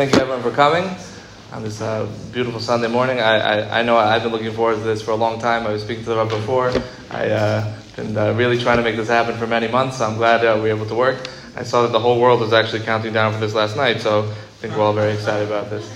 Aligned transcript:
thank 0.00 0.14
you 0.14 0.20
everyone 0.22 0.42
for 0.42 0.50
coming 0.50 0.96
on 1.52 1.62
this 1.62 1.82
uh, 1.82 2.08
beautiful 2.32 2.58
Sunday 2.58 2.88
morning. 2.88 3.20
I, 3.20 3.36
I, 3.36 3.80
I, 3.80 3.82
know 3.82 3.98
I've 3.98 4.22
been 4.22 4.32
looking 4.32 4.50
forward 4.50 4.76
to 4.76 4.80
this 4.80 5.02
for 5.02 5.10
a 5.10 5.14
long 5.14 5.38
time. 5.38 5.66
I 5.66 5.72
was 5.72 5.82
speaking 5.82 6.04
to 6.04 6.08
the 6.08 6.24
Rebbe 6.24 6.36
before. 6.36 6.68
I've 7.10 7.30
uh, 7.30 7.72
been 7.96 8.16
uh, 8.16 8.32
really 8.32 8.58
trying 8.58 8.78
to 8.78 8.82
make 8.82 8.96
this 8.96 9.08
happen 9.08 9.36
for 9.36 9.46
many 9.46 9.68
months, 9.68 9.98
so 9.98 10.06
I'm 10.06 10.16
glad 10.16 10.42
uh, 10.42 10.54
we 10.54 10.70
were 10.70 10.76
able 10.76 10.86
to 10.86 10.94
work. 10.94 11.28
I 11.54 11.64
saw 11.64 11.82
that 11.82 11.92
the 11.92 12.00
whole 12.00 12.18
world 12.18 12.40
was 12.40 12.54
actually 12.54 12.80
counting 12.80 13.12
down 13.12 13.34
for 13.34 13.40
this 13.40 13.52
last 13.52 13.76
night, 13.76 14.00
so 14.00 14.22
I 14.22 14.32
think 14.62 14.74
we're 14.74 14.84
all 14.84 14.94
very 14.94 15.12
excited 15.12 15.46
about 15.46 15.68
this. 15.68 15.86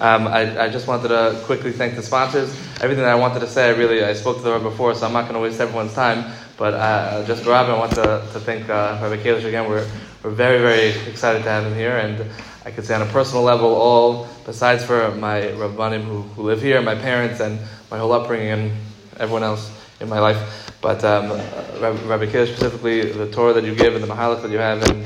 Um, 0.00 0.26
I, 0.26 0.64
I, 0.64 0.68
just 0.68 0.86
wanted 0.86 1.08
to 1.08 1.40
quickly 1.46 1.72
thank 1.72 1.96
the 1.96 2.02
sponsors. 2.02 2.50
Everything 2.82 3.04
that 3.04 3.12
I 3.12 3.14
wanted 3.14 3.40
to 3.40 3.46
say, 3.46 3.70
I 3.70 3.70
really 3.70 4.04
I 4.04 4.12
spoke 4.12 4.36
to 4.36 4.42
the 4.42 4.52
Rebbe 4.52 4.68
before, 4.68 4.94
so 4.94 5.06
I'm 5.06 5.14
not 5.14 5.22
going 5.22 5.32
to 5.32 5.40
waste 5.40 5.62
everyone's 5.62 5.94
time. 5.94 6.30
But 6.58 6.74
uh, 6.74 7.24
just 7.24 7.42
for 7.42 7.50
Rabbi, 7.50 7.72
I 7.72 7.78
want 7.78 7.92
to, 7.92 8.02
to 8.02 8.40
thank 8.40 8.68
uh, 8.68 8.98
Rabbi 9.00 9.16
Kalish 9.16 9.46
again. 9.46 9.66
We're, 9.66 9.88
we're 10.22 10.30
very, 10.30 10.58
very 10.58 10.88
excited 11.10 11.42
to 11.44 11.48
have 11.48 11.64
him 11.64 11.74
here. 11.74 11.96
And 11.96 12.30
I 12.66 12.72
could 12.72 12.84
say 12.84 12.96
on 12.96 13.02
a 13.02 13.06
personal 13.06 13.44
level, 13.44 13.72
all 13.72 14.26
besides 14.44 14.84
for 14.84 15.12
my 15.14 15.42
Rabbanim 15.42 16.02
who, 16.02 16.22
who 16.22 16.42
live 16.42 16.60
here, 16.60 16.82
my 16.82 16.96
parents, 16.96 17.38
and 17.38 17.60
my 17.92 17.98
whole 17.98 18.10
upbringing, 18.10 18.48
and 18.48 18.72
everyone 19.18 19.44
else 19.44 19.70
in 20.00 20.08
my 20.08 20.18
life. 20.18 20.74
But 20.80 21.04
um, 21.04 21.30
Rabbi 21.80 22.26
Kalish 22.26 22.48
specifically, 22.48 23.12
the 23.12 23.30
Torah 23.30 23.52
that 23.52 23.62
you 23.62 23.76
give 23.76 23.94
and 23.94 24.02
the 24.02 24.08
Mahalach 24.08 24.42
that 24.42 24.50
you 24.50 24.58
have, 24.58 24.82
and, 24.82 25.04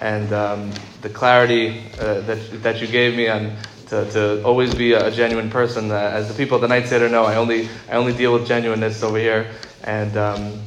and 0.00 0.32
um, 0.32 0.72
the 1.02 1.08
clarity 1.08 1.84
uh, 2.00 2.22
that, 2.22 2.62
that 2.64 2.80
you 2.80 2.88
gave 2.88 3.16
me 3.16 3.28
on 3.28 3.56
to, 3.86 4.10
to 4.10 4.42
always 4.42 4.74
be 4.74 4.94
a, 4.94 5.08
genuine 5.12 5.48
person. 5.48 5.92
Uh, 5.92 5.94
as 5.94 6.26
the 6.26 6.34
people 6.34 6.56
at 6.56 6.60
the 6.60 6.66
Night 6.66 6.88
Seder 6.88 7.08
know, 7.08 7.24
I 7.24 7.36
only, 7.36 7.68
I 7.88 7.92
only 7.92 8.14
deal 8.14 8.32
with 8.32 8.48
genuineness 8.48 9.04
over 9.04 9.18
here. 9.18 9.52
And 9.84 10.16
um, 10.16 10.60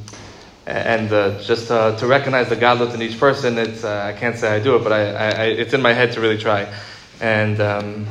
and 0.66 1.12
uh, 1.12 1.40
just 1.42 1.70
uh, 1.70 1.96
to 1.96 2.06
recognize 2.06 2.48
the 2.48 2.56
godless 2.56 2.94
in 2.94 3.02
each 3.02 3.18
person, 3.18 3.58
it's 3.58 3.84
uh, 3.84 4.12
I 4.14 4.18
can't 4.18 4.36
say 4.36 4.54
I 4.54 4.60
do 4.60 4.76
it, 4.76 4.84
but 4.84 4.92
I, 4.92 5.02
I, 5.02 5.44
it's 5.46 5.72
in 5.72 5.82
my 5.82 5.92
head 5.92 6.12
to 6.12 6.20
really 6.20 6.38
try, 6.38 6.72
and 7.20 7.60
um, 7.60 8.06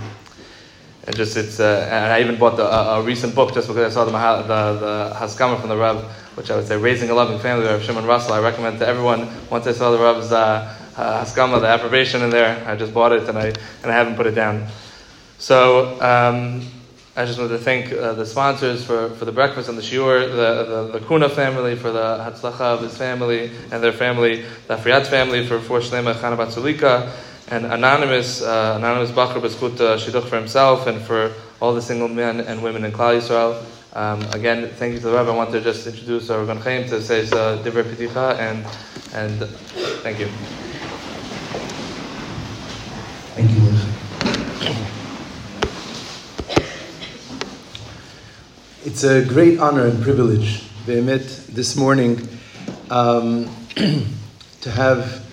and 1.05 1.15
just 1.15 1.37
it's 1.37 1.59
uh, 1.59 1.87
and 1.91 2.11
I 2.11 2.21
even 2.21 2.37
bought 2.37 2.57
the, 2.57 2.65
a 2.65 3.01
recent 3.01 3.35
book 3.35 3.53
just 3.53 3.67
because 3.67 3.91
I 3.91 3.93
saw 3.93 4.05
the 4.05 4.11
the, 4.11 4.79
the 4.79 5.15
Haskama 5.15 5.59
from 5.59 5.69
the 5.69 5.77
Rav, 5.77 6.03
which 6.35 6.51
I 6.51 6.55
would 6.55 6.67
say 6.67 6.77
raising 6.77 7.09
a 7.09 7.13
loving 7.13 7.39
family 7.39 7.65
by 7.65 7.79
Shimon 7.79 8.05
Russell. 8.05 8.33
I 8.33 8.39
recommend 8.39 8.79
to 8.79 8.87
everyone 8.87 9.29
once 9.49 9.67
I 9.67 9.71
saw 9.71 9.91
the 9.91 9.99
Rav's 9.99 10.31
uh, 10.31 10.75
uh, 10.97 11.23
Haskama, 11.23 11.61
the 11.61 11.67
approbation 11.67 12.23
in 12.23 12.29
there. 12.29 12.63
I 12.67 12.75
just 12.75 12.93
bought 12.93 13.11
it 13.11 13.29
and 13.29 13.37
I 13.37 13.47
and 13.47 13.85
I 13.85 13.93
haven't 13.93 14.15
put 14.15 14.27
it 14.27 14.35
down. 14.35 14.67
So. 15.37 16.01
Um, 16.01 16.78
I 17.15 17.25
just 17.25 17.39
want 17.39 17.51
to 17.51 17.57
thank 17.57 17.91
uh, 17.91 18.13
the 18.13 18.25
sponsors 18.25 18.85
for, 18.85 19.09
for 19.09 19.25
the 19.25 19.31
breakfast 19.31 19.67
and 19.67 19.77
the 19.77 19.81
shiur, 19.81 20.29
the, 20.29 20.89
the, 20.91 20.99
the 20.99 21.05
Kuna 21.05 21.27
family 21.27 21.75
for 21.75 21.91
the 21.91 22.17
Hatzlacha 22.17 22.61
of 22.61 22.81
his 22.81 22.97
family 22.97 23.51
and 23.71 23.83
their 23.83 23.91
family, 23.91 24.45
the 24.67 24.77
Afriat 24.77 25.07
family 25.07 25.45
for 25.45 25.59
for 25.59 25.79
Shlema 25.79 26.13
Chana 26.13 26.37
Batzulika, 26.37 27.11
and 27.49 27.65
Anonymous, 27.65 28.41
uh, 28.41 28.75
Anonymous 28.77 29.11
Bachar 29.11 29.41
Beskut 29.41 29.77
Shidduch 29.97 30.27
for 30.27 30.37
himself 30.37 30.87
and 30.87 31.01
for 31.01 31.33
all 31.59 31.73
the 31.73 31.81
single 31.81 32.07
men 32.07 32.41
and 32.41 32.61
women 32.61 32.85
in 32.85 32.91
Klal 32.91 33.19
Yisrael. 33.19 33.65
Um, 33.93 34.21
again, 34.31 34.69
thank 34.69 34.93
you 34.93 34.99
to 34.99 35.05
the 35.07 35.17
Rebbe. 35.17 35.31
I 35.31 35.35
want 35.35 35.51
to 35.51 35.61
just 35.61 35.87
introduce 35.87 36.29
our 36.29 36.45
Gon 36.45 36.57
Chaim 36.57 36.87
to 36.89 37.01
say 37.01 37.23
uh, 37.23 37.57
Divrei 37.63 37.83
Piticha 37.83 38.37
and, 38.37 38.63
and 39.13 39.49
thank 40.03 40.19
you. 40.19 40.27
Thank 43.35 43.51
you. 44.85 44.95
It's 48.91 49.03
a 49.03 49.23
great 49.23 49.59
honor 49.59 49.85
and 49.85 50.01
privilege, 50.01 50.63
Be'emet, 50.87 51.45
this 51.45 51.75
morning 51.75 52.27
um, 52.89 53.47
to 53.75 54.71
have 54.71 55.23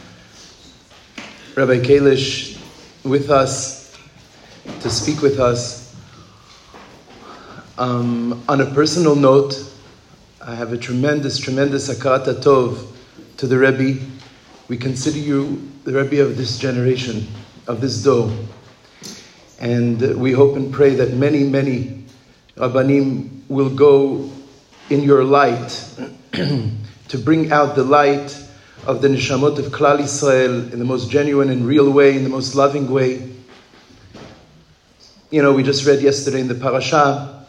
Rabbi 1.55 1.79
Kalish 1.79 2.61
with 3.03 3.31
us, 3.31 3.97
to 4.83 4.91
speak 4.91 5.23
with 5.23 5.41
us. 5.41 5.97
Um, 7.79 8.45
on 8.47 8.61
a 8.61 8.67
personal 8.67 9.17
note, 9.17 9.59
I 10.43 10.55
have 10.55 10.75
a 10.75 10.77
tremendous, 10.77 11.39
tremendous 11.39 11.89
akarat 11.89 12.27
tov 12.43 12.87
to 13.39 13.47
the 13.47 13.57
Rebbe. 13.57 14.05
We 14.69 14.77
consider 14.77 15.19
you 15.19 15.67
the 15.85 15.95
Rebbe 15.95 16.21
of 16.21 16.37
this 16.37 16.59
generation, 16.59 17.27
of 17.67 17.81
this 17.81 18.03
dor. 18.03 18.31
And 19.59 20.21
we 20.21 20.33
hope 20.33 20.57
and 20.57 20.71
pray 20.71 20.95
that 20.97 21.15
many, 21.15 21.43
many 21.43 22.05
Rabbanim 22.59 23.36
will 23.49 23.71
go 23.71 24.31
in 24.91 25.03
your 25.03 25.25
light 25.25 25.69
to 26.33 27.19
bring 27.19 27.53
out 27.53 27.75
the 27.75 27.85
light 27.85 28.43
of 28.87 29.03
the 29.03 29.09
neshamot 29.09 29.59
of 29.59 29.67
Klal 29.67 29.99
Yisrael 29.99 30.73
in 30.73 30.79
the 30.79 30.85
most 30.85 31.11
genuine 31.11 31.51
and 31.51 31.67
real 31.67 31.91
way, 31.91 32.17
in 32.17 32.23
the 32.23 32.29
most 32.29 32.55
loving 32.55 32.91
way. 32.91 33.33
You 35.31 35.43
know, 35.43 35.53
we 35.53 35.63
just 35.65 35.85
read 35.87 36.01
yesterday 36.03 36.41
in 36.41 36.49
the 36.49 36.55
parasha, 36.55 37.47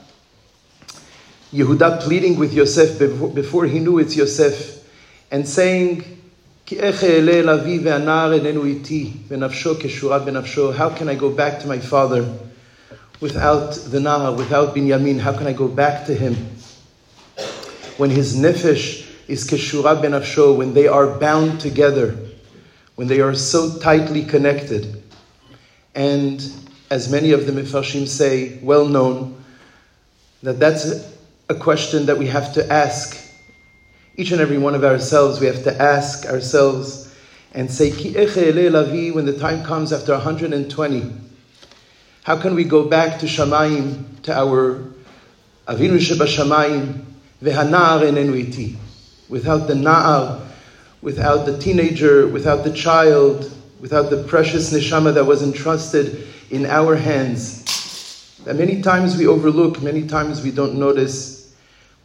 Yehuda 1.53 2.01
pleading 2.01 2.37
with 2.39 2.53
Yosef 2.53 2.99
before 2.99 3.65
he 3.65 3.79
knew 3.79 3.99
it's 3.99 4.15
Yosef, 4.15 4.83
and 5.31 5.47
saying, 5.47 6.17
how 6.69 6.91
can 10.89 11.07
I 11.07 11.15
go 11.15 11.29
back 11.29 11.59
to 11.61 11.67
my 11.67 11.79
father? 11.79 12.37
Without 13.19 13.73
the 13.73 13.97
Na'ar, 13.97 14.37
without 14.37 14.75
Binyamin? 14.75 15.19
How 15.19 15.33
can 15.33 15.47
I 15.47 15.53
go 15.53 15.67
back 15.67 16.05
to 16.05 16.13
him? 16.13 16.35
When 17.97 18.11
his 18.11 18.35
nefesh 18.35 19.09
is 19.27 19.49
keshura 19.49 19.99
ben 19.99 20.11
afsho, 20.11 20.55
when 20.55 20.75
they 20.75 20.87
are 20.87 21.17
bound 21.17 21.59
together, 21.59 22.15
when 22.93 23.07
they 23.07 23.19
are 23.19 23.33
so 23.33 23.79
tightly 23.79 24.23
connected. 24.23 25.03
And 25.95 26.39
as 26.91 27.11
many 27.11 27.31
of 27.31 27.47
the 27.47 27.51
Mefarshim 27.51 28.07
say, 28.07 28.59
well 28.61 28.85
known, 28.85 29.43
that 30.43 30.59
that's 30.59 31.11
a 31.49 31.55
question 31.55 32.05
that 32.05 32.19
we 32.19 32.27
have 32.27 32.53
to 32.53 32.71
ask. 32.71 33.17
Each 34.15 34.31
and 34.31 34.41
every 34.41 34.59
one 34.59 34.75
of 34.75 34.83
ourselves, 34.83 35.39
we 35.39 35.47
have 35.47 35.63
to 35.63 35.81
ask 35.81 36.27
ourselves 36.27 37.11
and 37.53 37.71
say, 37.71 37.89
Ki 37.89 38.13
lavi, 38.13 39.11
when 39.11 39.25
the 39.25 39.37
time 39.37 39.63
comes 39.63 39.91
after 39.91 40.13
120, 40.13 41.26
how 42.27 42.35
can 42.35 42.55
we 42.55 42.65
go 42.65 42.83
back 42.83 43.19
to 43.21 43.25
Shamayim, 43.25 44.21
to 44.23 44.37
our 44.37 44.83
Avinu 45.65 45.97
Sheba 45.97 46.25
Shamayim, 46.25 47.05
Vehanar 47.41 48.01
enenu 48.01 48.37
iti, 48.37 48.75
without 49.29 49.67
the 49.67 49.73
Na'ar, 49.73 50.45
without 51.01 51.45
the 51.45 51.57
teenager, 51.57 52.27
without 52.27 52.65
the 52.65 52.73
child, 52.73 53.49
without 53.79 54.09
the 54.09 54.21
precious 54.23 54.73
neshama 54.73 55.13
that 55.13 55.23
was 55.23 55.41
entrusted 55.41 56.27
in 56.49 56.65
our 56.65 56.97
hands. 56.97 58.35
That 58.43 58.57
many 58.57 58.81
times 58.81 59.15
we 59.15 59.25
overlook, 59.25 59.81
many 59.81 60.05
times 60.05 60.43
we 60.43 60.51
don't 60.51 60.77
notice, 60.77 61.55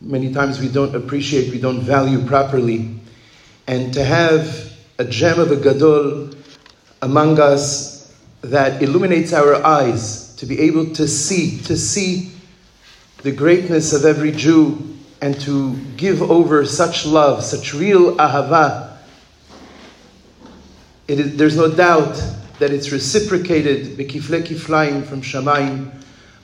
many 0.01 0.33
times 0.33 0.61
we 0.61 0.69
don't 0.69 0.95
appreciate, 0.95 1.51
we 1.51 1.61
don't 1.61 1.81
value 1.81 2.25
properly. 2.27 2.95
And 3.67 3.93
to 3.95 4.05
have 4.05 4.73
a 5.01 5.05
gem 5.05 5.41
of 5.41 5.51
a 5.51 5.57
gadol 5.57 6.31
among 7.03 7.41
us 7.41 7.92
that 8.43 8.83
illuminates 8.83 9.33
our 9.33 9.65
eyes 9.65 10.35
to 10.37 10.47
be 10.47 10.61
able 10.61 10.93
to 10.95 11.07
see, 11.07 11.59
to 11.63 11.77
see 11.77 12.33
the 13.23 13.31
greatness 13.31 13.93
of 13.93 14.05
every 14.05 14.33
Jew 14.33 14.97
and 15.21 15.41
to 15.43 15.77
give 15.97 16.21
over 16.21 16.67
such 16.67 17.07
love, 17.07 17.45
such 17.45 17.73
real 17.73 18.17
ahava. 18.17 18.97
there's 21.07 21.57
no 21.57 21.71
doubt 21.73 22.21
that 22.59 22.73
it's 22.73 22.91
reciprocated, 22.91 23.97
bekifle 23.97 24.43
kiflaim 24.43 25.05
from 25.05 25.23
Shamayim. 25.23 25.95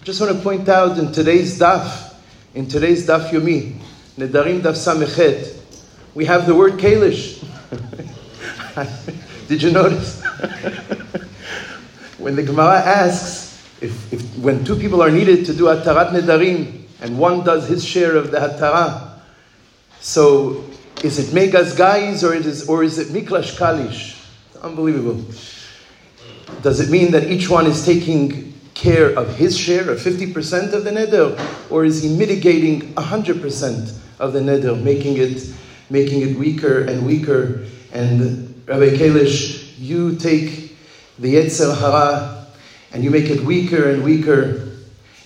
I 0.01 0.05
just 0.05 0.21
want 0.21 0.37
to 0.37 0.43
point 0.43 0.69
out 0.69 0.97
in 0.99 1.13
today's 1.13 1.59
daf, 1.59 2.15
in 2.55 2.69
today's 2.69 3.07
daf 3.07 3.31
yomi, 3.31 3.77
Nedarim 4.17 4.61
daf 4.61 4.77
samechet, 4.77 5.61
we 6.15 6.25
have 6.25 6.47
the 6.47 6.55
word 6.55 6.75
kalish. 6.75 7.45
Did 9.49 9.63
you 9.63 9.73
notice? 9.73 10.23
when 12.19 12.37
the 12.37 12.43
Gemara 12.43 12.81
asks 12.81 13.49
if, 13.81 14.13
if 14.13 14.23
when 14.39 14.65
two 14.65 14.77
people 14.77 15.03
are 15.03 15.11
needed 15.11 15.47
to 15.47 15.55
do 15.55 15.65
Hatarat 15.65 16.11
Nedarim 16.11 16.83
and 17.01 17.19
one 17.19 17.45
does 17.45 17.69
his 17.69 17.85
share 17.85 18.17
of 18.17 18.31
the 18.31 18.39
Hatara, 18.39 19.21
so 20.01 20.65
is 21.03 21.19
it 21.19 21.35
Migaz 21.35 21.77
gayiz 21.77 22.29
or, 22.29 22.35
it 22.35 22.45
is, 22.45 22.69
or 22.69 22.83
is 22.83 22.99
it 22.99 23.09
Miklash 23.09 23.57
Kalish? 23.57 24.17
Unbelievable. 24.63 25.25
Does 26.63 26.81
it 26.81 26.91
mean 26.91 27.13
that 27.13 27.31
each 27.31 27.49
one 27.49 27.67
is 27.67 27.85
taking 27.85 28.53
care 28.75 29.11
of 29.17 29.37
his 29.37 29.57
share 29.57 29.91
of 29.91 29.99
50% 29.99 30.73
of 30.73 30.85
the 30.85 30.91
neder, 30.91 31.71
or 31.71 31.85
is 31.85 32.03
he 32.03 32.17
mitigating 32.17 32.95
100% 32.95 33.99
of 34.19 34.33
the 34.33 34.41
neder, 34.41 34.81
making 34.83 35.19
it, 35.19 35.53
making 35.91 36.23
it 36.23 36.37
weaker 36.37 36.83
and 36.83 37.07
weaker? 37.07 37.65
And 37.93 38.61
Rabbi 38.67 38.97
Kalish, 38.97 39.75
you 39.79 40.17
take 40.17 40.68
the 41.19 41.35
Yetzer 41.35 41.77
Hara, 41.77 42.47
and 42.93 43.03
you 43.03 43.11
make 43.11 43.29
it 43.31 43.41
weaker 43.41 43.91
and 43.91 44.05
weaker 44.05 44.69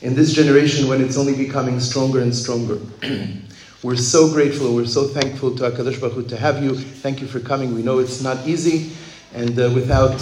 in 0.01 0.15
this 0.15 0.33
generation 0.33 0.89
when 0.89 1.01
it's 1.01 1.17
only 1.17 1.37
becoming 1.37 1.81
stronger 1.81 2.21
and 2.21 2.35
stronger. 2.35 2.79
we're 3.83 3.97
so 3.97 4.33
grateful, 4.33 4.75
we're 4.75 4.87
so 4.87 5.07
thankful 5.07 5.55
to 5.57 5.65
HaKadosh 5.65 6.01
Baruch 6.01 6.15
Hu 6.15 6.23
to 6.29 6.37
have 6.37 6.63
you. 6.63 6.75
Thank 6.75 7.21
you 7.21 7.27
for 7.27 7.41
coming. 7.41 7.75
We 7.75 7.83
know 7.83 7.99
it's 7.99 8.23
not 8.23 8.47
easy, 8.47 8.93
and 9.35 9.59
uh, 9.59 9.71
without 9.75 10.21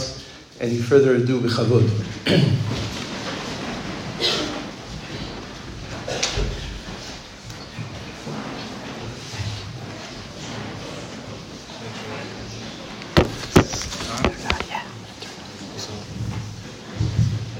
any 0.61 0.77
further 0.77 1.15
ado, 1.15 1.41
b'chavod. 1.41 1.89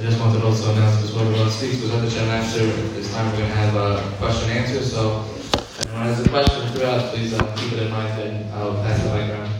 I 0.01 0.05
just 0.05 0.19
wanted 0.19 0.41
to 0.41 0.47
also 0.47 0.73
announce 0.73 1.03
before 1.03 1.27
everyone 1.27 1.51
speaks, 1.51 1.83
we're 1.83 1.89
going 1.91 2.09
to 2.09 2.11
try 2.11 2.23
and 2.23 2.31
answer 2.31 2.65
this 2.95 3.13
time 3.13 3.31
we're 3.33 3.41
going 3.41 3.51
to 3.51 3.57
have 3.57 3.77
a 3.77 4.17
question 4.17 4.49
and 4.49 4.61
answer. 4.61 4.83
So 4.83 5.27
if 5.37 5.87
anyone 5.89 6.05
has 6.05 6.25
a 6.25 6.29
question 6.31 6.69
throughout, 6.73 7.13
please 7.13 7.35
uh, 7.35 7.57
keep 7.57 7.75
it 7.75 7.83
in 7.83 7.91
mind 7.91 8.23
and 8.23 8.51
I'll 8.55 8.77
pass 8.77 9.03
the 9.03 9.15
mic 9.15 9.31
around. 9.31 9.51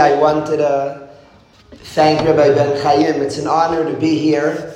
I 0.00 0.14
wanted 0.14 0.58
to 0.58 1.08
thank 1.72 2.20
Rabbi 2.20 2.54
Ben 2.54 2.80
Chaim. 2.82 3.20
It's 3.20 3.38
an 3.38 3.48
honor 3.48 3.90
to 3.90 3.98
be 3.98 4.16
here. 4.16 4.74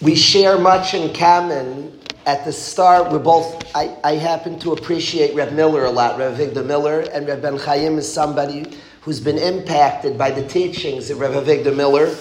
We 0.00 0.14
share 0.14 0.58
much 0.58 0.94
in 0.94 1.12
common. 1.12 1.98
At 2.26 2.44
the 2.44 2.52
start, 2.52 3.10
we're 3.10 3.18
both, 3.18 3.70
I, 3.74 3.96
I 4.04 4.12
happen 4.12 4.58
to 4.60 4.72
appreciate 4.72 5.34
Reb 5.34 5.52
Miller 5.52 5.84
a 5.84 5.90
lot, 5.90 6.18
Reb 6.18 6.36
Avigdor 6.36 6.64
Miller, 6.64 7.00
and 7.00 7.26
Reb 7.26 7.42
Ben 7.42 7.58
Chaim 7.58 7.98
is 7.98 8.10
somebody 8.10 8.64
who's 9.02 9.20
been 9.20 9.36
impacted 9.36 10.16
by 10.16 10.30
the 10.30 10.46
teachings 10.46 11.10
of 11.10 11.18
Reb 11.18 11.32
Avigdor 11.32 11.74
Miller. 11.76 12.14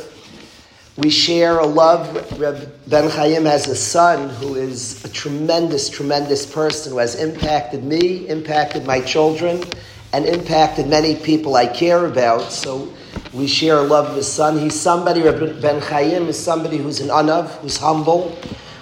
We 0.95 1.09
share 1.09 1.57
a 1.57 1.65
love. 1.65 2.39
Reb 2.39 2.71
Ben 2.85 3.09
Chaim 3.09 3.45
has 3.45 3.67
a 3.67 3.75
son 3.75 4.29
who 4.29 4.53
is 4.53 5.03
a 5.03 5.09
tremendous, 5.09 5.89
tremendous 5.89 6.45
person 6.45 6.91
who 6.91 6.99
has 6.99 7.15
impacted 7.15 7.83
me, 7.83 8.29
impacted 8.29 8.85
my 8.85 9.01
children, 9.01 9.63
and 10.11 10.23
impacted 10.27 10.85
many 10.87 11.15
people 11.15 11.55
I 11.55 11.65
care 11.65 12.05
about. 12.05 12.51
So 12.51 12.93
we 13.33 13.47
share 13.47 13.77
a 13.77 13.81
love 13.81 14.09
of 14.11 14.17
his 14.17 14.31
son. 14.31 14.59
He's 14.59 14.79
somebody, 14.79 15.23
Reb 15.23 15.59
Ben 15.63 15.81
Chaim 15.81 16.27
is 16.27 16.37
somebody 16.37 16.77
who's 16.77 16.99
an 16.99 17.07
anav, 17.07 17.49
who's 17.61 17.77
humble, 17.77 18.29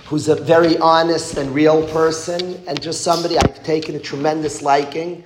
who's 0.08 0.28
a 0.28 0.36
very 0.36 0.78
honest 0.80 1.38
and 1.38 1.56
real 1.56 1.88
person, 1.92 2.62
and 2.68 2.82
just 2.82 3.06
somebody 3.06 3.38
I've 3.38 3.64
taken 3.64 3.96
a 3.96 4.00
tremendous 4.00 4.62
liking. 4.62 5.24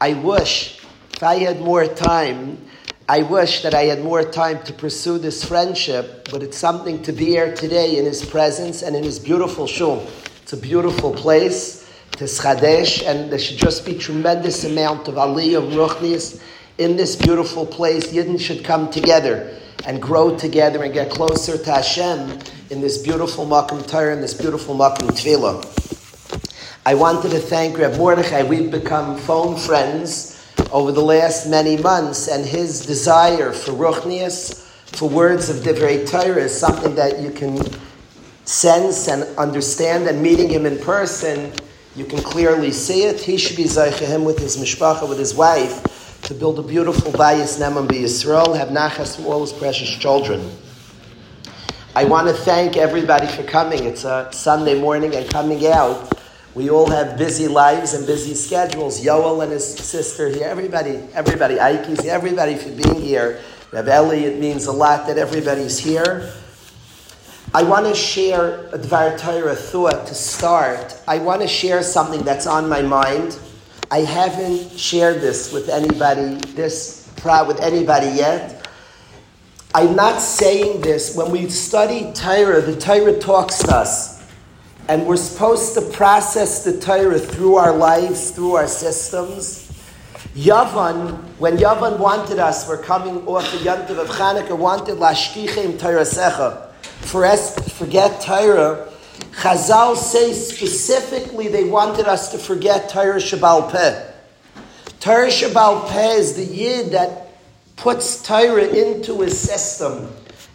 I 0.00 0.14
wish, 0.14 0.80
if 1.12 1.22
I 1.22 1.36
had 1.36 1.60
more 1.60 1.86
time, 1.86 2.58
I 3.06 3.20
wish 3.20 3.60
that 3.62 3.74
I 3.74 3.82
had 3.82 4.02
more 4.02 4.22
time 4.22 4.62
to 4.62 4.72
pursue 4.72 5.18
this 5.18 5.44
friendship, 5.44 6.26
but 6.30 6.42
it's 6.42 6.56
something 6.56 7.02
to 7.02 7.12
be 7.12 7.26
here 7.26 7.54
today 7.54 7.98
in 7.98 8.06
his 8.06 8.24
presence 8.24 8.80
and 8.80 8.96
in 8.96 9.04
his 9.04 9.18
beautiful 9.18 9.66
shul. 9.66 10.08
It's 10.40 10.54
a 10.54 10.56
beautiful 10.56 11.12
place, 11.12 11.86
it's 12.18 12.40
Chadesh, 12.40 13.06
and 13.06 13.30
there 13.30 13.38
should 13.38 13.58
just 13.58 13.84
be 13.84 13.98
tremendous 13.98 14.64
amount 14.64 15.08
of 15.08 15.16
aliyah, 15.16 15.58
of 15.58 15.72
ruchnis 15.74 16.42
in 16.78 16.96
this 16.96 17.14
beautiful 17.14 17.66
place. 17.66 18.10
Yidden 18.10 18.40
should 18.40 18.64
come 18.64 18.90
together 18.90 19.54
and 19.84 20.00
grow 20.00 20.34
together 20.34 20.82
and 20.82 20.94
get 20.94 21.10
closer 21.10 21.58
to 21.58 21.72
Hashem 21.72 22.38
in 22.70 22.80
this 22.80 22.96
beautiful 22.96 23.44
Makom 23.44 23.86
Torah, 23.86 24.14
and 24.14 24.22
this 24.22 24.32
beautiful 24.32 24.74
Makom 24.74 25.10
Tefillah. 25.10 25.60
I 26.86 26.94
wanted 26.94 27.32
to 27.32 27.38
thank 27.38 27.76
Reb 27.76 27.98
Mordechai. 27.98 28.44
We've 28.44 28.70
become 28.70 29.18
phone 29.18 29.58
friends 29.58 30.33
over 30.74 30.90
the 30.90 31.00
last 31.00 31.48
many 31.48 31.76
months, 31.76 32.26
and 32.26 32.44
his 32.44 32.84
desire 32.84 33.52
for 33.52 33.70
ruchnias, 33.70 34.66
for 34.86 35.08
words 35.08 35.48
of 35.48 35.58
divrei 35.58 36.04
Torah, 36.04 36.42
is 36.42 36.58
something 36.58 36.96
that 36.96 37.20
you 37.20 37.30
can 37.30 37.56
sense 38.44 39.06
and 39.06 39.22
understand. 39.38 40.08
And 40.08 40.20
meeting 40.20 40.48
him 40.48 40.66
in 40.66 40.76
person, 40.78 41.52
you 41.94 42.04
can 42.04 42.20
clearly 42.20 42.72
see 42.72 43.04
it. 43.04 43.20
He 43.20 43.36
should 43.36 43.56
be 43.56 43.68
him 43.68 44.24
with 44.24 44.40
his 44.40 44.56
mishpacha, 44.56 45.08
with 45.08 45.18
his 45.18 45.32
wife, 45.32 46.20
to 46.22 46.34
build 46.34 46.58
a 46.58 46.62
beautiful 46.62 47.12
bayis 47.12 47.56
neman 47.60 47.86
Yisrael, 47.86 48.58
have 48.58 48.70
nachas 48.70 49.14
from 49.14 49.26
all 49.26 49.42
his 49.42 49.52
precious 49.52 49.90
children. 49.90 50.50
I 51.94 52.04
want 52.04 52.26
to 52.26 52.34
thank 52.34 52.76
everybody 52.76 53.28
for 53.28 53.44
coming. 53.44 53.84
It's 53.84 54.02
a 54.02 54.28
Sunday 54.32 54.80
morning 54.80 55.14
and 55.14 55.30
coming 55.30 55.64
out. 55.68 56.10
We 56.54 56.70
all 56.70 56.88
have 56.88 57.18
busy 57.18 57.48
lives 57.48 57.94
and 57.94 58.06
busy 58.06 58.34
schedules. 58.34 59.04
Yoel 59.04 59.42
and 59.42 59.50
his 59.50 59.66
sister 59.66 60.28
here, 60.28 60.46
everybody, 60.46 61.02
everybody, 61.12 61.54
here, 61.54 62.14
everybody 62.14 62.54
for 62.54 62.70
being 62.70 63.00
here. 63.00 63.40
Reb 63.72 63.88
Eli, 63.88 64.18
it 64.18 64.38
means 64.38 64.66
a 64.66 64.72
lot 64.72 65.08
that 65.08 65.18
everybody's 65.18 65.78
here. 65.78 66.32
I 67.52 67.64
want 67.64 67.86
to 67.86 67.94
share 67.94 68.66
a 68.68 68.78
Dvar 68.78 69.18
Torah 69.18 69.56
thought 69.56 70.06
to 70.06 70.14
start. 70.14 70.96
I 71.08 71.18
want 71.18 71.42
to 71.42 71.48
share 71.48 71.82
something 71.82 72.22
that's 72.22 72.46
on 72.46 72.68
my 72.68 72.82
mind. 72.82 73.36
I 73.90 73.98
haven't 74.00 74.78
shared 74.78 75.20
this 75.20 75.52
with 75.52 75.68
anybody, 75.68 76.36
this 76.52 77.10
with 77.24 77.60
anybody 77.60 78.08
yet. 78.08 78.68
I'm 79.74 79.96
not 79.96 80.20
saying 80.20 80.82
this. 80.82 81.16
When 81.16 81.32
we 81.32 81.48
study 81.48 82.12
Torah, 82.12 82.60
the 82.60 82.76
Torah 82.76 83.18
talks 83.18 83.58
to 83.58 83.74
us. 83.74 84.13
And 84.86 85.06
we're 85.06 85.16
supposed 85.16 85.74
to 85.74 85.80
process 85.80 86.62
the 86.62 86.78
Torah 86.78 87.18
through 87.18 87.54
our 87.54 87.74
lives, 87.74 88.32
through 88.32 88.56
our 88.56 88.66
systems. 88.66 89.72
Yavan, 90.34 91.16
when 91.38 91.56
Yavan 91.56 91.98
wanted 91.98 92.38
us, 92.38 92.68
we're 92.68 92.82
coming 92.82 93.26
off 93.26 93.50
the 93.52 93.58
Yantiv 93.58 93.98
of 93.98 94.08
Chanukah, 94.08 94.58
wanted 94.58 94.96
Lashkichem 94.98 95.78
Torah 95.78 96.02
Secha. 96.02 96.70
For 97.00 97.24
us 97.24 97.56
forget 97.78 98.20
Torah, 98.20 98.88
Chazal 99.32 99.96
say 99.96 100.32
specifically 100.34 101.48
they 101.48 101.64
wanted 101.64 102.06
us 102.06 102.30
to 102.32 102.38
forget 102.38 102.90
Torah 102.90 103.20
Shabbal 103.20 103.70
Peh. 103.70 104.12
Torah 105.00 105.28
Shabbal 105.28 105.88
Peh 105.90 106.12
is 106.14 106.34
the 106.34 106.44
Yid 106.44 106.92
that 106.92 107.28
puts 107.76 108.22
Torah 108.22 108.66
into 108.66 109.22
his 109.22 109.38
system 109.38 110.10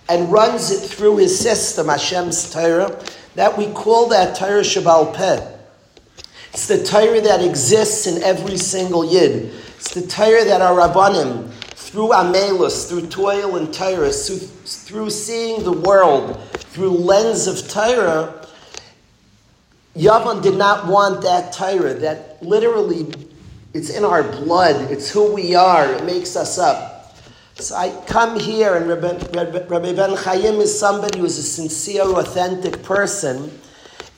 and 0.07 0.31
runs 0.31 0.71
it 0.71 0.87
through 0.87 1.17
his 1.17 1.39
system, 1.39 1.87
Hashem's 1.87 2.51
Torah, 2.51 2.99
that 3.39 3.57
we 3.57 3.67
call 3.67 4.09
that 4.09 4.35
Torah 4.35 4.63
Shabbal 4.63 5.15
Peh. 5.15 5.39
It's 6.51 6.67
the 6.67 6.83
Torah 6.83 7.21
that 7.21 7.41
exists 7.41 8.05
in 8.05 8.21
every 8.21 8.57
single 8.57 9.09
Yid. 9.09 9.53
It's 9.77 9.93
the 9.93 10.05
Torah 10.05 10.43
that 10.43 10.59
our 10.59 10.75
Rabbanim, 10.75 11.49
through 11.49 12.09
Amelus, 12.09 12.89
through 12.89 13.07
toil 13.07 13.55
and 13.55 13.73
Torah, 13.73 14.11
through 14.11 15.09
seeing 15.09 15.63
the 15.63 15.71
world 15.71 16.37
through 16.51 16.89
lens 16.89 17.47
of 17.47 17.65
Torah, 17.69 18.45
Yavan 19.95 20.43
did 20.43 20.57
not 20.57 20.87
want 20.87 21.21
that 21.21 21.53
Torah, 21.53 21.93
that 21.93 22.43
literally 22.43 23.07
it's 23.73 23.89
in 23.89 24.03
our 24.03 24.21
blood, 24.21 24.91
it's 24.91 25.09
who 25.09 25.33
we 25.33 25.55
are, 25.55 25.93
it 25.93 26.03
makes 26.03 26.35
us 26.35 26.59
up. 26.59 26.88
So 27.59 27.75
I 27.75 27.89
come 28.07 28.39
here, 28.39 28.75
and 28.75 28.87
Rabbi, 28.87 29.67
Rabbi 29.67 29.93
Ben 29.93 30.15
Chaim 30.15 30.61
is 30.61 30.79
somebody 30.79 31.19
who's 31.19 31.37
a 31.37 31.43
sincere, 31.43 32.03
authentic 32.03 32.81
person, 32.83 33.51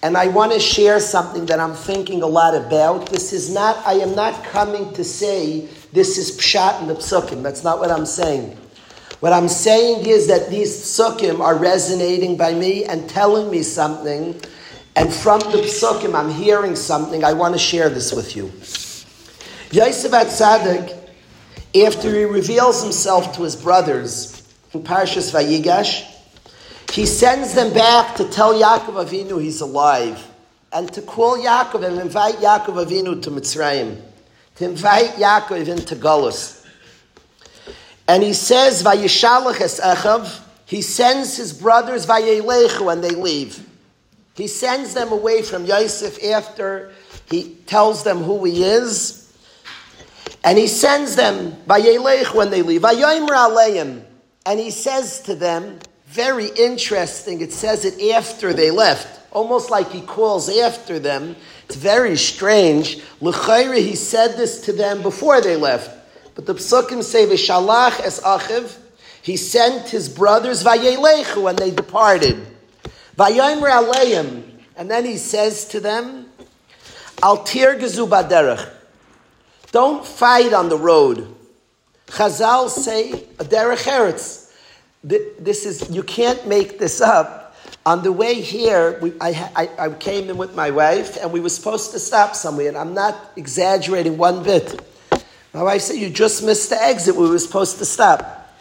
and 0.03 0.15
I 0.15 0.27
want 0.27 0.51
to 0.51 0.59
share 0.59 0.99
something 0.99 1.47
that 1.47 1.59
I'm 1.59 1.73
thinking 1.73 2.21
a 2.21 2.27
lot 2.27 2.53
about. 2.53 3.07
This 3.07 3.33
is 3.33 3.51
not, 3.51 3.77
I 3.85 3.93
am 3.93 4.13
not 4.13 4.43
coming 4.43 4.93
to 4.93 5.03
say 5.03 5.67
this 5.91 6.19
is 6.19 6.37
Pshat 6.37 6.81
in 6.81 6.87
the 6.87 6.93
Psukim. 6.93 7.41
That's 7.41 7.63
not 7.63 7.79
what 7.79 7.89
I'm 7.89 8.05
saying. 8.05 8.55
What 9.21 9.33
I'm 9.33 9.49
saying 9.49 10.05
is 10.05 10.27
that 10.27 10.51
these 10.51 10.77
Psukim 10.77 11.39
are 11.39 11.55
resonating 11.55 12.37
by 12.37 12.53
me 12.53 12.85
and 12.85 13.09
telling 13.09 13.49
me 13.49 13.63
something, 13.63 14.39
and 14.95 15.11
from 15.11 15.39
the 15.39 15.63
Psukim 15.63 16.13
I'm 16.13 16.29
hearing 16.29 16.75
something. 16.75 17.23
I 17.23 17.33
want 17.33 17.55
to 17.55 17.59
share 17.59 17.89
this 17.89 18.13
with 18.13 18.35
you. 18.35 18.51
Yosef 19.71 20.11
Atzadik, 20.11 21.00
after 21.75 22.13
he 22.13 22.25
reveals 22.25 22.83
himself 22.83 23.35
to 23.35 23.43
his 23.43 23.55
brothers 23.55 24.43
in 24.73 24.83
Parshas 24.83 25.31
Vayigash, 25.31 26.07
he 26.91 27.05
sends 27.05 27.53
them 27.53 27.73
back 27.73 28.15
to 28.17 28.27
tell 28.29 28.53
Yaakov 28.53 29.05
Avinu 29.05 29.41
he's 29.41 29.61
alive 29.61 30.27
and 30.73 30.91
to 30.93 31.01
call 31.01 31.37
Yaakov 31.37 31.85
and 31.85 31.99
invite 31.99 32.35
Yaakov 32.35 32.85
Avinu 32.85 33.21
to 33.21 33.31
Mitzrayim, 33.31 34.01
to 34.55 34.65
invite 34.65 35.11
Yaakov 35.11 35.67
into 35.67 35.95
Golos. 35.95 36.65
And 38.07 38.23
he 38.23 38.33
says, 38.33 38.83
Vayishalach 38.83 39.61
es 39.61 39.79
Echav, 39.79 40.41
he 40.65 40.81
sends 40.81 41.37
his 41.37 41.53
brothers 41.53 42.05
Vayelechu 42.05 42.91
and 42.91 43.03
they 43.03 43.11
leave. 43.11 43.65
He 44.33 44.47
sends 44.47 44.93
them 44.93 45.11
away 45.11 45.41
from 45.41 45.65
Yosef 45.65 46.21
after 46.23 46.93
he 47.29 47.55
tells 47.65 48.03
them 48.03 48.19
who 48.19 48.43
he 48.43 48.63
is. 48.63 49.20
And 50.43 50.57
he 50.57 50.67
sends 50.67 51.15
them 51.15 51.53
Vayelech 51.67 52.33
when 52.33 52.49
they 52.49 52.61
leave. 52.61 52.81
Vayoimra 52.81 53.49
aleim. 53.49 54.03
And 54.45 54.59
he 54.59 54.71
says 54.71 55.21
to 55.21 55.35
them, 55.35 55.79
very 56.07 56.47
interesting, 56.47 57.41
it 57.41 57.53
says 57.53 57.85
it 57.85 58.13
after 58.13 58.51
they 58.53 58.71
left. 58.71 59.19
Almost 59.31 59.69
like 59.69 59.91
he 59.91 60.01
calls 60.01 60.49
after 60.49 60.99
them. 60.99 61.35
It's 61.65 61.75
very 61.75 62.17
strange. 62.17 63.01
L'chayre, 63.21 63.75
he 63.75 63.95
said 63.95 64.35
this 64.35 64.61
to 64.61 64.73
them 64.73 65.03
before 65.03 65.39
they 65.39 65.55
left. 65.55 65.89
But 66.35 66.45
the 66.45 66.55
psukim 66.55 67.03
say, 67.03 67.25
V'shalach 67.27 68.01
es 68.01 68.19
achiv, 68.21 68.77
he 69.21 69.37
sent 69.37 69.89
his 69.89 70.09
brothers 70.09 70.63
Vayelechu 70.63 71.49
and 71.49 71.57
they 71.57 71.71
departed. 71.71 72.45
Vayomer 73.15 73.69
Aleim, 73.69 74.43
and 74.75 74.89
then 74.89 75.05
he 75.05 75.17
says 75.17 75.65
to 75.69 75.79
them, 75.79 76.25
Al 77.21 77.45
tirgezu 77.45 78.09
baderech. 78.09 78.80
Don't 79.71 80.05
fight 80.05 80.53
on 80.53 80.69
the 80.69 80.77
road. 80.77 81.35
Chazal 82.07 82.69
say 82.69 83.25
derech 83.37 83.87
eretz. 83.87 84.53
This 85.03 85.65
is 85.65 85.89
you 85.89 86.03
can't 86.03 86.45
make 86.47 86.77
this 86.77 87.01
up. 87.01 87.55
On 87.83 88.03
the 88.03 88.11
way 88.11 88.39
here, 88.39 88.99
we, 89.01 89.13
I, 89.19 89.49
I, 89.55 89.85
I, 89.85 89.89
came 89.89 90.29
in 90.29 90.37
with 90.37 90.55
my 90.55 90.69
wife, 90.69 91.17
and 91.17 91.31
we 91.31 91.39
were 91.39 91.49
supposed 91.49 91.91
to 91.93 91.99
stop 91.99 92.35
somewhere. 92.35 92.67
And 92.67 92.77
I'm 92.77 92.93
not 92.93 93.31
exaggerating 93.35 94.19
one 94.19 94.43
bit. 94.43 94.79
My 95.51 95.63
wife 95.63 95.81
said, 95.81 95.95
"You 95.95 96.09
just 96.11 96.43
missed 96.43 96.69
the 96.69 96.79
exit. 96.79 97.15
We 97.15 97.27
were 97.27 97.39
supposed 97.39 97.79
to 97.79 97.85
stop." 97.85 98.53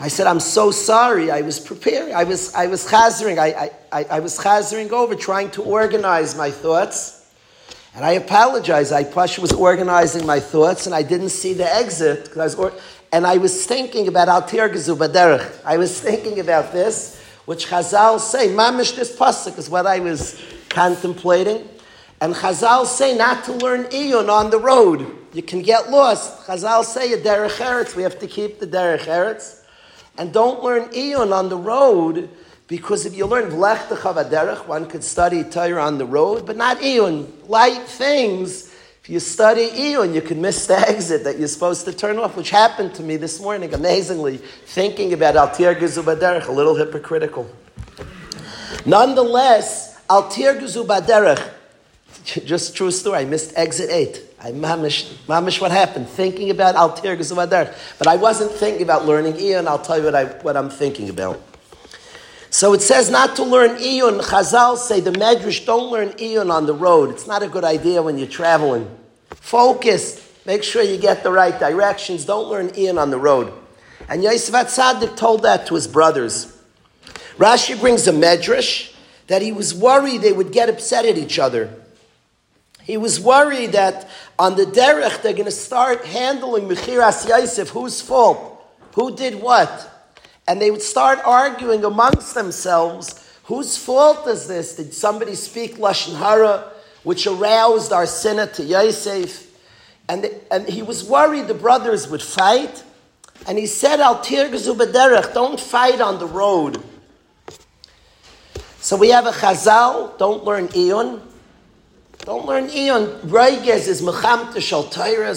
I 0.00 0.08
said, 0.08 0.26
"I'm 0.26 0.40
so 0.40 0.70
sorry. 0.70 1.30
I 1.30 1.42
was 1.42 1.60
preparing. 1.60 2.14
I 2.14 2.24
was 2.24 2.54
I 2.54 2.68
was 2.68 2.86
chazering. 2.86 3.38
I, 3.38 3.70
I, 3.92 4.04
I 4.04 4.20
was 4.20 4.38
chazering 4.38 4.90
over, 4.92 5.14
trying 5.14 5.50
to 5.52 5.62
organize 5.62 6.34
my 6.34 6.50
thoughts." 6.50 7.13
And 7.94 8.04
I 8.04 8.12
apologize. 8.12 8.90
I 8.90 9.04
was 9.38 9.52
organizing 9.52 10.26
my 10.26 10.40
thoughts 10.40 10.86
and 10.86 10.94
I 10.94 11.02
didn't 11.02 11.28
see 11.28 11.54
the 11.54 11.72
exit 11.72 12.36
I 12.36 12.42
was, 12.42 12.54
or, 12.56 12.72
and 13.12 13.24
I 13.24 13.36
was 13.36 13.64
thinking 13.64 14.08
about 14.08 14.26
Altir 14.26 14.68
Gezu 14.68 15.62
I 15.64 15.76
was 15.76 16.00
thinking 16.00 16.40
about 16.40 16.72
this, 16.72 17.22
which 17.44 17.68
Chazal 17.68 18.18
say, 18.18 18.48
Mamish 18.48 18.96
this 18.96 19.16
pasuk 19.16 19.58
is 19.58 19.70
what 19.70 19.86
I 19.86 20.00
was 20.00 20.42
contemplating. 20.70 21.68
And 22.20 22.34
Chazal 22.34 22.86
say 22.86 23.16
not 23.16 23.44
to 23.44 23.52
learn 23.52 23.84
Iyun 23.84 24.28
on 24.28 24.50
the 24.50 24.58
road. 24.58 25.06
You 25.32 25.42
can 25.42 25.62
get 25.62 25.90
lost. 25.90 26.46
Chazal 26.46 26.84
say 26.84 27.12
a 27.12 27.18
derech 27.18 27.58
eretz. 27.58 27.94
We 27.94 28.02
have 28.02 28.18
to 28.18 28.26
keep 28.26 28.58
the 28.58 28.66
derech 28.66 29.04
eretz. 29.04 29.62
And 30.18 30.32
don't 30.32 30.64
learn 30.64 30.88
Iyun 30.88 31.32
on 31.32 31.48
the 31.48 31.56
road 31.56 32.28
because 32.66 33.04
if 33.04 33.14
you 33.14 33.26
learn 33.26 33.50
Vlech 33.50 33.88
derech, 33.88 34.66
one 34.66 34.86
could 34.86 35.04
study 35.04 35.44
Torah 35.44 35.82
on 35.82 35.98
the 35.98 36.06
road, 36.06 36.46
but 36.46 36.56
not 36.56 36.78
Iyun. 36.78 37.30
Light 37.48 37.82
things. 37.82 38.72
If 39.02 39.10
you 39.10 39.20
study 39.20 39.68
Iyun, 39.68 40.14
you 40.14 40.22
can 40.22 40.40
miss 40.40 40.66
the 40.66 40.78
exit 40.88 41.24
that 41.24 41.38
you're 41.38 41.48
supposed 41.48 41.84
to 41.84 41.92
turn 41.92 42.18
off, 42.18 42.36
which 42.36 42.48
happened 42.48 42.94
to 42.94 43.02
me 43.02 43.18
this 43.18 43.38
morning, 43.38 43.74
amazingly, 43.74 44.38
thinking 44.38 45.12
about 45.12 45.34
Altir 45.34 45.78
Gezubaderech, 45.78 46.48
a 46.48 46.52
little 46.52 46.74
hypocritical. 46.74 47.50
Nonetheless, 48.86 50.00
Altir 50.08 50.58
Gezubaderech, 50.58 51.50
just 52.46 52.74
true 52.74 52.90
story, 52.90 53.18
I 53.18 53.24
missed 53.26 53.52
exit 53.56 53.90
8. 53.90 54.22
I 54.40 54.52
mamish, 54.52 55.12
mamish 55.26 55.60
what 55.60 55.70
happened, 55.70 56.08
thinking 56.08 56.50
about 56.50 56.76
Altir 56.76 57.18
Gezubaderech. 57.18 57.98
But 57.98 58.06
I 58.06 58.16
wasn't 58.16 58.52
thinking 58.52 58.82
about 58.82 59.04
learning 59.04 59.34
Iyun, 59.34 59.66
I'll 59.66 59.78
tell 59.78 59.98
you 59.98 60.04
what, 60.04 60.14
I, 60.14 60.24
what 60.24 60.56
I'm 60.56 60.70
thinking 60.70 61.10
about. 61.10 61.42
So 62.54 62.72
it 62.72 62.82
says 62.82 63.10
not 63.10 63.34
to 63.34 63.42
learn 63.42 63.78
Iyun. 63.78 64.20
Chazal 64.20 64.76
say 64.76 65.00
the 65.00 65.10
Medrash 65.10 65.66
don't 65.66 65.90
learn 65.90 66.10
Iyun 66.10 66.52
on 66.52 66.66
the 66.66 66.72
road. 66.72 67.10
It's 67.10 67.26
not 67.26 67.42
a 67.42 67.48
good 67.48 67.64
idea 67.64 68.00
when 68.00 68.16
you're 68.16 68.28
traveling. 68.28 68.88
Focus. 69.30 70.24
Make 70.46 70.62
sure 70.62 70.80
you 70.80 70.96
get 70.96 71.24
the 71.24 71.32
right 71.32 71.58
directions. 71.58 72.24
Don't 72.24 72.48
learn 72.48 72.68
Iyun 72.68 72.96
on 72.96 73.10
the 73.10 73.18
road. 73.18 73.52
And 74.08 74.22
Yosef 74.22 74.54
Atzadik 74.54 75.16
told 75.16 75.42
that 75.42 75.66
to 75.66 75.74
his 75.74 75.88
brothers. 75.88 76.56
Rashi 77.38 77.78
brings 77.80 78.06
a 78.06 78.12
Medrash 78.12 78.94
that 79.26 79.42
he 79.42 79.50
was 79.50 79.74
worried 79.74 80.22
they 80.22 80.32
would 80.32 80.52
get 80.52 80.68
upset 80.68 81.04
at 81.04 81.18
each 81.18 81.40
other. 81.40 81.74
He 82.84 82.96
was 82.96 83.18
worried 83.18 83.72
that 83.72 84.08
on 84.38 84.54
the 84.54 84.64
derech 84.64 85.22
they're 85.22 85.32
going 85.32 85.46
to 85.46 85.50
start 85.50 86.04
handling 86.04 86.68
Mechiras 86.68 87.28
Yosef. 87.28 87.70
Whose 87.70 88.00
fault? 88.00 88.64
Who 88.94 89.16
did 89.16 89.42
what? 89.42 89.90
And 90.46 90.60
they 90.60 90.70
would 90.70 90.82
start 90.82 91.20
arguing 91.24 91.84
amongst 91.84 92.34
themselves 92.34 93.24
whose 93.44 93.76
fault 93.76 94.26
is 94.26 94.46
this? 94.46 94.76
Did 94.76 94.92
somebody 94.94 95.34
speak 95.34 95.76
Lashon 95.76 96.16
Hara, 96.16 96.70
which 97.02 97.26
aroused 97.26 97.92
our 97.92 98.06
sinner 98.06 98.46
to 98.46 98.62
Yosef? 98.62 99.50
And, 100.08 100.30
and 100.50 100.68
he 100.68 100.82
was 100.82 101.04
worried 101.04 101.48
the 101.48 101.54
brothers 101.54 102.08
would 102.08 102.22
fight. 102.22 102.82
And 103.46 103.58
he 103.58 103.66
said, 103.66 104.00
Al 104.00 104.16
tirgazu 104.16 105.34
don't 105.34 105.60
fight 105.60 106.00
on 106.00 106.18
the 106.18 106.26
road. 106.26 106.82
So 108.80 108.96
we 108.96 109.10
have 109.10 109.26
a 109.26 109.30
chazal, 109.30 110.16
don't 110.18 110.44
learn 110.44 110.68
Iyun. 110.68 111.20
Don't 112.24 112.46
learn 112.46 112.68
Iyun. 112.68 113.20
Roiges 113.26 113.86
is 113.86 114.00
mechamte 114.00 114.58
shal 114.62 114.84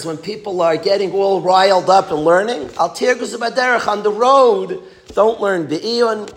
when 0.06 0.16
people 0.16 0.62
are 0.62 0.78
getting 0.78 1.12
all 1.12 1.42
riled 1.42 1.90
up 1.90 2.10
and 2.10 2.24
learning. 2.24 2.70
Al 2.78 2.88
tirgazu 2.90 3.86
on 3.86 4.02
the 4.02 4.10
road, 4.10 4.82
don't 5.08 5.38
learn 5.38 5.66
Be'iyun. 5.66 6.32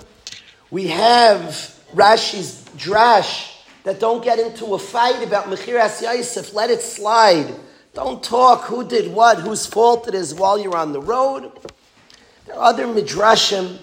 We 0.69 0.87
have 0.87 1.79
Rashi's 1.93 2.65
drash 2.75 3.49
that 3.85 4.01
don't 4.01 4.21
get 4.25 4.39
into 4.39 4.73
a 4.73 4.77
fight 4.77 5.25
about 5.25 5.45
Mechiras 5.45 6.01
Yosef. 6.01 6.53
Let 6.53 6.69
it 6.69 6.81
slide. 6.81 7.55
Don't 7.93 8.21
talk 8.21 8.63
who 8.63 8.85
did 8.85 9.13
what, 9.13 9.39
whose 9.39 9.65
fault 9.65 10.09
it 10.09 10.15
is 10.15 10.33
while 10.35 10.59
you're 10.59 10.75
on 10.75 10.91
the 10.91 11.01
road. 11.01 11.49
There 12.45 12.55
are 12.57 12.63
other 12.63 12.87
midrashim. 12.87 13.77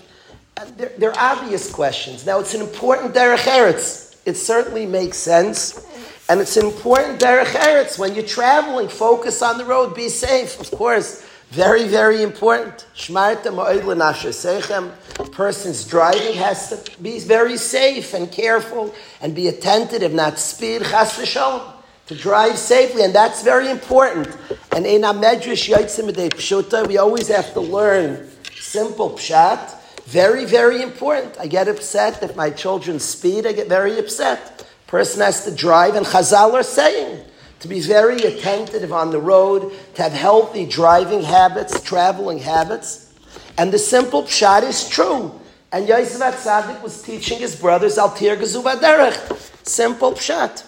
They're, 0.76 0.92
they're 0.98 1.18
obvious 1.18 1.72
questions. 1.72 2.26
Now, 2.26 2.40
it's 2.40 2.52
an 2.52 2.60
important 2.60 3.14
derech 3.14 3.38
eretz. 3.38 4.16
It 4.26 4.37
certainly 4.37 4.84
makes 4.84 5.16
sense. 5.16 5.88
And 6.30 6.40
it's 6.40 6.58
important 6.58 7.20
derech 7.20 7.54
eretz. 7.54 7.99
When 7.99 8.14
you're 8.14 8.25
traveling, 8.25 8.88
focus 8.88 9.40
on 9.40 9.56
the 9.56 9.64
road, 9.64 9.94
be 9.94 10.11
safe. 10.11 10.61
Of 10.61 10.70
course, 10.73 11.25
very, 11.50 11.88
very 11.88 12.23
important. 12.23 12.87
Shmarta 12.94 13.44
ma'od 13.44 13.85
l'nasher 13.85 14.28
sechem. 14.28 14.92
Person's 15.32 15.87
driving 15.87 16.35
has 16.35 16.68
to 16.68 17.00
be 17.00 17.18
very 17.20 17.56
safe 17.56 18.12
and 18.12 18.30
careful 18.30 18.94
and 19.23 19.35
be 19.35 19.49
attentive, 19.49 20.12
not 20.12 20.38
speed, 20.38 20.82
to 20.82 22.14
drive 22.14 22.58
safely, 22.58 23.02
and 23.04 23.14
that's 23.14 23.42
very 23.42 23.70
important. 23.70 24.28
And 24.73 24.87
in 24.87 25.04
a 25.04 25.14
medrash 25.14 25.68
pshuta, 25.70 26.87
we 26.87 26.99
always 26.99 27.28
have 27.28 27.54
to 27.54 27.61
learn 27.61 28.28
simple 28.61 29.11
pshat. 29.11 29.75
Very, 30.04 30.44
very 30.44 30.82
important. 30.82 31.38
I 31.38 31.47
get 31.47 31.68
upset 31.68 32.23
if 32.23 32.37
my 32.37 32.50
children 32.50 32.99
speed. 32.99 33.47
I 33.47 33.52
get 33.52 33.68
very 33.68 33.99
upset. 33.99 34.67
Person 34.88 35.21
has 35.21 35.45
to 35.45 35.54
drive, 35.54 35.95
and 35.95 36.04
Chazal 36.04 36.54
are 36.54 36.62
saying 36.62 37.25
to 37.61 37.68
be 37.68 37.78
very 37.80 38.23
attentive 38.23 38.92
on 38.92 39.11
the 39.11 39.21
road, 39.21 39.73
to 39.95 40.02
have 40.02 40.12
healthy 40.12 40.64
driving 40.64 41.23
habits, 41.23 41.80
traveling 41.83 42.38
habits. 42.38 43.12
And 43.59 43.71
the 43.71 43.78
simple 43.78 44.23
pshat 44.23 44.62
is 44.62 44.88
true. 44.88 45.38
And 45.73 45.87
Yosef 45.87 46.23
Atzadik 46.23 46.83
was 46.83 47.02
teaching 47.02 47.38
his 47.38 47.54
brothers 47.54 47.99
Altir 47.99 48.37
Gezuvaderech. 48.38 49.66
Simple 49.66 50.12
pshat. 50.12 50.64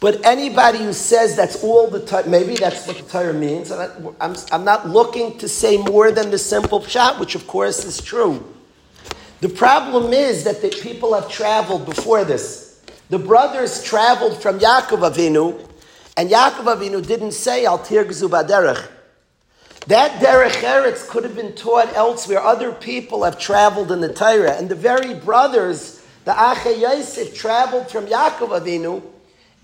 But 0.00 0.24
anybody 0.24 0.78
who 0.78 0.94
says 0.94 1.36
that's 1.36 1.62
all 1.62 1.88
the 1.88 2.00
time, 2.00 2.30
maybe 2.30 2.54
that's 2.54 2.86
what 2.86 2.96
the 2.96 3.02
Torah 3.02 3.34
means. 3.34 3.70
I'm, 3.72 4.36
I'm 4.52 4.64
not 4.64 4.88
looking 4.88 5.36
to 5.38 5.48
say 5.48 5.76
more 5.76 6.12
than 6.12 6.30
the 6.30 6.38
simple 6.38 6.80
pshat, 6.80 7.18
which 7.20 7.34
of 7.34 7.46
course 7.46 7.84
is 7.84 8.00
true. 8.00 8.53
The 9.44 9.50
problem 9.50 10.14
is 10.14 10.44
that 10.44 10.62
the 10.62 10.70
people 10.70 11.12
have 11.12 11.28
traveled 11.28 11.84
before 11.84 12.24
this. 12.24 12.80
The 13.10 13.18
brothers 13.18 13.82
traveled 13.82 14.40
from 14.40 14.58
Yaakov 14.58 15.12
Avinu, 15.12 15.68
and 16.16 16.30
Yaakov 16.30 16.64
Avinu 16.74 17.06
didn't 17.06 17.32
say 17.32 17.66
Al 17.66 17.78
Tirgzu. 17.78 18.30
That 19.86 20.12
derech 20.12 20.62
eretz 20.62 21.06
could 21.06 21.24
have 21.24 21.36
been 21.36 21.52
taught 21.52 21.92
elsewhere. 21.94 22.40
Other 22.40 22.72
people 22.72 23.22
have 23.24 23.38
traveled 23.38 23.92
in 23.92 24.00
the 24.00 24.10
Torah, 24.10 24.52
and 24.52 24.70
the 24.70 24.74
very 24.74 25.12
brothers, 25.12 26.02
the 26.24 26.32
Ache 26.32 26.78
Yosef, 26.78 27.34
traveled 27.34 27.90
from 27.90 28.06
Yaakov 28.06 28.58
Avinu, 28.58 29.02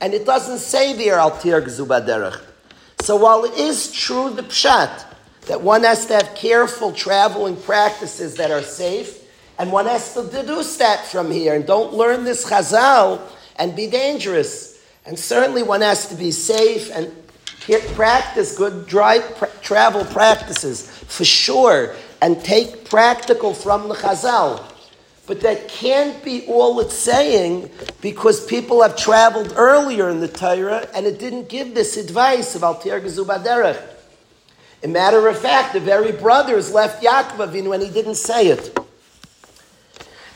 and 0.02 0.12
it 0.12 0.26
doesn't 0.26 0.58
say 0.58 0.92
there 0.92 1.18
Al 1.18 1.30
Tirgzu 1.30 1.87
Baderech. 1.87 2.38
So 3.00 3.16
while 3.16 3.44
it 3.46 3.54
is 3.54 3.90
true 3.90 4.28
the 4.28 4.42
pshat 4.42 5.06
that 5.46 5.62
one 5.62 5.84
has 5.84 6.04
to 6.04 6.16
have 6.16 6.34
careful 6.34 6.92
traveling 6.92 7.56
practices 7.56 8.34
that 8.34 8.50
are 8.50 8.60
safe, 8.60 9.20
and 9.61 9.71
one 9.71 9.85
has 9.85 10.14
to 10.14 10.23
deduce 10.23 10.79
that 10.79 11.05
from 11.05 11.31
here 11.31 11.55
and 11.55 11.67
don't 11.67 11.93
learn 11.93 12.25
this 12.25 12.49
chazal 12.49 13.21
and 13.57 13.76
be 13.76 13.88
dangerous. 13.88 14.83
And 15.05 15.19
certainly 15.19 15.62
one 15.62 15.83
has 15.83 16.09
to 16.09 16.14
be 16.14 16.31
safe 16.31 16.90
and 16.90 17.12
practice 17.95 18.57
good 18.57 18.87
drive, 18.87 19.61
travel 19.61 20.07
practices 20.07 20.88
for 20.88 21.26
sure 21.26 21.95
and 22.23 22.43
take 22.43 22.88
practical 22.88 23.52
from 23.52 23.90
the 23.90 23.95
chazal. 23.95 24.64
But 25.26 25.43
that 25.43 25.69
can't 25.69 26.25
be 26.25 26.47
all 26.47 26.81
it's 26.81 26.95
saying 26.95 27.71
because 28.00 28.47
people 28.47 28.81
have 28.81 28.97
traveled 28.97 29.52
earlier 29.57 30.09
in 30.09 30.21
the 30.21 30.29
Torah 30.29 30.88
and 30.95 31.05
it 31.05 31.19
didn't 31.19 31.50
give 31.50 31.75
this 31.75 31.99
advice 31.99 32.55
of 32.55 32.62
Altir 32.62 32.99
Gezubaderech. 33.02 33.79
A 34.85 34.88
matter 34.88 35.29
of 35.29 35.38
fact, 35.38 35.75
the 35.75 35.81
very 35.81 36.12
brothers 36.12 36.73
left 36.73 37.05
Yaakov 37.05 37.47
Avinu 37.47 37.75
and 37.75 37.83
he 37.83 37.90
didn't 37.90 38.14
say 38.14 38.47
it. 38.47 38.75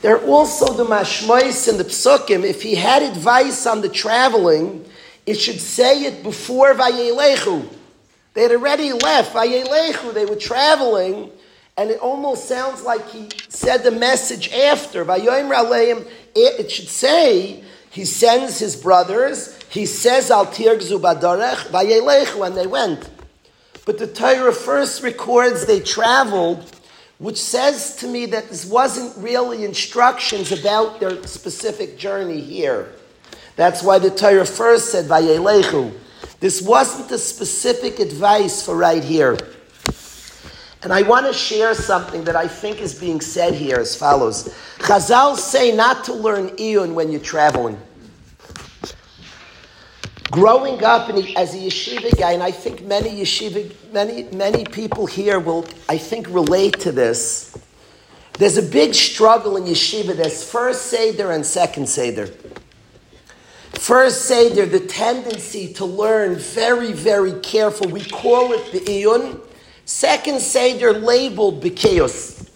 There 0.04 0.18
are 0.18 0.26
also 0.26 0.70
the 0.74 0.84
mashmois 0.84 1.66
and 1.66 1.80
the 1.80 1.84
psukim. 1.84 2.44
If 2.44 2.60
he 2.60 2.74
had 2.74 3.02
advice 3.02 3.64
on 3.64 3.80
the 3.80 3.88
traveling, 3.88 4.84
it 5.24 5.40
should 5.40 5.58
say 5.58 6.04
it 6.04 6.22
before 6.22 6.74
Vayelechu. 6.74 7.66
They 8.34 8.42
had 8.42 8.50
already 8.50 8.92
left 8.92 9.32
Vayelechu. 9.32 10.12
They 10.12 10.26
were 10.26 10.36
traveling, 10.36 11.30
And 11.78 11.90
it 11.90 12.00
almost 12.00 12.46
sounds 12.46 12.82
like 12.82 13.08
he 13.12 13.30
said 13.48 13.78
the 13.78 13.92
message 13.92 14.52
after. 14.52 15.06
It 15.08 16.70
should 16.70 16.88
say 16.90 17.64
he 17.88 18.04
sends 18.04 18.58
his 18.58 18.76
brothers. 18.76 19.58
He 19.70 19.86
says 19.86 20.30
al 20.30 20.44
tirgzu 20.44 21.00
badarech 21.00 21.68
Vayelechu, 21.68 22.36
when 22.36 22.54
they 22.54 22.66
went. 22.66 23.08
But 23.86 23.96
the 23.96 24.06
Torah 24.06 24.52
first 24.52 25.02
records 25.02 25.64
they 25.64 25.80
traveled, 25.80 26.70
which 27.18 27.40
says 27.40 27.96
to 27.96 28.06
me 28.06 28.26
that 28.26 28.48
this 28.48 28.64
wasn't 28.64 29.16
really 29.22 29.64
instructions 29.64 30.52
about 30.52 31.00
their 31.00 31.22
specific 31.26 31.96
journey 31.96 32.40
here. 32.40 32.92
That's 33.56 33.82
why 33.82 33.98
the 33.98 34.10
Torah 34.10 34.44
first 34.44 34.90
said 34.90 35.06
vayelechu. 35.06 35.92
This 36.40 36.60
wasn't 36.60 37.08
the 37.08 37.18
specific 37.18 38.00
advice 38.00 38.64
for 38.64 38.76
right 38.76 39.02
here. 39.02 39.38
And 40.82 40.92
I 40.92 41.02
want 41.02 41.24
to 41.26 41.32
share 41.32 41.74
something 41.74 42.24
that 42.24 42.36
I 42.36 42.46
think 42.46 42.80
is 42.80 42.94
being 42.94 43.20
said 43.20 43.54
here 43.54 43.78
as 43.78 43.96
follows. 43.96 44.54
Chazal 44.78 45.36
say 45.36 45.74
not 45.74 46.04
to 46.04 46.12
learn 46.12 46.50
Iyun 46.50 46.92
when 46.92 47.10
you're 47.10 47.20
traveling. 47.22 47.80
Growing 50.34 50.82
up 50.82 51.10
in, 51.10 51.36
as 51.36 51.54
a 51.54 51.58
yeshiva 51.58 52.18
guy, 52.18 52.32
and 52.32 52.42
I 52.42 52.50
think 52.50 52.82
many 52.82 53.22
yeshiva, 53.22 53.72
many, 53.92 54.24
many 54.24 54.64
people 54.64 55.06
here 55.06 55.38
will, 55.38 55.64
I 55.88 55.96
think, 55.96 56.26
relate 56.28 56.80
to 56.80 56.90
this. 56.90 57.56
There's 58.32 58.56
a 58.56 58.62
big 58.62 58.96
struggle 58.96 59.56
in 59.56 59.62
yeshiva. 59.62 60.16
There's 60.16 60.42
first 60.42 60.86
Seder 60.86 61.30
and 61.30 61.46
second 61.46 61.88
Seder. 61.88 62.26
First 63.74 64.22
Seder, 64.22 64.66
the 64.66 64.80
tendency 64.80 65.72
to 65.74 65.84
learn 65.84 66.34
very, 66.34 66.92
very 66.92 67.38
careful. 67.38 67.86
We 67.88 68.02
call 68.04 68.52
it 68.54 68.72
the 68.72 68.80
Iyun. 68.80 69.40
Second 69.84 70.40
Seder 70.40 70.94
labeled 70.94 71.62
Bekeos. 71.62 72.50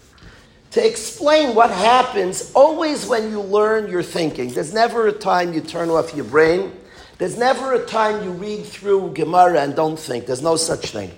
To 0.73 0.85
explain 0.85 1.55
what 1.55 1.71
happens, 1.71 2.51
always 2.57 3.07
when 3.07 3.31
you 3.31 3.41
learn, 3.41 3.89
you're 3.89 4.03
thinking. 4.03 4.49
There's 4.53 4.75
never 4.75 5.07
a 5.07 5.13
time 5.13 5.53
you 5.55 5.61
turn 5.61 5.91
off 5.91 6.13
your 6.13 6.25
brain. 6.25 6.73
There's 7.19 7.37
never 7.37 7.75
a 7.75 7.85
time 7.85 8.23
you 8.23 8.31
read 8.31 8.65
through 8.65 9.15
Gemara 9.15 9.61
and 9.61 9.75
don't 9.75 9.99
think. 9.99 10.27
There's 10.27 10.43
no 10.43 10.57
such 10.57 10.87
thing. 10.93 11.11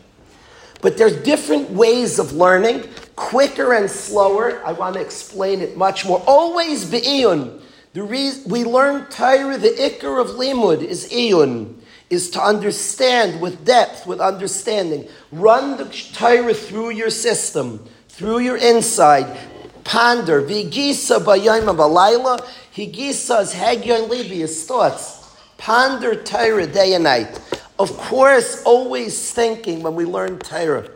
But 0.81 0.97
there's 0.97 1.17
different 1.23 1.71
ways 1.71 2.19
of 2.19 2.33
learning, 2.33 2.89
quicker 3.17 3.75
and 3.75 3.91
slower. 3.91 4.65
I 4.65 4.73
want 4.73 4.95
to 4.95 5.01
explain 5.01 5.61
it 5.61 5.77
much 5.77 6.07
more. 6.07 6.23
Always 6.27 6.87
be'iyun. 6.87 7.61
The 7.93 8.03
reason 8.03 8.51
we 8.51 8.65
learn 8.65 9.07
Torah, 9.11 9.59
the 9.59 9.69
ikar 9.69 10.21
of 10.21 10.29
limud 10.39 10.83
is 10.83 11.11
iyun 11.11 11.75
is 12.09 12.31
to 12.31 12.43
understand 12.43 13.41
with 13.41 13.65
depth, 13.65 14.07
with 14.07 14.21
understanding. 14.21 15.07
Run 15.31 15.77
the 15.77 15.85
Torah 15.85 16.55
through 16.55 16.91
your 16.91 17.11
system, 17.11 17.87
through 18.09 18.39
your 18.39 18.57
inside. 18.57 19.39
Ponder. 19.85 20.41
Vigisa 20.41 21.19
bayayim 21.23 21.77
balayla. 21.77 22.41
Higisa 22.75 23.43
is 23.43 23.55
hagyon 23.55 24.09
libi, 24.09 24.39
his 24.39 24.65
thoughts. 24.65 25.20
Ponder 25.61 26.15
Torah 26.15 26.67
day 26.67 26.95
and 26.95 27.05
night. 27.05 27.39
Of 27.79 27.95
course, 27.99 28.63
always 28.65 29.31
thinking 29.33 29.83
when 29.83 29.95
we 29.95 30.07
learn 30.07 30.39
Torah. 30.39 30.89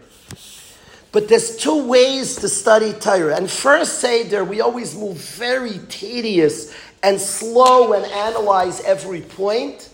But 1.12 1.28
there's 1.28 1.58
two 1.58 1.86
ways 1.86 2.36
to 2.36 2.48
study 2.48 2.94
Torah. 2.94 3.36
And 3.36 3.50
first 3.50 3.98
Seder, 3.98 4.42
we 4.42 4.62
always 4.62 4.96
move 4.96 5.18
very 5.18 5.80
tedious 5.90 6.74
and 7.02 7.20
slow 7.20 7.92
and 7.92 8.06
analyze 8.06 8.80
every 8.80 9.20
point. 9.20 9.90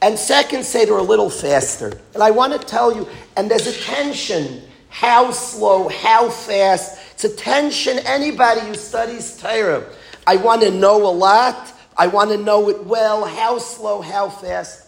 And 0.00 0.18
second 0.18 0.64
Seder 0.64 0.96
a 0.96 1.02
little 1.02 1.28
faster. 1.28 2.00
And 2.14 2.22
I 2.22 2.30
want 2.30 2.58
to 2.58 2.58
tell 2.58 2.96
you, 2.96 3.06
and 3.36 3.50
there's 3.50 3.66
a 3.66 3.78
tension. 3.84 4.62
How 4.88 5.30
slow, 5.30 5.88
how 5.88 6.30
fast. 6.30 6.98
It's 7.12 7.24
a 7.24 7.36
tension 7.36 7.98
anybody 8.06 8.62
who 8.62 8.74
studies 8.76 9.36
Torah. 9.36 9.84
I 10.26 10.36
want 10.36 10.62
to 10.62 10.70
know 10.70 11.06
a 11.06 11.12
lot. 11.12 11.74
I 11.98 12.06
want 12.08 12.30
to 12.30 12.36
know 12.36 12.68
it 12.68 12.84
well. 12.84 13.24
How 13.24 13.58
slow, 13.58 14.02
how 14.02 14.28
fast. 14.28 14.86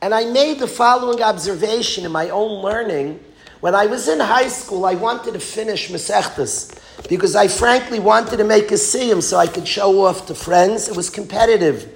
And 0.00 0.14
I 0.14 0.24
made 0.30 0.58
the 0.58 0.68
following 0.68 1.22
observation 1.22 2.04
in 2.04 2.12
my 2.12 2.30
own 2.30 2.62
learning. 2.62 3.20
When 3.60 3.74
I 3.74 3.86
was 3.86 4.08
in 4.08 4.20
high 4.20 4.48
school, 4.48 4.86
I 4.86 4.94
wanted 4.94 5.34
to 5.34 5.40
finish 5.40 5.90
Masechtas 5.90 7.08
because 7.08 7.34
I 7.34 7.48
frankly 7.48 7.98
wanted 7.98 8.36
to 8.36 8.44
make 8.44 8.70
a 8.70 8.74
siyum 8.74 9.22
so 9.22 9.36
I 9.36 9.48
could 9.48 9.66
show 9.66 10.06
off 10.06 10.26
to 10.26 10.34
friends. 10.34 10.88
It 10.88 10.96
was 10.96 11.10
competitive. 11.10 11.92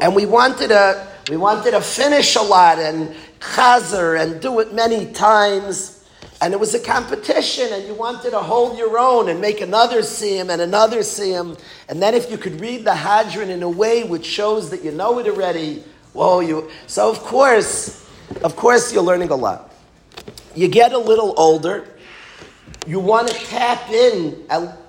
And 0.00 0.14
we 0.14 0.26
wanted 0.26 0.68
to 0.68 1.06
we 1.28 1.36
wanted 1.36 1.72
to 1.72 1.80
finish 1.80 2.36
a 2.36 2.42
lot 2.42 2.78
and 2.78 3.14
chazer 3.40 4.20
and 4.20 4.40
do 4.40 4.60
it 4.60 4.72
many 4.72 5.12
times. 5.12 5.95
And 6.40 6.52
it 6.52 6.60
was 6.60 6.74
a 6.74 6.80
competition, 6.80 7.72
and 7.72 7.86
you 7.86 7.94
wanted 7.94 8.30
to 8.30 8.40
hold 8.40 8.76
your 8.76 8.98
own 8.98 9.28
and 9.28 9.40
make 9.40 9.60
another 9.60 10.00
siyum 10.00 10.50
and 10.50 10.60
another 10.60 10.98
siyum. 10.98 11.58
And 11.88 12.02
then 12.02 12.14
if 12.14 12.30
you 12.30 12.36
could 12.36 12.60
read 12.60 12.84
the 12.84 12.94
hadron 12.94 13.48
in 13.48 13.62
a 13.62 13.70
way 13.70 14.04
which 14.04 14.26
shows 14.26 14.70
that 14.70 14.84
you 14.84 14.92
know 14.92 15.18
it 15.18 15.26
already, 15.26 15.82
whoa, 16.12 16.40
you. 16.40 16.70
So 16.86 17.10
of 17.10 17.20
course, 17.20 18.06
of 18.42 18.54
course, 18.54 18.92
you're 18.92 19.02
learning 19.02 19.30
a 19.30 19.36
lot. 19.36 19.72
You 20.54 20.68
get 20.68 20.92
a 20.92 20.98
little 20.98 21.34
older. 21.38 21.88
You 22.86 23.00
want 23.00 23.28
to 23.28 23.34
tap 23.34 23.88
in 23.90 24.46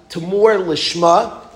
to 0.09 0.19
more 0.19 0.53
lishma 0.53 1.47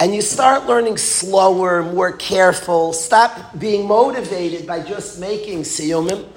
and 0.00 0.14
you 0.14 0.22
start 0.22 0.66
learning 0.66 0.96
slower, 0.96 1.82
more 1.82 2.12
careful. 2.12 2.92
Stop 2.92 3.58
being 3.58 3.86
motivated 3.86 4.66
by 4.66 4.82
just 4.82 5.20
making 5.20 5.60
siyumim. 5.60 6.28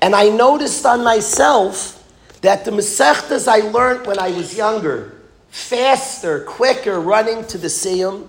And 0.00 0.14
I 0.14 0.28
noticed 0.28 0.86
on 0.86 1.02
myself 1.02 1.94
that 2.42 2.64
the 2.64 2.70
Masechtas 2.70 3.48
I 3.48 3.68
learned 3.70 4.06
when 4.06 4.18
I 4.18 4.30
was 4.30 4.56
younger, 4.56 5.20
faster, 5.48 6.44
quicker, 6.44 7.00
running 7.00 7.44
to 7.48 7.58
the 7.58 7.66
siyum, 7.66 8.28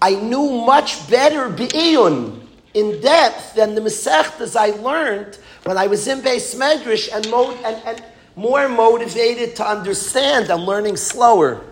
I 0.00 0.14
knew 0.14 0.64
much 0.64 1.08
better 1.10 1.50
bi'iyun 1.50 2.46
in 2.72 3.00
depth 3.00 3.54
than 3.54 3.74
the 3.74 3.82
Masechtas 3.82 4.56
I 4.56 4.70
learned 4.80 5.38
when 5.64 5.76
I 5.76 5.86
was 5.86 6.08
in 6.08 6.20
Beis 6.20 6.56
Medrash 6.56 7.14
and, 7.14 7.30
mo- 7.30 7.52
and, 7.64 7.76
and 7.84 8.02
more 8.36 8.68
motivated 8.68 9.56
to 9.56 9.68
understand. 9.68 10.50
I'm 10.50 10.60
learning 10.60 10.96
slower. 10.96 11.62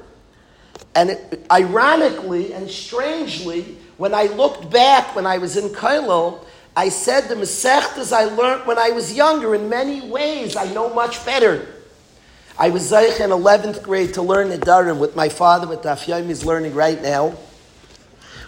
And 0.95 1.11
it, 1.11 1.47
ironically 1.51 2.53
and 2.53 2.69
strangely, 2.69 3.77
when 3.97 4.13
I 4.13 4.25
looked 4.25 4.71
back 4.71 5.17
when 5.17 5.27
I 5.27 5.39
was 5.39 5.57
in 5.57 5.71
Kailo, 5.71 6.45
I 6.79 6.91
said 6.91 7.23
the 7.23 7.35
Masechtas 7.35 8.13
I 8.13 8.27
learned 8.27 8.65
when 8.65 8.79
I 8.79 8.91
was 8.91 9.13
younger. 9.13 9.53
In 9.57 9.69
many 9.69 10.01
ways, 10.01 10.55
I 10.55 10.73
know 10.73 10.95
much 10.95 11.27
better. 11.27 11.67
I 12.57 12.71
was 12.71 12.93
in 12.93 13.31
11th 13.31 13.83
grade 13.83 14.15
to 14.15 14.23
learn 14.23 14.51
Nedarim 14.51 14.99
with 14.99 15.17
my 15.17 15.29
father, 15.29 15.67
with 15.67 15.83
Daf 15.83 16.09
is 16.31 16.45
learning 16.45 16.77
right 16.77 17.03
now. 17.03 17.31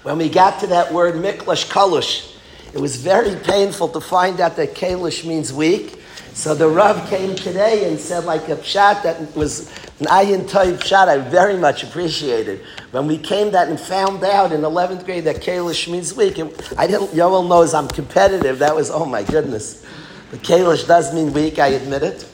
When 0.05 0.17
we 0.17 0.29
got 0.29 0.61
to 0.61 0.69
that 0.69 0.93
word 0.93 1.17
Miklash 1.17 1.69
Kalush, 1.69 2.37
it 2.73 2.79
was 2.79 2.95
very 2.95 3.35
painful 3.35 3.89
to 3.89 4.01
find 4.01 4.39
out 4.39 4.55
that 4.55 4.77
Kalish 4.77 5.27
means 5.27 5.53
weak. 5.53 6.01
So 6.33 6.55
the 6.55 6.69
Rav 6.69 7.11
came 7.11 7.35
today 7.35 7.91
and 7.91 7.99
said 7.99 8.27
like 8.27 8.49
a 8.49 8.55
pshat 8.55 9.03
that 9.03 9.35
was 9.35 9.69
an 9.99 10.07
ayin 10.07 10.49
toiv 10.49 10.79
pshat 10.79 11.09
I 11.09 11.19
very 11.19 11.57
much 11.57 11.83
appreciated. 11.83 12.65
When 12.91 13.07
we 13.07 13.19
came 13.19 13.53
that 13.53 13.69
and 13.69 13.79
found 13.79 14.25
out 14.25 14.51
in 14.53 14.63
11th 14.63 15.05
grade 15.05 15.25
that 15.25 15.37
Kalish 15.37 15.91
means 15.91 16.15
weak, 16.15 16.39
it, 16.39 16.73
I 16.77 16.87
didn't, 16.89 17.09
Yoel 17.09 17.49
knows 17.49 17.73
I'm 17.73 17.87
competitive. 17.87 18.59
That 18.59 18.75
was, 18.75 18.91
oh 18.91 19.05
my 19.05 19.23
goodness. 19.23 19.87
The 20.33 20.39
Kalish 20.39 20.87
does 20.87 21.15
mean 21.15 21.33
weak, 21.33 21.59
I 21.59 21.69
admit 21.69 22.03
it. 22.03 22.29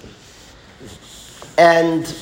And 1.59 2.15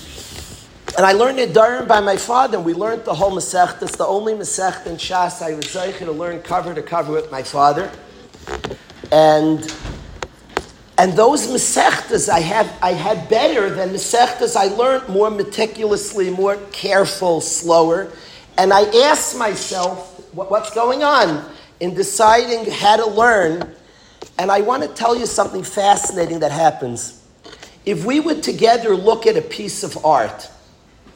and 0.96 1.04
I 1.04 1.10
learned 1.10 1.40
it 1.40 1.52
Durham 1.52 1.88
by 1.88 2.00
my 2.00 2.16
father, 2.16 2.56
and 2.56 2.64
we 2.64 2.72
learned 2.72 3.04
the 3.04 3.14
whole 3.14 3.32
Masechta. 3.32 3.82
It's 3.82 3.96
the 3.96 4.06
only 4.06 4.32
Masechta 4.32 4.86
in 4.86 4.96
Shas 4.96 5.42
I 5.42 5.54
was 5.54 5.72
to 5.72 6.12
learn 6.12 6.40
cover 6.42 6.72
to 6.72 6.82
cover 6.82 7.12
with 7.12 7.32
my 7.32 7.42
father. 7.42 7.90
And 9.10 9.74
and 10.96 11.14
those 11.14 11.48
mesechtas 11.48 12.28
I 12.28 12.38
have, 12.40 12.72
I 12.80 12.92
had 12.92 13.28
better 13.28 13.68
than 13.68 13.88
mesechtas 13.90 14.54
I 14.54 14.66
learned 14.66 15.08
more 15.08 15.30
meticulously, 15.30 16.30
more 16.30 16.56
careful, 16.70 17.40
slower. 17.40 18.12
And 18.56 18.72
I 18.72 18.82
asked 19.08 19.36
myself, 19.36 20.32
what's 20.32 20.72
going 20.72 21.02
on 21.02 21.44
in 21.80 21.94
deciding 21.94 22.70
how 22.70 22.96
to 22.96 23.06
learn? 23.06 23.74
And 24.38 24.52
I 24.52 24.60
want 24.60 24.84
to 24.84 24.88
tell 24.88 25.16
you 25.16 25.26
something 25.26 25.64
fascinating 25.64 26.38
that 26.40 26.52
happens. 26.52 27.26
If 27.84 28.04
we 28.04 28.20
would 28.20 28.42
together 28.42 28.96
look 28.96 29.26
at 29.26 29.36
a 29.36 29.42
piece 29.42 29.82
of 29.82 30.04
art, 30.04 30.48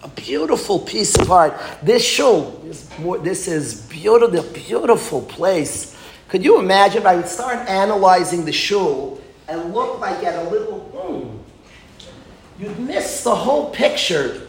a 0.03 0.09
beautiful 0.09 0.81
piece 0.81 1.17
of 1.17 1.31
art, 1.31 1.59
this 1.83 2.05
shul, 2.05 2.51
this, 2.65 2.89
this 3.23 3.49
is 3.49 3.87
beautiful, 3.87 4.43
beautiful 4.53 5.23
place. 5.23 5.97
Could 6.29 6.45
you 6.45 6.59
imagine 6.59 7.07
I 7.07 7.15
would 7.15 7.29
start 7.29 7.69
analyzing 7.69 8.45
the 8.45 8.53
shul 8.53 9.21
and 9.49 9.75
look 9.75 9.99
like 9.99 10.23
at 10.25 10.47
a 10.47 10.51
little, 10.51 10.81
hmm, 10.81 12.63
you'd 12.63 12.79
miss 12.79 13.25
the 13.25 13.35
whole 13.35 13.71
picture. 13.71 14.43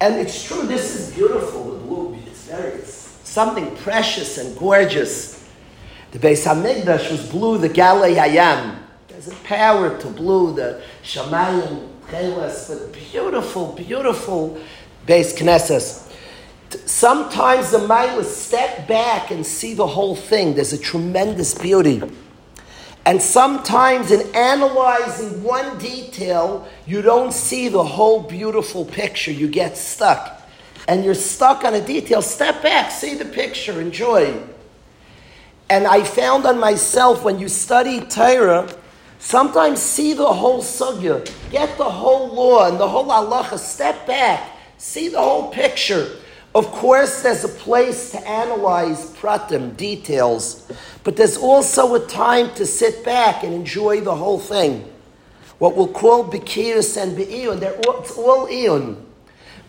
And 0.00 0.14
it's 0.14 0.44
true, 0.44 0.66
this 0.66 0.94
is 0.94 1.14
beautiful, 1.14 1.72
the 1.72 1.78
blue. 1.80 2.16
It's 2.26 2.44
very, 2.44 2.70
it's 2.74 3.18
something 3.24 3.74
precious 3.76 4.38
and 4.38 4.56
gorgeous. 4.56 5.48
The 6.12 6.20
Beis 6.20 6.46
Hamikdash 6.46 7.10
was 7.10 7.28
blue, 7.28 7.58
the 7.58 7.68
Galei 7.68 8.14
Hayam. 8.14 8.78
There's 9.08 9.28
a 9.28 9.34
power 9.36 9.98
to 9.98 10.06
blue, 10.06 10.54
the 10.54 10.80
Shamayim 11.02 11.88
Chelas, 12.08 12.68
but 12.68 12.92
beautiful, 12.92 13.72
beautiful 13.72 14.60
Beis 15.06 15.36
Knesses. 15.36 16.04
Sometimes 16.86 17.72
the 17.72 17.78
Milah 17.78 18.24
step 18.24 18.86
back 18.86 19.30
and 19.30 19.44
see 19.44 19.74
the 19.74 19.86
whole 19.86 20.14
thing. 20.14 20.54
There's 20.54 20.72
a 20.72 20.78
tremendous 20.78 21.54
beauty. 21.54 22.02
And 23.08 23.22
sometimes 23.22 24.10
in 24.10 24.34
analyzing 24.34 25.42
one 25.42 25.78
detail, 25.78 26.68
you 26.86 27.00
don't 27.00 27.32
see 27.32 27.68
the 27.68 27.82
whole 27.82 28.22
beautiful 28.22 28.84
picture. 28.84 29.32
You 29.32 29.48
get 29.48 29.78
stuck. 29.78 30.42
And 30.86 31.02
you're 31.02 31.14
stuck 31.14 31.64
on 31.64 31.72
a 31.72 31.80
detail. 31.80 32.20
Step 32.20 32.62
back, 32.62 32.90
see 32.90 33.14
the 33.14 33.24
picture, 33.24 33.80
enjoy. 33.80 34.38
And 35.70 35.86
I 35.86 36.04
found 36.04 36.44
on 36.44 36.60
myself 36.60 37.24
when 37.24 37.38
you 37.38 37.48
study 37.48 38.02
Torah, 38.02 38.68
sometimes 39.18 39.80
see 39.80 40.12
the 40.12 40.30
whole 40.30 40.60
sugya, 40.60 41.26
get 41.50 41.78
the 41.78 41.88
whole 41.88 42.28
law 42.28 42.68
and 42.68 42.78
the 42.78 42.88
whole 42.88 43.06
halacha, 43.06 43.58
step 43.58 44.06
back, 44.06 44.50
see 44.76 45.08
the 45.08 45.18
whole 45.18 45.50
picture. 45.50 46.10
Of 46.54 46.66
course, 46.72 47.22
there's 47.22 47.44
a 47.44 47.48
place 47.48 48.10
to 48.12 48.28
analyze 48.28 49.10
pratim, 49.12 49.76
details, 49.76 50.70
but 51.04 51.16
there's 51.16 51.36
also 51.36 51.94
a 51.94 52.06
time 52.06 52.54
to 52.54 52.64
sit 52.64 53.04
back 53.04 53.44
and 53.44 53.52
enjoy 53.52 54.00
the 54.00 54.14
whole 54.14 54.38
thing. 54.38 54.90
What 55.58 55.76
we'll 55.76 55.88
call 55.88 56.30
Bikirus 56.30 57.00
and 57.00 57.16
Be'iyun, 57.16 57.60
it's 57.62 58.16
all 58.16 58.46
Iyun. 58.46 58.96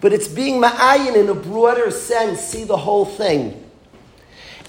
But 0.02 0.14
it's 0.14 0.28
being 0.28 0.62
Ma'ayin 0.62 1.16
in 1.16 1.30
a 1.30 1.34
broader 1.34 1.92
sense, 1.92 2.40
see 2.42 2.64
the 2.64 2.78
whole 2.78 3.06
thing. 3.06 3.66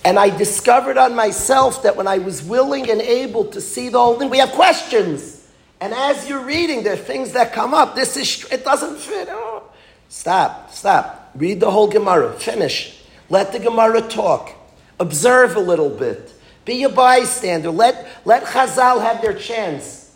And 0.04 0.18
I 0.18 0.36
discovered 0.36 0.96
on 0.96 1.14
myself 1.14 1.82
that 1.82 1.96
when 1.96 2.06
I 2.06 2.18
was 2.18 2.42
willing 2.42 2.90
and 2.90 3.00
able 3.00 3.44
to 3.46 3.60
see 3.60 3.90
the 3.90 3.98
whole 3.98 4.18
thing, 4.18 4.30
we 4.30 4.38
have 4.38 4.50
questions. 4.50 5.46
And 5.80 5.92
as 5.92 6.28
you're 6.28 6.44
reading, 6.44 6.82
there 6.82 6.94
are 6.94 6.96
things 6.96 7.32
that 7.32 7.52
come 7.52 7.74
up. 7.74 7.94
This 7.94 8.16
is, 8.16 8.50
it 8.50 8.64
doesn't 8.64 8.98
fit. 8.98 9.28
Oh. 9.30 9.62
Stop, 10.08 10.72
stop. 10.72 11.19
Read 11.34 11.60
the 11.60 11.70
whole 11.70 11.88
Gemara. 11.88 12.32
Finish. 12.32 13.02
Let 13.28 13.52
the 13.52 13.58
Gemara 13.58 14.02
talk. 14.02 14.52
Observe 14.98 15.56
a 15.56 15.60
little 15.60 15.90
bit. 15.90 16.32
Be 16.64 16.82
a 16.84 16.88
bystander. 16.88 17.70
Let, 17.70 18.06
let 18.24 18.44
Chazal 18.44 19.00
have 19.00 19.22
their 19.22 19.34
chance. 19.34 20.14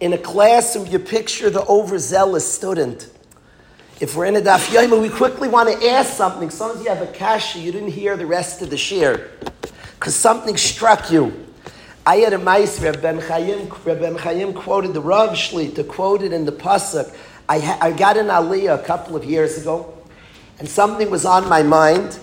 In 0.00 0.12
a 0.12 0.18
classroom, 0.18 0.86
you 0.86 0.98
picture 0.98 1.50
the 1.50 1.64
overzealous 1.66 2.50
student. 2.50 3.10
If 4.00 4.14
we're 4.14 4.26
in 4.26 4.36
a 4.36 4.40
daf 4.40 4.68
yomi, 4.68 5.00
we 5.00 5.08
quickly 5.08 5.48
want 5.48 5.68
to 5.68 5.88
ask 5.88 6.12
something. 6.12 6.50
Sometimes 6.50 6.84
you 6.84 6.90
have 6.90 7.02
a 7.02 7.10
kasha, 7.12 7.58
you 7.58 7.72
didn't 7.72 7.90
hear 7.90 8.16
the 8.16 8.26
rest 8.26 8.62
of 8.62 8.70
the 8.70 8.76
shiur. 8.76 9.28
Because 9.94 10.14
something 10.14 10.56
struck 10.56 11.10
you. 11.10 11.46
I 12.06 12.16
had 12.16 12.32
a 12.32 12.38
mice, 12.38 12.80
Reb 12.80 13.02
Ben 13.02 13.18
Chaim, 13.18 13.68
Reb 13.84 14.00
Ben 14.00 14.14
Chaim 14.14 14.52
quoted 14.54 14.94
the 14.94 15.00
Rav 15.00 15.30
Shlita, 15.30 15.86
quoted 15.86 16.32
in 16.32 16.44
the 16.44 16.52
Pasuk. 16.52 17.12
I, 17.48 17.58
ha- 17.58 17.78
I 17.80 17.90
got 17.90 18.16
an 18.16 18.26
aliyah 18.26 18.80
a 18.80 18.84
couple 18.84 19.16
of 19.16 19.24
years 19.24 19.58
ago 19.58 19.97
and 20.58 20.68
something 20.68 21.10
was 21.10 21.24
on 21.24 21.48
my 21.48 21.62
mind. 21.62 22.18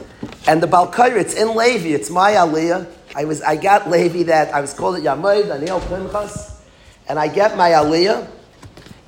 And 0.47 0.61
the 0.61 0.67
Balkair, 0.67 1.15
it's 1.17 1.33
in 1.33 1.55
Levi, 1.55 1.89
it's 1.89 2.09
my 2.09 2.33
aliyah. 2.33 2.87
I 3.15 3.25
was, 3.25 3.41
I 3.41 3.55
got 3.55 3.89
Levi 3.89 4.23
that 4.23 4.53
I 4.53 4.61
was 4.61 4.73
called 4.73 4.97
it 4.97 5.03
Yamoid 5.03 5.47
Daniel 5.47 5.79
Pinchas, 5.79 6.61
and 7.07 7.17
I 7.17 7.27
get 7.27 7.57
my 7.57 7.71
aliyah. 7.71 8.27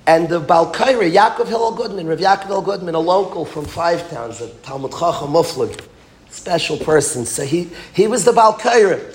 And 0.06 0.30
the 0.30 0.40
Balkair, 0.40 1.12
Yaakov 1.12 1.48
Hillel 1.48 1.76
Goodman, 1.76 2.08
Rav 2.08 2.20
Yaakov 2.20 2.46
Hillel 2.46 2.62
Goodman, 2.62 2.96
a 2.96 3.00
local 3.00 3.44
from 3.44 3.66
Five 3.66 4.10
Towns, 4.10 4.40
a 4.40 4.48
Talmid 4.48 4.92
Chacham 4.92 5.34
Muflag, 5.34 5.86
special 6.30 6.78
person. 6.78 7.26
So 7.26 7.44
he, 7.44 7.70
he 7.94 8.08
was 8.08 8.24
the 8.24 8.32
Balkair. 8.32 9.14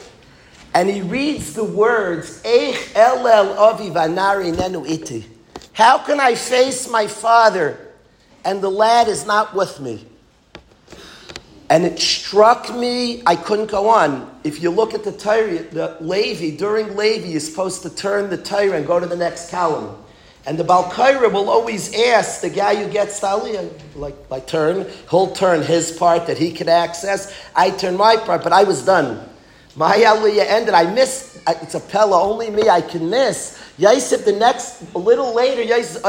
And 0.75 0.89
he 0.89 1.01
reads 1.01 1.55
the 1.55 1.65
words, 1.65 2.43
Eich 2.43 2.95
El 2.95 3.27
El 3.27 3.59
Avi 3.59 3.89
Vanari 3.89 4.53
Nenu 4.55 4.87
Iti. 4.87 5.27
How 5.73 5.99
can 5.99 6.21
I 6.21 6.35
face 6.35 6.89
my 6.89 7.07
father 7.07 7.92
and 8.45 8.61
the 8.61 8.71
lad 8.71 9.09
is 9.09 9.27
not 9.27 9.55
with 9.55 9.81
me. 9.81 10.07
And 11.71 11.85
it 11.85 11.99
struck 11.99 12.75
me, 12.75 13.23
I 13.27 13.35
couldn't 13.35 13.71
go 13.71 13.89
on. 13.89 14.31
If 14.45 14.63
you 14.63 14.71
look 14.71 14.93
at 14.93 15.05
the 15.05 15.13
Torah, 15.13 15.63
the 15.63 15.97
Levi, 16.01 16.57
during 16.57 16.97
Levi, 16.97 17.29
you're 17.29 17.41
supposed 17.41 17.83
to 17.83 17.91
turn 17.95 18.29
the 18.29 18.37
Torah 18.37 18.77
and 18.77 18.87
go 18.87 19.01
to 19.01 19.07
the 19.07 19.17
next 19.17 19.51
column. 19.51 19.97
And 20.45 20.59
the 20.59 20.65
Balkaira 20.65 21.33
will 21.33 21.49
always 21.49 21.95
ask 21.95 22.41
the 22.41 22.51
guy 22.51 22.75
who 22.75 22.91
gets 22.91 23.21
the 23.21 23.29
aliyah, 23.29 23.71
like, 23.95 24.17
like 24.29 24.47
turn, 24.47 24.87
he'll 25.09 25.31
turn 25.31 25.63
his 25.63 25.93
part 25.93 26.27
that 26.27 26.37
he 26.37 26.53
could 26.53 26.69
access. 26.69 27.33
I 27.55 27.71
turn 27.71 27.97
my 27.97 28.17
part, 28.17 28.43
but 28.43 28.53
I 28.53 28.65
was 28.65 28.85
done. 28.85 29.27
My 29.77 29.97
aliyah 29.97 30.45
ended. 30.45 30.75
I 30.75 30.93
missed, 30.93 31.39
it's 31.47 31.75
a 31.75 31.81
Pella, 31.81 32.21
only 32.21 32.51
me 32.51 32.69
I 32.69 32.81
can 32.81 33.09
miss. 33.09 33.62
Yosef, 33.83 34.25
the 34.25 34.33
next, 34.33 34.81
a 34.95 34.99
little 34.99 35.35
later, 35.35 35.61
Yosef, 35.61 36.03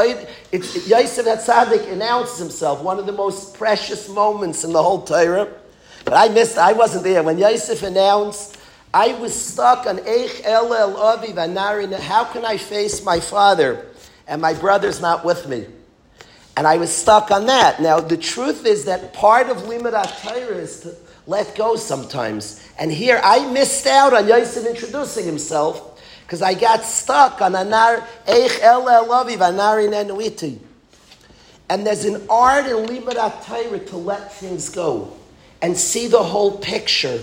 Hatzadik 0.52 1.90
announces 1.90 2.38
himself, 2.38 2.80
one 2.80 3.00
of 3.00 3.06
the 3.06 3.12
most 3.12 3.54
precious 3.54 4.08
moments 4.08 4.62
in 4.62 4.72
the 4.72 4.80
whole 4.80 5.02
Torah. 5.02 5.52
But 6.04 6.14
I 6.14 6.28
missed, 6.28 6.56
I 6.56 6.72
wasn't 6.72 7.02
there. 7.02 7.24
When 7.24 7.36
Yosef 7.36 7.82
announced, 7.82 8.58
I 8.92 9.14
was 9.14 9.34
stuck 9.34 9.86
on 9.86 9.98
Eich 9.98 10.42
El 10.44 10.72
El 10.72 10.96
Avi. 10.96 11.32
How 12.00 12.22
can 12.26 12.44
I 12.44 12.58
face 12.58 13.04
my 13.04 13.18
father 13.18 13.86
and 14.28 14.40
my 14.40 14.54
brother's 14.54 15.00
not 15.00 15.24
with 15.24 15.48
me? 15.48 15.66
And 16.56 16.68
I 16.68 16.76
was 16.76 16.94
stuck 16.94 17.32
on 17.32 17.46
that. 17.46 17.82
Now, 17.82 17.98
the 17.98 18.16
truth 18.16 18.66
is 18.66 18.84
that 18.84 19.12
part 19.12 19.48
of 19.48 19.56
Limud 19.64 20.22
Torah 20.22 20.58
is 20.58 20.78
to 20.80 20.94
let 21.26 21.56
go 21.56 21.74
sometimes. 21.74 22.64
And 22.78 22.92
here 22.92 23.20
I 23.24 23.50
missed 23.50 23.88
out 23.88 24.12
on 24.14 24.28
Yosef 24.28 24.64
introducing 24.64 25.26
himself 25.26 25.90
because 26.24 26.40
I 26.42 26.54
got 26.54 26.84
stuck 26.84 27.40
on 27.42 27.52
anar 27.52 28.04
eich 28.26 28.60
el 28.60 28.84
elavi 28.84 29.36
vanari 29.36 29.88
nenuiti. 29.88 30.58
And 31.68 31.86
there's 31.86 32.04
an 32.04 32.26
art 32.28 32.66
in 32.66 32.86
Limud 32.86 33.46
Torah 33.46 33.78
to 33.78 33.96
let 33.96 34.32
things 34.34 34.68
go 34.68 35.12
and 35.62 35.76
see 35.76 36.08
the 36.08 36.22
whole 36.22 36.58
picture. 36.58 37.22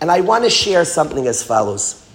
And 0.00 0.10
I 0.10 0.20
want 0.20 0.44
to 0.44 0.50
share 0.50 0.84
something 0.84 1.26
as 1.26 1.42
follows. 1.42 2.06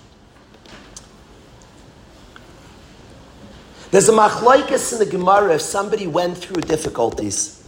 There's 3.92 4.10
a 4.10 4.12
machlaikas 4.12 4.94
in 4.94 5.00
the 5.00 5.06
Gemara 5.06 5.56
if 5.56 5.62
somebody 5.62 6.06
went 6.06 6.38
through 6.38 6.62
difficulties. 6.64 7.66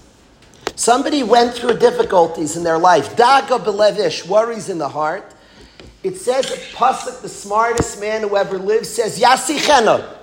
Somebody 0.75 1.23
went 1.23 1.53
through 1.53 1.77
difficulties 1.77 2.57
in 2.57 2.63
their 2.63 2.77
life. 2.77 3.15
Daga 3.15 3.63
belevish, 3.63 4.27
worries 4.27 4.69
in 4.69 4.77
the 4.77 4.89
heart. 4.89 5.33
It 6.03 6.17
says 6.17 6.45
Pasuk, 6.73 7.21
the 7.21 7.29
smartest 7.29 7.99
man 7.99 8.21
who 8.21 8.37
ever 8.37 8.57
lived, 8.57 8.85
says, 8.85 9.19
Yasichena. 9.19 10.15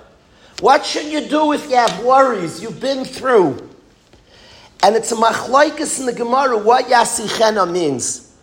What 0.61 0.85
should 0.85 1.05
you 1.05 1.27
do 1.27 1.51
if 1.51 1.69
you 1.69 1.75
have 1.75 2.03
worries 2.03 2.61
you've 2.61 2.79
been 2.79 3.03
through? 3.03 3.69
And 4.83 4.95
it's 4.95 5.11
a 5.11 5.15
machlaikas 5.15 5.99
in 5.99 6.05
the 6.05 6.13
Gemara 6.13 6.57
what 6.57 6.85
Yasichena 6.85 7.69
means. 7.69 8.33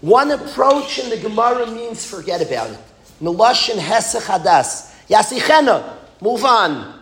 One 0.00 0.30
approach 0.30 0.98
in 0.98 1.08
the 1.08 1.16
Gemara 1.16 1.66
means 1.66 2.04
forget 2.04 2.42
about 2.42 2.70
it. 2.70 2.78
Milashin 3.22 3.78
Hesech 3.78 4.22
Hadas. 4.22 4.92
Yasichena, 5.08 5.96
move 6.20 6.44
on. 6.44 7.00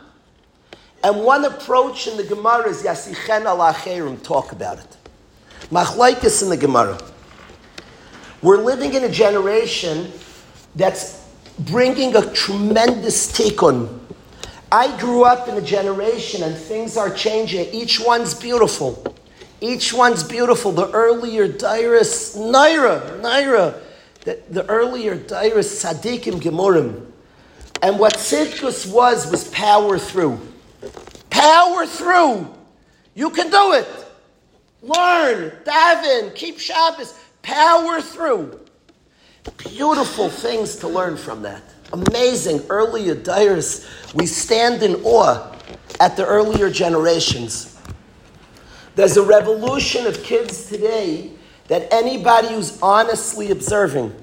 And 1.02 1.24
one 1.24 1.44
approach 1.44 2.06
in 2.06 2.16
the 2.16 2.22
Gemara 2.22 2.68
is 2.68 2.82
Yasichena 2.84 3.56
Lacherim, 3.56 4.22
talk 4.22 4.52
about 4.52 4.78
it. 4.78 4.96
Machlaikas 5.70 6.42
in 6.44 6.50
the 6.50 6.56
Gemara. 6.56 6.98
We're 8.42 8.58
living 8.58 8.94
in 8.94 9.04
a 9.04 9.08
generation 9.08 10.10
that's 10.74 11.24
bringing 11.60 12.16
a 12.16 12.32
tremendous 12.32 13.30
tikkun. 13.30 14.00
I 14.72 14.98
grew 14.98 15.22
up 15.22 15.46
in 15.48 15.56
a 15.56 15.60
generation 15.60 16.42
and 16.42 16.56
things 16.56 16.96
are 16.96 17.10
changing. 17.10 17.72
Each 17.72 18.00
one's 18.00 18.34
beautiful. 18.34 19.14
Each 19.60 19.92
one's 19.92 20.24
beautiful. 20.24 20.72
The 20.72 20.90
earlier 20.90 21.48
Dairis, 21.48 22.36
Naira, 22.36 23.20
Naira, 23.20 23.80
the, 24.22 24.42
the 24.50 24.66
earlier 24.68 25.16
Dairis 25.16 25.84
Sadikim 25.84 26.40
Gemurim. 26.40 27.06
And 27.80 27.96
what 27.98 28.14
Tzidkus 28.14 28.92
was, 28.92 29.30
was 29.30 29.48
power 29.50 29.98
through. 29.98 30.40
Power 31.30 31.86
through. 31.86 32.52
You 33.14 33.30
can 33.30 33.50
do 33.50 33.72
it. 33.74 33.86
Learn, 34.82 35.52
daven, 35.64 36.34
keep 36.34 36.58
Shabbos. 36.58 37.16
Power 37.42 38.00
through. 38.00 38.60
Beautiful 39.58 40.28
things 40.28 40.76
to 40.76 40.88
learn 40.88 41.16
from 41.16 41.42
that. 41.42 41.62
Amazing 41.92 42.62
earlier 42.70 43.14
dyers. 43.14 43.86
We 44.14 44.26
stand 44.26 44.82
in 44.82 44.94
awe 45.04 45.52
at 46.00 46.16
the 46.16 46.24
earlier 46.24 46.70
generations. 46.70 47.76
There's 48.94 49.16
a 49.16 49.22
revolution 49.22 50.06
of 50.06 50.22
kids 50.22 50.66
today 50.66 51.32
that 51.68 51.92
anybody 51.92 52.48
who's 52.48 52.80
honestly 52.80 53.50
observing. 53.50 54.14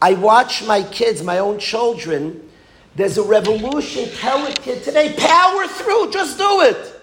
I 0.00 0.14
watch 0.14 0.64
my 0.64 0.82
kids, 0.82 1.22
my 1.22 1.38
own 1.38 1.58
children. 1.58 2.48
There's 2.94 3.18
a 3.18 3.22
revolution. 3.22 4.08
Tell 4.16 4.46
a 4.46 4.52
kid 4.52 4.82
today, 4.82 5.14
power 5.16 5.66
through, 5.66 6.10
just 6.12 6.38
do 6.38 6.62
it. 6.62 7.00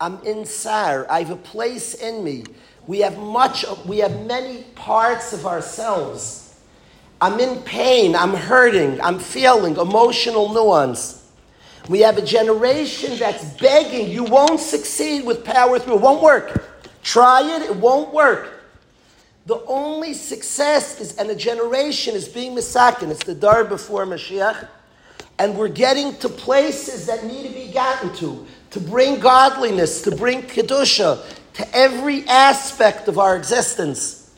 I'm 0.00 0.18
in 0.22 0.46
Sar. 0.46 1.06
I 1.10 1.20
have 1.20 1.30
a 1.30 1.36
place 1.36 1.94
in 1.94 2.24
me 2.24 2.44
we 2.86 3.00
have 3.00 3.18
much, 3.18 3.64
we 3.86 3.98
have 3.98 4.26
many 4.26 4.62
parts 4.74 5.32
of 5.32 5.46
ourselves. 5.46 6.58
I'm 7.20 7.38
in 7.38 7.60
pain, 7.62 8.16
I'm 8.16 8.34
hurting, 8.34 9.00
I'm 9.00 9.18
feeling 9.18 9.76
emotional 9.76 10.52
nuance. 10.52 11.30
We 11.88 12.00
have 12.00 12.18
a 12.18 12.22
generation 12.22 13.18
that's 13.18 13.44
begging, 13.58 14.10
you 14.10 14.24
won't 14.24 14.60
succeed 14.60 15.24
with 15.24 15.44
power 15.44 15.78
through. 15.78 15.96
It 15.96 16.00
won't 16.00 16.22
work. 16.22 16.64
Try 17.02 17.42
it, 17.56 17.62
it 17.62 17.76
won't 17.76 18.12
work. 18.12 18.60
The 19.46 19.64
only 19.66 20.14
success 20.14 21.00
is, 21.00 21.16
and 21.16 21.30
a 21.30 21.34
generation 21.34 22.14
is 22.14 22.28
being 22.28 22.54
misakin. 22.54 23.10
It's 23.10 23.24
the 23.24 23.34
dar 23.34 23.64
before 23.64 24.06
Mashiach. 24.06 24.68
And 25.38 25.56
we're 25.56 25.68
getting 25.68 26.14
to 26.18 26.28
places 26.28 27.06
that 27.06 27.24
need 27.24 27.48
to 27.48 27.52
be 27.52 27.72
gotten 27.72 28.14
to, 28.16 28.46
to 28.70 28.80
bring 28.80 29.18
godliness, 29.18 30.02
to 30.02 30.14
bring 30.14 30.42
kedusha 30.42 31.24
to 31.60 31.76
every 31.76 32.26
aspect 32.26 33.08
of 33.08 33.18
our 33.18 33.36
existence. 33.36 34.34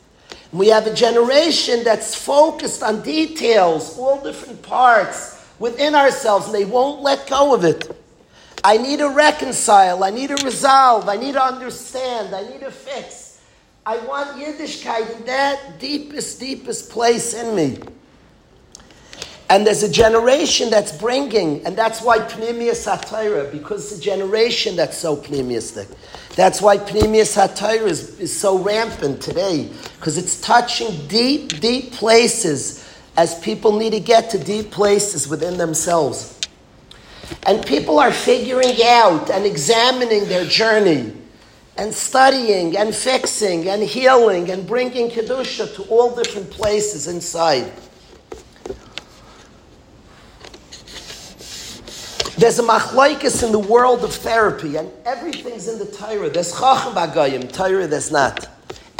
We 0.51 0.67
have 0.67 0.85
a 0.85 0.93
generation 0.93 1.83
that's 1.83 2.13
focused 2.13 2.83
on 2.83 3.01
details, 3.01 3.97
all 3.97 4.23
different 4.23 4.61
parts 4.61 5.43
within 5.57 5.95
ourselves, 5.95 6.45
and 6.45 6.55
they 6.55 6.65
won't 6.65 7.01
let 7.01 7.27
go 7.27 7.55
of 7.55 7.63
it. 7.63 7.89
I 8.63 8.77
need 8.77 8.99
to 8.99 9.09
reconcile, 9.09 10.03
I 10.03 10.09
need 10.09 10.29
to 10.35 10.45
resolve, 10.45 11.09
I 11.09 11.17
need 11.17 11.33
to 11.33 11.43
understand, 11.43 12.33
I 12.33 12.47
need 12.47 12.61
to 12.61 12.71
fix. 12.71 13.41
I 13.85 13.97
want 14.05 14.39
Yiddishkeit 14.39 15.17
in 15.17 15.25
that 15.25 15.79
deepest, 15.79 16.39
deepest 16.39 16.89
place 16.89 17.33
in 17.33 17.55
me. 17.55 17.79
And 19.53 19.67
there's 19.67 19.83
a 19.83 19.91
generation 19.91 20.71
that's 20.71 20.91
bringing, 20.91 21.63
and 21.63 21.75
that's 21.75 22.01
why 22.01 22.17
Pnimius 22.17 22.91
HaTorah, 22.91 23.51
because 23.51 23.91
it's 23.91 24.01
a 24.01 24.03
generation 24.03 24.75
that's 24.75 24.97
so 24.97 25.15
pneumistic. 25.15 25.95
That's 26.35 26.59
why 26.59 26.79
Pnimius 26.79 27.37
HaTorah 27.37 27.85
is, 27.85 28.19
is 28.19 28.35
so 28.35 28.57
rampant 28.57 29.21
today, 29.21 29.69
because 29.99 30.17
it's 30.17 30.41
touching 30.41 31.05
deep, 31.05 31.59
deep 31.59 31.91
places 31.91 32.83
as 33.15 33.39
people 33.41 33.77
need 33.77 33.91
to 33.91 33.99
get 33.99 34.31
to 34.31 34.39
deep 34.39 34.71
places 34.71 35.27
within 35.27 35.59
themselves. 35.59 36.39
And 37.45 37.63
people 37.63 37.99
are 37.99 38.11
figuring 38.11 38.77
out 38.83 39.29
and 39.29 39.45
examining 39.45 40.25
their 40.29 40.45
journey 40.45 41.13
and 41.77 41.93
studying 41.93 42.75
and 42.75 42.95
fixing 42.95 43.69
and 43.69 43.83
healing 43.83 44.49
and 44.49 44.65
bringing 44.65 45.11
Kedusha 45.11 45.75
to 45.75 45.83
all 45.89 46.15
different 46.15 46.49
places 46.49 47.07
inside. 47.07 47.71
There's 52.43 52.59
a 52.59 52.63
machlaikis 52.63 53.41
in 53.41 53.53
the 53.53 53.59
world 53.59 54.03
of 54.03 54.13
therapy, 54.13 54.75
and 54.75 54.91
everything's 55.05 55.69
in 55.69 55.79
the 55.79 55.85
Torah. 55.85 56.29
There's 56.29 56.51
chacham 56.51 56.93
bagayim, 56.93 57.49
Torah 57.53 57.87
there's 57.87 58.11
not. 58.11 58.49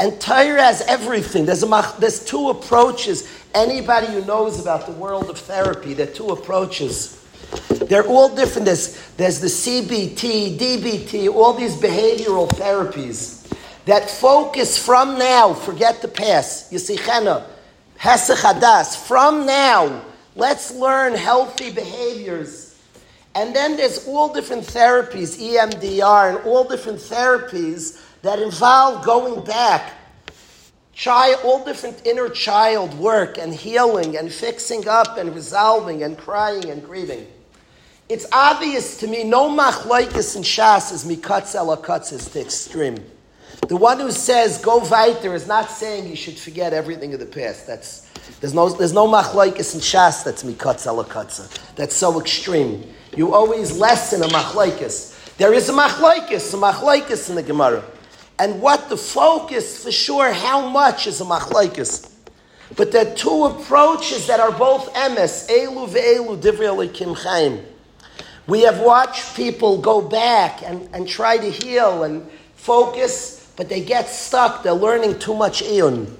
And 0.00 0.18
Torah 0.18 0.62
has 0.62 0.80
everything. 0.88 1.44
There's, 1.44 1.62
a 1.62 1.94
there's 1.98 2.24
two 2.24 2.48
approaches. 2.48 3.28
Anybody 3.54 4.06
who 4.06 4.24
knows 4.24 4.62
about 4.62 4.86
the 4.86 4.92
world 4.92 5.28
of 5.28 5.36
therapy, 5.36 5.92
there 5.92 6.08
are 6.08 6.10
two 6.10 6.28
approaches. 6.28 7.22
They're 7.68 8.06
all 8.06 8.34
different. 8.34 8.64
There's, 8.64 8.98
there's 9.18 9.40
the 9.40 9.48
CBT, 9.48 10.56
DBT, 10.56 11.30
all 11.30 11.52
these 11.52 11.76
behavioral 11.76 12.48
therapies 12.48 13.46
that 13.84 14.08
focus 14.08 14.78
from 14.82 15.18
now, 15.18 15.52
forget 15.52 16.00
the 16.00 16.08
past. 16.08 16.72
Yasichena, 16.72 17.44
Hesach 17.98 18.36
Hadas, 18.36 18.96
from 19.06 19.44
now, 19.44 20.02
let's 20.34 20.70
learn 20.74 21.12
healthy 21.12 21.70
behaviors. 21.70 22.63
And 23.34 23.54
then 23.54 23.76
there's 23.76 24.06
all 24.06 24.32
different 24.32 24.62
therapies, 24.62 25.38
EMDR, 25.40 26.36
and 26.36 26.46
all 26.46 26.64
different 26.64 26.98
therapies 26.98 28.00
that 28.22 28.38
involve 28.38 29.04
going 29.04 29.44
back. 29.44 29.92
Child, 30.92 31.40
all 31.42 31.64
different 31.64 32.06
inner 32.06 32.28
child 32.28 32.94
work 32.94 33.36
and 33.36 33.52
healing 33.52 34.16
and 34.16 34.32
fixing 34.32 34.86
up 34.86 35.18
and 35.18 35.34
resolving 35.34 36.04
and 36.04 36.16
crying 36.16 36.70
and 36.70 36.84
grieving. 36.84 37.26
It's 38.08 38.26
obvious 38.32 38.98
to 38.98 39.08
me, 39.08 39.24
no 39.24 39.48
machlaikis 39.48 40.36
and 40.36 40.44
shas 40.44 40.92
is 40.92 41.04
mikatz 41.04 41.56
elakatz 41.56 42.12
is 42.12 42.28
the 42.28 42.42
extreme. 42.42 42.98
The 43.66 43.76
one 43.76 43.98
who 43.98 44.12
says 44.12 44.58
go 44.58 44.78
weiter 44.88 45.34
is 45.34 45.48
not 45.48 45.70
saying 45.70 46.08
you 46.08 46.14
should 46.14 46.38
forget 46.38 46.72
everything 46.72 47.14
of 47.14 47.20
the 47.20 47.26
past. 47.26 47.66
That's 47.66 48.08
there's 48.40 48.54
no 48.54 48.68
there's 48.68 48.92
no 48.92 49.08
machlaikis 49.08 49.74
and 49.74 49.82
shas 49.82 50.22
that's 50.22 50.44
mikatz 50.44 50.86
elakatz. 50.86 51.74
That's 51.74 51.96
so 51.96 52.20
extreme. 52.20 52.94
You 53.16 53.34
always 53.34 53.76
lessen 53.78 54.22
a 54.22 54.26
machlaikis. 54.26 55.36
There 55.36 55.52
is 55.52 55.68
a 55.68 55.72
machlaikis, 55.72 56.54
a 56.54 56.56
machlaikis 56.56 57.28
in 57.28 57.36
the 57.36 57.42
Gemara. 57.42 57.84
And 58.38 58.60
what 58.60 58.88
the 58.88 58.96
focus 58.96 59.82
for 59.84 59.92
sure, 59.92 60.32
how 60.32 60.68
much 60.68 61.06
is 61.06 61.20
a 61.20 61.24
machlaikis? 61.24 62.10
But 62.76 62.90
there 62.90 63.06
are 63.06 63.14
two 63.14 63.44
approaches 63.44 64.26
that 64.26 64.40
are 64.40 64.50
both 64.50 64.92
emes, 64.94 65.48
elu 65.48 65.88
ve'elu 65.88 66.40
divrei 66.40 66.92
kim 66.92 67.14
chaim. 67.14 67.64
We 68.46 68.62
have 68.62 68.80
watched 68.80 69.36
people 69.36 69.78
go 69.78 70.00
back 70.00 70.62
and, 70.62 70.88
and 70.92 71.08
try 71.08 71.38
to 71.38 71.50
heal 71.50 72.02
and 72.02 72.28
focus, 72.56 73.52
but 73.56 73.68
they 73.68 73.82
get 73.82 74.08
stuck. 74.08 74.62
They're 74.62 74.72
learning 74.72 75.18
too 75.18 75.34
much 75.34 75.62
iyun. 75.62 76.12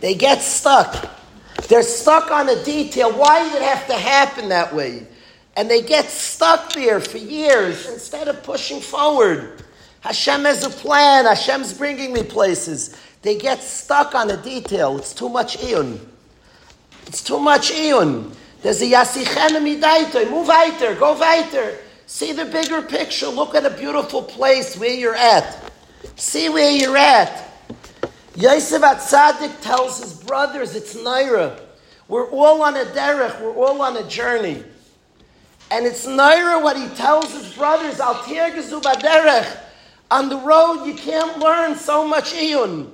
They 0.00 0.14
get 0.14 0.40
stuck. 0.40 1.10
They're 1.68 1.82
stuck 1.82 2.30
on 2.30 2.48
a 2.48 2.62
detail. 2.64 3.12
Why 3.12 3.42
did 3.42 3.56
it 3.56 3.62
have 3.62 3.86
to 3.88 3.96
happen 3.96 4.48
that 4.50 4.74
way? 4.74 5.06
And 5.56 5.70
they 5.70 5.82
get 5.82 6.06
stuck 6.06 6.72
there 6.72 7.00
for 7.00 7.18
years 7.18 7.88
instead 7.88 8.28
of 8.28 8.42
pushing 8.42 8.80
forward. 8.80 9.62
Hashem 10.00 10.44
has 10.44 10.64
a 10.64 10.70
plan. 10.70 11.26
Hashem's 11.26 11.72
bringing 11.74 12.12
me 12.12 12.22
places. 12.22 12.96
They 13.22 13.36
get 13.38 13.60
stuck 13.60 14.14
on 14.14 14.30
a 14.30 14.36
detail. 14.36 14.98
It's 14.98 15.14
too 15.14 15.28
much 15.28 15.58
iyun. 15.58 15.98
It's 17.06 17.22
too 17.22 17.38
much 17.38 17.70
iyun. 17.70 18.34
There's 18.62 18.80
a 18.80 18.86
Yasichena 18.86 19.60
Midaito. 19.60 20.28
Move 20.30 20.48
weiter. 20.48 20.94
Go 20.94 21.18
weiter. 21.18 21.78
See 22.06 22.32
the 22.32 22.46
bigger 22.46 22.82
picture. 22.82 23.28
Look 23.28 23.54
at 23.54 23.64
a 23.64 23.70
beautiful 23.70 24.22
place 24.22 24.76
where 24.76 24.92
you're 24.92 25.14
at. 25.14 25.70
See 26.16 26.48
where 26.48 26.70
you're 26.70 26.96
at. 26.96 27.50
Yosef 28.34 28.82
Atzadik 28.82 29.60
tells 29.60 30.00
his 30.02 30.14
brothers, 30.14 30.74
it's 30.74 30.94
Naira. 30.94 31.60
We're 32.08 32.28
all 32.30 32.62
on 32.62 32.76
a 32.76 32.84
derech. 32.86 33.40
We're 33.40 33.54
all 33.54 33.82
on 33.82 33.96
a 33.96 34.08
journey. 34.08 34.64
And 35.72 35.86
it's 35.86 36.06
Naira 36.06 36.62
what 36.62 36.76
he 36.76 36.86
tells 36.96 37.32
his 37.32 37.54
brothers, 37.54 37.98
Al 37.98 38.16
derech. 38.16 39.58
On 40.10 40.28
the 40.28 40.36
road, 40.36 40.84
you 40.84 40.92
can't 40.92 41.38
learn 41.38 41.76
so 41.76 42.06
much 42.06 42.34
iyun. 42.34 42.90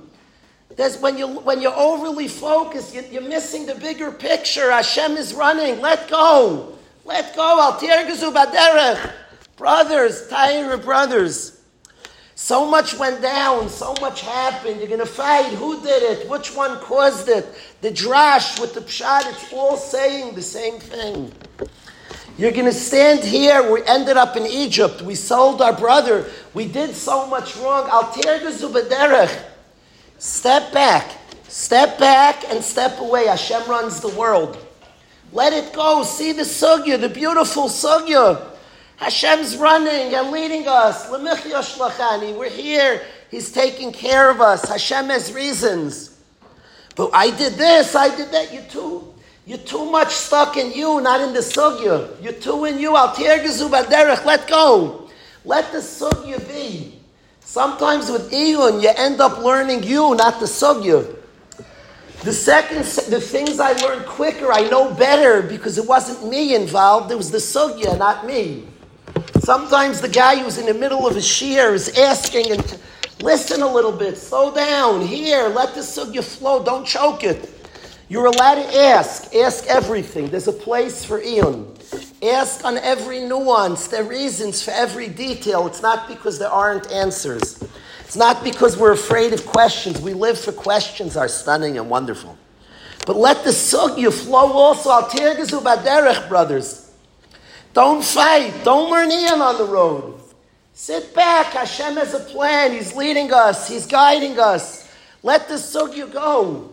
There's, 0.77 0.97
when, 1.01 1.17
you, 1.17 1.27
when 1.27 1.61
you're 1.61 1.75
overly 1.75 2.29
focused, 2.29 2.95
you, 2.95 3.19
are 3.19 3.21
missing 3.21 3.65
the 3.65 3.75
bigger 3.75 4.13
picture. 4.13 4.71
Hashem 4.71 5.17
is 5.17 5.33
running. 5.33 5.81
Let 5.81 6.09
go. 6.09 6.77
Let 7.03 7.35
go. 7.35 7.59
Al 7.61 7.73
baderech. 7.73 9.11
Brothers, 9.57 10.29
Tyre 10.29 10.77
brothers. 10.77 11.59
So 12.35 12.65
much 12.65 12.97
went 12.97 13.21
down. 13.21 13.67
So 13.67 13.93
much 13.99 14.21
happened. 14.21 14.79
You're 14.79 14.87
going 14.87 15.01
to 15.01 15.05
fight. 15.05 15.51
Who 15.55 15.81
did 15.81 16.01
it? 16.01 16.29
Which 16.29 16.55
one 16.55 16.79
caused 16.79 17.27
it? 17.27 17.45
The 17.81 17.91
drash 17.91 18.61
with 18.61 18.73
the 18.73 18.79
pshat, 18.79 19.29
it's 19.29 19.51
all 19.51 19.75
saying 19.75 20.35
the 20.35 20.41
same 20.41 20.79
thing. 20.79 21.33
You're 22.39 22.53
going 22.53 22.63
to 22.63 22.71
stand 22.71 23.21
here. 23.21 23.69
We 23.69 23.83
ended 23.83 24.15
up 24.15 24.37
in 24.37 24.45
Egypt. 24.45 25.01
We 25.01 25.13
sold 25.15 25.61
our 25.61 25.73
brother. 25.73 26.25
We 26.53 26.69
did 26.69 26.95
so 26.95 27.27
much 27.27 27.57
wrong. 27.57 27.89
Al 27.89 28.03
baderech. 28.13 29.43
Step 30.19 30.71
back. 30.71 31.11
Step 31.49 31.99
back 31.99 32.45
and 32.49 32.63
step 32.63 32.97
away. 33.01 33.27
Hashem 33.27 33.69
runs 33.69 33.99
the 33.99 34.07
world. 34.17 34.57
Let 35.33 35.51
it 35.51 35.73
go. 35.73 36.03
See 36.03 36.31
the 36.31 36.43
sugya, 36.43 36.97
the 36.97 37.09
beautiful 37.09 37.63
sugya. 37.63 38.41
Hashem's 38.95 39.57
running 39.57 40.15
and 40.15 40.31
leading 40.31 40.65
us. 40.65 41.09
We're 41.11 42.49
here. 42.49 43.01
He's 43.29 43.51
taking 43.51 43.91
care 43.91 44.29
of 44.29 44.39
us. 44.39 44.63
Hashem 44.63 45.09
has 45.09 45.33
reasons. 45.33 46.17
But 46.95 47.09
I 47.13 47.31
did 47.31 47.55
this, 47.55 47.95
I 47.95 48.15
did 48.15 48.31
that. 48.31 48.53
You 48.53 48.61
too. 48.61 49.08
You're 49.49 49.57
too 49.57 49.89
much 49.89 50.13
stuck 50.13 50.57
in 50.57 50.73
you, 50.73 51.01
not 51.01 51.21
in 51.21 51.33
the 51.33 51.39
sugya. 51.39 52.07
You're 52.21 52.33
too 52.33 52.65
in 52.65 52.77
you. 52.77 52.95
Al 52.95 53.15
Let 53.17 54.47
go. 54.47 55.09
Let 55.43 55.71
the 55.71 55.79
sugya 55.79 56.47
be. 56.47 56.99
Sometimes 57.39 58.11
with 58.11 58.31
iyun, 58.31 58.83
you 58.83 58.91
end 58.95 59.19
up 59.19 59.39
learning 59.39 59.81
you, 59.81 60.13
not 60.13 60.39
the 60.39 60.45
sugya. 60.45 61.15
The 62.23 62.31
second, 62.31 62.85
the 63.11 63.19
things 63.19 63.59
I 63.59 63.71
learned 63.71 64.05
quicker, 64.05 64.53
I 64.53 64.69
know 64.69 64.93
better 64.93 65.41
because 65.41 65.79
it 65.79 65.87
wasn't 65.87 66.29
me 66.29 66.53
involved. 66.53 67.11
It 67.11 67.17
was 67.17 67.31
the 67.31 67.39
sugya, 67.39 67.97
not 67.97 68.27
me. 68.27 68.67
Sometimes 69.39 69.99
the 69.99 70.09
guy 70.09 70.35
who's 70.35 70.59
in 70.59 70.67
the 70.67 70.75
middle 70.75 71.07
of 71.07 71.15
a 71.15 71.21
shiur 71.21 71.73
is 71.73 71.97
asking 71.97 72.51
and 72.51 72.79
listen 73.23 73.63
a 73.63 73.73
little 73.73 73.93
bit, 73.93 74.15
slow 74.15 74.53
down, 74.53 75.01
here, 75.01 75.47
let 75.47 75.73
the 75.73 75.81
sugya 75.81 76.23
flow, 76.23 76.63
don't 76.63 76.85
choke 76.85 77.23
it. 77.23 77.58
You're 78.09 78.25
allowed 78.25 78.55
to 78.55 78.75
ask. 78.75 79.35
Ask 79.35 79.67
everything. 79.67 80.29
There's 80.29 80.47
a 80.47 80.53
place 80.53 81.05
for 81.05 81.21
iyun. 81.21 81.75
Ask 82.23 82.65
on 82.65 82.77
every 82.79 83.21
nuance. 83.21 83.87
There 83.87 84.01
are 84.01 84.07
reasons 84.07 84.63
for 84.63 84.71
every 84.71 85.07
detail. 85.07 85.67
It's 85.67 85.83
not 85.83 86.07
because 86.07 86.39
there 86.39 86.49
aren't 86.49 86.91
answers. 86.91 87.63
It's 87.99 88.15
not 88.15 88.43
because 88.43 88.75
we're 88.75 88.93
afraid 88.93 89.33
of 89.33 89.45
questions. 89.45 90.01
We 90.01 90.13
live 90.13 90.39
for 90.39 90.51
questions 90.51 91.15
are 91.15 91.27
stunning 91.27 91.77
and 91.77 91.87
wonderful. 91.87 92.35
But 93.05 93.15
let 93.15 93.43
the 93.43 93.51
sugya 93.51 94.11
flow 94.11 94.53
also. 94.53 94.89
Al 94.89 95.03
tirgazu 95.03 96.27
brothers. 96.27 96.91
Don't 97.73 98.03
fight. 98.03 98.53
Don't 98.63 98.89
learn 98.89 99.11
Iyun 99.11 99.39
on 99.39 99.59
the 99.59 99.65
road. 99.65 100.19
Sit 100.73 101.13
back. 101.13 101.53
Hashem 101.53 101.95
has 101.95 102.15
a 102.15 102.19
plan. 102.19 102.71
He's 102.71 102.95
leading 102.95 103.31
us. 103.31 103.67
He's 103.67 103.85
guiding 103.85 104.39
us. 104.39 104.91
Let 105.21 105.47
the 105.47 105.55
sugya 105.55 106.11
go. 106.11 106.68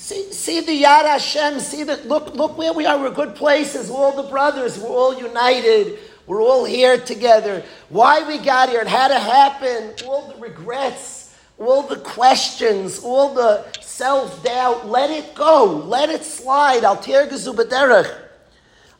See, 0.00 0.32
see 0.32 0.60
the 0.60 0.82
Yad 0.82 1.04
Hashem. 1.04 1.60
See 1.60 1.84
that. 1.84 2.08
Look, 2.08 2.34
look 2.34 2.56
where 2.56 2.72
we 2.72 2.86
are. 2.86 2.98
We're 2.98 3.10
good 3.10 3.34
places. 3.34 3.90
We're 3.90 3.98
all 3.98 4.22
the 4.22 4.28
brothers. 4.30 4.78
We're 4.78 4.88
all 4.88 5.14
united. 5.16 5.98
We're 6.26 6.40
all 6.40 6.64
here 6.64 6.98
together. 6.98 7.62
Why 7.90 8.26
we 8.26 8.38
got 8.38 8.70
here 8.70 8.80
It 8.80 8.88
had 8.88 9.08
to 9.08 9.18
happen. 9.18 9.92
All 10.06 10.26
the 10.26 10.40
regrets, 10.40 11.36
all 11.58 11.82
the 11.82 11.96
questions, 11.96 13.00
all 13.00 13.34
the 13.34 13.66
self 13.82 14.42
doubt. 14.42 14.88
Let 14.88 15.10
it 15.10 15.34
go. 15.34 15.84
Let 15.86 16.08
it 16.08 16.24
slide. 16.24 16.82
Al 16.82 16.96
Gazu 16.96 18.16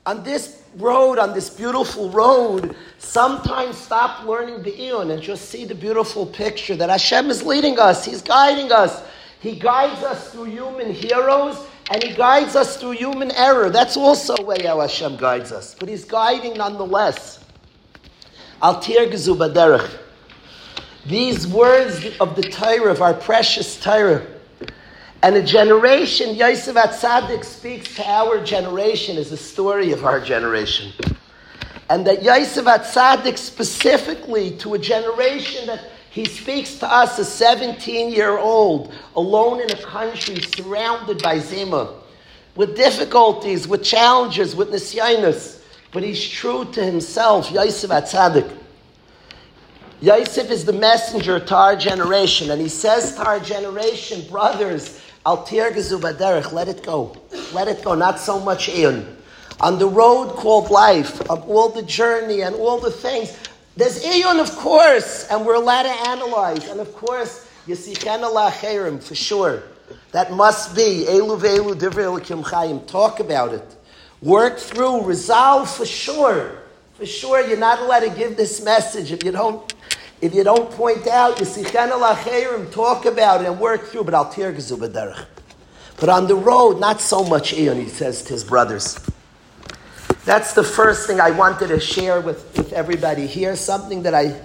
On 0.04 0.22
this 0.22 0.62
road, 0.76 1.18
on 1.18 1.32
this 1.32 1.48
beautiful 1.48 2.10
road, 2.10 2.76
sometimes 2.98 3.78
stop 3.78 4.26
learning 4.26 4.62
the 4.62 4.72
Iyun 4.72 5.10
and 5.10 5.22
just 5.22 5.48
see 5.48 5.64
the 5.64 5.74
beautiful 5.74 6.26
picture 6.26 6.76
that 6.76 6.90
Hashem 6.90 7.30
is 7.30 7.42
leading 7.42 7.78
us. 7.78 8.04
He's 8.04 8.20
guiding 8.20 8.70
us. 8.70 9.02
He 9.40 9.56
guides 9.56 10.02
us 10.02 10.30
through 10.30 10.44
human 10.44 10.92
heroes 10.92 11.66
and 11.90 12.02
He 12.02 12.14
guides 12.14 12.54
us 12.56 12.76
through 12.76 12.92
human 12.92 13.30
error. 13.32 13.70
That's 13.70 13.96
also 13.96 14.36
a 14.36 14.42
way 14.42 14.62
how 14.62 14.80
Hashem 14.80 15.16
guides 15.16 15.50
us. 15.50 15.74
But 15.74 15.88
He's 15.88 16.04
guiding 16.04 16.58
nonetheless. 16.58 17.42
Al 18.62 18.80
Tir 18.80 19.06
Baderech. 19.06 19.90
These 21.06 21.46
words 21.48 22.06
of 22.20 22.36
the 22.36 22.42
Torah, 22.42 22.92
of 22.92 23.00
our 23.00 23.14
precious 23.14 23.80
Torah, 23.80 24.26
and 25.22 25.34
a 25.34 25.42
generation, 25.42 26.34
Yosef 26.34 26.76
Atzadik 26.76 27.44
speaks 27.44 27.94
to 27.96 28.06
our 28.06 28.42
generation 28.44 29.16
as 29.16 29.32
a 29.32 29.36
story 29.36 29.92
of 29.92 30.04
our 30.04 30.20
generation. 30.20 30.92
And 31.88 32.06
that 32.06 32.22
Yosef 32.22 32.66
Atzadik 32.66 33.38
specifically 33.38 34.56
to 34.58 34.74
a 34.74 34.78
generation 34.78 35.66
that 35.66 35.90
he 36.10 36.24
speaks 36.24 36.74
to 36.78 36.92
us, 36.92 37.18
a 37.18 37.24
17 37.24 38.10
year 38.12 38.36
old, 38.36 38.92
alone 39.14 39.60
in 39.60 39.70
a 39.70 39.80
country 39.82 40.40
surrounded 40.40 41.22
by 41.22 41.38
Zima, 41.38 41.94
with 42.56 42.76
difficulties, 42.76 43.68
with 43.68 43.84
challenges, 43.84 44.56
with 44.56 44.70
nisyanis. 44.70 45.62
But 45.92 46.02
he's 46.02 46.28
true 46.28 46.64
to 46.72 46.84
himself, 46.84 47.50
Yosef 47.52 47.90
Atzadik. 47.90 48.56
Yosef 50.00 50.50
is 50.50 50.64
the 50.64 50.72
messenger 50.72 51.38
to 51.38 51.54
our 51.54 51.76
generation, 51.76 52.50
and 52.50 52.60
he 52.60 52.68
says 52.68 53.14
to 53.14 53.24
our 53.24 53.38
generation, 53.38 54.28
brothers, 54.30 55.00
let 55.24 55.52
it 55.52 56.82
go. 56.82 57.16
Let 57.52 57.68
it 57.68 57.84
go, 57.84 57.94
not 57.94 58.18
so 58.18 58.40
much 58.40 58.68
in. 58.68 59.16
On 59.60 59.78
the 59.78 59.86
road 59.86 60.30
called 60.36 60.70
life, 60.70 61.20
of 61.30 61.48
all 61.48 61.68
the 61.68 61.82
journey 61.82 62.40
and 62.40 62.56
all 62.56 62.80
the 62.80 62.90
things, 62.90 63.36
there's 63.76 64.02
Iyun, 64.04 64.40
of 64.40 64.54
course, 64.56 65.26
and 65.30 65.46
we're 65.46 65.54
allowed 65.54 65.84
to 65.84 66.08
analyze. 66.10 66.68
And 66.68 66.80
of 66.80 66.92
course, 66.94 67.48
Yisichen 67.66 68.22
Allah 68.22 68.50
Chayrim, 68.50 69.02
for 69.02 69.14
sure. 69.14 69.62
That 70.12 70.32
must 70.32 70.74
be. 70.74 71.06
Elu 71.08 71.40
ve'elu 71.40 71.74
divrei 71.74 72.20
chayim. 72.20 72.86
Talk 72.86 73.20
about 73.20 73.54
it. 73.54 73.76
Work 74.22 74.58
through, 74.58 75.04
resolve 75.04 75.70
for 75.70 75.86
sure. 75.86 76.58
For 76.94 77.06
sure, 77.06 77.46
you're 77.46 77.56
not 77.56 77.80
allowed 77.80 78.00
to 78.00 78.10
give 78.10 78.36
this 78.36 78.62
message 78.62 79.12
if 79.12 79.24
you 79.24 79.32
don't 79.32 79.72
if 80.20 80.34
you 80.34 80.44
don't 80.44 80.70
point 80.72 81.06
out, 81.06 81.38
Yisichen 81.38 81.90
Allah 81.90 82.14
Chayrim, 82.14 82.70
talk 82.70 83.06
about 83.06 83.40
it 83.40 83.46
and 83.46 83.58
work 83.58 83.86
through, 83.86 84.04
but 84.04 84.12
I'll 84.12 84.30
tear 84.30 84.52
But 84.52 86.08
on 86.10 86.26
the 86.26 86.34
road, 86.34 86.78
not 86.78 87.00
so 87.00 87.24
much 87.24 87.54
Iyun, 87.54 87.82
he 87.82 87.88
says 87.88 88.22
to 88.24 88.34
his 88.34 88.44
brothers. 88.44 88.98
That's 90.24 90.52
the 90.52 90.64
first 90.64 91.06
thing 91.06 91.20
I 91.20 91.30
wanted 91.30 91.68
to 91.68 91.80
share 91.80 92.20
with, 92.20 92.56
with 92.56 92.72
everybody 92.72 93.26
here, 93.26 93.56
something 93.56 94.02
that 94.02 94.14
I, 94.14 94.38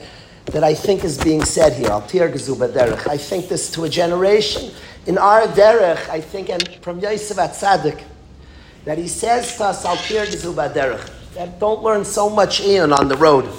that 0.46 0.64
I 0.64 0.74
think 0.74 1.04
is 1.04 1.18
being 1.18 1.44
said 1.44 1.74
here. 1.74 1.92
I 1.92 3.18
think 3.18 3.50
this 3.50 3.72
to 3.72 3.84
a 3.84 3.90
generation. 3.90 4.72
In 5.06 5.18
our 5.18 5.42
derech, 5.48 6.10
I 6.10 6.22
think, 6.22 6.50
and 6.50 6.68
from 6.82 7.00
Yosef 7.00 7.38
Atzadik, 7.38 8.02
that 8.86 8.98
he 8.98 9.08
says 9.08 9.58
to 9.58 9.66
us, 9.66 9.86
derech. 9.86 11.12
That 11.34 11.60
don't 11.60 11.84
learn 11.84 12.06
so 12.06 12.30
much 12.30 12.62
Iyun 12.62 12.98
on 12.98 13.10
the 13.10 13.18
road. 13.18 13.52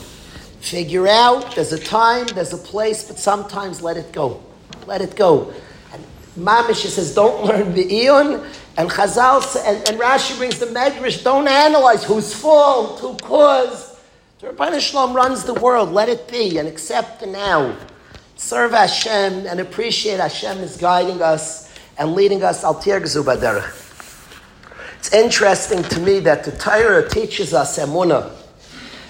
Figure 0.61 1.07
out, 1.07 1.55
there's 1.55 1.73
a 1.73 1.79
time, 1.79 2.27
there's 2.29 2.55
a 2.55 2.59
place, 2.59 3.07
but 3.07 3.19
sometimes 3.19 3.83
let 3.83 3.99
it 3.99 4.13
go. 4.13 4.43
Let 4.87 5.03
it 5.03 5.15
go. 5.15 5.53
And 5.93 6.03
Mamish 6.39 6.87
says, 6.87 7.15
don't 7.15 7.45
learn 7.47 7.75
the 7.75 7.85
Iyun 7.85 8.51
and 8.79 8.91
Chazal 8.91 9.41
and, 9.65 9.89
and 9.89 9.99
Rashi 9.99 10.37
brings 10.37 10.59
the 10.59 10.67
Medrash. 10.67 11.25
Don't 11.25 11.49
analyze 11.49 12.05
whose 12.05 12.35
fault, 12.35 13.01
who 13.01 13.17
caused. 13.17 13.97
The 14.41 14.49
Ribono 14.49 14.79
Shel 14.81 15.09
Olam 15.09 15.15
runs 15.15 15.45
the 15.45 15.55
world. 15.55 15.93
Let 15.93 16.09
it 16.09 16.29
be 16.29 16.59
and 16.59 16.69
accept 16.69 17.21
the 17.21 17.27
now. 17.27 17.75
Serve 18.37 18.73
Hashem 18.73 19.47
and 19.47 19.61
appreciate 19.61 20.21
Hashem 20.21 20.59
is 20.59 20.77
guiding 20.77 21.23
us 21.23 21.75
and 21.97 22.13
leading 22.13 22.43
us 22.43 22.65
al 22.65 22.75
derech. 22.75 23.83
It's 24.99 25.13
interesting 25.15 25.83
to 25.85 26.01
me 26.01 26.21
that 26.21 26.45
the 26.45 26.53
Torah 26.53 27.09
teaches 27.09 27.55
us 27.55 27.79
emunah. 27.79 28.33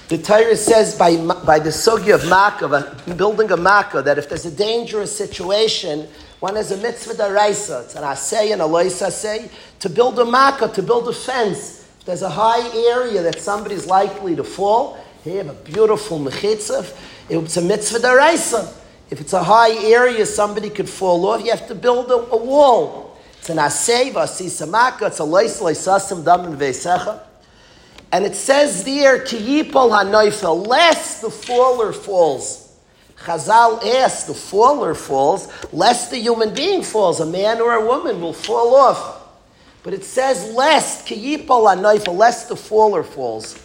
The 0.08 0.18
Torah 0.18 0.54
says 0.54 0.96
by, 0.96 1.16
by 1.16 1.58
the 1.58 1.70
sugya 1.70 2.14
of 2.14 2.28
Makkah, 2.28 2.96
building 3.16 3.50
a 3.50 3.56
Makkah, 3.56 4.02
that 4.02 4.18
if 4.18 4.28
there's 4.28 4.46
a 4.46 4.50
dangerous 4.52 5.16
situation, 5.16 6.06
one 6.40 6.56
is 6.56 6.70
a 6.70 6.76
mitzvah 6.76 7.14
daraisa, 7.14 7.84
it's 7.84 7.94
an 7.94 8.02
asay 8.02 8.52
and 8.52 8.60
a 8.60 8.66
lois 8.66 9.00
asay, 9.00 9.50
to 9.80 9.88
build 9.88 10.18
a 10.18 10.24
makkah, 10.24 10.68
to 10.68 10.82
build 10.82 11.08
a 11.08 11.12
fence. 11.12 11.88
If 12.00 12.06
there's 12.06 12.22
a 12.22 12.30
high 12.30 12.68
area 12.90 13.22
that 13.22 13.40
somebody's 13.40 13.86
likely 13.86 14.36
to 14.36 14.44
fall, 14.44 14.98
you 15.24 15.38
have 15.38 15.48
a 15.48 15.54
beautiful 15.54 16.18
mechitzah. 16.20 16.94
It's 17.28 17.56
a 17.56 17.62
mitzvah 17.62 17.98
daraisa. 17.98 18.72
If 19.10 19.20
it's 19.20 19.32
a 19.32 19.42
high 19.42 19.72
area 19.84 20.26
somebody 20.26 20.68
could 20.68 20.88
fall 20.88 21.26
off, 21.26 21.42
you 21.42 21.50
have 21.50 21.66
to 21.68 21.74
build 21.74 22.10
a, 22.10 22.14
a 22.14 22.36
wall. 22.36 23.16
It's 23.38 23.48
an 23.48 23.56
asay, 23.58 24.12
vasisa 24.12 24.68
makkah, 24.68 25.06
it's 25.06 25.20
a 25.20 25.24
lois 25.24 25.60
loisasim 25.60 26.22
damin 26.22 26.56
veisecha. 26.56 27.22
And 28.12 28.24
it 28.24 28.36
says 28.36 28.84
there, 28.84 29.20
ki 29.20 29.62
yipol 29.62 29.90
hanoifel, 29.90 30.66
less 30.66 31.20
the 31.20 31.30
faller 31.30 31.92
falls. 31.92 32.65
Chazal 33.26 33.84
asks, 33.84 34.22
the 34.24 34.34
faller 34.34 34.94
falls, 34.94 35.48
lest 35.72 36.12
the 36.12 36.16
human 36.16 36.54
being 36.54 36.80
falls, 36.80 37.18
a 37.18 37.26
man 37.26 37.60
or 37.60 37.72
a 37.72 37.84
woman 37.84 38.20
will 38.20 38.32
fall 38.32 38.76
off. 38.76 39.20
But 39.82 39.94
it 39.94 40.04
says 40.04 40.54
lest, 40.54 41.10
lest 41.10 42.48
the 42.48 42.56
faller 42.56 43.02
falls. 43.02 43.60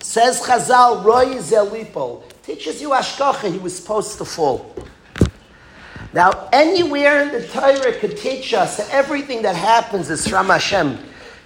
Says 0.00 0.40
Chazal, 0.40 1.04
roy 1.04 1.36
zelipol, 1.36 2.24
teaches 2.42 2.82
you 2.82 2.90
ashkacha, 2.90 3.52
he 3.52 3.58
was 3.58 3.76
supposed 3.76 4.18
to 4.18 4.24
fall. 4.24 4.74
Now, 6.12 6.48
anywhere 6.52 7.22
in 7.22 7.32
the 7.32 7.46
Torah 7.46 7.92
could 8.00 8.16
teach 8.16 8.52
us 8.52 8.78
that 8.78 8.90
everything 8.90 9.42
that 9.42 9.54
happens 9.54 10.10
is 10.10 10.26
from 10.26 10.46
Hashem. 10.46 10.98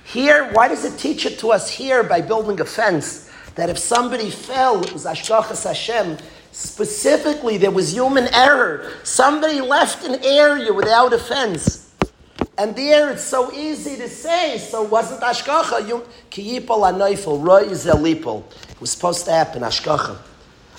Here, 0.04 0.50
why 0.52 0.68
does 0.68 0.86
it 0.86 0.98
teach 0.98 1.26
it 1.26 1.38
to 1.40 1.52
us 1.52 1.68
here 1.68 2.02
by 2.02 2.22
building 2.22 2.58
a 2.60 2.64
fence? 2.64 3.30
That 3.56 3.68
if 3.68 3.76
somebody 3.78 4.30
fell, 4.30 4.82
it 4.82 4.92
was 4.92 5.04
Ashkachas 5.04 5.64
Hashem, 5.64 6.16
Specifically, 6.58 7.56
there 7.56 7.70
was 7.70 7.92
human 7.94 8.26
error. 8.34 8.90
Somebody 9.04 9.60
left 9.60 10.04
an 10.04 10.18
area 10.24 10.72
without 10.72 11.12
a 11.12 11.18
fence. 11.18 11.94
And 12.58 12.74
there 12.74 13.10
it's 13.10 13.22
so 13.22 13.52
easy 13.52 13.94
to 13.94 14.08
say, 14.08 14.58
so 14.58 14.82
wasn't 14.82 15.20
Ashkacha. 15.20 16.02
Kiyipol 16.32 16.82
anoifel, 16.90 17.46
roy 17.46 17.66
zelipol. 17.66 18.42
It 18.70 18.80
was 18.80 18.90
supposed 18.90 19.24
to 19.26 19.30
happen, 19.30 19.62
Ashkacha. 19.62 20.18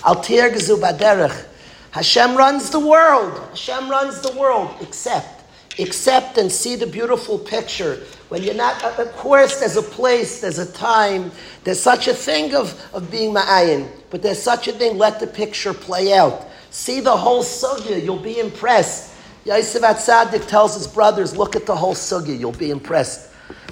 Al 0.04 0.16
tirgzu 0.16 0.78
baderech. 0.78 1.46
Hashem 1.92 2.36
runs 2.36 2.68
the 2.68 2.78
world. 2.78 3.40
Hashem 3.48 3.88
runs 3.88 4.20
the 4.20 4.38
world, 4.38 4.76
except 4.82 5.39
accept 5.82 6.38
and 6.38 6.50
see 6.50 6.76
the 6.76 6.86
beautiful 6.86 7.38
picture. 7.38 7.96
When 8.28 8.42
you're 8.42 8.54
not, 8.54 8.82
of 8.84 9.12
course, 9.12 9.60
there's 9.60 9.76
a 9.76 9.82
place, 9.82 10.40
there's 10.40 10.58
a 10.58 10.70
time, 10.72 11.32
there's 11.64 11.80
such 11.80 12.08
a 12.08 12.14
thing 12.14 12.54
of, 12.54 12.80
of 12.94 13.10
being 13.10 13.34
ma'ayin, 13.34 13.88
but 14.10 14.22
there's 14.22 14.42
such 14.42 14.68
a 14.68 14.72
thing, 14.72 14.98
let 14.98 15.20
the 15.20 15.26
picture 15.26 15.74
play 15.74 16.12
out. 16.14 16.48
See 16.70 17.00
the 17.00 17.16
whole 17.16 17.42
sugya, 17.42 18.02
you'll 18.02 18.18
be 18.18 18.38
impressed. 18.38 19.14
Yosef 19.44 19.82
Atzadik 19.82 20.46
tells 20.46 20.74
his 20.74 20.86
brothers, 20.86 21.36
look 21.36 21.56
at 21.56 21.66
the 21.66 21.74
whole 21.74 21.94
sugya, 21.94 22.38
you'll 22.38 22.52
be 22.52 22.70
impressed. 22.70 23.30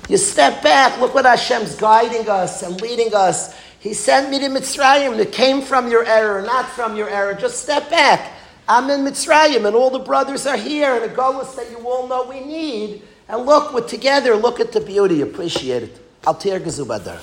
You 0.09 0.17
step 0.17 0.63
back, 0.63 0.99
look 1.01 1.15
what 1.15 1.27
Hashem's 1.27 1.75
guiding 1.77 2.29
us 2.29 2.63
and 2.63 2.81
leading 2.81 3.15
us. 3.15 3.55
He 3.79 3.95
sent 3.95 4.31
me 4.31 4.39
to 4.41 4.47
Mitzrayim 4.47 5.17
that 5.19 5.33
came 5.33 5.63
from 5.63 5.91
your 5.91 6.05
error, 6.05 6.43
not 6.43 6.67
from 6.71 6.97
your 6.97 7.09
error. 7.09 7.35
Just 7.35 7.63
step 7.63 7.89
back. 7.91 8.33
I'm 8.69 8.91
in 8.91 9.01
Mitzrayim, 9.01 9.67
and 9.67 9.75
all 9.75 9.89
the 9.89 9.99
brothers 9.99 10.47
are 10.47 10.57
here, 10.57 10.95
and 10.95 11.11
a 11.11 11.15
gullus 11.15 11.57
that 11.57 11.71
you 11.71 11.79
all 11.89 12.07
know 12.07 12.25
we 12.25 12.41
need. 12.41 13.03
And 13.29 13.47
look, 13.47 13.73
we're 13.73 13.87
together. 13.87 14.37
Look 14.37 14.61
at 14.61 14.73
the 14.73 14.81
beauty. 14.81 15.23
Appreciate 15.23 15.85
it. 15.85 16.23
Altir 16.23 16.61
Gazubadar. 16.61 17.19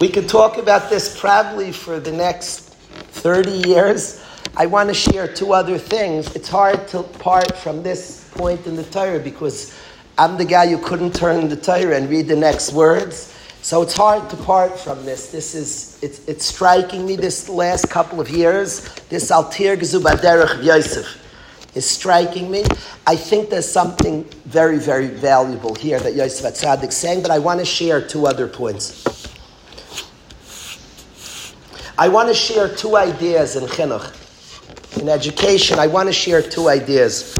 We 0.00 0.08
could 0.08 0.28
talk 0.28 0.56
about 0.56 0.90
this 0.90 1.18
probably 1.20 1.72
for 1.72 2.00
the 2.00 2.10
next 2.10 2.70
30 3.22 3.68
years. 3.68 4.24
I 4.56 4.66
want 4.66 4.88
to 4.88 4.94
share 4.94 5.28
two 5.28 5.52
other 5.52 5.78
things. 5.78 6.34
It's 6.34 6.48
hard 6.48 6.88
to 6.88 7.02
part 7.02 7.56
from 7.58 7.82
this 7.82 8.28
point 8.32 8.66
in 8.66 8.76
the 8.76 8.84
Torah 8.84 9.20
because 9.20 9.78
I'm 10.18 10.36
the 10.36 10.44
guy 10.44 10.68
who 10.68 10.78
couldn't 10.78 11.14
turn 11.14 11.48
the 11.48 11.56
Torah 11.56 11.96
and 11.96 12.08
read 12.08 12.28
the 12.28 12.36
next 12.36 12.72
words. 12.72 13.36
So 13.62 13.82
it's 13.82 13.94
hard 13.94 14.28
to 14.30 14.36
part 14.36 14.78
from 14.78 15.04
this. 15.04 15.30
This 15.30 15.54
is 15.54 15.98
it's, 16.02 16.26
it's 16.26 16.46
striking 16.46 17.04
me 17.04 17.16
this 17.16 17.48
last 17.48 17.90
couple 17.90 18.18
of 18.18 18.30
years. 18.30 18.88
This 19.10 19.30
Altir 19.30 19.76
Gezubaderech 19.76 20.64
Yosef 20.64 21.20
is 21.74 21.84
striking 21.88 22.50
me. 22.50 22.64
I 23.06 23.16
think 23.16 23.50
there's 23.50 23.70
something 23.70 24.24
very, 24.46 24.78
very 24.78 25.08
valuable 25.08 25.74
here 25.74 26.00
that 26.00 26.14
Yosef 26.14 26.54
Atzadik 26.54 26.88
is 26.88 26.96
saying, 26.96 27.20
but 27.20 27.30
I 27.30 27.38
want 27.38 27.60
to 27.60 27.66
share 27.66 28.00
two 28.00 28.26
other 28.26 28.48
points. 28.48 29.04
I 31.98 32.08
want 32.08 32.28
to 32.28 32.34
share 32.34 32.74
two 32.74 32.96
ideas 32.96 33.56
in 33.56 33.64
chinuch. 33.64 34.16
In 35.00 35.08
education, 35.10 35.78
I 35.78 35.86
want 35.86 36.08
to 36.08 36.14
share 36.14 36.40
two 36.40 36.68
ideas. 36.68 37.38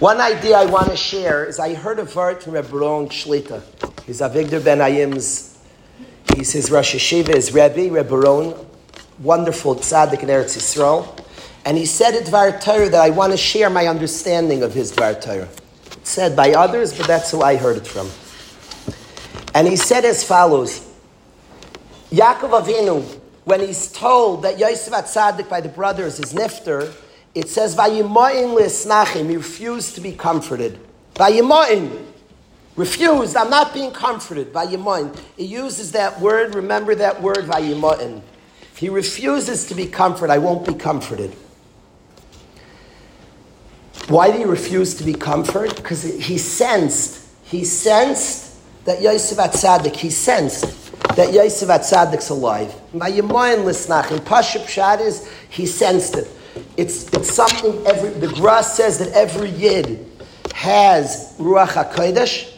One 0.00 0.20
idea 0.20 0.56
I 0.56 0.66
want 0.66 0.90
to 0.90 0.96
share 0.96 1.44
is 1.44 1.58
I 1.58 1.74
heard 1.74 1.98
a 1.98 2.04
word 2.04 2.40
from 2.40 2.52
Rebbe 2.52 2.68
Ron 2.68 3.08
Shlita. 3.08 3.60
He's 4.04 4.20
Avigdor 4.20 4.64
Ben 4.64 4.80
Ayim's, 4.80 5.58
he's 6.36 6.52
his 6.52 6.70
Rosh 6.70 6.94
Yeshiva, 6.94 7.34
his 7.34 7.52
Rebbe, 7.52 7.92
Rebbe 7.92 8.16
Ron, 8.16 8.54
wonderful 9.18 9.74
tzaddik 9.74 10.22
in 10.22 10.28
Eretz 10.28 10.56
Yisrael. 10.56 11.20
And 11.64 11.76
he 11.76 11.84
said 11.84 12.14
at 12.14 12.26
Dvar 12.26 12.62
Torah 12.62 12.88
that 12.88 13.00
I 13.00 13.10
want 13.10 13.32
to 13.32 13.36
share 13.36 13.70
my 13.70 13.88
understanding 13.88 14.62
of 14.62 14.72
his 14.72 14.92
Dvar 14.92 15.20
Torah. 15.20 15.48
It's 15.86 16.10
said 16.10 16.36
by 16.36 16.52
others, 16.52 16.96
but 16.96 17.08
that's 17.08 17.32
who 17.32 17.42
I 17.42 17.56
heard 17.56 17.78
it 17.78 17.86
from. 17.88 18.08
And 19.52 19.66
he 19.66 19.74
said 19.74 20.04
as 20.04 20.22
follows, 20.22 20.94
Yaakov 22.12 22.62
Avinu, 22.62 23.02
when 23.42 23.58
he's 23.58 23.90
told 23.90 24.42
that 24.44 24.60
Yosef 24.60 24.94
Atzadik 24.94 25.48
by 25.48 25.60
the 25.60 25.68
brothers 25.68 26.20
is 26.20 26.32
Nifter, 26.32 26.94
it 27.38 27.48
says, 27.48 27.76
Vayimoin 27.76 28.58
lisnachim, 28.58 29.30
he 29.30 29.36
refused 29.36 29.94
to 29.94 30.00
be 30.00 30.12
comforted. 30.12 30.78
Vayimoin, 31.14 32.04
refused, 32.74 33.36
I'm 33.36 33.50
not 33.50 33.74
being 33.74 33.90
comforted. 33.90 34.52
Vayimoin. 34.52 35.16
He 35.36 35.44
uses 35.44 35.92
that 35.92 36.20
word, 36.20 36.54
remember 36.54 36.94
that 36.94 37.20
word, 37.22 37.44
Vayimoin. 37.44 38.22
He 38.76 38.88
refuses 38.88 39.66
to 39.66 39.74
be 39.74 39.86
comforted, 39.86 40.30
I 40.30 40.38
won't 40.38 40.66
be 40.66 40.74
comforted. 40.74 41.34
Why 44.08 44.30
did 44.30 44.38
he 44.38 44.44
refuse 44.44 44.94
to 44.94 45.04
be 45.04 45.12
comforted? 45.12 45.76
Because 45.76 46.02
he 46.02 46.38
sensed, 46.38 47.26
he 47.42 47.64
sensed 47.64 48.54
that 48.84 49.02
Yosef 49.02 49.38
Atzadik, 49.38 49.96
he 49.96 50.10
sensed 50.10 50.92
that 51.14 51.32
Yosef 51.32 51.68
Atzadik's 51.68 52.30
alive. 52.30 52.74
Vayimoin 52.94 53.64
lisnachim, 53.64 54.20
Pashut 54.20 54.62
Pshat 54.62 55.00
is, 55.00 55.30
he 55.50 55.66
sensed 55.66 56.16
it. 56.16 56.28
It's, 56.76 57.12
it's 57.12 57.32
something 57.32 57.86
every, 57.86 58.10
the 58.10 58.28
Gra 58.28 58.62
says 58.62 58.98
that 58.98 59.12
every 59.12 59.50
Yid 59.50 60.06
has 60.54 61.34
Ruach 61.38 61.68
HaKodesh. 61.68 62.54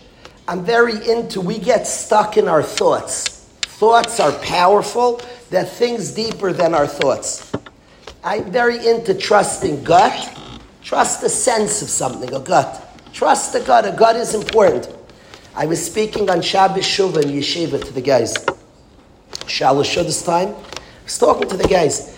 I'm 0.48 0.64
very 0.64 1.09
into, 1.09 1.40
we 1.40 1.59
get 1.59 1.86
stuck 1.86 2.36
in 2.36 2.48
our 2.48 2.62
thoughts. 2.62 3.44
Thoughts 3.62 4.20
are 4.20 4.32
powerful, 4.40 5.20
they're 5.51 5.64
things 5.64 6.12
deeper 6.12 6.53
than 6.53 6.74
our 6.74 6.86
thoughts. 6.86 7.53
I'm 8.22 8.51
very 8.51 8.86
into 8.86 9.14
trusting 9.14 9.84
gut. 9.84 10.36
Trust 10.82 11.20
the 11.20 11.28
sense 11.28 11.82
of 11.82 11.88
something, 11.88 12.32
a 12.34 12.40
gut. 12.40 12.86
Trust 13.12 13.53
the 13.53 13.61
gut. 13.61 13.86
A 13.86 13.92
gut 13.92 14.16
is 14.16 14.34
important. 14.34 14.88
I 15.55 15.66
was 15.66 15.84
speaking 15.84 16.30
on 16.30 16.42
Shabbos 16.42 16.84
Shuvah 16.84 17.22
in 17.22 17.30
Yeshiva 17.30 17.84
to 17.84 17.92
the 17.92 18.01
guys. 18.01 18.34
Shalosh 19.46 19.94
this 19.96 20.22
time. 20.22 20.48
I 20.48 21.05
was 21.05 21.18
talking 21.18 21.48
to 21.48 21.57
the 21.57 21.68
guys. 21.68 22.16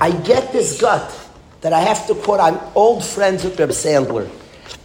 I 0.00 0.10
get 0.10 0.52
this 0.52 0.80
gut 0.80 1.10
that 1.64 1.72
I 1.72 1.80
have 1.80 2.06
to 2.08 2.14
quote. 2.14 2.40
I'm 2.40 2.60
old 2.74 3.02
friends 3.02 3.42
with 3.42 3.58
Reb 3.58 3.70
Sandler. 3.70 4.28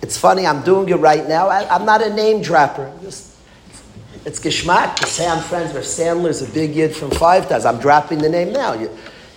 It's 0.01 0.17
funny, 0.17 0.47
I'm 0.47 0.63
doing 0.63 0.87
it 0.87 0.95
right 0.95 1.27
now. 1.27 1.49
I, 1.49 1.75
am 1.75 1.85
not 1.85 2.01
a 2.01 2.13
name 2.13 2.41
dropper. 2.41 2.89
Just, 3.01 3.35
it's 4.23 4.39
geschmack 4.39 4.95
to 4.95 5.05
say 5.05 5.27
I'm 5.27 5.43
friends 5.43 5.73
with 5.73 5.83
Sandler's 5.83 6.41
a 6.41 6.49
big 6.49 6.73
yid 6.73 6.95
from 6.95 7.11
Five 7.11 7.49
Towns. 7.49 7.65
I'm 7.65 7.79
dropping 7.79 8.19
the 8.19 8.29
name 8.29 8.53
now. 8.53 8.81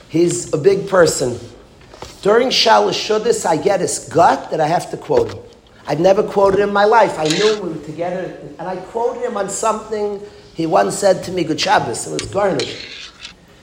He's 0.09 0.55
a 0.55 0.57
big 0.57 0.88
person. 0.88 1.36
During 2.22 2.51
Shalosh 2.51 2.95
Seudos, 3.09 3.45
I 3.45 3.57
get 3.57 3.80
his 3.80 4.09
gut 4.09 4.53
that 4.53 4.61
I 4.61 4.68
have 4.68 4.88
to 4.93 4.97
quote 4.97 5.32
him. 5.32 5.43
I've 5.88 5.99
never 5.99 6.22
quoted 6.22 6.61
him 6.61 6.68
in 6.68 6.72
my 6.72 6.84
life. 6.84 7.18
I 7.18 7.24
knew 7.24 7.61
we 7.61 7.70
were 7.70 7.84
together, 7.84 8.38
and 8.61 8.68
I 8.68 8.76
quoted 8.76 9.26
him 9.26 9.36
on 9.36 9.51
something 9.51 10.20
he 10.55 10.66
once 10.66 10.97
said 10.97 11.24
to 11.24 11.32
me, 11.32 11.43
Good 11.43 11.61
Shabbos. 11.61 12.07
It 12.07 12.12
was 12.12 12.30
garnished. 12.32 13.11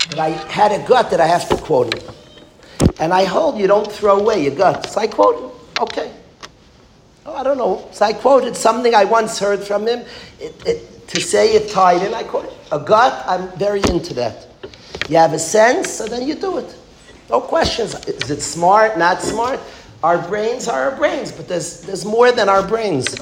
But 0.10 0.20
I 0.20 0.30
had 0.52 0.74
a 0.74 0.86
gut 0.86 1.12
that 1.12 1.22
I 1.22 1.28
have 1.28 1.48
to 1.48 1.56
quote 1.56 1.94
him. 1.94 2.19
And 3.00 3.14
I 3.14 3.24
hold 3.24 3.58
you 3.58 3.68
don't 3.68 3.90
throw 3.92 4.20
away 4.20 4.44
your 4.44 4.56
gut. 4.56 4.90
So 4.90 5.00
I 5.00 5.08
quote, 5.08 5.60
okay. 5.80 6.12
Oh, 7.26 7.34
I 7.34 7.44
don't 7.44 7.58
know. 7.58 7.88
So 7.92 8.06
I 8.06 8.14
quoted 8.14 8.56
something 8.56 8.94
I 8.94 9.06
once 9.06 9.40
heard 9.40 9.64
from 9.64 9.88
him. 9.88 10.06
It, 10.40 10.56
it, 10.66 11.08
to 11.08 11.22
say 11.22 11.56
it 11.56 11.70
tied 11.72 12.02
in, 12.02 12.14
I 12.14 12.24
quoted 12.24 12.52
a 12.72 12.80
gut. 12.80 13.24
I'm 13.28 13.50
very 13.58 13.82
into 13.90 14.14
that. 14.16 14.48
You 15.08 15.18
have 15.18 15.34
a 15.34 15.40
sense, 15.40 15.90
so 15.90 16.06
then 16.06 16.28
you 16.28 16.36
do 16.36 16.58
it. 16.58 16.76
No 17.30 17.42
questions. 17.42 17.96
Is 18.08 18.30
it 18.30 18.42
smart? 18.42 18.98
Not 18.98 19.22
smart? 19.22 19.60
Our 20.04 20.18
brains 20.28 20.68
are 20.68 20.90
our 20.92 20.96
brains, 20.96 21.32
but 21.32 21.48
there's, 21.48 21.82
there's 21.82 22.06
more 22.06 22.32
than 22.32 22.50
our 22.50 22.66
brains. 22.66 23.18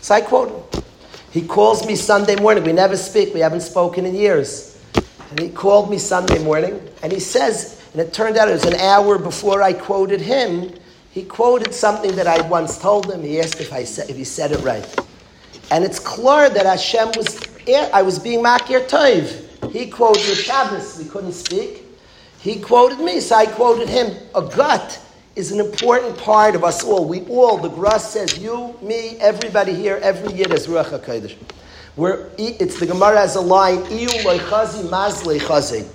So 0.00 0.14
I 0.14 0.20
quote. 0.20 0.84
He 1.30 1.42
calls 1.42 1.84
me 1.86 1.96
Sunday 1.96 2.36
morning. 2.36 2.62
We 2.62 2.72
never 2.72 2.96
speak. 2.96 3.34
We 3.34 3.40
haven't 3.40 3.62
spoken 3.62 4.06
in 4.06 4.14
years. 4.14 4.80
And 5.30 5.40
he 5.40 5.48
called 5.48 5.90
me 5.90 5.98
Sunday 5.98 6.42
morning, 6.42 6.80
and 7.02 7.12
he 7.12 7.18
says, 7.18 7.83
and 7.94 8.02
it 8.02 8.12
turned 8.12 8.36
out 8.36 8.48
it 8.48 8.52
was 8.52 8.64
an 8.64 8.74
hour 8.74 9.18
before 9.18 9.62
I 9.62 9.72
quoted 9.72 10.20
him. 10.20 10.74
He 11.12 11.22
quoted 11.22 11.72
something 11.72 12.16
that 12.16 12.26
I 12.26 12.40
once 12.48 12.76
told 12.76 13.08
him. 13.08 13.22
He 13.22 13.38
asked 13.38 13.60
if, 13.60 13.72
I 13.72 13.84
said, 13.84 14.10
if 14.10 14.16
he 14.16 14.24
said 14.24 14.50
it 14.50 14.58
right. 14.64 14.84
And 15.70 15.84
it's 15.84 16.00
clear 16.00 16.50
that 16.50 16.66
Hashem 16.66 17.12
was, 17.16 17.40
I 17.92 18.02
was 18.02 18.18
being 18.18 18.40
Makir 18.40 18.88
Toiv. 18.88 19.70
He 19.70 19.88
quoted 19.88 20.22
Shabbos, 20.22 20.98
we 20.98 21.04
couldn't 21.04 21.34
speak. 21.34 21.84
He 22.40 22.60
quoted 22.60 22.98
me, 22.98 23.20
so 23.20 23.36
I 23.36 23.46
quoted 23.46 23.88
him. 23.88 24.12
A 24.34 24.42
gut 24.42 25.00
is 25.36 25.52
an 25.52 25.60
important 25.60 26.18
part 26.18 26.56
of 26.56 26.64
us 26.64 26.82
all. 26.82 27.06
We 27.06 27.20
all, 27.26 27.58
the 27.58 27.68
Gra 27.68 28.00
says, 28.00 28.38
you, 28.38 28.76
me, 28.82 29.18
everybody 29.20 29.72
here, 29.72 30.00
every 30.02 30.32
Yid 30.32 30.52
is 30.52 30.66
Ruach 30.66 30.98
HaKodesh. 30.98 31.36
Where 31.94 32.28
it's 32.38 32.80
the 32.80 32.86
Gemara 32.86 33.18
has 33.18 33.36
a 33.36 33.40
line, 33.40 33.78
Iu 33.92 34.08
loichazi 34.08 34.82
maz 34.88 35.22
leichazi. 35.22 35.88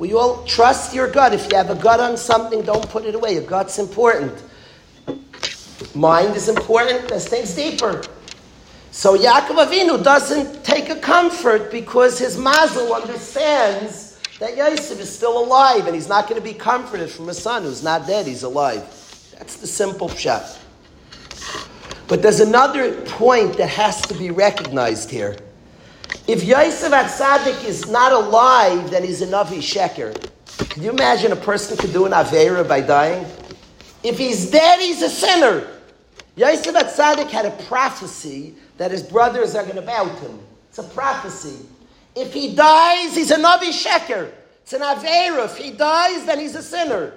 You 0.00 0.18
all 0.18 0.44
trust 0.44 0.94
your 0.94 1.08
gut? 1.08 1.32
If 1.32 1.50
you 1.50 1.56
have 1.56 1.70
a 1.70 1.76
gut 1.76 2.00
on 2.00 2.16
something, 2.16 2.62
don't 2.62 2.88
put 2.88 3.04
it 3.04 3.14
away. 3.14 3.34
Your 3.34 3.44
gut's 3.44 3.78
important. 3.78 4.42
Mind 5.94 6.34
is 6.34 6.48
important. 6.48 7.08
There's 7.08 7.28
things 7.28 7.54
deeper. 7.54 8.02
So 8.90 9.16
Yaakov 9.16 9.66
Avinu 9.66 10.02
doesn't 10.02 10.64
take 10.64 10.90
a 10.90 10.96
comfort 10.96 11.70
because 11.70 12.18
his 12.18 12.36
mazel 12.36 12.92
understands 12.92 14.20
that 14.38 14.56
Yosef 14.56 15.00
is 15.00 15.14
still 15.14 15.42
alive 15.42 15.86
and 15.86 15.94
he's 15.94 16.08
not 16.08 16.28
going 16.28 16.40
to 16.40 16.46
be 16.46 16.52
comforted 16.52 17.08
from 17.08 17.28
a 17.28 17.34
son 17.34 17.62
who's 17.62 17.82
not 17.82 18.06
dead, 18.06 18.26
he's 18.26 18.42
alive. 18.42 18.82
That's 19.38 19.56
the 19.56 19.66
simple 19.66 20.08
pshat. 20.08 20.58
But 22.08 22.20
there's 22.20 22.40
another 22.40 23.00
point 23.02 23.56
that 23.56 23.68
has 23.68 24.02
to 24.02 24.14
be 24.14 24.30
recognized 24.30 25.10
here. 25.10 25.36
If 26.26 26.44
Yosef 26.44 26.92
Atzadik 26.92 27.64
is 27.64 27.88
not 27.88 28.12
alive, 28.12 28.90
then 28.90 29.02
he's 29.02 29.22
a 29.22 29.26
Navi 29.26 29.58
Sheker. 29.58 30.14
Can 30.70 30.82
you 30.82 30.90
imagine 30.90 31.32
a 31.32 31.36
person 31.36 31.76
could 31.76 31.92
do 31.92 32.06
an 32.06 32.12
Avera 32.12 32.66
by 32.66 32.80
dying? 32.80 33.26
If 34.02 34.18
he's 34.18 34.50
dead, 34.50 34.80
he's 34.80 35.02
a 35.02 35.10
sinner. 35.10 35.68
Yosef 36.36 36.74
Atzadik 36.74 37.30
had 37.30 37.44
a 37.44 37.50
prophecy 37.64 38.54
that 38.78 38.90
his 38.90 39.02
brothers 39.02 39.54
are 39.54 39.64
going 39.64 39.76
to 39.76 39.82
bow 39.82 40.06
him. 40.06 40.38
It's 40.68 40.78
a 40.78 40.84
prophecy. 40.84 41.66
If 42.14 42.32
he 42.32 42.54
dies, 42.54 43.14
he's 43.14 43.30
a 43.30 43.36
Navi 43.36 43.70
Sheker. 43.70 44.30
It's 44.62 44.72
an 44.72 44.80
Avera. 44.80 45.44
If 45.44 45.56
he 45.56 45.70
dies, 45.70 46.24
then 46.24 46.38
he's 46.38 46.54
a 46.54 46.62
sinner. 46.62 47.14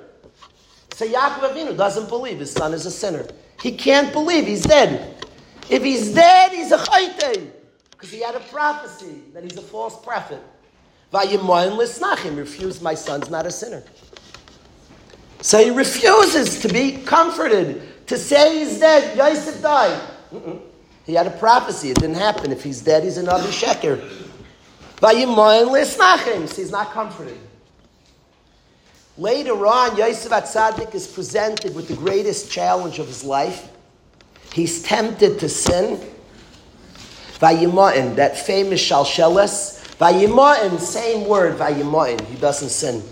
So 0.93 1.05
Yaakov 1.05 1.53
Avinu 1.53 1.77
doesn't 1.77 2.09
believe 2.09 2.39
his 2.39 2.51
son 2.51 2.73
is 2.73 2.85
a 2.85 2.91
sinner. 2.91 3.27
He 3.61 3.71
can't 3.71 4.11
believe 4.13 4.45
he's 4.45 4.63
dead. 4.63 5.23
If 5.69 5.83
he's 5.83 6.13
dead, 6.13 6.51
he's 6.51 6.71
a 6.71 6.77
chayte. 6.77 7.51
Because 8.05 8.19
he 8.19 8.23
had 8.23 8.35
a 8.35 8.45
prophecy 8.51 9.23
that 9.33 9.43
he's 9.43 9.57
a 9.57 9.63
false 9.63 9.99
prophet. 10.03 10.39
Vayimoyin 11.11 11.75
lisnachim, 11.75 12.37
refused 12.37 12.83
my 12.83 12.93
son's 12.93 13.31
not 13.31 13.47
a 13.47 13.51
sinner. 13.51 13.81
So 15.41 15.57
he 15.57 15.71
refuses 15.71 16.59
to 16.59 16.67
be 16.67 16.97
comforted, 16.97 18.05
to 18.05 18.15
say 18.15 18.59
he's 18.59 18.79
dead. 18.79 19.17
Yosef 19.17 19.59
died. 19.59 19.99
Mm-mm. 20.31 20.61
He 21.07 21.15
had 21.15 21.25
a 21.25 21.31
prophecy. 21.31 21.89
It 21.89 21.99
didn't 21.99 22.17
happen. 22.17 22.51
If 22.51 22.63
he's 22.63 22.79
dead, 22.79 23.03
he's 23.03 23.17
another 23.17 23.47
sheker. 23.47 23.97
Vayimoyin 24.97 25.69
lisnachim. 25.69 26.47
So 26.47 26.61
he's 26.61 26.69
not 26.69 26.91
comforted. 26.91 27.39
Later 29.17 29.65
on, 29.65 29.97
Yosef 29.97 30.31
Atzadik 30.31 30.93
is 30.93 31.07
presented 31.07 31.73
with 31.73 31.87
the 31.87 31.95
greatest 31.95 32.51
challenge 32.51 32.99
of 32.99 33.07
his 33.07 33.23
life. 33.23 33.71
He's 34.53 34.83
tempted 34.83 35.39
to 35.39 35.49
sin. 35.49 35.99
Vayimain, 37.39 38.15
that 38.15 38.37
famous 38.37 38.81
shalsheles. 38.81 39.81
Vayimain, 39.97 40.79
same 40.79 41.27
word, 41.27 41.57
Vayimain. 41.57 42.19
He 42.25 42.35
doesn't 42.37 42.69
sin. 42.69 43.03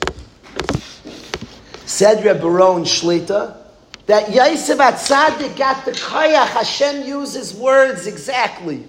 Said 1.85 2.23
Rebbe 2.25 2.47
Ron 2.47 2.83
Shlita, 2.83 3.57
that 4.05 4.33
Yosef 4.33 4.79
Atzadik 4.79 5.57
got 5.57 5.85
the 5.85 5.91
koyach. 5.91 6.47
Hashem 6.47 7.07
uses 7.07 7.53
words 7.53 8.07
exactly. 8.07 8.85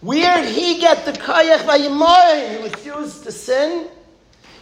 Where 0.00 0.42
did 0.42 0.54
he 0.54 0.78
get 0.80 1.04
the 1.06 1.12
koyach 1.12 1.60
Vayimoin? 1.60 2.58
He 2.58 2.64
refused 2.64 3.24
to 3.24 3.32
sin 3.32 3.88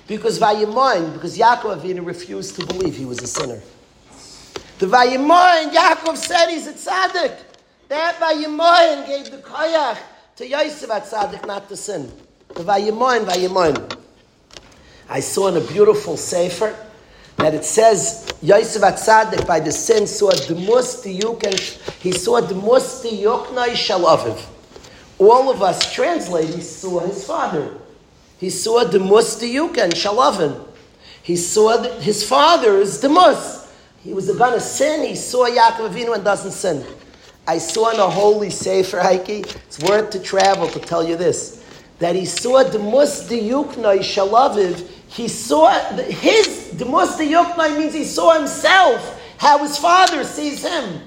because 0.07 0.39
Vayimoin, 0.39 1.13
because 1.15 1.37
Yaakov 1.37 1.81
Avinu 1.81 2.07
refused 2.07 2.57
to 2.57 2.67
believe 2.67 2.97
he 2.97 3.05
was 3.05 3.21
a 3.23 3.27
sinner. 3.27 3.61
The 4.79 4.87
Vayimoin, 4.87 5.73
Yaakov 5.73 6.17
said 6.17 6.49
he's 6.49 6.67
a 6.67 6.73
tzaddik. 6.73 7.37
That 7.93 8.15
Vayimoin 8.19 9.07
gave 9.07 9.31
the 9.31 9.37
koyach 9.37 9.99
to 10.37 10.49
Yosef 10.49 10.89
Atzadik 10.89 11.47
not 11.47 11.69
to 11.69 11.77
sin. 11.77 12.11
The 12.49 12.63
Vayimoin, 12.63 13.27
Vayimoin. 13.27 13.99
I 15.11 15.21
saw 15.21 15.49
in 15.49 15.59
a 15.59 15.61
beautiful 15.61 16.17
sefer 16.17 16.75
that 17.37 17.53
it 17.53 17.67
says 17.67 18.33
Yosef 18.41 18.81
Atzadik 18.81 19.47
by 19.47 19.61
the 19.61 19.71
sin 19.71 20.07
saw 20.07 20.31
the 20.31 20.55
mustiyuk 20.55 21.45
and 21.45 21.61
he 22.01 22.13
saw 22.13 22.41
the 22.41 22.55
most 22.55 23.05
mustiyuknai 23.05 23.73
shalaviv. 23.75 24.43
All 25.19 25.51
of 25.51 25.61
us 25.61 25.93
translate 25.93 26.49
he 26.49 26.63
saw 26.63 27.01
his 27.01 27.27
father. 27.27 27.75
He 28.39 28.49
saw 28.49 28.85
the 28.85 29.01
most 29.01 29.43
mustiyuk 29.43 29.77
and 29.77 29.93
shalavin. 29.93 30.67
He 31.23 31.37
saw 31.37 31.83
his 31.99 32.27
father's 32.27 33.01
the 33.01 33.11
mus. 33.11 33.71
He 34.03 34.15
was 34.15 34.35
going 34.35 34.55
to 34.55 34.61
sin. 34.61 35.07
He 35.07 35.15
saw 35.15 35.47
Yaakov 35.47 35.91
Avinu 35.91 36.15
and 36.15 36.25
doesn't 36.25 36.53
sin. 36.53 36.87
I 37.47 37.59
saw 37.59 37.91
in 37.91 37.99
a 37.99 38.09
holy 38.09 38.51
sefer, 38.51 39.01
Heike, 39.01 39.29
it's 39.29 39.79
worth 39.81 40.11
to 40.11 40.21
travel 40.21 40.69
to 40.69 40.79
tell 40.79 41.07
you 41.07 41.17
this 41.17 41.63
that 41.99 42.17
he 42.17 42.25
saw 42.25 42.65
the 42.65 42.81
mus 42.81 43.29
diyuknai 43.29 44.01
shalaviv. 44.01 44.89
He 45.09 45.29
saw 45.29 45.71
his 45.97 46.71
the 46.71 46.85
mus 46.85 47.17
diyuknai 47.17 47.79
means 47.79 47.95
he 47.95 48.05
saw 48.05 48.37
himself 48.37 49.21
how 49.39 49.59
his 49.59 49.79
father 49.79 50.25
sees 50.25 50.65
him. 50.65 51.01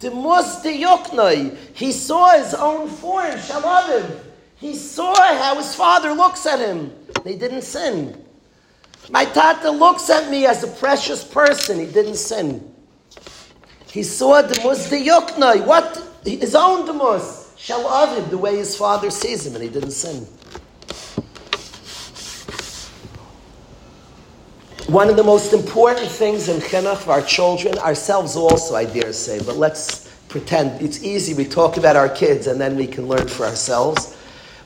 The 0.00 0.10
mus 0.10 0.62
diyuknai 0.62 1.56
he 1.74 1.90
saw 1.90 2.36
his 2.38 2.52
own 2.52 2.88
form 2.88 3.32
shalaviv. 3.32 4.20
He 4.56 4.74
saw 4.74 5.14
how 5.14 5.56
his 5.56 5.74
father 5.74 6.12
looks 6.12 6.44
at 6.44 6.58
him. 6.58 6.92
They 7.24 7.36
didn't 7.36 7.62
sin. 7.62 8.22
My 9.10 9.24
tata 9.24 9.70
looks 9.70 10.10
at 10.10 10.30
me 10.30 10.46
as 10.46 10.64
a 10.64 10.68
precious 10.68 11.24
person. 11.24 11.78
He 11.78 11.86
didn't 11.86 12.16
sin. 12.16 12.75
He 13.96 14.02
saw 14.02 14.42
the 14.42 14.60
mus 14.62 14.90
diyuknai. 14.90 15.64
What 15.64 16.02
his 16.22 16.54
own 16.54 16.84
demus. 16.84 17.54
Shalaviv, 17.56 18.28
the 18.28 18.36
way 18.36 18.58
his 18.58 18.76
father 18.76 19.10
sees 19.10 19.46
him, 19.46 19.54
and 19.54 19.64
he 19.64 19.70
didn't 19.70 19.92
sin. 19.92 20.26
One 24.92 25.08
of 25.08 25.16
the 25.16 25.24
most 25.24 25.54
important 25.54 26.10
things 26.10 26.50
in 26.50 26.60
chinuch 26.60 27.04
of 27.04 27.08
our 27.08 27.22
children, 27.22 27.78
ourselves 27.78 28.36
also, 28.36 28.74
I 28.74 28.84
dare 28.84 29.14
say, 29.14 29.38
but 29.42 29.56
let's 29.56 30.14
pretend 30.28 30.82
it's 30.82 31.02
easy. 31.02 31.32
We 31.32 31.46
talk 31.46 31.78
about 31.78 31.96
our 31.96 32.10
kids 32.10 32.48
and 32.48 32.60
then 32.60 32.76
we 32.76 32.86
can 32.86 33.08
learn 33.08 33.26
for 33.26 33.46
ourselves. 33.46 34.14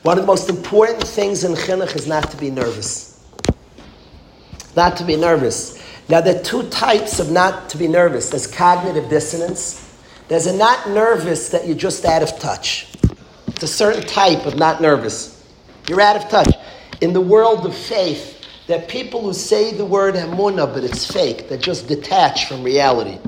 One 0.03 0.17
of 0.17 0.23
the 0.25 0.27
most 0.27 0.49
important 0.49 1.07
things 1.07 1.45
in 1.45 1.53
chinuch 1.53 1.95
is 1.95 2.05
not 2.05 2.29
to 2.31 2.37
be 2.37 2.51
nervous. 2.51 3.25
Not 4.75 4.97
to 4.97 5.05
be 5.05 5.15
nervous. 5.15 5.80
Now, 6.09 6.21
there 6.21 6.39
are 6.39 6.43
two 6.43 6.69
types 6.69 7.19
of 7.19 7.31
not 7.31 7.69
to 7.69 7.77
be 7.77 7.87
nervous. 7.87 8.29
There's 8.29 8.47
cognitive 8.47 9.09
dissonance. 9.09 9.97
There's 10.27 10.45
a 10.45 10.55
not 10.55 10.89
nervous 10.89 11.49
that 11.49 11.67
you're 11.67 11.77
just 11.77 12.05
out 12.05 12.23
of 12.23 12.37
touch. 12.39 12.87
It's 13.47 13.63
a 13.63 13.67
certain 13.67 14.05
type 14.05 14.45
of 14.45 14.55
not 14.57 14.81
nervous. 14.81 15.45
You're 15.87 16.01
out 16.01 16.15
of 16.15 16.29
touch. 16.29 16.55
In 17.01 17.13
the 17.13 17.21
world 17.21 17.65
of 17.65 17.75
faith, 17.75 18.45
there 18.67 18.79
are 18.79 18.85
people 18.87 19.21
who 19.21 19.33
say 19.33 19.73
the 19.73 19.85
word 19.85 20.15
emunah, 20.15 20.73
but 20.73 20.83
it's 20.83 21.11
fake. 21.11 21.49
They're 21.49 21.57
just 21.57 21.87
detached 21.87 22.47
from 22.47 22.63
reality. 22.63 23.19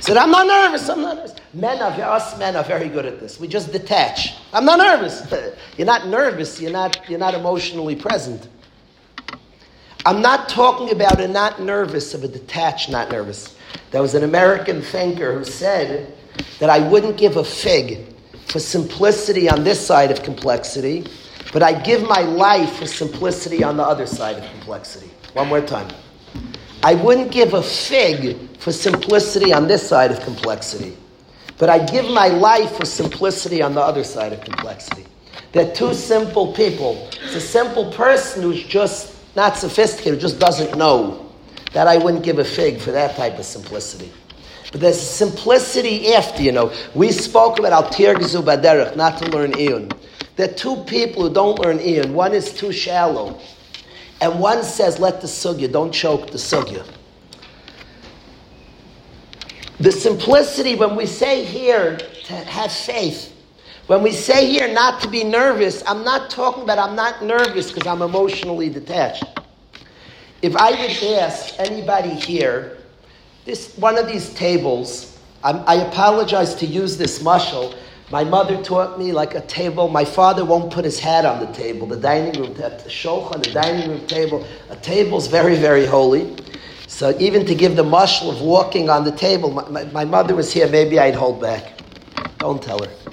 Said, 0.00 0.16
I'm 0.16 0.30
not 0.30 0.46
nervous, 0.46 0.88
I'm 0.88 1.02
not 1.02 1.16
nervous. 1.16 1.34
Men 1.54 1.80
are, 1.80 1.90
us 1.90 2.38
men 2.38 2.56
are 2.56 2.64
very 2.64 2.88
good 2.88 3.06
at 3.06 3.20
this. 3.20 3.40
We 3.40 3.48
just 3.48 3.72
detach. 3.72 4.34
I'm 4.52 4.64
not 4.64 4.78
nervous. 4.78 5.32
you're 5.76 5.86
not 5.86 6.06
nervous, 6.06 6.60
you're 6.60 6.70
not, 6.70 7.08
you're 7.08 7.18
not 7.18 7.34
emotionally 7.34 7.96
present. 7.96 8.48
I'm 10.08 10.22
not 10.22 10.48
talking 10.48 10.90
about 10.90 11.20
a 11.20 11.28
not 11.28 11.60
nervous 11.60 12.14
of 12.14 12.24
a 12.24 12.28
detached 12.28 12.88
not 12.88 13.10
nervous. 13.10 13.54
There 13.90 14.00
was 14.00 14.14
an 14.14 14.24
American 14.24 14.80
thinker 14.80 15.38
who 15.38 15.44
said 15.44 16.14
that 16.60 16.70
I 16.70 16.78
wouldn't 16.78 17.18
give 17.18 17.36
a 17.36 17.44
fig 17.44 18.06
for 18.46 18.58
simplicity 18.58 19.50
on 19.50 19.64
this 19.64 19.86
side 19.86 20.10
of 20.10 20.22
complexity, 20.22 21.06
but 21.52 21.62
I 21.62 21.78
give 21.82 22.08
my 22.08 22.22
life 22.22 22.76
for 22.76 22.86
simplicity 22.86 23.62
on 23.62 23.76
the 23.76 23.82
other 23.82 24.06
side 24.06 24.38
of 24.38 24.50
complexity. 24.52 25.10
One 25.34 25.48
more 25.48 25.60
time. 25.60 25.88
I 26.82 26.94
wouldn't 26.94 27.30
give 27.30 27.52
a 27.52 27.62
fig 27.62 28.56
for 28.56 28.72
simplicity 28.72 29.52
on 29.52 29.68
this 29.68 29.86
side 29.86 30.10
of 30.10 30.20
complexity, 30.20 30.96
but 31.58 31.68
I 31.68 31.84
give 31.84 32.06
my 32.06 32.28
life 32.28 32.78
for 32.78 32.86
simplicity 32.86 33.60
on 33.60 33.74
the 33.74 33.82
other 33.82 34.04
side 34.04 34.32
of 34.32 34.40
complexity. 34.40 35.04
They're 35.52 35.74
two 35.74 35.92
simple 35.92 36.54
people. 36.54 37.10
It's 37.24 37.34
a 37.34 37.42
simple 37.42 37.92
person 37.92 38.42
who's 38.42 38.64
just 38.64 39.17
not 39.38 39.56
sophisticated, 39.56 40.18
just 40.18 40.40
doesn't 40.40 40.76
know. 40.76 41.24
That 41.72 41.86
I 41.86 41.96
wouldn't 41.96 42.24
give 42.24 42.38
a 42.40 42.44
fig 42.44 42.80
for 42.80 42.90
that 42.90 43.14
type 43.14 43.38
of 43.38 43.44
simplicity. 43.44 44.10
But 44.72 44.80
there's 44.80 45.00
simplicity 45.00 46.12
after, 46.12 46.42
you 46.42 46.50
know. 46.50 46.72
We 46.94 47.12
spoke 47.12 47.58
about 47.58 47.72
al 47.72 47.84
tirgzu 47.84 48.42
baderech, 48.42 48.96
not 48.96 49.18
to 49.18 49.30
learn 49.30 49.52
iyun. 49.52 49.92
There 50.34 50.50
are 50.50 50.52
two 50.52 50.76
people 50.84 51.28
who 51.28 51.32
don't 51.32 51.58
learn 51.60 51.78
iyun. 51.78 52.12
One 52.14 52.32
is 52.32 52.52
too 52.52 52.72
shallow. 52.72 53.40
And 54.20 54.40
one 54.40 54.64
says, 54.64 54.98
let 54.98 55.20
the 55.20 55.28
sugya, 55.28 55.70
don't 55.70 55.92
choke 55.92 56.30
the 56.30 56.38
sugya. 56.38 56.84
The 59.78 59.92
simplicity, 59.92 60.74
when 60.74 60.96
we 60.96 61.06
say 61.06 61.44
here 61.44 61.96
to 61.96 62.34
have 62.34 62.72
faith, 62.72 63.32
when 63.88 64.02
we 64.02 64.12
say 64.12 64.46
here 64.46 64.72
not 64.72 65.00
to 65.00 65.08
be 65.08 65.24
nervous, 65.24 65.82
I'm 65.86 66.04
not 66.04 66.28
talking 66.28 66.62
about 66.62 66.78
I'm 66.78 66.94
not 66.94 67.24
nervous 67.24 67.72
because 67.72 67.86
I'm 67.86 68.02
emotionally 68.02 68.68
detached. 68.68 69.24
If 70.42 70.54
I 70.56 70.70
would 70.70 71.18
ask 71.18 71.58
anybody 71.58 72.10
here, 72.10 72.76
this 73.46 73.74
one 73.78 73.96
of 73.96 74.06
these 74.06 74.32
tables, 74.34 75.18
I'm, 75.42 75.64
i 75.66 75.76
apologize 75.76 76.54
to 76.56 76.66
use 76.66 76.98
this 76.98 77.22
mushel. 77.22 77.74
My 78.10 78.24
mother 78.24 78.62
taught 78.62 78.98
me 78.98 79.10
like 79.12 79.34
a 79.34 79.40
table. 79.42 79.88
My 79.88 80.04
father 80.04 80.44
won't 80.44 80.70
put 80.70 80.84
his 80.84 80.98
hat 80.98 81.24
on 81.24 81.40
the 81.40 81.50
table. 81.54 81.86
The 81.86 81.96
dining 81.96 82.38
room, 82.40 82.52
the 82.52 82.70
shulchan, 82.88 83.42
the 83.42 83.52
dining 83.52 83.88
room 83.88 84.06
table. 84.06 84.46
A 84.68 84.76
table's 84.76 85.28
very, 85.28 85.56
very 85.56 85.86
holy. 85.86 86.36
So 86.88 87.16
even 87.18 87.46
to 87.46 87.54
give 87.54 87.74
the 87.74 87.84
mushel 87.84 88.30
of 88.30 88.42
walking 88.42 88.90
on 88.90 89.04
the 89.04 89.12
table, 89.12 89.50
my, 89.50 89.66
my, 89.70 89.84
my 89.84 90.04
mother 90.04 90.34
was 90.34 90.52
here. 90.52 90.68
Maybe 90.68 90.98
I'd 90.98 91.14
hold 91.14 91.40
back. 91.40 91.72
Don't 92.38 92.62
tell 92.62 92.84
her. 92.84 93.07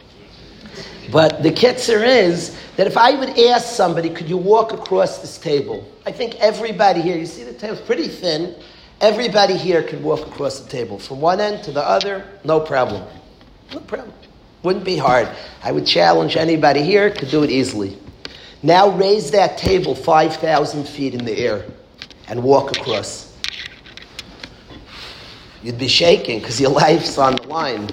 But 1.11 1.43
the 1.43 1.51
kitzer 1.51 2.05
is 2.05 2.57
that 2.77 2.87
if 2.87 2.97
I 2.97 3.11
would 3.11 3.37
ask 3.39 3.67
somebody, 3.67 4.09
could 4.09 4.29
you 4.29 4.37
walk 4.37 4.73
across 4.73 5.19
this 5.19 5.37
table? 5.37 5.87
I 6.05 6.11
think 6.11 6.35
everybody 6.35 7.01
here, 7.01 7.17
you 7.17 7.25
see 7.25 7.43
the 7.43 7.53
table's 7.53 7.81
pretty 7.81 8.07
thin. 8.07 8.55
Everybody 9.01 9.57
here 9.57 9.83
can 9.83 10.01
walk 10.03 10.25
across 10.25 10.59
the 10.59 10.69
table 10.69 10.97
from 10.97 11.21
one 11.21 11.39
end 11.39 11.63
to 11.65 11.71
the 11.71 11.83
other, 11.83 12.25
no 12.43 12.59
problem. 12.59 13.03
No 13.73 13.79
problem. 13.81 14.13
Wouldn't 14.63 14.85
be 14.85 14.97
hard. 14.97 15.29
I 15.63 15.71
would 15.71 15.85
challenge 15.85 16.37
anybody 16.37 16.81
here 16.81 17.13
to 17.13 17.25
do 17.25 17.43
it 17.43 17.51
easily. 17.51 17.99
Now 18.63 18.89
raise 18.89 19.31
that 19.31 19.57
table 19.57 19.93
5,000 19.93 20.87
feet 20.87 21.13
in 21.13 21.23
the 21.23 21.37
air 21.37 21.65
and 22.27 22.41
walk 22.41 22.75
across. 22.75 23.37
You'd 25.61 25.77
be 25.77 25.87
shaking 25.87 26.39
because 26.39 26.59
your 26.59 26.71
life's 26.83 27.17
on 27.17 27.35
the 27.35 27.43
line. 27.43 27.89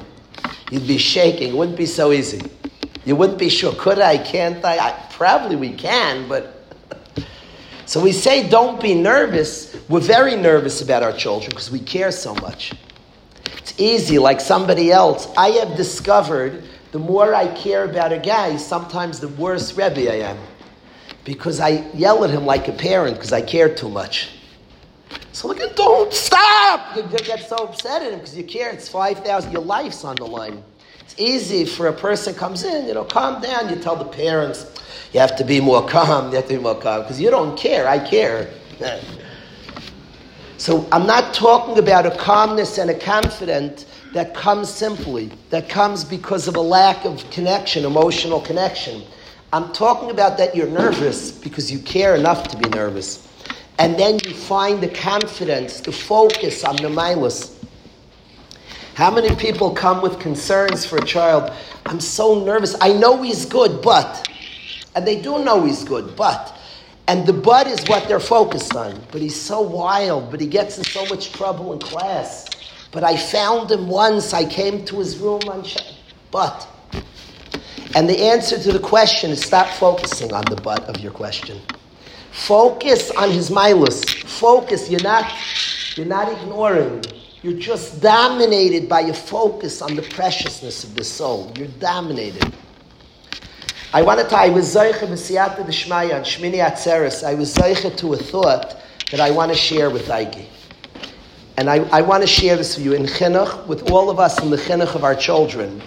You'd 0.70 0.86
be 0.86 0.98
shaking. 0.98 1.50
It 1.50 1.56
wouldn't 1.56 1.76
be 1.76 1.86
so 1.86 2.12
easy. 2.12 2.40
You 3.04 3.16
wouldn't 3.16 3.38
be 3.38 3.48
sure, 3.48 3.74
could 3.74 3.98
I, 3.98 4.18
can't 4.18 4.64
I? 4.64 4.78
I 4.78 5.06
probably 5.10 5.56
we 5.56 5.72
can, 5.72 6.28
but 6.28 6.64
so 7.86 8.00
we 8.00 8.12
say 8.12 8.48
don't 8.48 8.80
be 8.80 8.94
nervous. 8.94 9.76
We're 9.88 10.00
very 10.00 10.36
nervous 10.36 10.82
about 10.82 11.02
our 11.02 11.12
children 11.12 11.50
because 11.50 11.70
we 11.70 11.80
care 11.80 12.12
so 12.12 12.34
much. 12.36 12.72
It's 13.58 13.78
easy, 13.78 14.18
like 14.18 14.40
somebody 14.40 14.92
else. 14.92 15.28
I 15.36 15.50
have 15.50 15.76
discovered 15.76 16.64
the 16.92 16.98
more 16.98 17.34
I 17.34 17.48
care 17.54 17.84
about 17.84 18.12
a 18.12 18.18
guy, 18.18 18.56
sometimes 18.56 19.18
the 19.18 19.28
worse 19.28 19.72
Rebbe 19.72 20.12
I 20.12 20.28
am. 20.30 20.38
Because 21.24 21.58
I 21.58 21.90
yell 21.94 22.22
at 22.24 22.30
him 22.30 22.44
like 22.44 22.68
a 22.68 22.72
parent 22.72 23.16
because 23.16 23.32
I 23.32 23.40
care 23.40 23.74
too 23.74 23.88
much. 23.88 24.28
So 25.32 25.48
look 25.48 25.60
at 25.60 25.74
don't 25.74 26.12
stop! 26.12 26.96
You 26.96 27.02
get 27.04 27.48
so 27.48 27.56
upset 27.56 28.02
at 28.02 28.12
him 28.12 28.18
because 28.18 28.36
you 28.36 28.44
care. 28.44 28.70
It's 28.70 28.88
5,000, 28.88 29.50
your 29.50 29.62
life's 29.62 30.04
on 30.04 30.16
the 30.16 30.26
line. 30.26 30.62
It's 31.12 31.20
easy 31.20 31.66
for 31.66 31.88
a 31.88 31.92
person 31.92 32.34
comes 32.34 32.64
in, 32.64 32.86
you 32.86 32.94
know, 32.94 33.04
calm 33.04 33.42
down. 33.42 33.68
You 33.68 33.76
tell 33.76 33.96
the 33.96 34.04
parents, 34.04 34.64
you 35.12 35.20
have 35.20 35.36
to 35.36 35.44
be 35.44 35.60
more 35.60 35.86
calm. 35.88 36.30
You 36.30 36.36
have 36.36 36.48
to 36.48 36.54
be 36.56 36.62
more 36.62 36.74
calm 36.74 37.02
because 37.02 37.20
you 37.20 37.30
don't 37.30 37.58
care. 37.58 37.86
I 37.86 37.98
care. 37.98 38.48
So 40.58 40.86
I'm 40.92 41.08
not 41.08 41.34
talking 41.34 41.76
about 41.80 42.06
a 42.06 42.12
calmness 42.12 42.78
and 42.78 42.88
a 42.88 42.96
confidence 42.96 43.84
that 44.12 44.32
comes 44.32 44.68
simply, 44.68 45.32
that 45.50 45.68
comes 45.68 46.04
because 46.04 46.46
of 46.46 46.54
a 46.54 46.60
lack 46.60 47.04
of 47.04 47.28
connection, 47.32 47.84
emotional 47.84 48.40
connection. 48.40 49.02
I'm 49.52 49.72
talking 49.72 50.12
about 50.12 50.38
that 50.38 50.54
you're 50.54 50.68
nervous 50.68 51.32
because 51.32 51.72
you 51.72 51.80
care 51.80 52.14
enough 52.14 52.46
to 52.46 52.56
be 52.56 52.68
nervous. 52.68 53.26
And 53.80 53.98
then 53.98 54.20
you 54.24 54.34
find 54.34 54.80
the 54.80 54.86
confidence 54.86 55.80
to 55.80 55.90
focus 55.90 56.62
on 56.62 56.76
the 56.76 56.90
mindless. 56.90 57.58
How 58.94 59.10
many 59.10 59.34
people 59.36 59.70
come 59.70 60.02
with 60.02 60.18
concerns 60.20 60.84
for 60.84 60.98
a 60.98 61.04
child? 61.04 61.50
I'm 61.86 62.00
so 62.00 62.44
nervous. 62.44 62.76
I 62.80 62.92
know 62.92 63.22
he's 63.22 63.46
good, 63.46 63.80
but. 63.80 64.28
And 64.94 65.06
they 65.06 65.20
do 65.20 65.42
know 65.42 65.64
he's 65.64 65.82
good, 65.82 66.14
but. 66.14 66.58
And 67.08 67.26
the 67.26 67.32
but 67.32 67.66
is 67.66 67.82
what 67.88 68.06
they're 68.06 68.20
focused 68.20 68.76
on. 68.76 69.00
But 69.10 69.22
he's 69.22 69.40
so 69.40 69.62
wild, 69.62 70.30
but 70.30 70.40
he 70.40 70.46
gets 70.46 70.76
in 70.76 70.84
so 70.84 71.06
much 71.06 71.32
trouble 71.32 71.72
in 71.72 71.78
class. 71.78 72.48
But 72.90 73.02
I 73.02 73.16
found 73.16 73.70
him 73.70 73.88
once. 73.88 74.34
I 74.34 74.44
came 74.44 74.84
to 74.84 74.98
his 74.98 75.16
room 75.16 75.40
on 75.48 75.64
but. 76.30 76.68
And 77.94 78.08
the 78.08 78.18
answer 78.18 78.58
to 78.58 78.72
the 78.72 78.78
question 78.78 79.30
is 79.30 79.40
stop 79.40 79.68
focusing 79.68 80.32
on 80.34 80.44
the 80.44 80.56
but 80.56 80.84
of 80.84 81.00
your 81.00 81.12
question. 81.12 81.60
Focus 82.30 83.10
on 83.10 83.30
his 83.30 83.48
milus. 83.50 84.04
Focus. 84.24 84.90
You're 84.90 85.02
not, 85.02 85.30
you're 85.96 86.06
not 86.06 86.30
ignoring. 86.30 87.02
You're 87.42 87.58
just 87.58 88.00
dominated 88.00 88.88
by 88.88 89.00
your 89.00 89.14
focus 89.14 89.82
on 89.82 89.96
the 89.96 90.02
preciousness 90.02 90.84
of 90.84 90.94
the 90.94 91.02
soul. 91.02 91.52
You're 91.56 91.66
dominated. 91.80 92.54
I 93.92 94.00
want 94.02 94.20
to 94.20 94.26
tell 94.26 94.46
you, 94.46 94.52
I 94.52 94.54
was 94.54 94.74
B'siyata 94.74 95.66
D'Shmaya 95.66 96.14
on 96.14 96.22
Shmini 96.22 96.64
Atzeres. 96.64 97.24
I 97.24 97.34
was 97.34 97.52
Zeicha 97.52 97.96
to 97.96 98.14
a 98.14 98.16
thought 98.16 98.80
that 99.10 99.20
I 99.20 99.32
want 99.32 99.50
to 99.50 99.58
share 99.58 99.90
with 99.90 100.08
Ike. 100.08 100.46
And 101.56 101.68
I, 101.68 101.78
I 101.90 102.00
want 102.00 102.22
to 102.22 102.26
share 102.28 102.56
this 102.56 102.76
with 102.76 102.86
you 102.86 102.94
in 102.94 103.02
Chinuch, 103.02 103.66
with 103.66 103.90
all 103.90 104.08
of 104.08 104.20
us 104.20 104.40
in 104.40 104.48
the 104.48 104.56
Chinuch 104.56 104.94
of 104.94 105.02
our 105.02 105.14
children. 105.14 105.82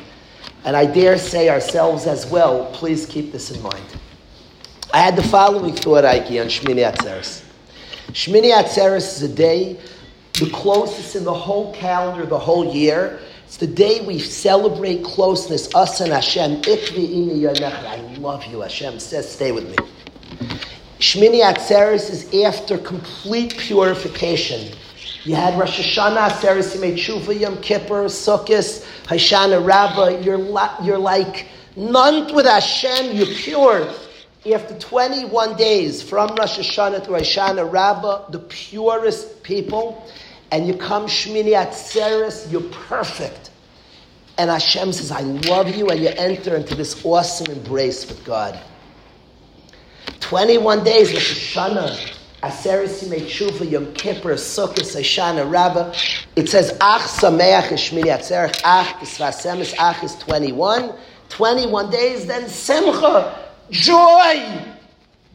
And 0.65 0.75
I 0.75 0.85
dare 0.85 1.17
say 1.17 1.49
ourselves 1.49 2.05
as 2.05 2.27
well, 2.27 2.69
please 2.73 3.05
keep 3.05 3.31
this 3.31 3.49
in 3.49 3.61
mind. 3.63 3.83
I 4.93 4.99
had 4.99 5.15
the 5.15 5.23
following 5.23 5.73
thought, 5.73 6.03
Ike, 6.05 6.31
on 6.31 6.47
Shmini 6.47 6.91
Atzeres. 6.91 7.43
Shmini 8.09 8.51
Atzeres 8.51 9.15
is 9.15 9.23
a 9.23 9.27
day 9.27 9.79
the 10.39 10.49
closest 10.51 11.15
in 11.15 11.23
the 11.23 11.33
whole 11.33 11.73
calendar, 11.73 12.25
the 12.25 12.37
whole 12.37 12.75
year. 12.75 13.19
It's 13.45 13.57
the 13.57 13.67
day 13.67 14.05
we 14.05 14.19
celebrate 14.19 15.03
closeness, 15.03 15.73
us 15.73 16.01
and 16.01 16.11
Hashem. 16.11 16.61
I 16.65 18.15
love 18.19 18.45
you, 18.45 18.59
Hashem 18.61 18.99
says, 18.99 19.31
stay 19.31 19.53
with 19.53 19.69
me. 19.69 19.75
Shmini 20.99 21.41
Atzeres 21.41 22.09
is 22.09 22.33
after 22.43 22.77
complete 22.77 23.57
purification. 23.57 24.75
You 25.23 25.35
had 25.35 25.57
Rosh 25.57 25.79
Hashanah, 25.79 26.29
Atzeres, 26.29 26.75
you 26.75 26.81
made 26.81 26.97
Tshuva, 26.97 27.39
Yom 27.39 27.61
Kippur, 27.61 28.05
Sukkot, 28.05 28.85
Hoshana 29.05 29.65
Rabbah. 29.65 30.19
You're, 30.19 30.39
you're 30.83 30.97
like 30.97 31.47
none 31.77 32.33
with 32.35 32.45
Hashem, 32.45 33.15
you're 33.15 33.25
pure. 33.27 33.89
After 34.53 34.77
21 34.77 35.55
days 35.55 36.01
from 36.01 36.35
Rosh 36.35 36.59
Hashanah 36.59 37.05
to 37.05 37.11
Hoshana 37.11 37.71
Rabbah, 37.71 38.31
the 38.31 38.39
purest 38.39 39.41
people 39.43 40.05
and 40.51 40.67
you 40.67 40.75
come 40.75 41.05
Shmini 41.07 41.53
Atzeres, 41.53 42.51
you're 42.51 42.61
perfect. 42.61 43.51
And 44.37 44.49
Hashem 44.49 44.91
says, 44.91 45.11
I 45.11 45.21
love 45.21 45.75
you, 45.75 45.89
and 45.89 46.01
you 46.01 46.09
enter 46.09 46.55
into 46.55 46.75
this 46.75 47.05
awesome 47.05 47.51
embrace 47.51 48.07
with 48.07 48.23
God. 48.25 48.59
21 50.19 50.83
days, 50.83 51.13
Rosh 51.13 51.55
Hashanah, 51.55 52.13
Aseres 52.43 53.03
Yimei 53.03 53.71
Yom 53.71 53.93
Kippur, 53.93 54.33
Sukkot, 54.33 54.95
Hoshana 54.95 55.49
Rabbah. 55.49 55.93
It 56.35 56.49
says, 56.49 56.77
Ach 56.81 57.01
Sameach 57.01 57.71
is 57.71 57.79
Shmini 57.79 58.05
Atzerech, 58.05 58.61
Ach 58.65 59.01
is 59.01 59.73
Ach 59.79 60.03
is 60.03 60.15
21. 60.15 60.93
21 61.29 61.89
days, 61.89 62.27
then 62.27 62.47
Simcha, 62.47 63.49
joy, 63.71 64.75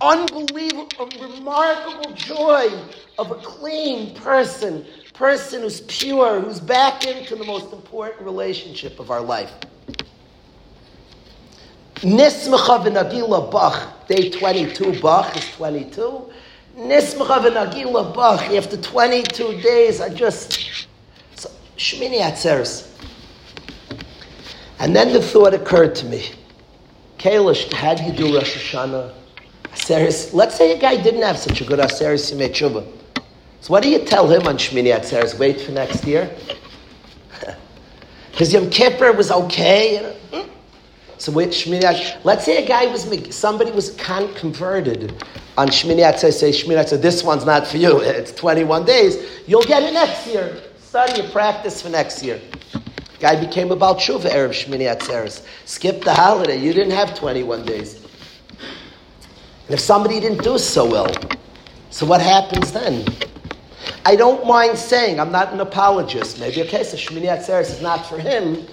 unbelievable, 0.01 1.09
remarkable 1.21 2.13
joy 2.15 2.69
of 3.19 3.31
a 3.31 3.35
clean 3.37 4.15
person 4.15 4.87
person 5.21 5.61
who's 5.61 5.83
pure, 5.83 6.41
who's 6.41 6.59
back 6.59 7.07
into 7.07 7.37
the 7.37 7.45
most 7.45 7.75
important 7.75 8.19
relationship 8.23 8.99
of 8.99 9.11
our 9.11 9.21
life. 9.21 9.53
Nismacha 11.97 12.87
v'nagila 12.87 13.53
bach, 13.53 14.09
day 14.09 14.31
22, 14.31 14.99
bach 15.03 15.37
is 15.37 15.47
22. 15.57 16.33
Nismacha 16.75 17.45
v'nagila 17.45 18.15
bach, 18.15 18.41
after 18.51 18.79
22 18.79 19.61
days, 19.61 20.01
I 20.01 20.09
just, 20.09 20.87
so, 21.35 21.51
Shmini 21.77 22.21
Atzeres. 22.21 22.89
And 24.79 24.97
then 24.97 25.13
the 25.13 25.21
thought 25.21 25.53
occurred 25.53 25.95
to 25.97 26.07
me, 26.07 26.31
Kalish, 27.19 27.71
how 27.75 27.93
do 27.93 28.05
you 28.05 28.13
do 28.13 28.35
Rosh 28.35 28.57
Hashanah? 28.57 29.13
Aseres, 29.65 30.33
let's 30.33 30.55
say 30.55 30.75
a 30.75 30.81
guy 30.81 30.97
didn't 30.97 31.21
have 31.21 31.37
such 31.37 31.61
a 31.61 31.65
good 31.67 31.79
Aseres 31.79 32.33
Yimei 32.33 32.49
Tshuva. 32.49 33.00
So 33.61 33.73
what 33.73 33.83
do 33.83 33.91
you 33.91 33.99
tell 34.05 34.29
him 34.29 34.47
on 34.47 34.57
Shmini 34.57 34.95
Atzeres? 34.97 35.39
Wait 35.39 35.61
for 35.61 35.73
next 35.73 36.05
year? 36.05 36.35
His 38.33 38.53
Yom 38.53 38.71
Kippur 38.71 39.13
was 39.13 39.31
okay. 39.31 39.97
You 39.97 40.03
know? 40.03 40.13
Hmm? 40.33 40.51
So 41.19 41.31
wait, 41.33 41.51
Shmini 41.51 41.83
Atzeres. 41.83 42.25
Let's 42.25 42.45
say 42.45 42.65
a 42.65 42.67
guy 42.67 42.87
was, 42.87 43.35
somebody 43.35 43.71
was 43.71 43.95
con- 43.97 44.33
converted 44.35 45.23
on 45.59 45.69
Shmini 45.69 46.01
Atzeres, 46.01 46.35
say 46.35 46.51
Shmini 46.51 46.83
Atzeres, 46.83 47.03
this 47.03 47.23
one's 47.23 47.45
not 47.45 47.67
for 47.67 47.77
you. 47.77 48.01
It's 48.03 48.33
21 48.33 48.87
days. 48.87 49.43
You'll 49.47 49.63
get 49.63 49.83
it 49.83 49.93
next 49.93 50.27
year. 50.27 50.57
Study 50.81 51.21
and 51.21 51.31
practice 51.31 51.83
for 51.83 51.91
next 51.91 52.23
year. 52.23 52.41
Guy 53.21 53.39
became 53.39 53.71
about 53.71 53.99
Shuva 53.99 54.31
Erev 54.31 54.51
Shmini 54.51 54.89
Atzeres. 54.97 55.45
Skip 55.67 56.03
the 56.03 56.15
holiday. 56.15 56.57
You 56.59 56.73
didn't 56.73 56.93
have 56.93 57.15
21 57.15 57.67
days. 57.67 57.97
And 59.67 59.75
if 59.75 59.81
somebody 59.81 60.19
didn't 60.19 60.43
do 60.43 60.57
so 60.57 60.87
well, 60.91 61.15
so 61.91 62.07
what 62.07 62.23
happens 62.23 62.73
then? 62.73 63.05
I 64.05 64.17
don't 64.17 64.47
mind 64.47 64.79
saying, 64.79 65.21
I'm 65.21 65.31
not 65.31 65.53
an 65.53 65.61
apologist. 65.61 66.41
Maybe, 66.41 66.63
okay, 66.63 66.85
so 66.85 66.97
Shmini 66.97 67.27
Atzeres 67.27 67.71
is 67.71 67.83
not 67.83 68.07
for 68.07 68.19
him. 68.19 68.67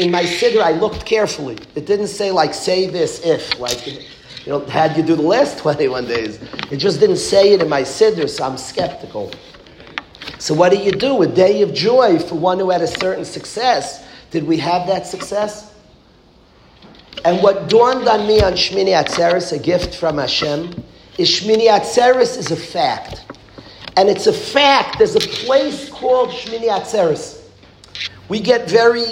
In 0.00 0.10
my 0.10 0.24
siddur, 0.24 0.60
I 0.60 0.72
looked 0.72 1.06
carefully. 1.06 1.56
It 1.76 1.86
didn't 1.86 2.08
say, 2.08 2.32
like, 2.32 2.52
say 2.52 2.88
this 2.88 3.24
if, 3.24 3.60
like, 3.60 3.86
you 3.86 4.02
know, 4.46 4.60
had 4.66 4.96
you 4.96 5.02
do 5.04 5.14
the 5.14 5.22
last 5.22 5.58
21 5.60 6.06
days. 6.06 6.40
It 6.72 6.78
just 6.78 6.98
didn't 6.98 7.18
say 7.18 7.52
it 7.52 7.62
in 7.62 7.68
my 7.68 7.82
siddur, 7.82 8.28
so 8.28 8.44
I'm 8.44 8.58
skeptical. 8.58 9.30
So 10.38 10.54
what 10.54 10.72
do 10.72 10.78
you 10.78 10.90
do? 10.90 11.22
A 11.22 11.26
day 11.26 11.62
of 11.62 11.72
joy 11.72 12.18
for 12.18 12.34
one 12.34 12.58
who 12.58 12.70
had 12.70 12.82
a 12.82 12.86
certain 12.86 13.24
success. 13.24 14.04
Did 14.30 14.44
we 14.44 14.56
have 14.58 14.86
that 14.88 15.06
success? 15.06 15.72
And 17.24 17.42
what 17.42 17.68
dawned 17.68 18.08
on 18.08 18.26
me 18.26 18.42
on 18.42 18.54
Shmini 18.54 19.00
Atzeres, 19.00 19.52
a 19.52 19.58
gift 19.58 19.94
from 19.94 20.18
Hashem, 20.18 20.82
is 21.16 21.30
Shmini 21.30 21.68
Atzeres 21.68 22.36
is 22.36 22.50
a 22.50 22.56
fact. 22.56 23.24
And 23.96 24.08
it's 24.08 24.26
a 24.26 24.32
fact, 24.32 24.98
there's 24.98 25.14
a 25.14 25.20
place 25.20 25.88
called 25.88 26.30
Shmini 26.30 26.68
Atzeres. 26.68 27.42
We 28.28 28.40
get 28.40 28.68
very 28.68 29.04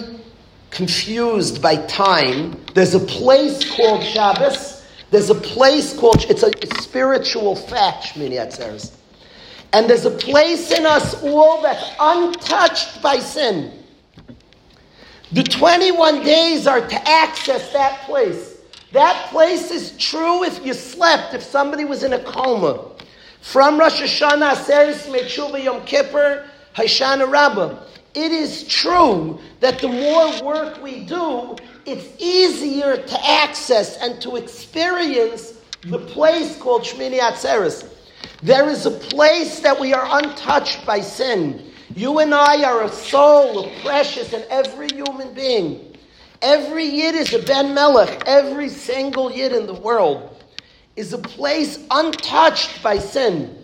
confused 0.70 1.62
by 1.62 1.76
time. 1.86 2.56
There's 2.74 2.94
a 2.94 3.00
place 3.00 3.70
called 3.76 4.02
Shabbos. 4.02 4.84
There's 5.10 5.30
a 5.30 5.34
place 5.34 5.96
called, 5.96 6.24
it's 6.28 6.42
a, 6.42 6.50
spiritual 6.80 7.54
fact, 7.54 8.06
Shmini 8.06 8.32
Atzeres. 8.32 8.92
And 9.72 9.88
there's 9.88 10.04
a 10.04 10.10
place 10.10 10.70
in 10.72 10.84
us 10.84 11.22
all 11.22 11.62
that's 11.62 11.94
untouched 12.00 13.02
by 13.02 13.18
sin. 13.18 13.72
The 15.32 15.42
21 15.42 16.22
days 16.22 16.66
are 16.66 16.86
to 16.86 17.08
access 17.08 17.72
that 17.72 18.00
place. 18.00 18.58
That 18.92 19.30
place 19.30 19.70
is 19.70 19.96
true 19.96 20.44
if 20.44 20.64
you 20.64 20.74
slept, 20.74 21.32
if 21.32 21.42
somebody 21.42 21.84
was 21.86 22.02
in 22.02 22.12
a 22.12 22.22
coma. 22.22 22.90
From 23.42 23.76
Rosh 23.78 24.00
Hashanah, 24.00 24.54
Aseres 24.54 25.08
Metshuva 25.08 25.62
Yom 25.62 25.84
Kippur, 25.84 26.48
Hoshana 26.76 27.28
Rabbah. 27.28 27.76
It 28.14 28.30
is 28.30 28.66
true 28.68 29.40
that 29.58 29.80
the 29.80 29.88
more 29.88 30.42
work 30.42 30.80
we 30.80 31.04
do, 31.04 31.56
it's 31.84 32.06
easier 32.22 32.96
to 32.96 33.26
access 33.26 33.96
and 33.96 34.22
to 34.22 34.36
experience 34.36 35.54
the 35.82 35.98
place 35.98 36.56
called 36.56 36.82
Shmini 36.82 37.18
Atzeres. 37.18 37.92
There 38.44 38.68
is 38.70 38.86
a 38.86 38.92
place 38.92 39.58
that 39.58 39.78
we 39.78 39.92
are 39.92 40.06
untouched 40.22 40.86
by 40.86 41.00
sin. 41.00 41.72
You 41.96 42.20
and 42.20 42.32
I 42.32 42.62
are 42.62 42.84
a 42.84 42.88
soul, 42.88 43.66
a 43.66 43.80
precious 43.82 44.32
in 44.32 44.44
every 44.50 44.88
human 44.92 45.34
being. 45.34 45.96
Every 46.42 46.84
yid 46.84 47.16
is 47.16 47.34
a 47.34 47.42
Ben 47.42 47.74
Melech, 47.74 48.22
every 48.26 48.68
single 48.68 49.32
yid 49.32 49.52
in 49.52 49.66
the 49.66 49.74
world 49.74 50.31
is 50.96 51.12
a 51.12 51.18
place 51.18 51.78
untouched 51.90 52.82
by 52.82 52.98
sin. 52.98 53.56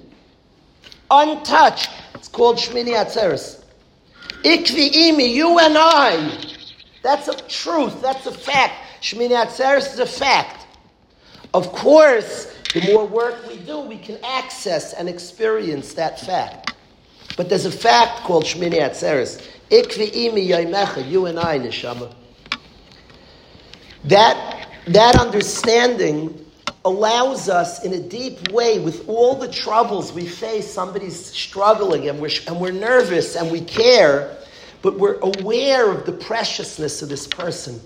Untouched. 1.10 1.90
It's 2.14 2.28
called 2.28 2.56
Shmini 2.56 2.94
Atzeres. 2.94 3.62
Ikvi 4.42 4.90
imi, 4.90 5.32
you 5.34 5.58
and 5.58 5.76
I. 5.76 6.54
That's 7.02 7.28
a 7.28 7.36
truth. 7.48 8.00
That's 8.00 8.26
a 8.26 8.32
fact. 8.32 8.74
Shmini 9.02 9.30
Atzeres 9.30 9.92
is 9.92 9.98
a 9.98 10.06
fact. 10.06 10.66
Of 11.54 11.72
course, 11.72 12.54
the 12.74 12.92
more 12.92 13.06
work 13.06 13.46
we 13.48 13.56
do, 13.58 13.80
we 13.80 13.98
can 13.98 14.18
access 14.24 14.92
and 14.92 15.08
experience 15.08 15.94
that 15.94 16.20
fact. 16.20 16.74
But 17.36 17.48
there's 17.48 17.66
a 17.66 17.72
fact 17.72 18.24
called 18.24 18.44
Shmini 18.44 18.80
Atzeres. 18.80 19.42
Ikvi 19.70 20.10
imi 20.12 20.48
yoimecha, 20.48 21.08
you 21.08 21.26
and 21.26 21.38
I, 21.38 21.58
neshama. 21.58 22.14
That, 24.04 24.68
that 24.88 25.18
understanding 25.18 26.44
allows 26.84 27.48
us 27.48 27.84
in 27.84 27.92
a 27.92 28.00
deep 28.00 28.50
way 28.50 28.78
with 28.78 29.08
all 29.08 29.34
the 29.34 29.50
troubles 29.50 30.12
we 30.12 30.26
face 30.26 30.70
somebody's 30.70 31.26
struggling 31.26 32.08
and 32.08 32.20
we're, 32.20 32.30
and 32.46 32.58
we're 32.60 32.72
nervous 32.72 33.36
and 33.36 33.50
we 33.50 33.60
care 33.60 34.38
but 34.82 34.98
we're 34.98 35.18
aware 35.20 35.90
of 35.90 36.06
the 36.06 36.12
preciousness 36.12 37.02
of 37.02 37.08
this 37.08 37.26
person. 37.26 37.80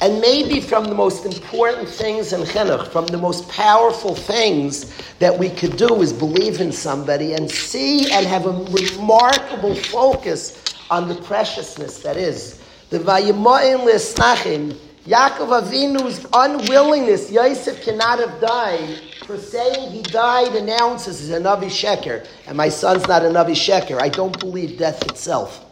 And 0.00 0.20
maybe 0.20 0.60
from 0.60 0.84
the 0.84 0.94
most 0.94 1.26
important 1.26 1.88
things 1.88 2.32
in 2.32 2.40
chinuch, 2.42 2.88
from 2.88 3.06
the 3.06 3.18
most 3.18 3.48
powerful 3.48 4.14
things 4.14 4.96
that 5.18 5.36
we 5.36 5.50
could 5.50 5.76
do 5.76 6.00
is 6.00 6.12
believe 6.12 6.60
in 6.60 6.72
somebody 6.72 7.34
and 7.34 7.50
see 7.50 8.10
and 8.10 8.26
have 8.26 8.46
a 8.46 8.50
remarkable 8.50 9.74
focus 9.74 10.64
on 10.90 11.08
the 11.08 11.14
preciousness 11.14 11.98
that 11.98 12.16
is. 12.16 12.62
The 12.90 12.98
Vayimoin 12.98 13.86
Lisnachim, 13.86 14.76
Yaakov 15.06 15.62
Avinu's 15.62 16.24
unwillingness, 16.32 17.30
Yosef 17.32 17.82
cannot 17.82 18.20
have 18.20 18.40
died, 18.40 19.00
for 19.26 19.36
saying 19.36 19.90
he 19.90 20.02
died 20.02 20.54
announces 20.54 21.18
he's 21.18 21.30
a 21.30 21.40
Navi 21.40 21.64
Sheker, 21.64 22.24
and 22.46 22.56
my 22.56 22.68
son's 22.68 23.08
not 23.08 23.24
a 23.24 23.28
Navi 23.28 23.50
Sheker. 23.50 24.00
I 24.00 24.08
don't 24.08 24.38
believe 24.38 24.78
death 24.78 25.02
itself. 25.08 25.64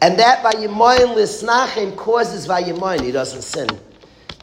And 0.00 0.18
that 0.18 0.44
Vayimoin 0.44 1.16
Lisnachim 1.16 1.96
causes 1.96 2.46
Vayimoin, 2.46 3.00
he 3.02 3.10
doesn't 3.10 3.42
sin. 3.42 3.68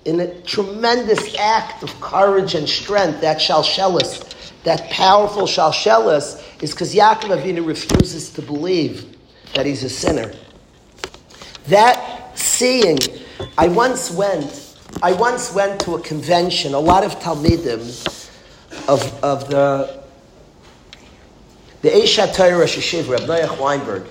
In 0.04 0.20
a 0.20 0.42
tremendous 0.42 1.36
act 1.38 1.84
of 1.84 2.02
courage 2.02 2.56
and 2.56 2.68
strength, 2.68 3.22
that 3.22 3.38
Shalshelis, 3.38 4.62
that 4.64 4.90
powerful 4.90 5.44
Shalshelis, 5.44 6.44
is 6.62 6.72
because 6.72 6.94
Yaakov 6.94 7.42
Avinu 7.42 7.66
refuses 7.66 8.32
to 8.32 8.42
believe 8.42 9.16
that 9.54 9.66
he's 9.66 9.84
a 9.84 9.90
sinner. 9.90 10.34
That 11.68 12.38
seeing, 12.38 12.98
I 13.58 13.68
once 13.68 14.12
went, 14.12 14.76
I 15.02 15.14
once 15.14 15.54
went 15.54 15.80
to 15.82 15.96
a 15.96 16.02
convention, 16.02 16.74
a 16.74 16.80
lot 16.80 17.04
of 17.04 17.20
Talmidim 17.20 18.08
of, 18.88 19.24
of 19.24 19.50
the 19.50 20.02
the 21.82 21.90
Esha 21.90 22.34
Torah 22.36 22.60
Rosh 22.60 22.78
Yeshiva, 22.78 23.28
Reb 23.28 23.60
Weinberg. 23.60 24.08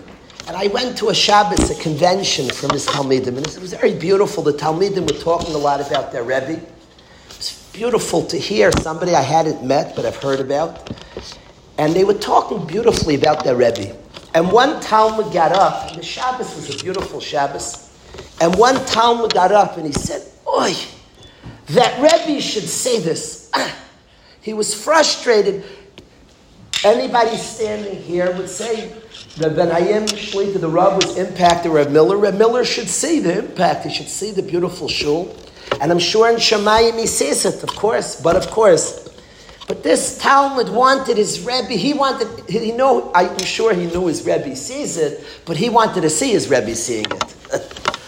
And 0.49 0.57
I 0.57 0.66
went 0.66 0.99
to 0.99 1.11
a 1.11 1.14
Shabbos, 1.14 1.70
a 1.70 1.81
convention 1.81 2.51
from 2.51 2.70
his 2.70 2.85
Talmidim, 2.85 3.37
and 3.37 3.47
it 3.47 3.61
was 3.61 3.72
very 3.72 3.95
beautiful. 3.95 4.43
The 4.43 4.53
Talmidim 4.53 5.03
were 5.03 5.20
talking 5.20 5.55
a 5.55 5.59
lot 5.59 5.81
about 5.81 6.11
their 6.11 6.24
Rebbe. 6.24 6.55
It 6.55 7.37
was 7.37 7.70
beautiful 7.72 8.26
to 8.26 8.37
hear 8.37 8.72
somebody 8.81 9.14
I 9.14 9.22
hadn't 9.22 9.64
met, 9.64 9.95
but 9.95 10.05
I've 10.05 10.16
heard 10.16 10.41
about. 10.41 10.91
And 11.78 11.95
they 11.95 12.03
were 12.03 12.14
talking 12.14 12.66
beautifully 12.66 13.14
about 13.14 13.45
their 13.45 13.55
Rebbe. 13.55 13.97
And 14.35 14.51
one 14.51 14.81
Talmid 14.81 15.33
got 15.33 15.53
up, 15.53 15.91
and 15.91 15.99
the 16.01 16.05
Shabbos 16.05 16.55
was 16.57 16.74
a 16.74 16.83
beautiful 16.83 17.20
Shabbos, 17.20 17.89
and 18.41 18.55
one 18.57 18.76
Talmid 18.76 19.34
got 19.34 19.53
up 19.53 19.76
and 19.76 19.86
he 19.86 19.93
said, 19.93 20.26
Oi, 20.49 20.74
that 21.68 22.01
Rebbe 22.01 22.41
should 22.41 22.68
say 22.68 23.01
this. 23.01 23.51
he 24.41 24.53
was 24.53 24.74
frustrated. 24.74 25.64
Anybody 26.82 27.36
standing 27.36 28.01
here 28.03 28.34
would 28.36 28.49
say, 28.49 28.93
that 29.36 29.57
Ben 29.57 29.68
Hayim 29.68 30.53
to 30.53 30.59
the 30.59 30.68
Rav 30.68 30.97
was 30.97 31.16
impacted 31.16 31.72
Reb 31.72 31.91
Miller. 31.91 32.16
Reb 32.16 32.34
Miller 32.34 32.64
should 32.64 32.88
see 32.88 33.20
the 33.20 33.38
impact. 33.38 33.84
He 33.84 33.93
should 33.93 34.09
see 34.09 34.32
the 34.32 34.43
beautiful 34.43 34.88
shul. 34.88 35.34
And 35.80 35.91
I'm 35.91 35.99
sure 35.99 36.28
in 36.28 36.36
Shemayim 36.36 36.99
he 36.99 37.07
sees 37.07 37.45
it, 37.45 37.62
of 37.62 37.70
course. 37.70 38.20
But 38.20 38.36
of 38.36 38.49
course, 38.51 39.09
but 39.68 39.82
this 39.82 40.20
Talmid 40.20 40.68
wanted 40.70 41.16
his 41.16 41.41
Rebbe, 41.41 41.74
he 41.74 41.95
wanted, 41.95 42.49
he 42.51 42.72
know, 42.72 43.12
I'm 43.14 43.38
sure 43.38 43.72
he 43.72 43.86
knew 43.86 44.09
his 44.09 44.26
Rebbe 44.26 44.57
sees 44.57 44.97
it, 44.97 45.24
but 45.45 45.57
he 45.57 45.70
wanted 45.70 46.01
to 46.01 46.11
see 46.11 46.32
his 46.32 46.51
Rebbe 46.51 46.74
seeing 46.74 47.07
it. 47.07 47.97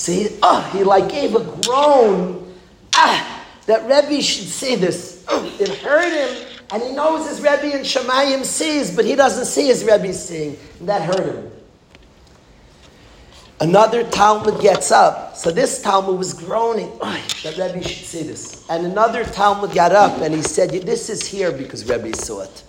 see, 0.00 0.38
oh, 0.42 0.60
he 0.72 0.82
like 0.82 1.10
gave 1.10 1.34
a 1.34 1.44
groan, 1.62 2.54
ah, 2.94 3.46
that 3.66 3.82
Rebbe 3.82 4.22
should 4.22 4.48
see 4.48 4.74
this. 4.74 5.24
It 5.60 5.68
hurt 5.78 6.10
him, 6.10 6.46
and 6.72 6.82
he 6.82 6.92
knows 6.92 7.28
his 7.28 7.40
Rebbe 7.40 7.76
and 7.76 7.84
Shemayim 7.84 8.44
sees, 8.44 8.94
but 8.94 9.04
he 9.04 9.14
doesn't 9.14 9.44
see 9.44 9.66
his 9.66 9.84
Rebbe 9.84 10.12
seeing, 10.14 10.56
and 10.78 10.88
that 10.88 11.02
hurt 11.02 11.26
him. 11.26 11.50
Another 13.60 14.04
Talmid 14.04 14.62
gets 14.62 14.90
up. 14.90 15.36
So 15.36 15.50
this 15.50 15.84
Talmid 15.84 16.16
was 16.16 16.32
groaning. 16.32 16.90
Oh, 17.02 17.22
that 17.42 17.58
Rebbe 17.58 17.86
should 17.86 18.06
see 18.06 18.22
this. 18.22 18.66
And 18.70 18.86
another 18.86 19.22
Talmid 19.22 19.74
got 19.74 19.92
up 19.92 20.22
and 20.22 20.34
he 20.34 20.40
said, 20.40 20.70
This 20.70 21.10
is 21.10 21.26
here 21.26 21.52
because 21.52 21.86
Rebbe 21.86 22.16
saw 22.16 22.40
it. 22.40 22.64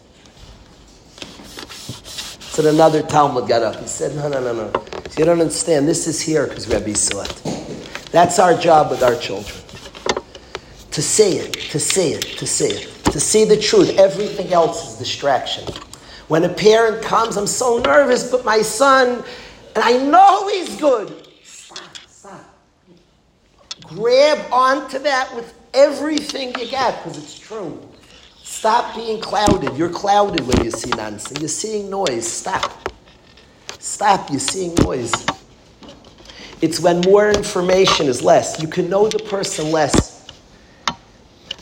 So 2.42 2.68
another 2.68 3.04
Talmid 3.04 3.48
got 3.48 3.64
up. 3.64 3.78
He 3.80 3.88
said, 3.88 4.18
No, 4.18 4.28
no, 4.28 4.42
no, 4.42 4.54
no. 4.54 4.91
You 5.18 5.26
don't 5.26 5.42
understand. 5.42 5.88
This 5.88 6.08
is 6.08 6.22
here 6.22 6.48
because 6.48 6.68
Rebbe 6.68 6.96
saw 6.96 7.24
it. 7.24 7.42
That's 8.12 8.40
our 8.40 8.58
job 8.58 8.92
with 8.92 9.04
our 9.04 9.16
children. 9.16 9.58
To 10.92 11.02
see 11.02 11.38
it, 11.38 11.54
to 11.72 11.80
see 11.80 12.14
it, 12.14 12.22
to 12.38 12.48
see 12.48 12.68
it. 12.68 12.88
To 13.06 13.20
see 13.20 13.46
the 13.46 13.58
truth. 13.58 13.98
Everything 13.98 14.54
else 14.54 14.94
is 14.94 14.98
distraction. 15.00 15.72
When 16.28 16.44
a 16.46 16.50
parent 16.50 17.04
comes, 17.04 17.36
I'm 17.38 17.48
so 17.48 17.78
nervous, 17.80 18.30
but 18.32 18.46
my 18.46 18.62
son 18.62 19.24
and 19.76 19.84
I 19.84 19.98
know 19.98 20.48
he's 20.50 20.76
good. 20.78 21.28
Stop, 21.44 21.98
stop. 22.08 22.58
Grab 23.86 24.52
onto 24.52 25.00
that 25.00 25.34
with 25.36 25.54
everything 25.74 26.54
you 26.60 26.70
got 26.70 27.04
because 27.04 27.18
it's 27.18 27.40
true. 27.40 27.82
Stop 28.44 28.96
being 28.96 29.22
clouded. 29.22 29.78
You're 29.78 29.90
clouded 29.90 30.46
when 30.46 30.64
you 30.64 30.72
see 30.72 30.90
nonsense. 30.90 31.40
You're 31.40 31.50
seeing 31.50 31.90
noise. 31.90 32.30
Stop. 32.30 32.91
Stop. 33.82 34.30
You're 34.30 34.40
seeing 34.40 34.76
noise. 34.76 35.12
It's 36.62 36.80
when 36.80 37.02
more 37.02 37.32
information 37.32 38.06
is 38.06 38.22
less. 38.22 38.62
You 38.62 38.68
can 38.68 38.88
know 38.90 39.08
the 39.08 39.18
person 39.18 39.72
less. 39.72 40.28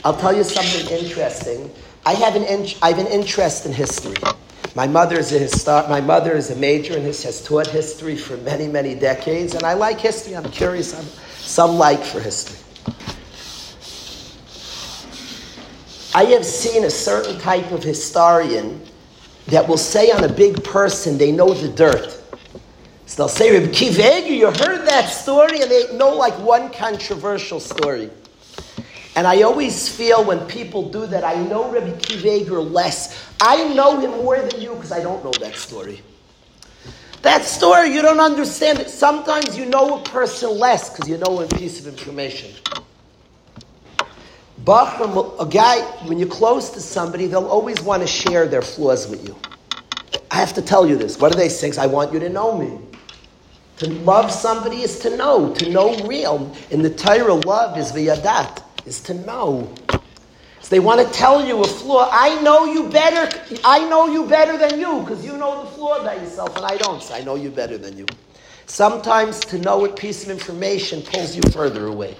I'll 0.04 0.18
tell 0.18 0.36
you 0.36 0.44
something 0.44 1.00
interesting. 1.00 1.72
I 2.06 2.16
have 2.16 2.36
an, 2.36 2.44
in, 2.44 2.68
I 2.82 2.90
have 2.90 3.00
an 3.00 3.08
interest 3.08 3.66
in 3.66 3.72
history. 3.72 4.18
My 4.76 4.86
mother 4.86 5.18
is 5.18 5.32
a 5.32 5.40
histor- 5.40 5.90
my 5.90 6.02
mother 6.02 6.36
is 6.36 6.52
a 6.52 6.58
major 6.58 7.00
this, 7.00 7.24
has 7.24 7.42
taught 7.42 7.68
history 7.68 8.18
for 8.18 8.36
many, 8.38 8.68
many 8.68 8.96
decades, 8.96 9.56
and 9.56 9.64
I 9.64 9.74
like 9.74 10.00
history. 10.00 10.36
I'm 10.36 10.52
curious. 10.52 10.94
I'm 10.94 11.06
some 11.40 11.78
like 11.78 12.04
for 12.04 12.20
history. 12.20 12.58
I 16.14 16.26
have 16.26 16.46
seen 16.46 16.84
a 16.84 16.90
certain 16.90 17.40
type 17.40 17.72
of 17.72 17.82
historian 17.82 18.82
that 19.50 19.68
will 19.68 19.78
say 19.78 20.12
on 20.12 20.24
a 20.24 20.30
big 20.32 20.64
person 20.64 21.18
they 21.18 21.32
know 21.32 21.54
the 21.54 21.70
dirt. 21.70 22.22
So 23.06 23.24
they'll 23.24 23.28
say, 23.28 23.58
Reb 23.58 23.72
Kiveger, 23.72 24.30
you 24.30 24.46
heard 24.46 24.86
that 24.88 25.10
story, 25.10 25.62
and 25.62 25.72
they 25.72 25.98
know 25.98 26.16
like 26.16 26.34
one 26.40 26.72
controversial 26.72 27.60
story. 27.60 28.12
And 29.16 29.26
I 29.26 29.42
always 29.42 29.90
feel 29.90 30.24
when 30.24 30.46
people 30.46 30.90
do 30.90 31.08
that, 31.08 31.24
I 31.24 31.34
know 31.34 31.72
Rabbi 31.72 31.92
Kiveger 31.98 32.72
less. 32.72 33.28
I 33.42 33.74
know 33.74 34.00
him 34.00 34.12
more 34.12 34.40
than 34.40 34.62
you 34.62 34.76
because 34.76 34.92
I 34.92 35.02
don't 35.02 35.24
know 35.24 35.32
that 35.40 35.56
story. 35.56 36.02
That 37.24 37.44
story, 37.44 37.94
you 37.94 38.02
don't 38.02 38.20
understand 38.20 38.80
it. 38.80 38.90
Sometimes 38.90 39.58
you 39.58 39.66
know 39.66 40.00
a 40.00 40.04
person 40.04 40.58
less 40.58 40.90
because 40.90 41.10
you 41.10 41.18
know 41.18 41.42
a 41.42 41.48
piece 41.48 41.80
of 41.80 41.88
information. 41.88 42.52
But 44.70 45.02
a 45.40 45.48
guy, 45.48 45.80
when 46.06 46.20
you're 46.20 46.28
close 46.28 46.70
to 46.70 46.80
somebody, 46.80 47.26
they'll 47.26 47.48
always 47.48 47.82
want 47.82 48.04
to 48.04 48.08
share 48.08 48.48
their 48.48 48.62
flaws 48.62 49.08
with 49.08 49.28
you. 49.28 49.36
I 50.30 50.36
have 50.36 50.54
to 50.54 50.62
tell 50.62 50.88
you 50.88 50.96
this. 50.96 51.20
What 51.20 51.34
are 51.34 51.36
they 51.36 51.50
saying? 51.50 51.80
I 51.80 51.88
want 51.88 52.14
you 52.14 52.20
to 52.20 52.30
know 52.30 52.56
me. 52.56 52.78
To 53.78 53.90
love 53.90 54.32
somebody 54.32 54.84
is 54.84 55.00
to 55.00 55.18
know, 55.18 55.56
to 55.56 55.72
know 55.72 55.98
real. 56.06 56.56
In 56.70 56.84
the 56.84 56.92
Torah, 56.92 57.34
love 57.34 57.80
is 57.80 57.92
viyadat 57.92 58.62
is 58.86 59.02
to 59.02 59.16
know. 59.16 59.74
So 59.90 60.70
they 60.70 60.80
want 60.80 61.02
to 61.02 61.12
tell 61.18 61.44
you 61.44 61.64
a 61.64 61.68
flaw. 61.68 62.08
I 62.12 62.40
know 62.44 62.66
you 62.66 62.90
better. 62.90 63.42
I 63.64 63.90
know 63.90 64.06
you 64.06 64.28
better 64.28 64.56
than 64.56 64.80
you 64.80 65.00
because 65.00 65.26
you 65.26 65.36
know 65.36 65.64
the 65.64 65.72
flaw 65.72 66.00
about 66.00 66.22
yourself, 66.22 66.56
and 66.58 66.66
I 66.68 66.78
don't. 66.78 67.02
So 67.02 67.16
I 67.16 67.22
know 67.22 67.34
you 67.34 67.50
better 67.50 67.80
than 67.80 67.98
you. 67.98 68.06
Sometimes 68.68 69.40
to 69.40 69.58
know 69.58 69.84
a 69.86 69.90
piece 69.92 70.24
of 70.26 70.30
information 70.30 71.02
pulls 71.02 71.36
you 71.36 71.42
further 71.52 71.88
away. 71.88 72.16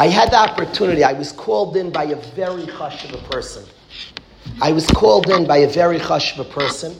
I 0.00 0.08
had 0.08 0.30
the 0.30 0.38
opportunity, 0.38 1.04
I 1.04 1.12
was 1.12 1.30
called 1.30 1.76
in 1.76 1.90
by 1.90 2.04
a 2.04 2.16
very 2.34 2.64
hush 2.64 3.04
of 3.04 3.12
a 3.12 3.28
person. 3.28 3.66
I 4.62 4.72
was 4.72 4.86
called 4.86 5.28
in 5.28 5.46
by 5.46 5.58
a 5.58 5.68
very 5.68 5.98
chashva 5.98 6.48
person, 6.48 6.96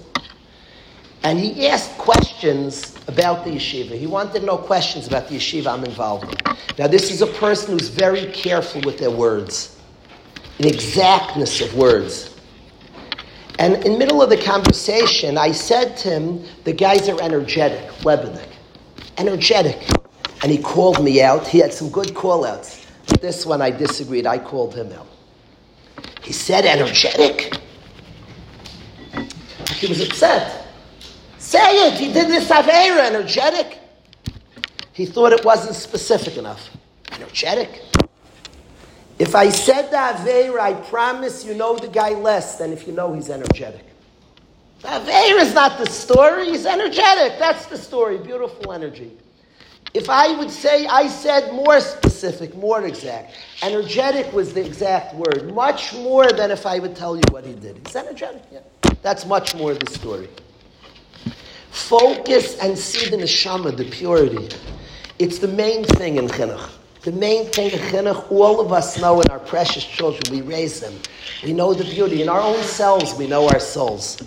and 1.22 1.38
he 1.38 1.66
asked 1.66 1.96
questions 1.96 2.94
about 3.08 3.46
the 3.46 3.52
yeshiva. 3.52 3.98
He 3.98 4.06
wanted 4.06 4.38
to 4.40 4.44
know 4.44 4.58
questions 4.58 5.06
about 5.06 5.28
the 5.28 5.36
yeshiva 5.36 5.68
I'm 5.68 5.84
involved 5.86 6.24
in. 6.24 6.56
Now, 6.78 6.88
this 6.88 7.10
is 7.10 7.22
a 7.22 7.26
person 7.26 7.78
who's 7.78 7.88
very 7.88 8.26
careful 8.32 8.82
with 8.82 8.98
their 8.98 9.10
words, 9.10 9.80
an 10.58 10.66
exactness 10.66 11.62
of 11.62 11.74
words. 11.74 12.36
And 13.58 13.76
in 13.76 13.94
the 13.94 13.98
middle 13.98 14.20
of 14.20 14.28
the 14.28 14.36
conversation, 14.36 15.38
I 15.38 15.52
said 15.52 15.96
to 16.02 16.10
him, 16.10 16.44
the 16.64 16.74
guys 16.74 17.08
are 17.08 17.18
energetic, 17.22 17.88
Lebedik. 18.02 18.50
Energetic. 19.16 19.88
And 20.42 20.52
he 20.52 20.58
called 20.58 21.02
me 21.02 21.22
out. 21.22 21.46
He 21.46 21.60
had 21.60 21.72
some 21.72 21.88
good 21.88 22.14
call 22.14 22.44
outs. 22.44 22.79
This 23.20 23.44
one 23.46 23.60
I 23.60 23.70
disagreed. 23.70 24.26
I 24.26 24.38
called 24.38 24.74
him 24.74 24.92
out. 24.92 25.06
He 26.22 26.32
said 26.32 26.64
energetic. 26.64 27.56
He 29.76 29.86
was 29.86 30.00
upset. 30.00 30.66
Say 31.38 31.88
it. 31.88 31.94
He 31.94 32.12
did 32.12 32.28
this 32.28 32.48
Avera, 32.48 33.06
energetic. 33.06 33.78
He 34.92 35.06
thought 35.06 35.32
it 35.32 35.44
wasn't 35.44 35.74
specific 35.74 36.36
enough. 36.36 36.70
Energetic. 37.12 37.82
If 39.18 39.34
I 39.34 39.50
said 39.50 39.90
the 39.90 39.96
Aveira, 39.96 40.60
I 40.60 40.74
promise 40.74 41.44
you 41.44 41.54
know 41.54 41.76
the 41.76 41.88
guy 41.88 42.10
less 42.10 42.56
than 42.56 42.72
if 42.72 42.86
you 42.86 42.92
know 42.92 43.12
he's 43.12 43.28
energetic. 43.28 43.84
The 44.80 44.88
Aveira 44.88 45.40
is 45.40 45.54
not 45.54 45.78
the 45.78 45.86
story, 45.86 46.50
he's 46.50 46.64
energetic. 46.64 47.38
That's 47.38 47.66
the 47.66 47.76
story. 47.76 48.18
Beautiful 48.18 48.72
energy. 48.72 49.12
If 49.92 50.08
I 50.08 50.36
would 50.38 50.50
say, 50.50 50.86
I 50.86 51.08
said 51.08 51.52
more 51.52 51.80
specific, 51.80 52.54
more 52.54 52.86
exact. 52.86 53.34
Energetic 53.62 54.32
was 54.32 54.54
the 54.54 54.64
exact 54.64 55.14
word. 55.16 55.52
Much 55.52 55.92
more 55.94 56.30
than 56.30 56.52
if 56.52 56.64
I 56.64 56.78
would 56.78 56.94
tell 56.94 57.16
you 57.16 57.22
what 57.30 57.44
he 57.44 57.54
did. 57.54 57.80
He's 57.84 57.96
energetic, 57.96 58.42
yeah. 58.52 58.60
That's 59.02 59.26
much 59.26 59.54
more 59.56 59.72
of 59.72 59.80
the 59.80 59.90
story. 59.90 60.28
Focus 61.70 62.58
and 62.58 62.78
see 62.78 63.10
the 63.10 63.16
neshama, 63.16 63.76
the 63.76 63.84
purity. 63.84 64.48
It's 65.18 65.38
the 65.38 65.48
main 65.48 65.84
thing 65.84 66.16
in 66.16 66.28
chinuch. 66.28 66.70
The 67.02 67.12
main 67.12 67.46
thing 67.46 67.72
in 67.72 67.78
chinuch, 67.78 68.30
all 68.30 68.60
of 68.60 68.72
us 68.72 69.00
know 69.00 69.20
in 69.20 69.28
our 69.30 69.38
precious 69.40 69.84
children, 69.84 70.22
we 70.30 70.42
raise 70.42 70.80
them. 70.80 70.94
We 71.42 71.52
know 71.52 71.74
the 71.74 71.84
beauty. 71.84 72.22
In 72.22 72.28
our 72.28 72.40
own 72.40 72.62
selves, 72.62 73.14
we 73.14 73.26
know 73.26 73.48
our 73.48 73.60
souls. 73.60 74.22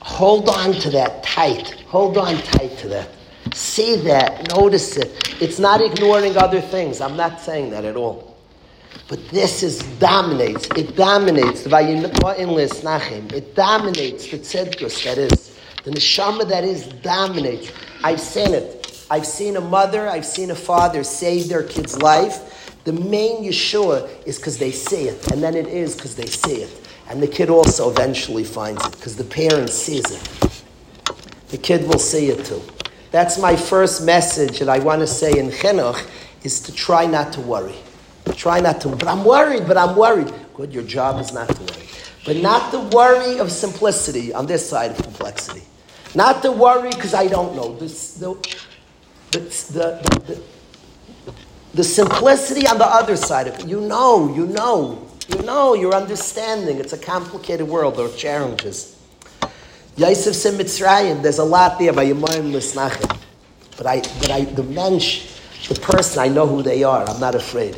Hold 0.00 0.48
on 0.48 0.72
to 0.72 0.90
that 0.90 1.22
tight. 1.22 1.72
Hold 1.88 2.16
on 2.16 2.36
tight 2.42 2.78
to 2.78 2.88
that. 2.88 3.08
See 3.54 3.96
that. 3.96 4.48
Notice 4.50 4.96
it. 4.96 5.40
It's 5.40 5.58
not 5.58 5.80
ignoring 5.80 6.36
other 6.36 6.60
things. 6.60 7.00
I'm 7.00 7.16
not 7.16 7.40
saying 7.40 7.70
that 7.70 7.84
at 7.84 7.96
all. 7.96 8.36
But 9.08 9.28
this 9.28 9.62
is 9.62 9.82
dominates. 9.98 10.66
It 10.76 10.96
dominates. 10.96 11.64
the 11.64 11.70
It 13.34 13.54
dominates 13.54 14.30
the 14.30 14.38
tzedkus 14.38 15.04
that 15.04 15.18
is. 15.18 15.58
The 15.84 15.90
neshama 15.90 16.48
that 16.48 16.64
is 16.64 16.86
dominates. 16.86 17.72
I've 18.04 18.20
seen 18.20 18.54
it. 18.54 18.82
I've 19.10 19.26
seen 19.26 19.56
a 19.56 19.60
mother, 19.60 20.08
I've 20.08 20.24
seen 20.24 20.50
a 20.50 20.54
father 20.54 21.04
save 21.04 21.48
their 21.48 21.62
kid's 21.62 22.00
life. 22.00 22.80
The 22.84 22.94
main 22.94 23.44
Yeshua 23.44 24.08
is 24.26 24.38
because 24.38 24.56
they 24.56 24.70
see 24.70 25.08
it, 25.08 25.30
and 25.30 25.42
then 25.42 25.54
it 25.54 25.66
is 25.66 25.94
because 25.94 26.16
they 26.16 26.24
see 26.24 26.62
it. 26.62 26.88
And 27.10 27.22
the 27.22 27.28
kid 27.28 27.50
also 27.50 27.90
eventually 27.90 28.44
finds 28.44 28.84
it 28.86 28.92
because 28.92 29.16
the 29.16 29.24
parent 29.24 29.68
sees 29.68 30.10
it. 30.10 30.62
The 31.48 31.58
kid 31.58 31.86
will 31.86 31.98
see 31.98 32.28
it 32.28 32.46
too. 32.46 32.62
That's 33.12 33.38
my 33.38 33.54
first 33.54 34.04
message 34.04 34.58
that 34.60 34.70
I 34.70 34.78
want 34.78 35.00
to 35.00 35.06
say 35.06 35.38
in 35.38 35.50
Chinuch 35.50 36.08
is 36.42 36.60
to 36.60 36.72
try 36.72 37.04
not 37.04 37.32
to 37.34 37.40
worry. 37.42 37.76
Try 38.34 38.60
not 38.60 38.80
to, 38.80 38.88
but 38.88 39.06
I'm 39.06 39.22
worried, 39.24 39.68
but 39.68 39.76
I'm 39.76 39.94
worried. 39.94 40.32
Good, 40.54 40.72
your 40.72 40.82
job 40.82 41.20
is 41.20 41.32
not 41.32 41.48
to 41.48 41.60
worry. 41.60 41.86
But 42.24 42.36
not 42.36 42.72
the 42.72 42.80
worry 42.96 43.38
of 43.38 43.52
simplicity 43.52 44.32
on 44.32 44.46
this 44.46 44.66
side 44.68 44.92
of 44.92 45.02
complexity. 45.02 45.62
Not 46.14 46.42
the 46.42 46.52
worry 46.52 46.90
because 46.90 47.12
I 47.12 47.26
don't 47.26 47.54
know. 47.54 47.76
The, 47.76 47.86
the, 48.18 49.40
the, 49.40 49.40
the, 50.26 50.42
the 51.74 51.84
simplicity 51.84 52.66
on 52.66 52.78
the 52.78 52.86
other 52.86 53.16
side 53.16 53.46
of 53.46 53.58
it. 53.58 53.66
You 53.66 53.80
know, 53.80 54.32
you 54.34 54.46
know, 54.46 55.06
you 55.28 55.42
know, 55.42 55.74
you're 55.74 55.94
understanding. 55.94 56.78
It's 56.78 56.92
a 56.92 56.98
complicated 56.98 57.68
world. 57.68 57.96
There 57.96 58.06
are 58.06 58.16
challenges. 58.16 58.91
Yosef 59.96 60.34
said 60.34 60.54
Mitzrayim, 60.54 61.22
there's 61.22 61.38
a 61.38 61.44
lot 61.44 61.78
there 61.78 61.92
by 61.92 62.06
Yemayim 62.06 62.52
Lisnachim. 62.52 63.18
But 63.76 63.86
I, 63.86 64.00
but 64.20 64.30
I, 64.30 64.44
the 64.44 64.62
mensch, 64.62 65.26
the 65.68 65.74
person, 65.74 66.20
I 66.20 66.28
know 66.28 66.46
who 66.46 66.62
they 66.62 66.82
are. 66.82 67.08
I'm 67.08 67.20
not 67.20 67.34
afraid. 67.34 67.76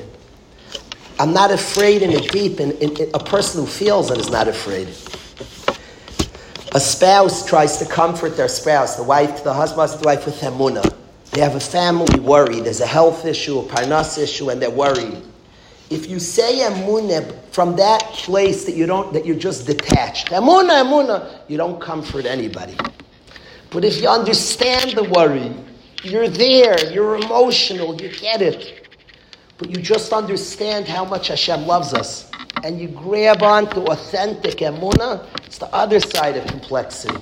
I'm 1.18 1.32
not 1.32 1.50
afraid 1.50 2.02
in 2.02 2.10
a 2.10 2.20
deep, 2.20 2.60
in, 2.60 2.72
in, 2.72 2.96
in, 3.00 3.10
a 3.14 3.18
person 3.18 3.60
who 3.60 3.66
feels 3.66 4.10
and 4.10 4.20
is 4.20 4.30
not 4.30 4.48
afraid. 4.48 4.88
A 6.74 6.80
spouse 6.80 7.46
tries 7.46 7.76
to 7.78 7.86
comfort 7.86 8.36
their 8.36 8.48
spouse, 8.48 8.96
the 8.96 9.04
wife, 9.04 9.44
the 9.44 9.52
husband, 9.52 10.00
the 10.00 10.06
wife 10.06 10.26
with 10.26 10.40
emuna. 10.40 10.92
They 11.30 11.40
have 11.40 11.54
a 11.54 11.60
family 11.60 12.18
worry. 12.20 12.60
There's 12.60 12.80
a 12.80 12.86
health 12.86 13.24
issue, 13.24 13.58
a 13.60 13.62
parnas 13.62 14.18
issue, 14.18 14.50
and 14.50 14.60
they're 14.60 14.70
worried. 14.70 15.22
If 15.94 16.08
you 16.08 16.18
say 16.18 16.60
emuna 16.60 17.32
from 17.52 17.76
that 17.76 18.02
place 18.02 18.64
that 18.64 18.74
you 18.74 18.86
don't, 18.86 19.12
that 19.12 19.24
you're 19.24 19.36
just 19.36 19.66
detached, 19.66 20.28
emuna, 20.28 20.82
emuna, 20.82 21.40
you 21.48 21.56
don't 21.56 21.80
comfort 21.80 22.26
anybody. 22.26 22.76
But 23.70 23.84
if 23.84 24.00
you 24.00 24.08
understand 24.08 24.92
the 24.92 25.04
worry, 25.04 25.54
you're 26.02 26.28
there, 26.28 26.92
you're 26.92 27.16
emotional, 27.16 28.00
you 28.00 28.08
get 28.08 28.42
it 28.42 28.84
but 29.58 29.70
you 29.70 29.82
just 29.82 30.12
understand 30.12 30.88
how 30.88 31.04
much 31.04 31.28
Hashem 31.28 31.66
loves 31.66 31.94
us, 31.94 32.30
and 32.64 32.80
you 32.80 32.88
grab 32.88 33.42
onto 33.42 33.80
authentic 33.82 34.56
emuna, 34.56 35.26
it's 35.46 35.58
the 35.58 35.72
other 35.74 36.00
side 36.00 36.36
of 36.36 36.46
complexity. 36.46 37.16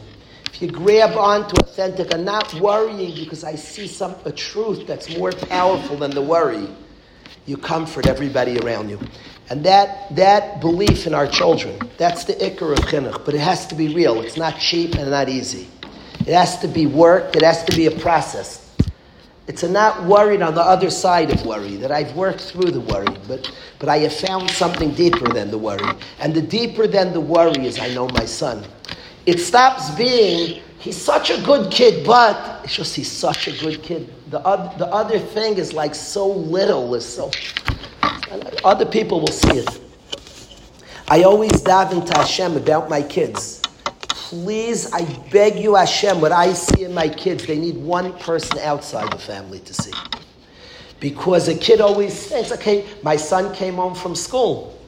If 0.47 0.63
you 0.63 0.71
grab 0.71 1.17
onto 1.17 1.57
authentic 1.63 2.13
and 2.13 2.25
not 2.25 2.53
worrying 2.55 3.15
because 3.15 3.45
I 3.45 3.55
see 3.55 3.87
some 3.87 4.15
a 4.25 4.33
truth 4.33 4.87
that's 4.87 5.17
more 5.17 5.33
powerful 5.33 5.97
than 5.97 6.13
the 6.13 6.23
worry, 6.23 6.69
you 7.47 7.57
comfort 7.57 8.07
everybody 8.07 8.59
around 8.61 8.89
you. 8.89 8.99
And 9.51 9.65
that, 9.65 10.15
that 10.17 10.61
belief 10.61 11.07
in 11.07 11.15
our 11.15 11.27
children, 11.27 11.79
that's 11.99 12.25
the 12.25 12.35
ikar 12.35 12.73
of 12.73 12.79
chinuch, 12.87 13.25
but 13.25 13.35
it 13.35 13.41
has 13.41 13.67
to 13.67 13.75
be 13.75 13.95
real. 13.95 14.21
It's 14.21 14.37
not 14.37 14.59
cheap 14.59 14.95
and 14.95 15.11
not 15.11 15.29
easy. 15.29 15.69
It 16.21 16.35
has 16.35 16.59
to 16.61 16.69
be 16.69 16.87
work, 16.87 17.35
it 17.37 17.43
has 17.43 17.65
to 17.65 17.77
be 17.77 17.87
a 17.87 17.91
process. 17.91 18.63
It's 19.49 19.65
a 19.65 19.69
not 19.69 20.05
worried 20.05 20.41
on 20.41 20.55
the 20.55 20.63
other 20.63 20.89
side 20.89 21.33
of 21.33 21.45
worry, 21.45 21.77
that 21.77 21.91
I've 21.91 22.15
worked 22.15 22.43
through 22.43 22.71
the 22.71 22.81
worry, 22.81 23.15
but, 23.27 23.51
but 23.81 23.89
I 23.89 23.99
have 23.99 24.15
found 24.15 24.49
something 24.51 24.95
deeper 24.95 25.27
than 25.27 25.51
the 25.51 25.59
worry. 25.59 25.85
And 26.21 26.33
the 26.33 26.41
deeper 26.41 26.87
than 26.87 27.13
the 27.13 27.21
worry 27.21 27.67
is 27.67 27.81
I 27.81 27.93
know 27.93 28.07
my 28.09 28.25
son. 28.25 28.65
It 29.27 29.41
stops 29.41 29.91
being, 29.97 30.63
he's 30.83 31.01
such 31.01 31.31
a 31.31 31.41
good 31.43 31.71
kid, 31.71 32.05
but 32.05 32.65
it's 32.65 32.77
just 32.77 32.95
he's 32.95 33.11
such 33.11 33.49
a 33.49 33.59
good 33.59 33.83
kid. 33.83 34.13
The, 34.31 34.41
other, 34.41 34.77
the 34.79 34.87
other 34.87 35.19
thing 35.19 35.57
is 35.57 35.73
like 35.73 35.95
so 35.95 36.27
little, 36.27 36.95
is 36.95 37.07
so. 37.07 37.31
Other 38.65 38.87
people 38.87 39.21
will 39.21 39.29
see 39.29 39.59
it. 39.59 39.81
I 41.09 41.23
always 41.23 41.53
daven 41.53 42.07
to 42.07 42.19
Hashem 42.19 42.57
about 42.57 42.91
my 42.91 43.03
kids 43.03 43.63
please, 44.33 44.91
I 44.95 45.05
beg 45.31 45.57
you, 45.57 45.75
Hashem, 45.75 46.19
what 46.23 46.33
I 46.33 46.55
see 46.55 46.85
in 46.85 46.95
my 46.95 47.07
kids, 47.07 47.45
they 47.45 47.59
need 47.59 47.77
one 47.77 48.15
person 48.15 48.57
outside 48.61 49.13
the 49.13 49.19
family 49.19 49.59
to 49.59 49.75
see. 49.75 49.93
Because 51.01 51.49
a 51.49 51.55
kid 51.55 51.83
always 51.83 52.29
thinks, 52.29 52.51
okay, 52.51 52.87
my 53.03 53.15
son 53.15 53.55
came 53.55 53.75
home 53.75 53.95
from 53.95 54.15
school. 54.15 54.79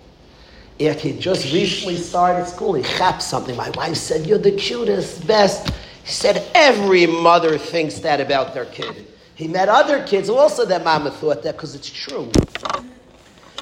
If 0.78 1.02
he 1.02 1.18
just 1.18 1.52
recently 1.52 1.96
started 1.96 2.46
school, 2.46 2.72
he 2.72 2.82
chapped 2.84 3.20
something. 3.20 3.54
My 3.54 3.68
wife 3.76 3.96
said, 3.96 4.26
You're 4.26 4.38
the 4.38 4.52
cutest, 4.52 5.26
best. 5.26 5.70
He 6.04 6.12
said, 6.12 6.48
Every 6.54 7.06
mother 7.06 7.58
thinks 7.58 7.98
that 8.00 8.20
about 8.20 8.54
their 8.54 8.66
kid. 8.66 9.06
He 9.34 9.48
met 9.48 9.68
other 9.68 10.06
kids 10.06 10.28
also 10.28 10.64
that 10.66 10.84
mama 10.84 11.10
thought 11.10 11.42
that 11.42 11.56
because 11.56 11.74
it's 11.74 11.90
true. 11.90 12.30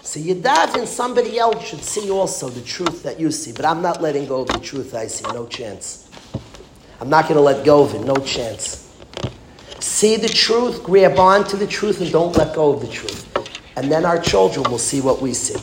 So 0.03 0.20
Yadav 0.20 0.86
somebody 0.86 1.38
else 1.38 1.66
should 1.66 1.82
see 1.82 2.11
also 2.11 2.51
the 2.51 2.61
truth 2.61 3.03
that 3.05 3.18
you 3.18 3.30
see, 3.30 3.53
but 3.53 3.64
I'm 3.64 3.80
not 3.80 4.03
letting 4.03 4.26
go 4.26 4.43
of 4.43 4.49
the 4.49 4.59
truth 4.59 4.95
I 4.95 5.07
see, 5.07 5.24
no 5.32 5.47
chance. 5.47 6.11
I'm 7.01 7.09
not 7.09 7.24
going 7.24 7.36
to 7.36 7.40
let 7.40 7.64
go 7.64 7.82
of 7.82 7.95
it, 7.95 8.01
no 8.01 8.16
chance. 8.16 8.95
See 9.80 10.16
the 10.16 10.28
truth, 10.28 10.82
grab 10.84 11.18
on 11.18 11.45
to 11.45 11.57
the 11.57 11.66
truth, 11.66 12.01
and 12.01 12.12
don't 12.12 12.36
let 12.36 12.55
go 12.55 12.72
of 12.72 12.80
the 12.80 12.88
truth. 12.88 13.26
And 13.76 13.90
then 13.90 14.05
our 14.05 14.20
children 14.20 14.70
will 14.70 14.78
see 14.78 15.01
what 15.01 15.22
we 15.22 15.32
see. 15.32 15.59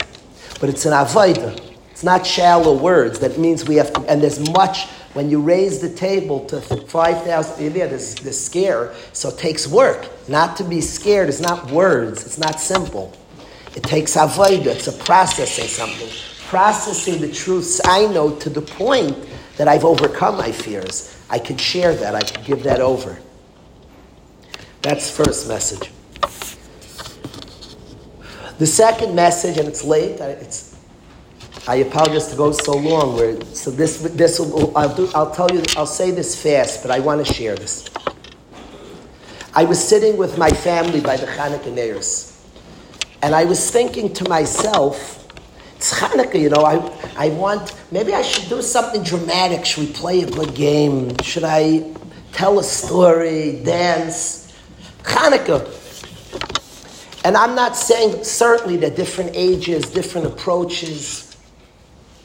But 0.60 0.70
it's 0.70 0.86
an 0.86 0.94
avodah. 0.94 1.62
It's 1.92 2.04
not 2.04 2.26
shallow 2.26 2.76
words. 2.76 3.20
That 3.20 3.38
means 3.38 3.66
we 3.66 3.76
have 3.76 3.94
to, 3.94 4.02
and 4.02 4.22
there's 4.24 4.50
much, 4.52 4.88
when 5.20 5.30
you 5.30 5.42
raise 5.42 5.80
the 5.80 5.90
table 5.90 6.46
to 6.46 6.62
5,000, 6.62 7.76
yeah, 7.76 7.88
there's, 7.88 8.16
there's 8.16 8.40
scare, 8.40 8.94
so 9.12 9.28
it 9.28 9.38
takes 9.38 9.68
work. 9.68 10.08
Not 10.30 10.56
to 10.56 10.64
be 10.64 10.80
scared 10.80 11.28
is 11.28 11.42
not 11.42 11.70
words, 11.72 12.26
it's 12.26 12.38
not 12.38 12.62
simple. 12.62 13.12
It 13.76 13.84
takes 13.84 14.16
avodah. 14.16 14.68
It's 14.68 14.88
a 14.88 14.94
processing 14.94 15.68
something. 15.68 16.08
Processing 16.48 17.20
the 17.20 17.30
truths 17.30 17.82
I 17.84 18.06
know 18.06 18.34
to 18.38 18.50
the 18.50 18.62
point 18.62 19.18
that 19.58 19.68
I've 19.68 19.84
overcome 19.84 20.38
my 20.38 20.54
fears. 20.54 21.14
I 21.30 21.38
can 21.38 21.58
share 21.58 21.94
that. 21.96 22.16
I 22.16 22.22
can 22.22 22.42
give 22.46 22.64
that 22.64 22.80
over. 22.80 23.20
That's 24.84 25.12
first 25.12 25.50
message. 25.50 25.92
The 28.58 28.68
second 28.68 29.16
message, 29.16 29.58
and 29.58 29.68
it's 29.68 29.84
late. 29.84 30.22
It's 30.22 30.69
I 31.68 31.78
apologize 31.78 32.28
to 32.30 32.36
go 32.36 32.52
so 32.52 32.74
long. 32.74 33.16
Where 33.16 33.40
so 33.54 33.72
this 33.72 34.02
this 34.02 34.40
will, 34.40 34.70
oh, 34.70 34.74
I'll 34.76 34.96
do. 34.96 35.10
I'll 35.14 35.32
tell 35.32 35.52
you. 35.52 35.62
I'll 35.78 35.86
say 35.86 36.12
this 36.12 36.42
fast, 36.42 36.82
but 36.82 36.92
I 36.92 37.00
want 37.00 37.26
to 37.26 37.34
share 37.34 37.56
this. 37.56 37.90
I 39.54 39.66
was 39.66 39.84
sitting 39.86 40.18
with 40.18 40.38
my 40.38 40.50
family 40.50 41.02
by 41.02 41.18
the 41.18 41.26
Chanukah 41.26 41.74
Neiros. 41.74 42.30
And 43.22 43.36
I 43.36 43.44
was 43.44 43.70
thinking 43.70 44.14
to 44.14 44.30
myself, 44.30 45.28
it's 45.76 45.98
Hanukkah, 45.98 46.40
you 46.40 46.50
know, 46.50 46.64
I, 46.64 46.76
I 47.18 47.30
want, 47.30 47.76
maybe 47.92 48.14
I 48.14 48.22
should 48.22 48.48
do 48.48 48.62
something 48.62 49.04
dramatic. 49.04 49.66
Should 49.66 49.88
we 49.88 49.94
play 49.94 50.22
a 50.22 50.30
good 50.30 50.54
game? 50.54 51.18
Should 51.24 51.44
I 51.44 51.94
tell 52.32 52.60
a 52.60 52.64
story, 52.64 53.62
dance? 53.64 54.54
Hanukkah. 55.04 55.76
And 57.26 57.36
I'm 57.36 57.56
not 57.56 57.76
saying 57.76 58.24
certainly 58.24 58.78
that 58.78 58.96
different 58.96 59.32
ages, 59.34 59.90
different 59.90 60.28
approaches, 60.28 61.29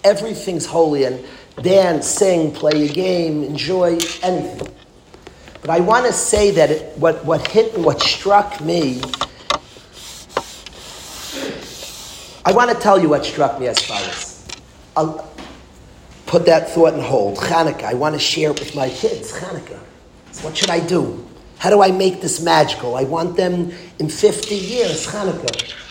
everything's 0.05 0.67
holy 0.67 1.05
and 1.05 1.25
dance, 1.63 2.07
sing, 2.07 2.53
play 2.53 2.89
a 2.89 2.93
game, 2.93 3.43
enjoy 3.43 3.99
anything. 4.23 4.69
But 5.61 5.71
I 5.71 5.81
want 5.81 6.07
to 6.07 6.13
say 6.13 6.51
that 6.53 6.71
it, 6.71 6.99
what, 6.99 7.25
what 7.25 7.47
hit 7.49 7.75
and 7.75 7.85
what 7.85 8.01
struck 8.03 8.61
me, 8.61 9.01
I 12.45 12.53
want 12.53 12.71
to 12.71 12.77
tell 12.79 13.01
you 13.01 13.09
what 13.09 13.25
struck 13.25 13.59
me 13.59 13.69
as 13.69 13.79
follows. 13.81 14.47
I'll 14.97 15.33
put 16.27 16.45
that 16.47 16.69
thought 16.69 16.93
in 16.95 17.01
hold. 17.01 17.39
Hanukkah, 17.39 17.85
I 17.85 17.95
want 17.95 18.15
to 18.15 18.19
share 18.19 18.51
it 18.51 18.61
with 18.61 18.75
my 18.77 18.91
kids. 18.91 19.33
Hanukkah. 19.33 19.81
So 20.33 20.45
what 20.45 20.57
should 20.57 20.71
I 20.71 20.81
do? 20.81 21.27
How 21.59 21.71
do 21.71 21.83
I 21.83 21.91
make 21.91 22.21
this 22.21 22.43
magical? 22.43 22.97
I 22.97 23.05
want 23.05 23.37
them 23.37 23.73
in 23.99 24.11
50 24.11 24.55
years, 24.55 25.07
Hanukkah. 25.07 25.84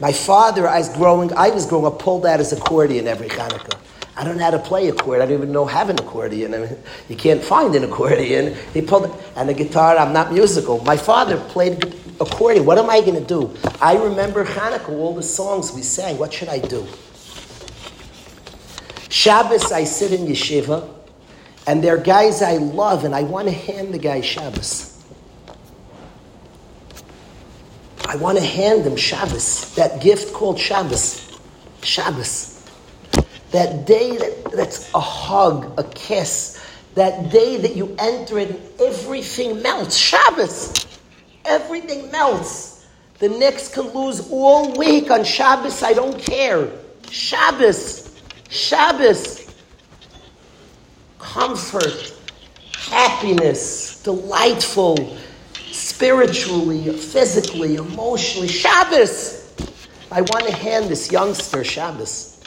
My 0.00 0.12
father, 0.12 0.66
I 0.66 0.78
was 0.78 0.88
growing, 0.88 1.32
I 1.34 1.50
was 1.50 1.66
growing 1.66 1.86
up, 1.86 1.98
pulled 1.98 2.24
out 2.24 2.38
his 2.38 2.52
accordion 2.52 3.06
every 3.06 3.28
Hanukkah. 3.28 3.78
I 4.16 4.24
don't 4.24 4.38
know 4.38 4.44
how 4.44 4.50
to 4.50 4.58
play 4.58 4.88
accordion. 4.88 5.22
I 5.22 5.26
don't 5.26 5.38
even 5.42 5.52
know 5.52 5.66
have 5.66 5.88
an 5.90 5.98
accordion. 5.98 6.54
I 6.54 6.58
mean, 6.58 6.76
you 7.08 7.16
can't 7.16 7.42
find 7.42 7.74
an 7.74 7.84
accordion. 7.84 8.56
He 8.74 8.82
pulled 8.82 9.14
and 9.36 9.48
a 9.48 9.54
guitar. 9.54 9.96
I'm 9.96 10.12
not 10.12 10.32
musical. 10.32 10.82
My 10.84 10.96
father 10.96 11.38
played 11.38 11.94
accordion. 12.20 12.66
What 12.66 12.78
am 12.78 12.90
I 12.90 13.00
going 13.00 13.14
to 13.14 13.24
do? 13.24 13.54
I 13.80 13.96
remember 13.96 14.44
Hanukkah, 14.44 14.90
all 14.90 15.14
the 15.14 15.22
songs 15.22 15.72
we 15.72 15.82
sang. 15.82 16.18
What 16.18 16.32
should 16.32 16.48
I 16.48 16.58
do? 16.58 16.86
Shabbos, 19.10 19.72
I 19.72 19.84
sit 19.84 20.12
in 20.12 20.26
yeshiva, 20.26 20.88
and 21.66 21.82
they're 21.82 21.98
guys 21.98 22.42
I 22.42 22.56
love, 22.56 23.04
and 23.04 23.14
I 23.14 23.22
want 23.22 23.48
to 23.48 23.54
hand 23.54 23.92
the 23.92 23.98
guy 23.98 24.20
Shabbos. 24.20 24.89
I 28.10 28.16
want 28.16 28.38
to 28.38 28.44
hand 28.44 28.82
them 28.82 28.96
Shabbos, 28.96 29.72
that 29.76 30.00
gift 30.00 30.32
called 30.32 30.58
Shabbos. 30.58 31.38
Shabbos. 31.84 32.60
That 33.52 33.86
day 33.86 34.16
that, 34.16 34.50
that's 34.50 34.92
a 34.94 34.98
hug, 34.98 35.78
a 35.78 35.84
kiss. 35.84 36.60
That 36.96 37.30
day 37.30 37.56
that 37.58 37.76
you 37.76 37.94
enter 38.00 38.40
it 38.40 38.50
and 38.50 38.80
everything 38.80 39.62
melts. 39.62 39.96
Shabbos. 39.96 40.88
Everything 41.44 42.10
melts. 42.10 42.84
The 43.20 43.28
Knicks 43.28 43.72
can 43.72 43.84
lose 43.94 44.28
all 44.28 44.76
week 44.76 45.12
on 45.12 45.22
Shabbos. 45.22 45.84
I 45.84 45.92
don't 45.92 46.18
care. 46.18 46.68
Shabbos. 47.12 48.20
Shabbos. 48.48 49.54
Comfort. 51.20 52.12
Happiness. 52.74 54.02
Delightful. 54.02 55.16
Spiritually, 55.90 56.92
physically, 56.96 57.74
emotionally. 57.74 58.48
Shabbos. 58.48 59.52
I 60.10 60.20
want 60.22 60.46
to 60.46 60.52
hand 60.54 60.86
this 60.86 61.10
youngster 61.10 61.64
Shabbos. 61.64 62.40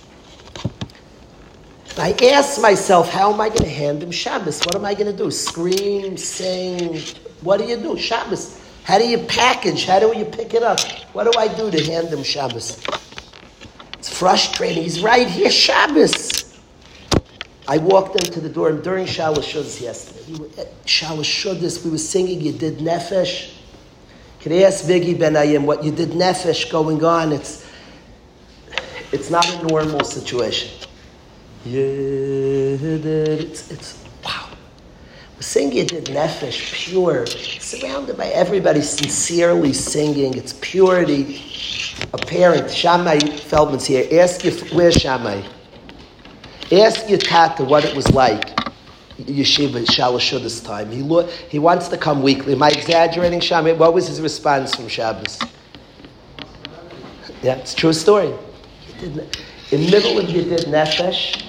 I 1.97 2.13
ask 2.33 2.59
myself, 2.61 3.09
how 3.09 3.33
am 3.33 3.41
I 3.41 3.49
going 3.49 3.63
to 3.63 3.69
hand 3.69 4.01
him 4.01 4.11
Shabbos? 4.11 4.61
What 4.61 4.75
am 4.75 4.85
I 4.85 4.93
going 4.93 5.11
to 5.11 5.17
do? 5.17 5.29
Scream, 5.29 6.17
sing? 6.17 6.99
What 7.41 7.59
do 7.59 7.65
you 7.65 7.77
do? 7.77 7.97
Shabbos. 7.97 8.59
How 8.85 8.97
do 8.97 9.07
you 9.07 9.19
package? 9.19 9.85
How 9.85 9.99
do 9.99 10.17
you 10.17 10.25
pick 10.25 10.53
it 10.53 10.63
up? 10.63 10.79
What 11.11 11.31
do 11.31 11.37
I 11.37 11.53
do 11.53 11.69
to 11.69 11.83
hand 11.83 12.07
him 12.07 12.23
Shabbos? 12.23 12.81
It's 13.99 14.17
frustrating. 14.17 14.83
He's 14.83 15.01
right 15.01 15.27
here, 15.27 15.51
Shabbos. 15.51 16.32
I 17.73 17.77
walked 17.77 18.15
into 18.23 18.39
the 18.39 18.49
door 18.49 18.69
and 18.69 18.83
during 18.83 19.07
Shalosh 19.07 19.51
Seudos 19.51 19.81
yesterday, 19.81 20.43
we 20.43 20.47
Shuddis, 20.85 21.83
we 21.83 21.89
were 21.89 21.97
singing 21.97 22.39
Yedid 22.39 22.77
Nefesh. 22.77 23.51
Can 24.41 24.51
I 24.51 24.61
ask 24.61 24.85
Biggie 24.85 25.17
Ben 25.17 25.33
Ayim 25.33 25.65
what 25.65 25.81
Yedid 25.81 26.11
Nefesh 26.11 26.71
going 26.71 27.03
on? 27.03 27.31
It's, 27.31 27.65
it's 29.11 29.31
not 29.31 29.51
a 29.51 29.65
normal 29.65 30.03
situation. 30.03 30.69
It's, 31.65 31.71
it's 33.71 34.05
wow. 34.23 34.49
We're 35.35 35.41
singing 35.41 35.87
Yedid 35.87 36.13
Nefesh, 36.13 36.73
pure, 36.73 37.25
surrounded 37.25 38.17
by 38.17 38.27
everybody 38.27 38.83
sincerely 38.83 39.73
singing. 39.73 40.37
It's 40.37 40.53
purity 40.61 41.41
apparent. 42.13 42.69
Shammai 42.69 43.17
Feldman's 43.17 43.87
here. 43.87 44.07
Ask 44.21 44.43
your, 44.43 44.53
where's 44.75 44.93
Shammai? 44.93 45.41
Ask 46.71 47.09
your 47.09 47.19
tata 47.19 47.63
what 47.63 47.85
it 47.85 47.95
was 47.95 48.11
like. 48.11 48.55
Yeshiva 49.19 49.85
Shalosh 49.85 50.31
this 50.41 50.59
time. 50.59 50.91
He 50.91 51.01
lo- 51.01 51.27
he 51.49 51.59
wants 51.59 51.87
to 51.89 51.97
come 51.97 52.23
weekly. 52.23 52.53
Am 52.53 52.63
I 52.63 52.69
exaggerating, 52.69 53.39
Shammai? 53.39 53.73
What 53.73 53.93
was 53.93 54.07
his 54.07 54.19
response 54.21 54.73
from 54.75 54.87
Shabbos? 54.87 55.39
Yeah, 57.41 57.55
it's 57.55 57.73
true 57.73 57.93
story. 57.93 58.33
In 59.01 59.13
the 59.13 59.91
middle 59.91 60.17
of 60.17 60.25
Yedid 60.25 60.65
Nefesh, 60.65 61.43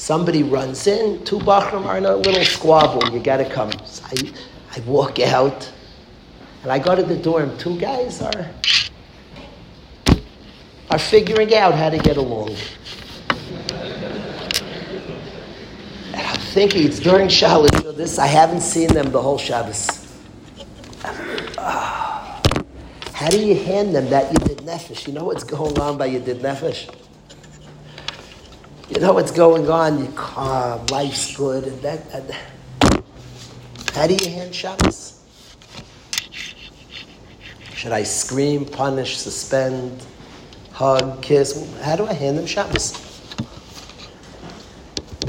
Somebody 0.00 0.42
runs 0.42 0.86
in, 0.86 1.22
two 1.26 1.38
Bachram 1.40 1.84
are 1.84 1.98
in 1.98 2.06
a 2.06 2.16
little 2.16 2.42
squabble, 2.42 3.06
you 3.12 3.20
gotta 3.20 3.44
come. 3.44 3.70
So 3.84 4.02
I, 4.06 4.32
I 4.74 4.80
walk 4.86 5.20
out, 5.20 5.70
and 6.62 6.72
I 6.72 6.78
go 6.78 6.96
to 6.96 7.02
the 7.02 7.16
door, 7.16 7.42
and 7.42 7.60
two 7.60 7.78
guys 7.78 8.22
are, 8.22 8.50
are 10.90 10.98
figuring 10.98 11.54
out 11.54 11.74
how 11.74 11.90
to 11.90 11.98
get 11.98 12.16
along. 12.16 12.56
And 16.14 16.26
I'm 16.26 16.39
thinking, 16.50 16.84
it's 16.84 16.98
during 16.98 17.28
Shalosh, 17.28 17.96
this, 17.96 18.18
I 18.18 18.26
haven't 18.26 18.60
seen 18.62 18.88
them 18.88 19.12
the 19.12 19.22
whole 19.22 19.38
Shabbos. 19.38 19.86
Ah. 21.62 22.40
how 23.12 23.28
do 23.28 23.38
you 23.38 23.54
hand 23.54 23.94
them 23.94 24.08
that 24.10 24.32
Yedid 24.32 24.62
Nefesh? 24.64 25.06
You 25.06 25.12
know 25.12 25.24
what's 25.24 25.44
going 25.44 25.78
on 25.78 25.96
by 25.96 26.08
Yedid 26.10 26.40
Nefesh? 26.40 26.92
you 28.90 29.00
know 29.00 29.12
what's 29.12 29.30
going 29.30 29.70
on, 29.70 29.98
you're 29.98 30.12
calm, 30.12 30.84
life's 30.86 31.36
good, 31.36 31.64
and 31.64 31.80
that. 31.82 32.00
And 32.12 32.34
how 33.92 34.06
do 34.08 34.14
you 34.14 34.30
hand 34.30 34.52
Shabbos? 34.54 35.22
Should 37.74 37.92
I 37.92 38.02
scream, 38.02 38.64
punish, 38.64 39.18
suspend, 39.18 40.04
hug, 40.72 41.22
kiss? 41.22 41.72
How 41.82 41.96
do 41.96 42.06
I 42.06 42.12
hand 42.12 42.36
them 42.38 42.46
Shabbos? 42.46 43.09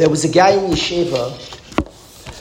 There 0.02 0.10
was 0.10 0.26
a 0.26 0.30
guy 0.30 0.54
in 0.54 0.72
yeshiva 0.72 1.40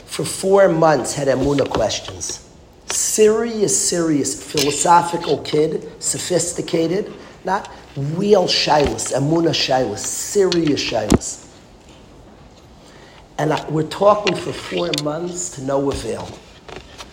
for 0.07 0.25
four 0.25 0.67
months 0.67 1.13
had 1.13 1.27
Amuna 1.27 1.69
questions. 1.69 2.49
Serious, 2.87 3.87
serious, 3.87 4.43
philosophical 4.51 5.37
kid, 5.43 5.87
sophisticated, 6.01 7.13
not 7.45 7.69
real 7.95 8.45
shilas, 8.45 9.13
amuna 9.13 9.51
shilas, 9.51 9.99
serious 9.99 10.83
shilas. 10.83 11.45
And 13.37 13.53
I, 13.53 13.69
we're 13.69 13.83
talking 13.83 14.35
for 14.35 14.53
four 14.53 14.89
months 15.03 15.51
to 15.51 15.63
no 15.63 15.91
avail. 15.91 16.27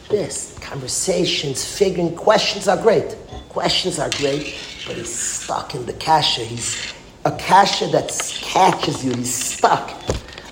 This, 0.08 0.58
conversations, 0.62 1.62
figuring, 1.62 2.16
questions 2.16 2.68
are 2.68 2.80
great. 2.80 3.18
Questions 3.50 3.98
are 3.98 4.08
great, 4.16 4.56
but 4.86 4.96
he's 4.96 5.14
stuck 5.14 5.74
in 5.74 5.84
the 5.84 5.92
kasha. 5.92 6.40
He's 6.40 6.94
a 7.26 7.32
kasha 7.32 7.88
that 7.88 8.08
catches 8.40 9.04
you. 9.04 9.12
He's 9.12 9.34
stuck. 9.34 9.94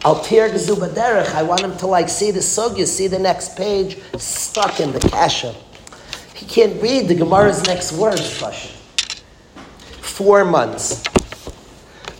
Altir 0.07 0.51
Gezubaderech, 0.51 1.35
I 1.35 1.43
want 1.43 1.63
him 1.63 1.77
to 1.79 1.89
like 1.89 2.09
see 2.09 2.31
the 2.31 2.39
sugya, 2.39 2.87
see 2.87 3.09
the 3.09 3.19
next 3.19 3.57
page, 3.57 3.99
stuck 4.17 4.79
in 4.79 4.93
the 4.93 5.01
kasha. 5.01 5.53
He 6.33 6.47
can't 6.47 6.81
read 6.81 7.09
the 7.09 7.17
Gemara's 7.17 7.65
next 7.65 7.91
words, 7.91 8.41
four 10.01 10.45
months. 10.45 11.03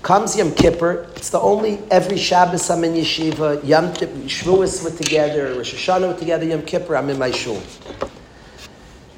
Comes 0.03 0.37
Yom 0.37 0.53
Kippur. 0.53 1.09
It's 1.15 1.31
the 1.31 1.39
only 1.39 1.79
every 1.93 2.17
Shabbos 2.17 2.69
I'm 2.71 2.83
in 2.83 2.95
yeshiva. 2.95 3.65
Yom 3.65 3.93
Shavuos 3.93 4.83
were 4.83 4.91
together. 4.91 5.55
Rosh 5.55 5.73
Hashanah 5.73 6.13
were 6.13 6.19
together. 6.19 6.45
Yom 6.45 6.63
Kippur 6.63 6.97
I'm 6.97 7.09
in 7.09 7.21
my 7.21 7.31
shul. 7.31 7.63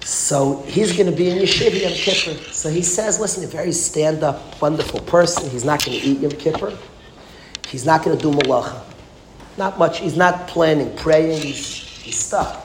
So 0.01 0.63
he's 0.67 0.95
going 0.95 1.11
to 1.11 1.17
be 1.17 1.31
in 1.31 1.39
yeshiva 1.39 1.81
Yom 1.81 1.93
Kippur. 1.93 2.53
So 2.53 2.69
he 2.69 2.83
says, 2.83 3.19
"Listen, 3.19 3.45
a 3.45 3.47
very 3.47 3.73
stand-up, 3.73 4.61
wonderful 4.61 5.01
person. 5.01 5.49
He's 5.49 5.65
not 5.65 5.83
going 5.83 5.99
to 5.99 6.07
eat 6.07 6.21
Yom 6.21 6.33
Kippur. 6.33 6.77
He's 7.69 7.85
not 7.85 8.03
going 8.05 8.17
to 8.17 8.23
do 8.23 8.33
malacha. 8.33 8.83
Not 9.57 9.79
much. 9.79 9.99
He's 9.99 10.17
not 10.17 10.49
planning, 10.49 10.97
praying. 10.97 11.41
He's, 11.43 11.67
he's 12.01 12.19
stuck." 12.19 12.65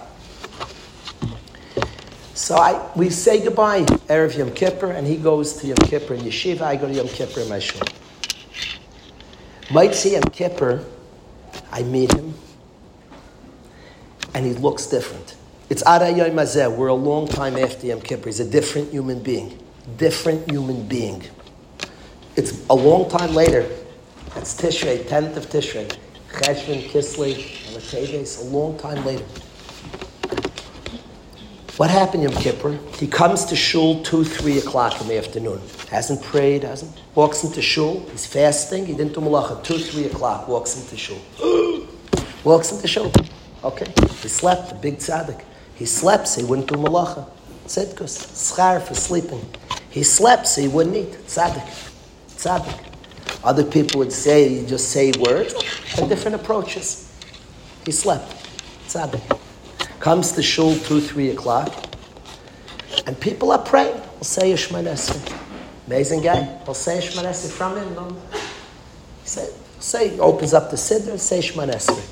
So 2.35 2.55
I, 2.55 2.91
we 2.95 3.09
say 3.09 3.41
goodbye, 3.41 3.83
Erev 4.09 4.37
Yom 4.37 4.51
Kippur, 4.51 4.91
and 4.91 5.07
he 5.07 5.17
goes 5.17 5.53
to 5.61 5.67
Yom 5.67 5.77
Kippur 5.77 6.15
in 6.15 6.21
Yeshiva, 6.21 6.61
I 6.61 6.75
go 6.75 6.87
to 6.87 6.93
Yom 6.93 7.07
Kippur 7.07 7.41
in 7.41 7.47
my 7.47 7.59
shul. 7.59 7.87
Might 9.71 9.95
see 9.95 10.13
Yom 10.13 10.23
Kippur, 10.23 10.83
I 11.71 11.83
meet 11.83 12.11
him, 12.11 12.33
and 14.33 14.45
he 14.45 14.53
looks 14.53 14.87
different. 14.87 15.35
It's 15.69 15.83
Arayay 15.83 16.31
Mazeh, 16.33 16.75
we're 16.75 16.87
a 16.87 16.93
long 16.93 17.27
time 17.27 17.55
after 17.55 17.87
Yom 17.87 18.01
Kippur. 18.01 18.25
He's 18.25 18.41
a 18.41 18.49
different 18.49 18.91
human 18.91 19.23
being. 19.23 19.57
Different 19.97 20.49
human 20.49 20.85
being. 20.87 21.23
It's 22.35 22.67
a 22.69 22.75
long 22.75 23.09
time 23.09 23.33
later. 23.33 23.69
It's 24.35 24.55
Tishrei, 24.59 25.03
10th 25.03 25.37
of 25.37 25.45
Tishrei. 25.47 25.95
Cheshvan, 26.31 26.89
Kislev, 26.89 27.37
and 27.67 28.15
It's 28.15 28.41
a 28.41 28.45
long 28.45 28.77
time 28.79 29.05
later. 29.05 29.23
What 31.77 31.91
happened 31.91 32.23
Yom 32.23 32.33
Kippur? 32.33 32.79
He 32.97 33.05
comes 33.05 33.45
to 33.45 33.55
shul 33.55 34.03
2, 34.03 34.23
3 34.23 34.57
o'clock 34.57 34.99
in 35.01 35.07
the 35.07 35.17
afternoon. 35.19 35.61
Hasn't 35.89 36.23
prayed, 36.23 36.63
hasn't. 36.63 36.99
Walks 37.13 37.43
into 37.43 37.61
shul. 37.61 38.07
He's 38.09 38.25
fasting. 38.25 38.87
He 38.87 38.93
didn't 38.93 39.13
do 39.13 39.21
malacha. 39.21 39.63
2, 39.63 39.77
3 39.77 40.05
o'clock. 40.05 40.47
Walks 40.47 40.81
into 40.81 40.97
shul. 40.97 41.19
walks 42.43 42.71
into 42.71 42.87
shul. 42.87 43.11
Okay, 43.63 43.85
he 44.21 44.27
slept, 44.27 44.71
a 44.71 44.75
big 44.75 44.97
tzaddik. 44.97 45.43
He 45.75 45.85
slept, 45.85 46.27
so 46.27 46.41
he 46.41 46.47
wouldn't 46.47 46.67
do 46.67 46.75
malacha. 46.75 47.29
Tzidkus, 47.67 48.33
schar 48.33 48.81
for 48.81 48.95
sleeping. 48.95 49.45
He 49.91 50.03
slept, 50.03 50.47
so 50.47 50.61
he 50.61 50.67
wouldn't 50.67 50.95
eat. 50.95 51.11
Tzaddik. 51.27 51.67
Tzaddik. 52.29 52.92
Other 53.43 53.63
people 53.63 53.99
would 53.99 54.13
say, 54.13 54.65
just 54.65 54.89
say 54.89 55.11
words, 55.19 55.53
and 55.97 56.07
different 56.07 56.35
approaches. 56.35 57.11
He 57.85 57.91
slept. 57.91 58.31
Tzaddik. 58.87 59.39
Comes 59.99 60.31
to 60.33 60.41
shul 60.41 60.75
2, 60.75 61.01
3 61.01 61.29
o'clock, 61.31 61.73
and 63.05 63.19
people 63.19 63.51
are 63.51 63.59
praying. 63.59 63.95
He'll 63.95 64.23
say 64.23 64.53
Yishman. 64.53 64.87
Amazing 65.87 66.21
guy. 66.21 66.43
He'll 66.63 66.73
say 66.73 66.99
Yishman 66.99 67.51
from 67.51 67.77
him. 67.77 68.15
He 69.23 69.27
said, 69.27 69.53
say, 69.79 70.17
opens 70.19 70.53
up 70.53 70.69
the 70.69 70.77
siddur 70.77 71.11
and 71.11 71.19
say 71.19 71.39
Shmoneh 71.39 71.75
Esrei. 71.75 72.05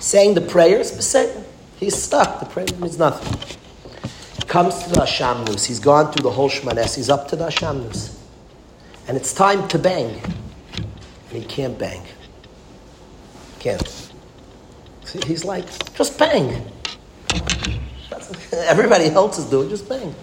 Saying 0.00 0.34
the 0.34 0.40
prayers, 0.40 0.90
say, 1.04 1.44
he's 1.78 1.94
stuck. 2.02 2.40
The 2.40 2.46
prayer 2.46 2.66
means 2.78 2.98
nothing. 2.98 3.38
Comes 4.46 4.82
to 4.84 4.90
the 4.90 5.00
Hashamnus. 5.00 5.66
He's 5.66 5.80
gone 5.80 6.12
through 6.12 6.22
the 6.22 6.30
whole 6.30 6.48
Shmoneh 6.48 6.84
Esrei. 6.84 6.96
He's 6.96 7.10
up 7.10 7.28
to 7.28 7.36
the 7.36 7.46
Hashamnus. 7.48 8.18
And 9.06 9.16
it's 9.16 9.32
time 9.32 9.68
to 9.68 9.78
bang. 9.78 10.20
And 10.76 11.42
he 11.42 11.44
can't 11.44 11.78
bang. 11.78 12.02
Can't. 13.58 14.12
He's 15.26 15.44
like, 15.44 15.66
just 15.94 16.18
bang. 16.18 16.64
Everybody 18.52 19.06
else 19.06 19.38
is 19.38 19.44
doing 19.46 19.68
just 19.68 19.88
bang. 19.88 20.14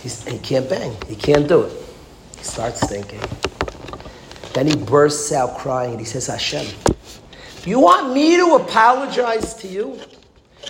He's, 0.00 0.26
he 0.26 0.38
can't 0.38 0.68
bang. 0.68 0.96
He 1.08 1.16
can't 1.16 1.48
do 1.48 1.62
it. 1.62 1.72
He 2.38 2.44
starts 2.44 2.80
thinking. 2.88 3.20
Then 4.52 4.66
he 4.66 4.76
bursts 4.76 5.32
out 5.32 5.56
crying 5.58 5.92
and 5.92 6.00
he 6.00 6.06
says, 6.06 6.26
Hashem, 6.26 6.66
you 7.64 7.78
want 7.78 8.12
me 8.12 8.36
to 8.36 8.56
apologize 8.56 9.54
to 9.56 9.68
you? 9.68 9.98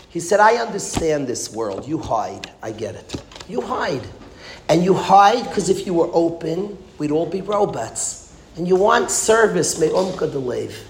He 0.08 0.20
said, 0.20 0.40
I 0.40 0.56
understand 0.56 1.26
this 1.26 1.52
world. 1.52 1.88
You 1.88 1.98
hide. 1.98 2.50
I 2.62 2.72
get 2.72 2.94
it. 2.94 3.22
You 3.48 3.62
hide. 3.62 4.06
And 4.72 4.82
you 4.82 4.94
hide 4.94 5.44
because 5.44 5.68
if 5.68 5.84
you 5.84 5.92
were 5.92 6.08
open, 6.14 6.78
we'd 6.96 7.10
all 7.10 7.26
be 7.26 7.42
robots. 7.42 8.34
And 8.56 8.66
you 8.66 8.74
want 8.74 9.10
service, 9.10 9.78
may 9.78 9.88
umka 9.88 10.32
delave. 10.32 10.88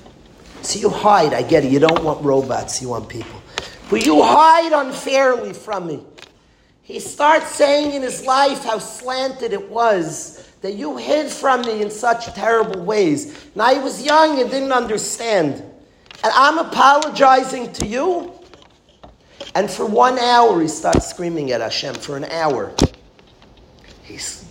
So 0.63 0.79
you 0.79 0.89
hide. 0.89 1.35
I 1.35 1.43
get 1.43 1.65
it. 1.65 1.73
You 1.73 1.81
don't 1.81 2.05
want 2.05 2.25
robots, 2.25 2.81
you 2.81 2.91
want 2.91 3.09
people. 3.09 3.43
But 3.91 4.07
you 4.07 4.23
hide 4.23 4.73
unfairly 4.73 5.53
from 5.53 5.89
me. 5.89 6.05
He 6.83 7.01
starts 7.01 7.57
saying 7.57 7.93
in 7.93 8.03
his 8.03 8.25
life 8.25 8.63
how 8.63 8.79
slanted 8.79 9.53
it 9.53 9.69
was 9.69 10.49
that 10.61 10.75
you 10.75 10.97
hid 10.97 11.29
from 11.29 11.63
me 11.63 11.83
in 11.83 11.91
such 11.91 12.27
terrible 12.37 12.85
ways. 12.85 13.49
And 13.55 13.63
I 13.63 13.83
was 13.83 14.07
young 14.07 14.41
and 14.41 14.49
didn't 14.49 14.71
understand. 14.71 15.55
And 16.23 16.33
I'm 16.37 16.59
apologizing 16.59 17.73
to 17.73 17.87
you. 17.89 18.33
And 19.57 19.69
for 19.69 19.87
one 19.87 20.21
hour, 20.21 20.63
he 20.63 20.69
starts 20.69 21.09
screaming 21.09 21.51
at 21.51 21.61
Hashem. 21.61 21.97
For 21.97 22.17
an 22.17 22.27
hour. 22.27 22.73
He's 24.13 24.45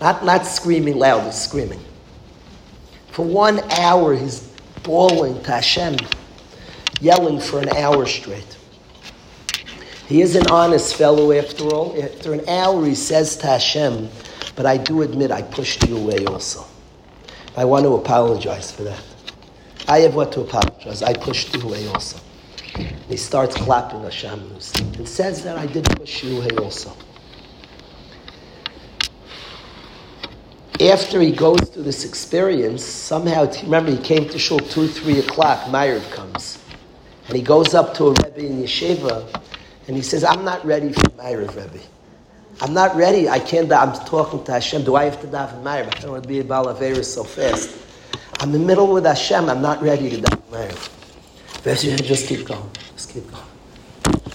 not, 0.00 0.24
not 0.24 0.46
screaming 0.46 0.98
loud, 0.98 1.24
he's 1.24 1.34
screaming. 1.34 1.80
For 3.10 3.24
one 3.24 3.58
hour, 3.72 4.14
he's 4.14 4.40
bawling 4.84 5.42
to 5.42 5.50
Hashem, 5.50 5.96
yelling 7.00 7.40
for 7.40 7.58
an 7.60 7.68
hour 7.70 8.06
straight. 8.06 8.56
He 10.06 10.22
is 10.22 10.36
an 10.36 10.46
honest 10.50 10.94
fellow 10.94 11.32
after 11.32 11.64
all. 11.64 12.00
After 12.02 12.32
an 12.32 12.48
hour, 12.48 12.86
he 12.86 12.94
says 12.94 13.36
to 13.38 13.46
Hashem, 13.46 14.08
But 14.56 14.64
I 14.64 14.76
do 14.76 15.02
admit 15.02 15.30
I 15.30 15.42
pushed 15.42 15.86
you 15.86 15.98
away 15.98 16.24
also. 16.24 16.64
I 17.56 17.64
want 17.64 17.84
to 17.84 17.94
apologize 17.94 18.70
for 18.70 18.84
that. 18.84 19.02
I 19.88 19.98
have 20.00 20.14
what 20.14 20.32
to 20.32 20.40
apologize. 20.42 21.02
I 21.02 21.12
pushed 21.12 21.54
you 21.54 21.62
away 21.62 21.88
also. 21.88 22.20
And 22.76 22.88
he 23.08 23.16
starts 23.16 23.56
clapping 23.56 24.02
Hashem 24.02 24.40
and 24.96 25.08
says 25.08 25.42
that 25.44 25.58
I 25.58 25.66
did 25.66 25.84
push 25.96 26.22
you 26.22 26.38
away 26.38 26.50
also. 26.56 26.92
After 30.80 31.20
he 31.20 31.32
goes 31.32 31.58
through 31.70 31.82
this 31.82 32.04
experience, 32.04 32.84
somehow, 32.84 33.50
remember, 33.64 33.90
he 33.90 33.98
came 33.98 34.28
to 34.28 34.38
shul 34.38 34.60
2, 34.60 34.86
3 34.86 35.18
o'clock, 35.18 35.68
Meyer 35.70 35.98
comes. 36.10 36.62
And 37.26 37.36
he 37.36 37.42
goes 37.42 37.74
up 37.74 37.94
to 37.94 38.06
a 38.06 38.10
Rebbe 38.10 38.46
in 38.46 38.62
Yeshiva, 38.62 39.42
and 39.88 39.96
he 39.96 40.02
says, 40.02 40.22
I'm 40.22 40.44
not 40.44 40.64
ready 40.64 40.92
for 40.92 41.12
Meyer, 41.16 41.40
Rebbe. 41.40 41.80
I'm 42.60 42.74
not 42.74 42.94
ready. 42.94 43.28
I 43.28 43.40
can't, 43.40 43.72
I'm 43.72 43.92
talking 44.06 44.44
to 44.44 44.52
Hashem. 44.52 44.84
Do 44.84 44.94
I 44.94 45.04
have 45.04 45.20
to 45.22 45.26
daven 45.26 45.64
Meyer? 45.64 45.82
I 45.84 45.98
don't 45.98 46.12
want 46.12 46.22
to 46.22 46.28
be 46.28 46.38
a 46.38 46.44
Balavera 46.44 47.04
so 47.04 47.24
fast. 47.24 47.76
I'm 48.38 48.54
in 48.54 48.60
the 48.60 48.66
middle 48.66 48.86
with 48.86 49.04
Hashem. 49.04 49.50
I'm 49.50 49.60
not 49.60 49.82
ready 49.82 50.10
to 50.10 50.16
daven 50.18 50.50
Meyer. 50.52 51.74
Just 51.74 52.28
keep 52.28 52.46
going. 52.46 52.70
Just 52.94 53.10
keep 53.10 53.28
going. 53.28 53.42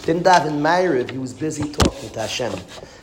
Didn't 0.04 0.24
daven 0.24 0.60
Meyer 0.60 1.10
he 1.10 1.18
was 1.18 1.34
busy 1.34 1.72
talking 1.72 2.10
to 2.10 2.20
Hashem. 2.20 2.52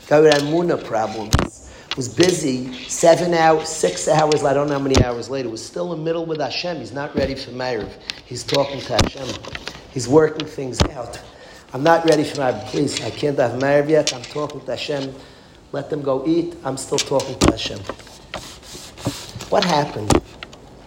Guy 0.08 0.20
with 0.20 0.34
Muna 0.42 0.82
problems 0.84 1.59
was 1.96 2.08
busy 2.08 2.72
seven 2.88 3.34
hours, 3.34 3.68
six 3.68 4.08
hours, 4.08 4.44
I 4.44 4.54
don't 4.54 4.68
know 4.68 4.78
how 4.78 4.84
many 4.84 5.02
hours 5.04 5.28
later, 5.28 5.48
was 5.48 5.64
still 5.64 5.92
in 5.92 5.98
the 5.98 6.04
middle 6.04 6.24
with 6.24 6.40
Hashem. 6.40 6.78
He's 6.78 6.92
not 6.92 7.14
ready 7.14 7.34
for 7.34 7.50
Ma'ariv. 7.50 7.90
He's 8.26 8.44
talking 8.44 8.80
to 8.80 8.92
Hashem. 8.92 9.28
He's 9.92 10.08
working 10.08 10.46
things 10.46 10.80
out. 10.82 11.20
I'm 11.72 11.82
not 11.82 12.04
ready 12.04 12.24
for 12.24 12.36
Ma'ariv. 12.36 12.64
Please, 12.66 13.00
I 13.02 13.10
can't 13.10 13.38
have 13.38 13.60
Ma'ariv 13.60 13.88
yet. 13.88 14.14
I'm 14.14 14.22
talking 14.22 14.60
to 14.60 14.70
Hashem. 14.70 15.14
Let 15.72 15.90
them 15.90 16.02
go 16.02 16.26
eat. 16.26 16.56
I'm 16.64 16.76
still 16.76 16.98
talking 16.98 17.38
to 17.38 17.50
Hashem. 17.50 17.80
What 19.50 19.64
happened? 19.64 20.12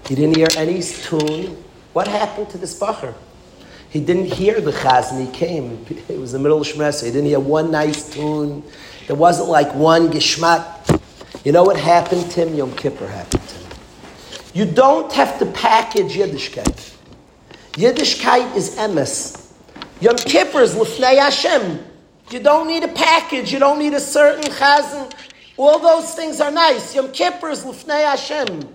He 0.08 0.16
didn't 0.16 0.36
hear 0.36 0.47
any 0.58 0.82
tune. 0.82 1.64
What 1.93 2.08
happened 2.08 2.49
to 2.49 2.58
this 2.58 2.78
bacher? 2.80 3.14
He 3.89 3.99
didn't 3.99 4.26
hear 4.26 4.60
the 4.60 4.72
chazan. 4.72 5.26
He 5.26 5.32
came. 5.32 5.86
It 6.10 6.18
was 6.18 6.32
the 6.32 6.39
middle 6.39 6.62
of 6.62 6.68
Shemesa. 6.68 7.06
He 7.06 7.12
didn't 7.12 7.28
hear 7.28 7.39
one 7.39 7.72
nice 7.72 8.10
tune. 8.14 8.64
There 9.08 9.16
wasn't 9.16 9.49
like 9.49 9.74
one 9.76 10.10
geshmak. 10.10 11.01
You 11.43 11.51
know 11.51 11.64
what 11.64 11.78
happened 11.78 12.32
Tim? 12.32 12.54
Yom 12.54 12.74
Kippur 12.76 13.08
happened 13.08 13.47
to 13.47 13.56
him. 13.56 13.72
You 14.54 14.66
don't 14.66 15.12
have 15.12 15.39
to 15.39 15.45
package 15.47 16.14
Yiddishkeit. 16.14 16.95
Yiddishkeit 17.74 18.56
is 18.56 18.76
emes. 18.78 19.51
Yom 19.99 20.16
Kippur 20.16 20.62
is 20.62 20.76
l'fnei 20.76 21.18
Hashem. 21.18 21.84
You 22.30 22.39
don't 22.39 22.68
need 22.68 22.84
a 22.84 22.88
package. 22.89 23.51
You 23.51 23.60
don't 23.60 23.80
need 23.80 23.93
a 23.93 23.99
certain 23.99 24.43
chazan. 24.43 25.12
All 25.58 25.80
those 25.80 26.14
things 26.16 26.39
are 26.39 26.51
nice. 26.51 26.95
Yom 26.95 27.12
Kippur 27.12 27.49
is 27.49 27.66
l'fnei 27.66 28.06
Hashem. 28.06 28.74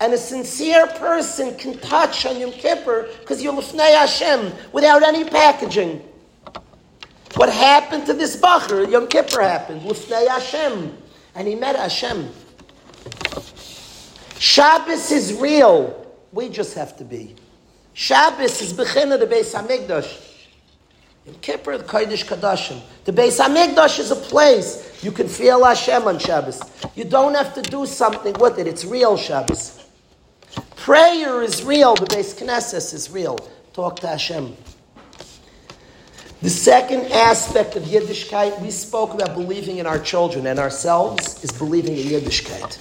And 0.00 0.12
a 0.12 0.18
sincere 0.18 0.86
person 0.88 1.56
can 1.56 1.78
touch 1.78 2.26
on 2.26 2.38
Yom 2.38 2.52
Kippur 2.52 3.08
because 3.20 3.42
you're 3.42 3.52
l'fnei 3.52 3.94
Hashem 3.94 4.52
without 4.72 5.02
any 5.02 5.24
packaging. 5.24 6.02
What 7.36 7.52
happened 7.52 8.06
to 8.06 8.14
this 8.14 8.36
bacher? 8.36 8.90
Yom 8.90 9.06
Kippur 9.08 9.42
happened. 9.42 9.84
L'fnei 9.84 10.26
Hashem 10.26 10.96
and 11.36 11.46
he 11.46 11.54
met 11.54 11.76
Hashem. 11.76 12.30
Shabbos 14.38 15.12
is 15.12 15.34
real. 15.34 16.06
We 16.32 16.48
just 16.48 16.74
have 16.74 16.96
to 16.96 17.04
be. 17.04 17.36
Shabbos 17.92 18.60
is 18.62 18.72
Bechina 18.72 19.18
the 19.18 19.26
Beis 19.26 19.54
Hamikdash. 19.54 20.22
In 21.26 21.34
Kippur, 21.34 21.78
the 21.78 21.84
Kodesh 21.84 22.24
Kadashim. 22.24 22.80
The 23.04 23.12
Beis 23.12 23.38
Hamikdash 23.38 23.98
is 23.98 24.10
a 24.10 24.16
place 24.16 25.02
you 25.02 25.12
can 25.12 25.28
feel 25.28 25.64
Hashem 25.64 26.04
on 26.04 26.18
Shabbos. 26.18 26.60
You 26.94 27.04
don't 27.04 27.34
have 27.34 27.54
to 27.54 27.62
do 27.62 27.84
something 27.84 28.34
with 28.34 28.58
it. 28.58 28.66
It's 28.66 28.84
real 28.84 29.16
Shabbos. 29.16 29.84
Prayer 30.76 31.42
is 31.42 31.62
real. 31.64 31.94
The 31.94 32.06
Beis 32.06 32.34
Knesset 32.34 32.94
is 32.94 33.10
real. 33.10 33.38
Talk 33.72 34.00
to 34.00 34.08
Hashem. 34.08 34.56
The 36.42 36.50
second 36.50 37.10
aspect 37.12 37.76
of 37.76 37.84
Yiddishkeit, 37.84 38.60
we 38.60 38.70
spoke 38.70 39.14
about 39.14 39.34
believing 39.34 39.78
in 39.78 39.86
our 39.86 39.98
children 39.98 40.46
and 40.46 40.58
ourselves, 40.58 41.42
is 41.42 41.50
believing 41.50 41.96
in 41.96 42.06
Yiddishkeit. 42.06 42.78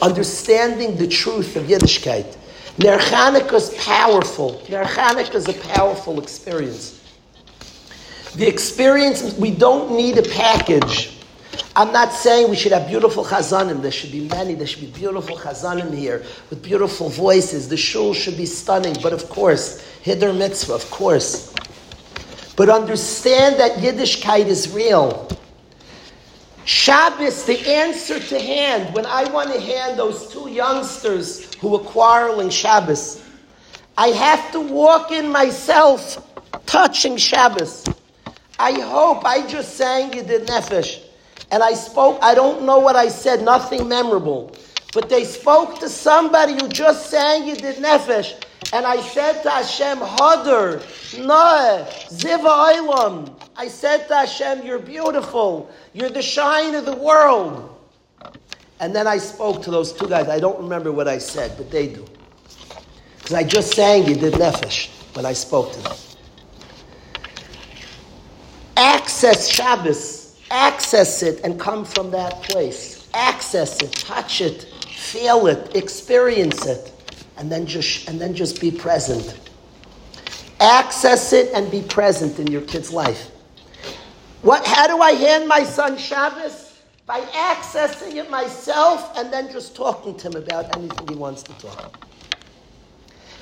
Understanding 0.00 0.96
the 0.96 1.06
truth 1.06 1.56
of 1.56 1.64
Yiddishkeit. 1.64 2.36
Ner 2.78 2.98
is 3.54 3.74
powerful. 3.84 4.62
Ner 4.68 4.82
is 5.34 5.48
a 5.48 5.52
powerful 5.74 6.20
experience. 6.20 7.02
The 8.34 8.46
experience, 8.46 9.34
we 9.34 9.50
don't 9.50 9.96
need 9.96 10.18
a 10.18 10.22
package. 10.22 11.18
I'm 11.74 11.92
not 11.92 12.12
saying 12.12 12.50
we 12.50 12.56
should 12.56 12.72
have 12.72 12.86
beautiful 12.88 13.24
chazanim. 13.24 13.82
There 13.82 13.90
should 13.90 14.12
be 14.12 14.28
many. 14.28 14.54
There 14.54 14.66
should 14.66 14.80
be 14.80 14.98
beautiful 14.98 15.36
chazanim 15.36 15.94
here 15.94 16.24
with 16.50 16.62
beautiful 16.62 17.08
voices. 17.08 17.68
The 17.68 17.76
shul 17.76 18.14
should 18.14 18.36
be 18.36 18.46
stunning. 18.46 18.96
But 19.02 19.12
of 19.12 19.28
course, 19.28 19.82
Hiddur 20.02 20.36
Mitzvah, 20.36 20.74
of 20.74 20.90
course. 20.90 21.55
But 22.56 22.70
understand 22.70 23.60
that 23.60 23.78
Yiddishkeit 23.78 24.46
is 24.46 24.70
real. 24.72 25.28
Shabbos, 26.64 27.44
the 27.44 27.60
answer 27.68 28.18
to 28.18 28.40
hand, 28.40 28.92
when 28.94 29.06
I 29.06 29.30
want 29.30 29.52
to 29.52 29.60
hand 29.60 29.98
those 29.98 30.32
two 30.32 30.50
youngsters 30.50 31.54
who 31.56 31.68
were 31.68 31.78
quarreling 31.78 32.50
Shabbos, 32.50 33.22
I 33.96 34.08
have 34.08 34.50
to 34.52 34.60
walk 34.60 35.12
in 35.12 35.30
myself 35.30 36.26
touching 36.66 37.16
Shabbos. 37.18 37.84
I 38.58 38.72
hope 38.80 39.24
I 39.24 39.46
just 39.46 39.76
sang 39.76 40.10
Yidid 40.10 40.46
Nefesh. 40.46 41.02
And 41.50 41.62
I 41.62 41.74
spoke, 41.74 42.18
I 42.22 42.34
don't 42.34 42.64
know 42.64 42.78
what 42.78 42.96
I 42.96 43.08
said, 43.08 43.42
nothing 43.42 43.86
memorable. 43.88 44.56
But 44.92 45.08
they 45.08 45.24
spoke 45.24 45.78
to 45.80 45.88
somebody 45.88 46.54
who 46.54 46.68
just 46.68 47.10
sang 47.10 47.42
Yidid 47.42 47.76
Nefesh. 47.76 48.42
And 48.72 48.84
I 48.84 49.00
said 49.00 49.42
to 49.42 49.50
Hashem, 49.50 49.98
Hadar, 49.98 50.80
Noah, 51.24 51.86
Ziva 52.08 52.74
Olam. 52.74 53.32
I 53.56 53.68
said 53.68 54.08
to 54.08 54.14
Hashem, 54.14 54.66
You're 54.66 54.78
beautiful. 54.78 55.70
You're 55.92 56.10
the 56.10 56.22
shine 56.22 56.74
of 56.74 56.84
the 56.84 56.96
world. 56.96 57.72
And 58.80 58.94
then 58.94 59.06
I 59.06 59.18
spoke 59.18 59.62
to 59.62 59.70
those 59.70 59.92
two 59.92 60.08
guys. 60.08 60.28
I 60.28 60.38
don't 60.38 60.60
remember 60.60 60.92
what 60.92 61.08
I 61.08 61.18
said, 61.18 61.56
but 61.56 61.70
they 61.70 61.86
do. 61.88 62.04
Because 63.18 63.34
I 63.34 63.44
just 63.44 63.74
sang 63.74 64.04
Yedid 64.04 64.32
Nefesh 64.32 64.88
when 65.16 65.24
I 65.24 65.32
spoke 65.32 65.72
to 65.72 65.80
them. 65.80 65.96
Access 68.76 69.48
Shabbos, 69.48 70.38
access 70.50 71.22
it 71.22 71.40
and 71.42 71.58
come 71.58 71.84
from 71.84 72.10
that 72.10 72.42
place. 72.42 73.08
Access 73.14 73.82
it, 73.82 73.92
touch 73.92 74.42
it, 74.42 74.64
feel 74.86 75.46
it, 75.46 75.74
experience 75.74 76.66
it, 76.66 76.92
and 77.36 77.50
then 77.50 77.66
just 77.66 78.08
and 78.08 78.20
then 78.20 78.34
just 78.34 78.60
be 78.60 78.70
present. 78.70 79.38
Access 80.60 81.32
it 81.32 81.52
and 81.54 81.70
be 81.70 81.82
present 81.82 82.38
in 82.38 82.46
your 82.46 82.62
kid's 82.62 82.92
life. 82.92 83.30
What 84.42 84.66
how 84.66 84.86
do 84.86 85.00
I 85.00 85.12
hand 85.12 85.48
my 85.48 85.62
son 85.64 85.96
Shabbos? 85.98 86.80
By 87.06 87.20
accessing 87.20 88.16
it 88.16 88.30
myself 88.30 89.16
and 89.16 89.32
then 89.32 89.52
just 89.52 89.76
talking 89.76 90.16
to 90.16 90.28
him 90.28 90.36
about 90.42 90.76
anything 90.76 91.08
he 91.08 91.14
wants 91.14 91.42
to 91.44 91.52
talk. 91.54 92.04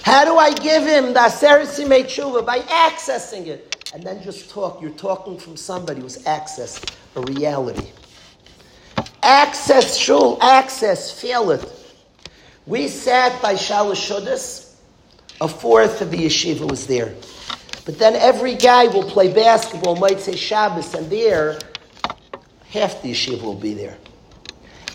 How 0.03 0.27
do 0.27 0.37
I 0.37 0.53
give 0.53 0.83
him 0.83 1.15
the 1.15 1.21
Aserisi 1.21 1.87
Tshuva? 1.87 2.45
By 2.45 2.59
accessing 2.59 3.47
it. 3.47 3.91
And 3.95 4.03
then 4.03 4.23
just 4.23 4.51
talk. 4.51 4.83
You're 4.83 4.91
talking 4.91 5.39
from 5.39 5.57
somebody 5.57 6.03
who's 6.03 6.19
accessed 6.25 6.93
a 7.16 7.23
reality. 7.23 7.91
Access 9.23 9.97
shul, 9.97 10.37
access, 10.43 11.11
feel 11.19 11.51
it. 11.53 11.84
We 12.66 12.89
sat 12.89 13.41
by 13.43 13.55
Shalosh. 13.55 14.70
A 15.41 15.49
fourth 15.49 16.01
of 16.01 16.11
the 16.11 16.19
yeshiva 16.19 16.70
was 16.70 16.86
there. 16.86 17.15
But 17.85 17.99
then 17.99 18.15
every 18.15 18.55
guy 18.55 18.86
will 18.86 19.05
play 19.05 19.32
basketball, 19.32 19.97
might 19.97 20.20
say 20.20 20.36
Shabbos, 20.36 20.95
and 20.95 21.11
there, 21.11 21.59
half 22.70 23.03
the 23.03 23.12
yeshiva 23.12 23.43
will 23.43 23.55
be 23.55 23.74
there. 23.74 23.99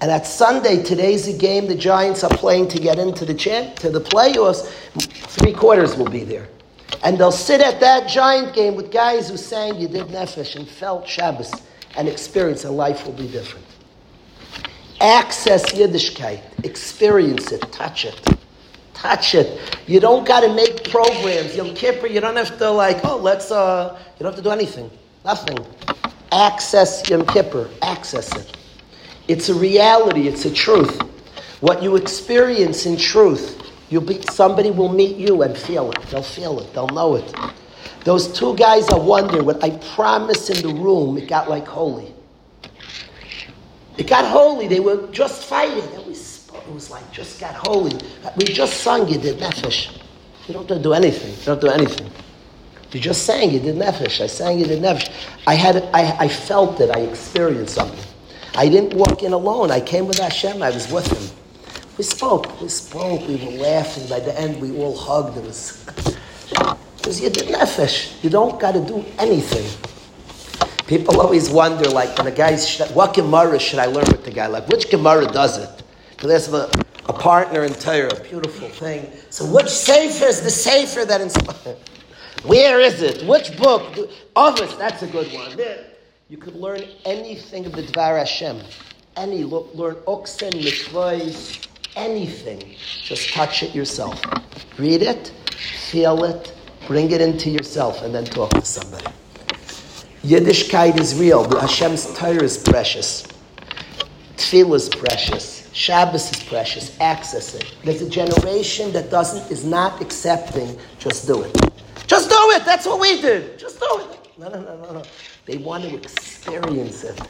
And 0.01 0.09
at 0.09 0.25
Sunday, 0.25 0.81
today's 0.81 1.27
a 1.27 1.37
game 1.37 1.67
the 1.67 1.75
Giants 1.75 2.23
are 2.23 2.29
playing 2.29 2.69
to 2.69 2.79
get 2.79 2.97
into 2.97 3.25
the 3.25 3.33
champ, 3.33 3.75
to 3.79 3.89
the 3.89 3.99
playoffs. 3.99 4.65
Three 5.27 5.53
quarters 5.53 5.95
will 5.97 6.09
be 6.09 6.23
there. 6.23 6.47
And 7.03 7.17
they'll 7.17 7.31
sit 7.31 7.61
at 7.61 7.79
that 7.81 8.07
Giant 8.07 8.55
game 8.55 8.75
with 8.75 8.91
guys 8.91 9.29
who 9.29 9.37
sang 9.37 9.73
Yedid 9.73 10.09
Nefesh 10.09 10.55
and 10.55 10.67
felt 10.67 11.07
Shabbos 11.07 11.51
and 11.97 12.07
experience, 12.07 12.63
and 12.63 12.75
life 12.77 13.05
will 13.05 13.13
be 13.13 13.27
different. 13.27 13.65
Access 15.01 15.71
Yiddishkeit, 15.71 16.41
experience 16.65 17.51
it, 17.51 17.61
touch 17.71 18.05
it. 18.05 18.19
Touch 18.93 19.33
it. 19.33 19.79
You 19.87 20.01
don't 20.01 20.27
got 20.27 20.41
to 20.41 20.53
make 20.53 20.89
programs. 20.91 21.55
Yom 21.55 21.73
Kippur, 21.73 22.07
you 22.07 22.19
don't 22.19 22.35
have 22.35 22.57
to 22.57 22.69
like, 22.69 22.99
oh, 23.05 23.15
let's, 23.15 23.49
uh, 23.49 23.97
you 23.97 24.23
don't 24.23 24.33
have 24.33 24.35
to 24.35 24.41
do 24.41 24.49
anything. 24.49 24.91
Nothing. 25.23 25.65
Access 26.33 27.09
Yom 27.09 27.25
Kippur. 27.25 27.69
Access 27.81 28.35
it. 28.35 28.57
It's 29.29 29.47
a 29.47 29.53
reality, 29.53 30.27
it's 30.27 30.43
a 30.43 30.53
truth. 30.53 30.99
What 31.61 31.81
you 31.81 31.95
experience 31.95 32.85
in 32.85 32.97
truth, 32.97 33.61
you'll 33.89 34.01
be, 34.01 34.21
somebody 34.31 34.71
will 34.71 34.91
meet 34.91 35.15
you 35.15 35.43
and 35.43 35.57
feel 35.57 35.91
it. 35.91 36.01
They'll 36.09 36.21
feel 36.23 36.59
it, 36.59 36.73
they'll 36.73 36.87
know 36.87 37.15
it. 37.15 37.33
Those 38.03 38.27
two 38.27 38.55
guys 38.55 38.89
are 38.89 38.99
wondering 38.99 39.45
what 39.45 39.63
I 39.63 39.71
promised 39.95 40.49
in 40.49 40.61
the 40.61 40.73
room, 40.73 41.17
it 41.17 41.29
got 41.29 41.49
like 41.49 41.67
holy. 41.67 42.13
It 43.99 44.07
got 44.07 44.23
holy. 44.23 44.69
They 44.69 44.79
were 44.79 45.07
just 45.11 45.43
fighting. 45.43 45.83
It 45.83 46.05
was 46.73 46.89
like 46.89 47.11
just 47.11 47.37
got 47.37 47.53
holy. 47.53 47.91
We 48.37 48.45
just 48.45 48.79
sung 48.81 49.05
Yedid 49.05 49.39
Nefesh. 49.39 49.97
You 50.47 50.53
don't 50.53 50.69
have 50.69 50.77
to 50.77 50.83
do 50.83 50.93
anything. 50.93 51.31
You 51.31 51.45
don't 51.45 51.59
do 51.59 51.67
anything. 51.67 52.09
You 52.93 53.01
just 53.01 53.25
sang 53.25 53.49
Yedid 53.49 53.75
Nefesh. 53.75 54.21
I 54.21 54.27
sang 54.27 54.57
Yedid 54.59 54.79
Nefesh. 54.79 55.11
I 55.45 55.55
had 55.55 55.83
I, 55.93 56.15
I 56.17 56.27
felt 56.29 56.79
it. 56.79 56.89
I 56.95 57.01
experienced 57.01 57.75
something. 57.75 57.99
I 58.55 58.69
didn't 58.69 58.93
walk 58.93 59.21
in 59.23 59.33
alone. 59.33 59.69
I 59.69 59.81
came 59.81 60.07
with 60.07 60.19
Hashem. 60.19 60.63
I 60.63 60.69
was 60.69 60.89
with 60.89 61.07
him. 61.11 61.37
We 61.97 62.05
spoke. 62.05 62.61
We 62.61 62.69
spoke. 62.69 63.27
We 63.27 63.35
were 63.35 63.51
laughing. 63.61 64.07
By 64.07 64.21
the 64.21 64.39
end, 64.39 64.61
we 64.61 64.77
all 64.77 64.95
hugged. 64.95 65.37
It 65.37 65.43
was 65.43 65.83
because 65.85 67.19
Yedid 67.19 67.49
Nefesh. 67.53 68.23
You 68.23 68.29
don't 68.29 68.61
got 68.61 68.75
to 68.75 68.79
do 68.79 69.03
anything. 69.17 69.67
People 70.89 71.21
always 71.21 71.51
wonder, 71.51 71.87
like, 71.87 72.17
when 72.17 72.25
a 72.25 72.31
guy's, 72.31 72.79
what 72.95 73.13
Gemara 73.13 73.59
should 73.59 73.77
I 73.77 73.85
learn 73.85 74.05
with 74.07 74.25
the 74.25 74.31
guy? 74.31 74.47
Like, 74.47 74.67
which 74.69 74.89
Gemara 74.89 75.27
does 75.27 75.59
it? 75.59 75.83
Because 76.09 76.49
there's 76.49 76.51
a, 76.51 76.67
a 77.05 77.13
partner 77.13 77.63
in 77.63 77.73
Torah, 77.75 78.07
a 78.07 78.19
beautiful 78.21 78.69
thing. 78.69 79.07
So 79.29 79.45
which 79.45 79.67
Sefer 79.69 80.25
is 80.25 80.41
the 80.41 80.49
Sefer 80.49 81.05
that 81.05 81.21
inspires? 81.21 81.77
Where 82.43 82.79
is 82.79 83.03
it? 83.03 83.21
Which 83.27 83.55
book? 83.55 83.99
Ovis, 84.35 84.73
that's 84.77 85.03
a 85.03 85.07
good 85.07 85.31
one. 85.31 85.59
You 86.27 86.37
could 86.37 86.55
learn 86.55 86.81
anything 87.05 87.67
of 87.67 87.73
the 87.73 87.83
Dvar 87.83 88.17
Hashem. 88.17 88.59
Any, 89.15 89.43
learn 89.43 89.93
Oksen, 90.07 90.53
Mitzvahs, 90.53 91.67
anything. 91.97 92.63
Just 93.03 93.31
touch 93.31 93.61
it 93.61 93.75
yourself. 93.75 94.19
Read 94.79 95.03
it, 95.03 95.27
feel 95.91 96.23
it, 96.23 96.51
bring 96.87 97.11
it 97.11 97.21
into 97.21 97.51
yourself, 97.51 98.01
and 98.01 98.11
then 98.11 98.25
talk 98.25 98.49
to 98.55 98.65
somebody. 98.65 99.05
Yiddishkeit 100.23 100.99
is 100.99 101.17
real. 101.17 101.49
Hashem's 101.59 102.13
Torah 102.17 102.43
is 102.43 102.57
precious. 102.57 103.25
Tefillah 104.35 104.75
is 104.75 104.89
precious. 104.89 105.69
Shabbos 105.73 106.31
is 106.31 106.43
precious. 106.43 106.99
Access 106.99 107.55
it. 107.55 107.73
There's 107.85 108.01
a 108.01 108.09
generation 108.09 108.91
that 108.91 109.09
doesn't 109.09 109.49
is 109.51 109.63
not 109.63 110.01
accepting. 110.01 110.77
Just 110.97 111.25
do 111.25 111.43
it. 111.43 111.55
Just 112.07 112.29
do 112.29 112.35
it. 112.51 112.65
That's 112.65 112.85
what 112.85 112.99
we 112.99 113.21
did. 113.21 113.57
Just 113.57 113.79
do 113.79 113.87
it. 113.99 114.19
No, 114.37 114.49
no, 114.49 114.61
no, 114.61 114.77
no, 114.81 114.93
no. 114.93 115.03
They 115.45 115.57
want 115.57 115.83
to 115.85 115.95
experience 115.95 117.03
it. 117.03 117.21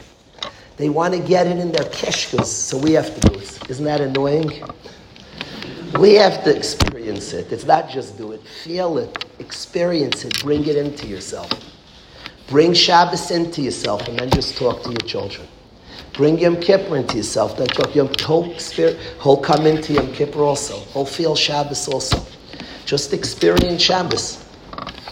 They 0.77 0.89
want 0.89 1.13
to 1.13 1.19
get 1.19 1.45
it 1.45 1.57
in 1.57 1.71
their 1.71 1.85
keshkas, 1.89 2.45
so 2.45 2.77
we 2.77 2.93
have 2.93 3.13
to 3.13 3.29
do 3.29 3.39
it. 3.39 3.69
Isn't 3.69 3.85
that 3.85 4.01
annoying? 4.01 4.63
We 5.99 6.13
have 6.13 6.43
to 6.45 6.55
experience 6.55 7.33
it. 7.33 7.51
It's 7.51 7.65
not 7.65 7.89
just 7.89 8.17
do 8.17 8.31
it. 8.31 8.41
Feel 8.63 8.97
it. 8.97 9.25
Experience 9.39 10.23
it. 10.23 10.41
Bring 10.41 10.65
it 10.65 10.77
into 10.77 11.05
yourself. 11.07 11.51
Bring 12.49 12.73
Shabbos 12.73 13.31
into 13.31 13.61
yourself 13.61 14.07
and 14.07 14.17
then 14.17 14.29
just 14.31 14.57
talk 14.57 14.83
to 14.83 14.89
your 14.89 14.97
children. 14.99 15.47
Bring 16.13 16.39
Yom 16.39 16.59
Kippur 16.59 16.97
into 16.97 17.17
yourself. 17.17 17.57
Then 17.57 17.67
talk 17.67 17.95
Yom 17.95 18.09
whole 18.21 18.57
spirit. 18.57 18.97
Whole 19.19 19.37
come 19.37 19.65
into 19.65 19.93
Yom 19.93 20.11
Kippur 20.13 20.41
also. 20.41 20.77
Whole 20.91 21.05
feel 21.05 21.35
Shabbos 21.35 21.87
also. 21.87 22.25
Just 22.85 23.13
experience 23.13 23.81
Shabbos 23.81 24.45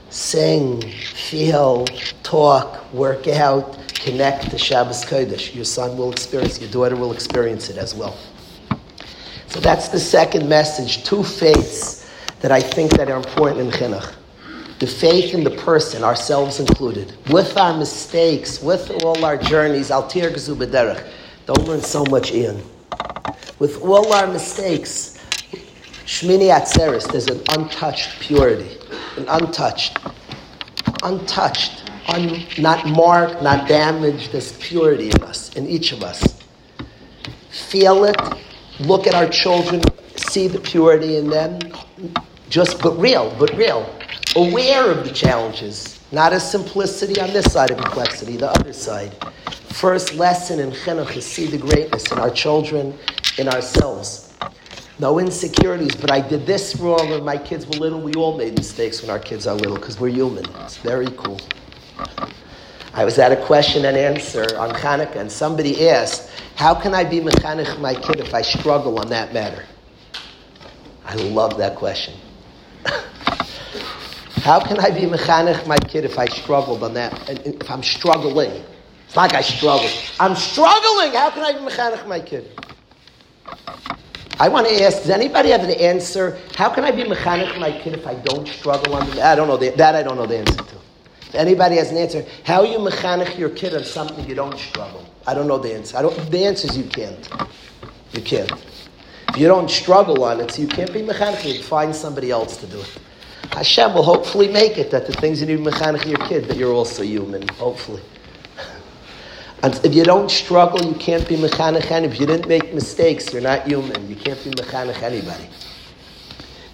sing, 0.10 0.82
feel, 0.82 1.86
talk, 2.24 2.92
work 2.94 3.28
out, 3.28 3.78
connect 3.94 4.50
to 4.52 4.58
Shabbos 4.58 5.04
Kodesh. 5.06 5.54
Your 5.54 5.66
son 5.66 5.98
will 5.98 6.12
experience, 6.12 6.60
your 6.60 6.70
daughter 6.72 6.96
will 6.96 7.12
experience 7.12 7.70
it 7.70 7.78
as 7.78 7.94
well. 7.94 8.18
So 9.48 9.60
that's 9.60 9.90
the 9.90 10.00
second 10.00 10.48
message. 10.48 11.04
Two 11.04 11.24
faiths 11.24 12.10
that 12.42 12.52
I 12.52 12.62
think 12.62 12.92
that 12.92 13.10
are 13.10 13.18
important 13.18 13.62
in 13.62 13.72
chinuch. 13.72 14.14
The 14.80 14.88
faith 14.88 15.34
in 15.34 15.44
the 15.44 15.52
person, 15.52 16.04
ourselves 16.04 16.60
included, 16.60 17.14
with 17.32 17.58
our 17.58 17.76
mistakes, 17.76 18.62
with 18.62 18.92
all 19.04 19.26
our 19.26 19.36
journeys. 19.36 19.90
Altir 19.90 20.32
b'derech. 20.32 21.04
Don't 21.48 21.68
learn 21.68 21.82
so 21.82 22.06
much, 22.06 22.32
iyun. 22.32 22.62
With 23.58 23.82
all 23.82 24.14
our 24.14 24.28
mistakes, 24.28 25.18
Shmini 26.06 26.50
Atzeres, 26.56 27.12
there's 27.12 27.28
an 27.28 27.42
untouched 27.58 28.20
purity, 28.20 28.78
an 29.18 29.26
untouched, 29.28 29.98
untouched, 31.04 31.90
un, 32.10 32.46
not 32.60 32.86
marked, 32.88 33.42
not 33.42 33.68
damaged. 33.68 34.32
There's 34.32 34.52
purity 34.60 35.10
in 35.10 35.24
us, 35.24 35.56
in 35.56 35.68
each 35.68 35.92
of 35.92 36.04
us. 36.04 36.40
Feel 37.50 38.06
it. 38.06 38.16
Look 38.80 39.08
at 39.08 39.16
our 39.16 39.28
children. 39.28 39.82
See 40.18 40.48
the 40.48 40.60
purity 40.60 41.18
in 41.18 41.30
them. 41.30 41.60
Just, 42.50 42.80
but 42.80 42.96
real, 43.00 43.36
but 43.40 43.56
real. 43.58 43.97
Aware 44.36 44.92
of 44.92 45.06
the 45.06 45.12
challenges. 45.12 46.00
Not 46.12 46.34
a 46.34 46.40
simplicity 46.40 47.20
on 47.20 47.32
this 47.34 47.52
side 47.52 47.72
of 47.72 47.78
complexity, 47.78 48.38
the 48.38 48.50
other 48.50 48.74
side. 48.74 49.16
First 49.70 50.16
lesson 50.16 50.60
in 50.60 50.72
chinuch 50.72 51.16
is 51.16 51.26
see 51.26 51.48
the 51.48 51.58
greatness 51.58 52.12
in 52.12 52.18
our 52.18 52.30
children, 52.30 52.98
in 53.38 53.48
ourselves 53.48 54.28
no 55.00 55.20
insecurities, 55.20 55.96
but 55.96 56.10
I 56.10 56.28
did 56.28 56.48
this 56.48 56.76
wrong 56.78 57.12
when 57.12 57.24
my 57.24 57.38
kids 57.38 57.68
were 57.68 57.76
little. 57.76 58.02
We 58.02 58.14
all 58.16 58.36
made 58.36 58.58
mistakes 58.58 59.02
when 59.02 59.12
our 59.12 59.20
kids 59.20 59.46
are 59.46 59.56
little 59.56 59.76
because 59.76 60.00
we're 60.00 60.10
human. 60.10 60.44
It's 60.62 60.78
very 60.78 61.12
cool. 61.18 61.40
I 62.94 63.06
was 63.06 63.20
at 63.20 63.32
a 63.32 63.36
question 63.46 63.86
and 63.86 63.96
answer 63.96 64.58
on 64.58 64.72
Hanukkah, 64.72 65.18
and 65.18 65.32
somebody 65.32 65.88
asked, 65.88 66.32
How 66.56 66.74
can 66.74 66.96
I 66.96 67.04
be 67.04 67.20
mechanech 67.20 67.80
my 67.80 67.94
kid 67.94 68.20
if 68.20 68.34
I 68.34 68.42
struggle 68.42 68.98
on 69.00 69.08
that 69.10 69.34
matter? 69.34 69.66
I 71.06 71.14
love 71.16 71.58
that 71.60 71.76
question. 71.76 72.16
How 74.48 74.62
can 74.62 74.80
I 74.80 74.92
be 74.92 75.02
mechanech 75.02 75.68
my 75.68 75.78
kid 75.78 76.06
if 76.06 76.18
I 76.18 76.26
struggled 76.26 76.82
on 76.82 76.94
that? 76.94 77.12
If 77.46 77.70
I'm 77.70 77.84
struggling, 77.84 78.64
it's 79.06 79.18
like 79.18 79.34
I 79.34 79.42
struggle. 79.42 79.90
I'm 80.22 80.38
struggling. 80.38 81.12
How 81.12 81.32
can 81.32 81.44
I 81.44 81.52
be 81.52 81.60
mechanech 81.60 82.08
my 82.08 82.22
kid? 82.22 82.50
I 84.40 84.48
want 84.48 84.70
to 84.70 84.82
ask, 84.82 85.00
does 85.00 85.10
anybody 85.10 85.50
have 85.50 85.66
an 85.66 85.72
answer? 85.72 86.40
How 86.56 86.70
can 86.70 86.86
I 86.86 86.92
be 86.92 87.04
mechanech 87.04 87.60
my 87.60 87.78
kid 87.78 87.96
if 87.96 88.08
I 88.08 88.14
don't 88.14 88.48
struggle 88.48 88.96
on 88.96 89.10
the, 89.10 89.22
I 89.22 89.36
don't 89.36 89.50
know, 89.50 89.58
the, 89.58 89.72
that 89.72 89.96
I 89.96 90.02
don't 90.02 90.16
know 90.16 90.26
the 90.26 90.38
answer 90.38 90.64
to. 90.64 90.76
If 91.24 91.36
anybody 91.36 91.76
has 91.76 91.92
an 91.92 91.98
answer, 91.98 92.26
how 92.46 92.64
you 92.64 92.78
mechanech 92.78 93.38
your 93.38 93.50
kid 93.50 93.76
on 93.76 93.84
something 93.84 94.26
you 94.30 94.36
don't 94.36 94.58
struggle? 94.58 95.06
I 95.28 95.34
don't 95.34 95.48
know 95.48 95.58
the 95.58 95.76
answer. 95.76 95.98
I 95.98 96.02
don't, 96.02 96.16
the 96.32 96.46
answer 96.46 96.70
is 96.70 96.78
you 96.78 96.86
can't. 96.86 97.30
You 98.14 98.22
can't. 98.22 98.54
If 99.28 99.38
you 99.38 99.48
don't 99.48 99.70
struggle 99.70 100.24
on 100.24 100.40
it, 100.40 100.52
so 100.52 100.62
you 100.62 100.70
can't 100.70 100.94
be 100.94 101.02
mechanech, 101.02 101.54
you 101.54 101.62
find 101.62 101.94
somebody 101.94 102.32
else 102.32 102.56
to 102.62 102.68
do 102.68 102.80
it. 102.80 102.98
Hashem 103.52 103.94
will 103.94 104.04
hopefully 104.04 104.48
make 104.48 104.78
it 104.78 104.92
that 104.92 105.08
the 105.08 105.14
things 105.14 105.42
you 105.42 105.48
need 105.48 105.60
mechanech 105.60 106.06
your 106.06 106.20
kid, 106.28 106.46
that 106.46 106.58
you're 106.58 106.74
also 106.74 107.04
human, 107.04 107.48
hopefully. 107.48 108.02
And 109.64 109.74
if 109.84 109.96
you 109.96 110.04
don't 110.04 110.30
struggle, 110.30 110.86
you 110.86 110.94
can't 110.96 111.28
be 111.28 111.36
mechanech. 111.36 111.90
And 111.90 112.06
if 112.06 112.20
you 112.20 112.28
didn't 112.28 112.48
make 112.48 112.74
mistakes, 112.74 113.34
you're 113.34 113.42
not 113.42 113.66
human. 113.68 114.08
You 114.08 114.16
can't 114.16 114.42
be 114.44 114.52
mechanech 114.52 115.02
anybody. 115.02 115.50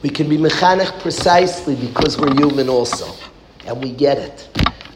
We 0.02 0.10
can 0.10 0.28
be 0.28 0.38
mechanech 0.38 1.00
precisely 1.00 1.76
because 1.76 2.20
we're 2.20 2.36
human 2.36 2.68
also. 2.68 3.16
And 3.66 3.82
we 3.82 3.94
get 3.94 4.18
it. 4.18 4.50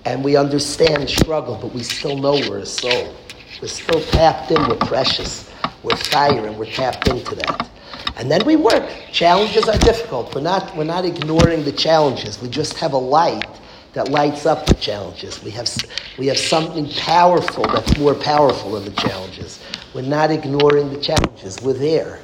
And 0.03 0.23
we 0.23 0.35
understand 0.35 1.09
struggle, 1.09 1.57
but 1.61 1.73
we 1.73 1.83
still 1.83 2.17
know 2.17 2.33
we're 2.49 2.59
a 2.59 2.65
soul. 2.65 3.15
We're 3.61 3.67
still 3.69 4.01
tapped 4.01 4.51
in, 4.51 4.67
we're 4.67 4.75
precious. 4.75 5.49
We're 5.83 5.95
fire, 5.95 6.45
and 6.45 6.57
we're 6.57 6.65
tapped 6.65 7.07
into 7.07 7.35
that. 7.35 7.69
And 8.15 8.29
then 8.31 8.45
we 8.45 8.55
work. 8.55 8.89
Challenges 9.11 9.67
are 9.67 9.77
difficult. 9.79 10.33
We're 10.33 10.41
not, 10.41 10.75
we're 10.75 10.83
not 10.83 11.05
ignoring 11.05 11.63
the 11.63 11.71
challenges. 11.71 12.41
We 12.41 12.49
just 12.49 12.77
have 12.77 12.93
a 12.93 12.97
light 12.97 13.45
that 13.93 14.09
lights 14.09 14.45
up 14.45 14.65
the 14.65 14.75
challenges. 14.75 15.43
We 15.43 15.51
have, 15.51 15.69
we 16.17 16.27
have 16.27 16.37
something 16.37 16.89
powerful 16.89 17.63
that's 17.63 17.97
more 17.97 18.13
powerful 18.15 18.71
than 18.71 18.85
the 18.85 19.01
challenges. 19.01 19.59
We're 19.93 20.01
not 20.01 20.31
ignoring 20.31 20.91
the 20.91 21.01
challenges. 21.01 21.59
We're 21.61 21.73
there. 21.73 22.21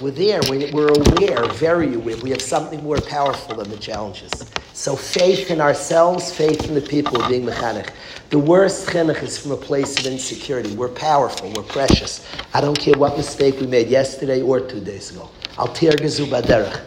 We're 0.00 0.12
there. 0.12 0.40
We're 0.48 0.92
aware, 0.92 1.44
very 1.54 1.94
aware. 1.94 2.16
We 2.18 2.30
have 2.30 2.40
something 2.40 2.80
more 2.84 3.00
powerful 3.00 3.56
than 3.56 3.68
the 3.68 3.76
challenges. 3.76 4.30
So 4.72 4.94
faith 4.94 5.50
in 5.50 5.60
ourselves, 5.60 6.32
faith 6.32 6.68
in 6.68 6.74
the 6.76 6.80
people 6.80 7.18
being 7.28 7.44
mechanech. 7.44 7.90
The 8.30 8.38
worst 8.38 8.86
chinuch 8.88 9.20
is 9.24 9.36
from 9.36 9.50
a 9.50 9.56
place 9.56 9.98
of 9.98 10.06
insecurity. 10.06 10.76
We're 10.76 10.88
powerful. 10.90 11.52
We're 11.52 11.64
precious. 11.64 12.24
I 12.54 12.60
don't 12.60 12.78
care 12.78 12.94
what 12.96 13.16
mistake 13.16 13.58
we 13.60 13.66
made 13.66 13.88
yesterday 13.88 14.40
or 14.40 14.60
two 14.60 14.78
days 14.78 15.10
ago. 15.10 15.30
Al 15.58 15.66
tir 15.66 15.90
baderech. 15.90 16.80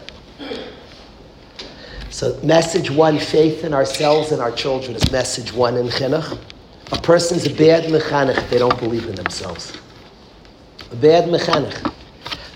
So 2.08 2.38
message 2.42 2.90
one, 2.90 3.18
faith 3.18 3.62
in 3.62 3.74
ourselves 3.74 4.32
and 4.32 4.40
our 4.40 4.52
children 4.52 4.96
is 4.96 5.12
message 5.12 5.52
one 5.52 5.76
in 5.76 5.88
chinuch. 5.88 6.38
A 6.92 6.98
person's 6.98 7.44
a 7.44 7.54
bad 7.54 7.84
mechanech 7.90 8.38
if 8.38 8.48
they 8.48 8.58
don't 8.58 8.78
believe 8.78 9.06
in 9.06 9.16
themselves. 9.16 9.76
A 10.90 10.96
bad 10.96 11.28
mechanech. 11.28 11.92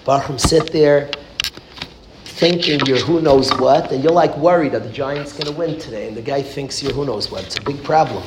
Baruch 0.07 0.39
sit 0.39 0.73
there 0.73 1.11
thinking 2.23 2.79
you're 2.87 2.99
who 2.99 3.21
knows 3.21 3.53
what, 3.55 3.91
and 3.91 4.05
you're 4.05 4.13
like 4.13 4.37
worried 4.37 4.71
that 4.71 4.85
the 4.85 4.91
Giants 4.91 5.33
going 5.33 5.47
to 5.47 5.53
win 5.53 5.81
today, 5.81 6.07
and 6.07 6.17
the 6.17 6.23
guy 6.23 6.43
thinks 6.43 6.81
you're 6.81 6.93
who 6.93 7.05
knows 7.05 7.29
what. 7.33 7.45
It's 7.45 7.59
a 7.59 7.63
big 7.63 7.83
problem. 7.83 8.23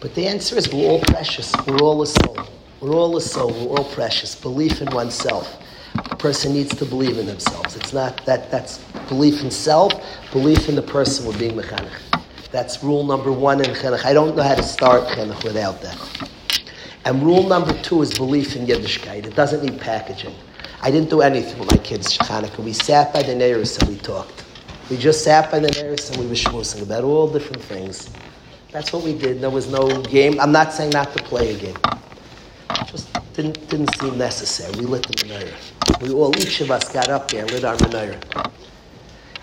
But 0.00 0.14
the 0.14 0.24
answer 0.28 0.56
is 0.56 0.72
we're 0.72 0.88
all 0.88 1.00
precious. 1.00 1.52
We're 1.66 1.80
all 1.80 2.00
a 2.02 2.06
soul. 2.06 2.38
We're 2.80 2.94
all 2.94 3.16
a 3.16 3.20
soul. 3.20 3.50
We're 3.50 3.78
all 3.78 3.90
precious. 3.92 4.36
Belief 4.36 4.82
in 4.82 4.94
oneself. 4.94 5.60
A 5.96 6.14
person 6.14 6.52
needs 6.52 6.76
to 6.76 6.84
believe 6.84 7.18
in 7.18 7.26
themselves. 7.26 7.74
It's 7.74 7.92
not 7.92 8.24
that 8.24 8.52
that's 8.52 8.78
belief 9.08 9.42
in 9.42 9.50
self, 9.50 9.92
belief 10.30 10.68
in 10.68 10.76
the 10.76 10.82
person 10.82 11.26
we're 11.26 11.36
being 11.36 11.56
mechanech. 11.56 11.90
That's 12.52 12.84
rule 12.84 13.02
number 13.02 13.32
one 13.32 13.58
in 13.58 13.74
chinuch. 13.74 14.04
I 14.04 14.12
don't 14.12 14.36
know 14.36 14.44
how 14.44 14.54
to 14.54 14.62
start 14.62 15.08
chinuch 15.08 15.42
without 15.42 15.82
that. 15.82 16.30
And 17.04 17.20
rule 17.20 17.48
number 17.48 17.72
two 17.82 18.00
is 18.02 18.14
belief 18.14 18.54
in 18.54 18.64
Yiddishkeit. 18.64 19.26
It 19.26 19.34
doesn't 19.34 19.64
need 19.64 19.80
packaging. 19.80 20.34
I 20.84 20.90
didn't 20.90 21.08
do 21.08 21.22
anything 21.22 21.58
with 21.58 21.70
my 21.70 21.78
kids 21.78 22.18
Hanukkah. 22.18 22.62
We 22.62 22.74
sat 22.74 23.10
by 23.14 23.22
the 23.22 23.34
neighbors 23.34 23.78
and 23.78 23.88
we 23.88 23.96
talked. 23.96 24.44
We 24.90 24.98
just 24.98 25.24
sat 25.24 25.50
by 25.50 25.58
the 25.58 25.70
neighbors 25.70 26.10
and 26.10 26.20
we 26.20 26.26
were 26.26 26.34
schmoozing 26.34 26.82
about 26.82 27.04
all 27.04 27.26
different 27.26 27.62
things. 27.62 28.10
That's 28.70 28.92
what 28.92 29.02
we 29.02 29.16
did. 29.16 29.40
There 29.40 29.48
was 29.48 29.66
no 29.72 30.02
game. 30.02 30.38
I'm 30.38 30.52
not 30.52 30.74
saying 30.74 30.90
not 30.90 31.10
to 31.16 31.22
play 31.24 31.54
a 31.54 31.58
game. 31.58 31.76
Just 32.84 33.08
didn't, 33.32 33.66
didn't 33.70 33.96
seem 33.98 34.18
necessary. 34.18 34.78
We 34.78 34.84
lit 34.84 35.06
the 35.06 35.14
menorah. 35.24 36.02
We 36.02 36.10
all, 36.12 36.36
each 36.38 36.60
of 36.60 36.70
us 36.70 36.92
got 36.92 37.08
up 37.08 37.30
there 37.30 37.44
and 37.44 37.50
lit 37.50 37.64
our 37.64 37.76
menorah. 37.76 38.50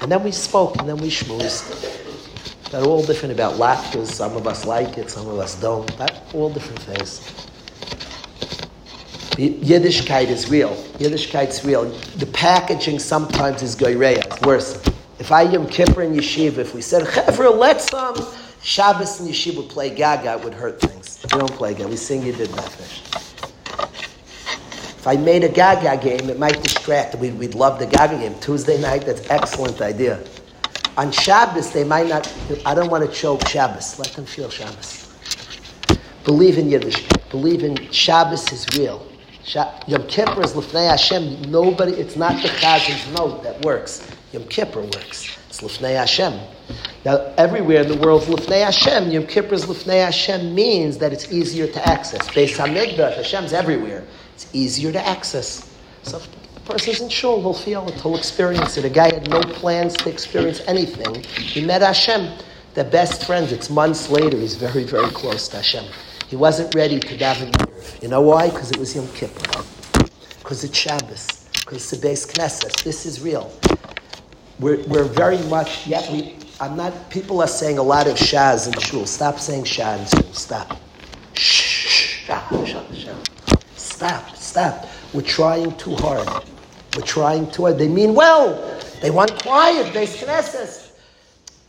And 0.02 0.12
then 0.12 0.24
we 0.24 0.32
spoke, 0.32 0.78
and 0.78 0.88
then 0.88 0.98
we 0.98 1.10
schmoozed. 1.10 2.70
They're 2.70 2.84
all 2.84 3.02
different 3.02 3.34
about 3.34 3.56
latkes. 3.56 4.10
Some 4.10 4.38
of 4.38 4.46
us 4.46 4.68
like 4.68 5.00
it, 5.00 5.10
some 5.10 5.28
of 5.28 5.40
us 5.40 5.60
don't. 5.60 5.98
But 5.98 6.22
all 6.36 6.54
different 6.54 6.84
things. 6.84 7.48
Yiddishkeit 9.38 10.28
is 10.28 10.50
real. 10.50 10.76
Yiddishkeit's 11.00 11.64
real. 11.66 11.86
The 12.18 12.26
packaging 12.28 13.00
sometimes 13.00 13.62
is 13.62 13.76
goyreya. 13.76 14.26
It's 14.26 14.42
worse. 14.42 14.82
If 15.20 15.32
I 15.32 15.44
Yom 15.44 15.68
Kippur 15.68 16.02
in 16.02 16.14
yeshiva, 16.14 16.58
if 16.58 16.74
we 16.74 16.82
said, 16.82 17.04
Chevra, 17.04 17.56
let's 17.56 17.94
um, 17.94 18.16
Shabbos 18.62 19.20
in 19.20 19.28
yeshiva 19.28 19.68
play 19.70 19.90
gaga, 19.90 20.34
it 20.34 20.44
would 20.44 20.54
hurt 20.54 20.82
things. 20.82 21.20
We 21.24 21.40
don't 21.40 21.52
play 21.54 21.74
gaga. 21.74 21.88
We 21.88 21.96
sing 21.96 22.22
Yidid 22.22 22.48
Nefesh. 22.48 23.12
If 25.02 25.08
I 25.08 25.16
made 25.16 25.44
a 25.44 25.50
Gaga 25.50 25.98
game, 26.00 26.30
it 26.30 26.38
might 26.38 26.62
distract. 26.62 27.16
We'd, 27.16 27.36
we'd 27.40 27.56
love 27.56 27.80
the 27.80 27.88
Gaga 27.88 28.20
game. 28.20 28.36
Tuesday 28.40 28.80
night, 28.80 29.04
that's 29.04 29.28
excellent 29.32 29.82
idea. 29.82 30.24
On 30.96 31.12
Shabbos, 31.12 31.72
they 31.72 31.84
might 31.84 32.08
not, 32.08 32.32
I 32.68 32.76
don't 32.76 32.92
want 32.92 33.04
to 33.04 33.12
choke 33.12 33.48
Shabbos. 33.48 33.98
Let 33.98 34.10
them 34.10 34.26
feel 34.26 34.52
Shabbos. 34.52 35.12
Believe 36.24 36.60
in 36.60 36.70
Yiddish. 36.70 37.08
Believe 37.32 37.64
in 37.64 37.92
Shabbos 37.92 38.52
is 38.52 38.68
real. 38.78 39.08
Yom 39.88 40.08
Kippur 40.08 40.44
is 40.44 40.54
Lefnei 40.54 40.90
Hashem. 40.90 41.52
Nobody, 41.52 41.94
it's 41.94 42.16
not 42.16 42.42
the 42.42 42.50
Chazan's 42.50 43.18
note 43.18 43.44
that 43.44 43.64
works. 43.66 44.08
Yom 44.32 44.44
Kippur 44.46 44.82
works. 44.82 45.38
It's 45.50 45.62
Lefnei 45.62 45.96
Hashem. 45.96 46.40
Now, 47.04 47.34
everywhere 47.38 47.82
in 47.82 47.88
the 47.88 47.98
world, 47.98 48.24
Lefnei 48.24 48.64
Hashem, 48.64 49.12
Yom 49.12 49.26
Kippur 49.26 49.56
is 49.56 49.66
Lefnei 49.66 50.06
Hashem 50.06 50.54
means 50.54 50.98
that 51.00 51.12
it's 51.12 51.32
easier 51.32 51.68
to 51.68 51.90
access. 51.90 52.28
Beis 52.30 52.56
Hamikdash, 52.56 53.18
Hashem's 53.18 53.52
everywhere. 53.54 54.06
It's 54.36 54.48
easier 54.54 54.92
to 54.92 55.08
access. 55.08 55.76
So 56.04 56.18
if 56.18 56.28
the 56.86 57.04
in 57.04 57.10
shul, 57.10 57.42
he'll 57.42 57.54
feel 57.54 57.88
it, 57.90 57.96
he'll 57.96 58.16
experience 58.16 58.78
it. 58.78 58.86
A 58.86 58.90
guy 58.90 59.14
had 59.14 59.30
no 59.30 59.42
plans 59.42 59.96
to 59.98 60.10
experience 60.10 60.62
anything. 60.68 61.24
He 61.24 61.66
met 61.66 61.82
Hashem. 61.82 62.38
They're 62.74 62.86
best 62.86 63.26
friends. 63.26 63.52
It's 63.52 63.70
months 63.70 64.10
later. 64.10 64.38
He's 64.38 64.56
very, 64.56 64.84
very 64.84 65.10
close 65.10 65.50
to 65.50 65.58
Hashem. 65.58 65.86
He 66.32 66.38
wasn't 66.38 66.74
ready 66.74 66.98
to 66.98 67.18
daven 67.18 67.52
You 68.02 68.08
know 68.08 68.22
why? 68.22 68.50
Because 68.50 68.72
it 68.72 68.78
was 68.78 68.96
Yom 68.96 69.06
Kippur. 69.10 69.66
Because 70.40 70.64
it's 70.64 70.78
Shabbos. 70.78 71.50
Because 71.60 71.80
it's 71.80 71.92
the 71.92 71.98
Beis 72.08 72.26
Knesset. 72.26 72.84
This 72.86 73.06
is 73.06 73.22
real. 73.22 73.52
We're, 74.58 74.82
we're 74.88 75.04
very 75.04 75.40
much, 75.50 75.86
yet 75.88 76.10
we, 76.10 76.38
I'm 76.62 76.78
not, 76.78 77.10
people 77.10 77.42
are 77.42 77.50
saying 77.50 77.80
a 77.80 77.84
lot 77.84 78.08
of 78.08 78.18
shahs 78.18 78.66
in 78.66 78.80
shul. 78.80 79.06
Stop 79.06 79.40
saying 79.40 79.66
shah 79.66 79.96
in 79.98 80.06
shul. 80.06 80.32
Stop. 80.32 80.80
Shh, 81.34 82.24
shah. 82.26 83.16
Stop, 83.76 84.34
stop. 84.38 84.88
We're 85.14 85.24
trying 85.24 85.76
too 85.76 85.96
hard. 85.98 86.30
We're 86.96 87.04
trying 87.04 87.52
too 87.52 87.64
hard. 87.64 87.78
They 87.78 87.90
mean 87.90 88.16
well. 88.16 88.80
They 89.02 89.12
want 89.12 89.44
quiet. 89.44 89.94
They 89.94 90.06
Knesset. 90.08 90.81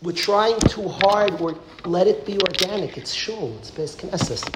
We're 0.02 0.12
trying 0.12 0.58
too 0.60 0.88
hard. 0.88 1.40
Or 1.40 1.56
let 1.84 2.06
it 2.06 2.26
be 2.26 2.38
organic. 2.40 2.98
It's 2.98 3.12
shul. 3.12 3.56
It's 3.58 3.70
Beis 3.70 3.96
Knesset. 3.96 4.54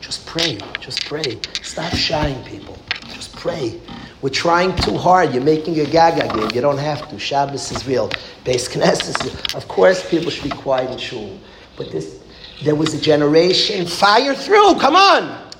Just 0.00 0.26
pray. 0.26 0.58
Just 0.80 1.04
pray. 1.06 1.40
Stop 1.62 1.92
shying 1.94 2.42
people. 2.44 2.78
Just 3.08 3.34
pray. 3.34 3.80
We're 4.22 4.30
trying 4.30 4.74
too 4.76 4.96
hard. 4.96 5.34
You're 5.34 5.42
making 5.42 5.78
a 5.80 5.84
gaga 5.84 6.32
game. 6.34 6.50
You 6.54 6.60
don't 6.60 6.78
have 6.78 7.08
to. 7.10 7.18
Shabbos 7.18 7.72
is 7.72 7.86
real. 7.86 8.08
Beis 8.44 8.68
Knesset. 8.68 9.54
Of 9.54 9.66
course, 9.68 10.08
people 10.08 10.30
should 10.30 10.44
be 10.44 10.50
quiet 10.50 10.90
in 10.90 10.98
shul. 10.98 11.38
But 11.76 11.90
this, 11.90 12.22
there 12.62 12.74
was 12.74 12.94
a 12.94 13.00
generation. 13.00 13.86
Fire 13.86 14.34
through. 14.34 14.76
Come 14.76 14.96
on. 14.96 15.50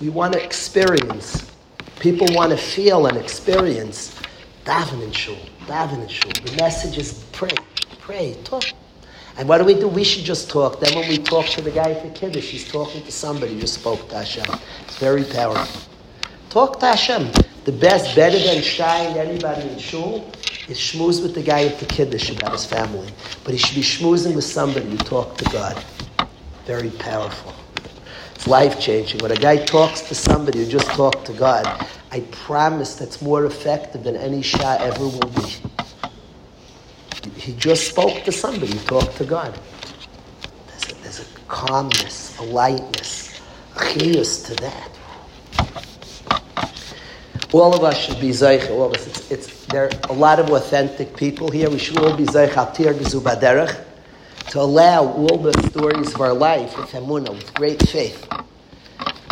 We 0.00 0.10
want 0.10 0.34
to 0.34 0.44
experience. 0.44 1.50
People 1.98 2.26
want 2.32 2.50
to 2.50 2.58
feel 2.58 3.06
and 3.06 3.16
experience. 3.16 4.14
Daven 4.64 5.02
and 5.02 5.14
shul, 5.14 5.36
daven 5.66 6.00
and 6.00 6.10
shul. 6.10 6.30
The 6.44 6.56
message 6.56 6.98
is 6.98 7.24
pray, 7.32 7.50
pray, 8.00 8.36
talk. 8.44 8.64
And 9.36 9.48
what 9.48 9.58
do 9.58 9.64
we 9.64 9.74
do? 9.74 9.88
We 9.88 10.04
should 10.04 10.24
just 10.24 10.48
talk. 10.48 10.80
Then 10.80 10.94
when 10.94 11.08
we 11.08 11.18
talk 11.18 11.46
to 11.46 11.60
the 11.60 11.70
guy 11.70 11.90
at 11.90 12.02
the 12.02 12.10
kiddush, 12.10 12.50
he's 12.50 12.70
talking 12.70 13.02
to 13.02 13.10
somebody 13.12 13.58
who 13.58 13.66
spoke 13.66 14.08
to 14.10 14.16
Hashem. 14.16 14.44
It's 14.82 14.98
very 14.98 15.24
powerful. 15.24 15.82
Talk 16.50 16.78
to 16.80 16.86
Hashem. 16.86 17.32
The 17.64 17.72
best, 17.72 18.14
better 18.14 18.38
than 18.38 18.62
shying 18.62 19.16
anybody 19.16 19.68
in 19.68 19.78
shul, 19.78 20.30
is 20.68 20.78
schmooze 20.78 21.22
with 21.22 21.34
the 21.34 21.42
guy 21.42 21.64
at 21.64 21.78
the 21.80 21.86
kiddush 21.86 22.30
about 22.30 22.52
his 22.52 22.64
family. 22.64 23.08
But 23.42 23.54
he 23.54 23.58
should 23.58 23.74
be 23.74 23.82
schmoozing 23.82 24.34
with 24.34 24.44
somebody 24.44 24.88
who 24.88 24.98
talked 24.98 25.38
to 25.38 25.44
God. 25.50 25.82
Very 26.66 26.90
powerful. 26.90 27.54
It's 28.34 28.46
life 28.46 28.78
changing. 28.78 29.20
When 29.20 29.32
a 29.32 29.36
guy 29.36 29.56
talks 29.64 30.02
to 30.02 30.14
somebody 30.14 30.64
who 30.64 30.70
just 30.70 30.88
talked 30.90 31.24
to 31.26 31.32
God, 31.32 31.64
I 32.14 32.20
promise 32.30 32.94
that's 32.94 33.20
more 33.20 33.44
effective 33.44 34.04
than 34.04 34.14
any 34.14 34.40
shah 34.40 34.76
ever 34.78 35.00
will 35.00 35.32
be. 35.34 35.56
He 37.36 37.52
just 37.54 37.88
spoke 37.88 38.22
to 38.22 38.30
somebody 38.30 38.72
who 38.72 38.78
talked 38.86 39.16
to 39.16 39.24
God. 39.24 39.58
There's 40.68 40.92
a, 40.92 40.94
there's 41.02 41.20
a 41.20 41.40
calmness, 41.48 42.38
a 42.38 42.44
lightness, 42.44 43.40
a 43.74 43.80
chiyus 43.80 44.46
to 44.46 44.54
that. 44.62 44.90
all 47.52 47.74
of 47.74 47.82
us 47.82 47.98
should 47.98 48.20
be 48.20 48.30
zeich. 48.30 48.70
All 48.70 48.84
of 48.84 48.94
us. 48.94 49.08
It's, 49.08 49.30
it's, 49.32 49.66
there 49.66 49.86
are 49.86 49.90
a 50.08 50.12
lot 50.12 50.38
of 50.38 50.50
authentic 50.50 51.16
people 51.16 51.50
here. 51.50 51.68
We 51.68 51.78
should 51.78 51.98
all 51.98 52.16
be 52.16 52.26
zeich 52.26 52.54
to 54.50 54.60
allow 54.60 55.04
all 55.04 55.38
the 55.38 55.52
stories 55.68 56.14
of 56.14 56.20
our 56.20 56.32
life 56.32 56.78
with 56.78 56.92
emunah, 56.92 57.30
with 57.30 57.52
great 57.54 57.82
faith, 57.88 58.24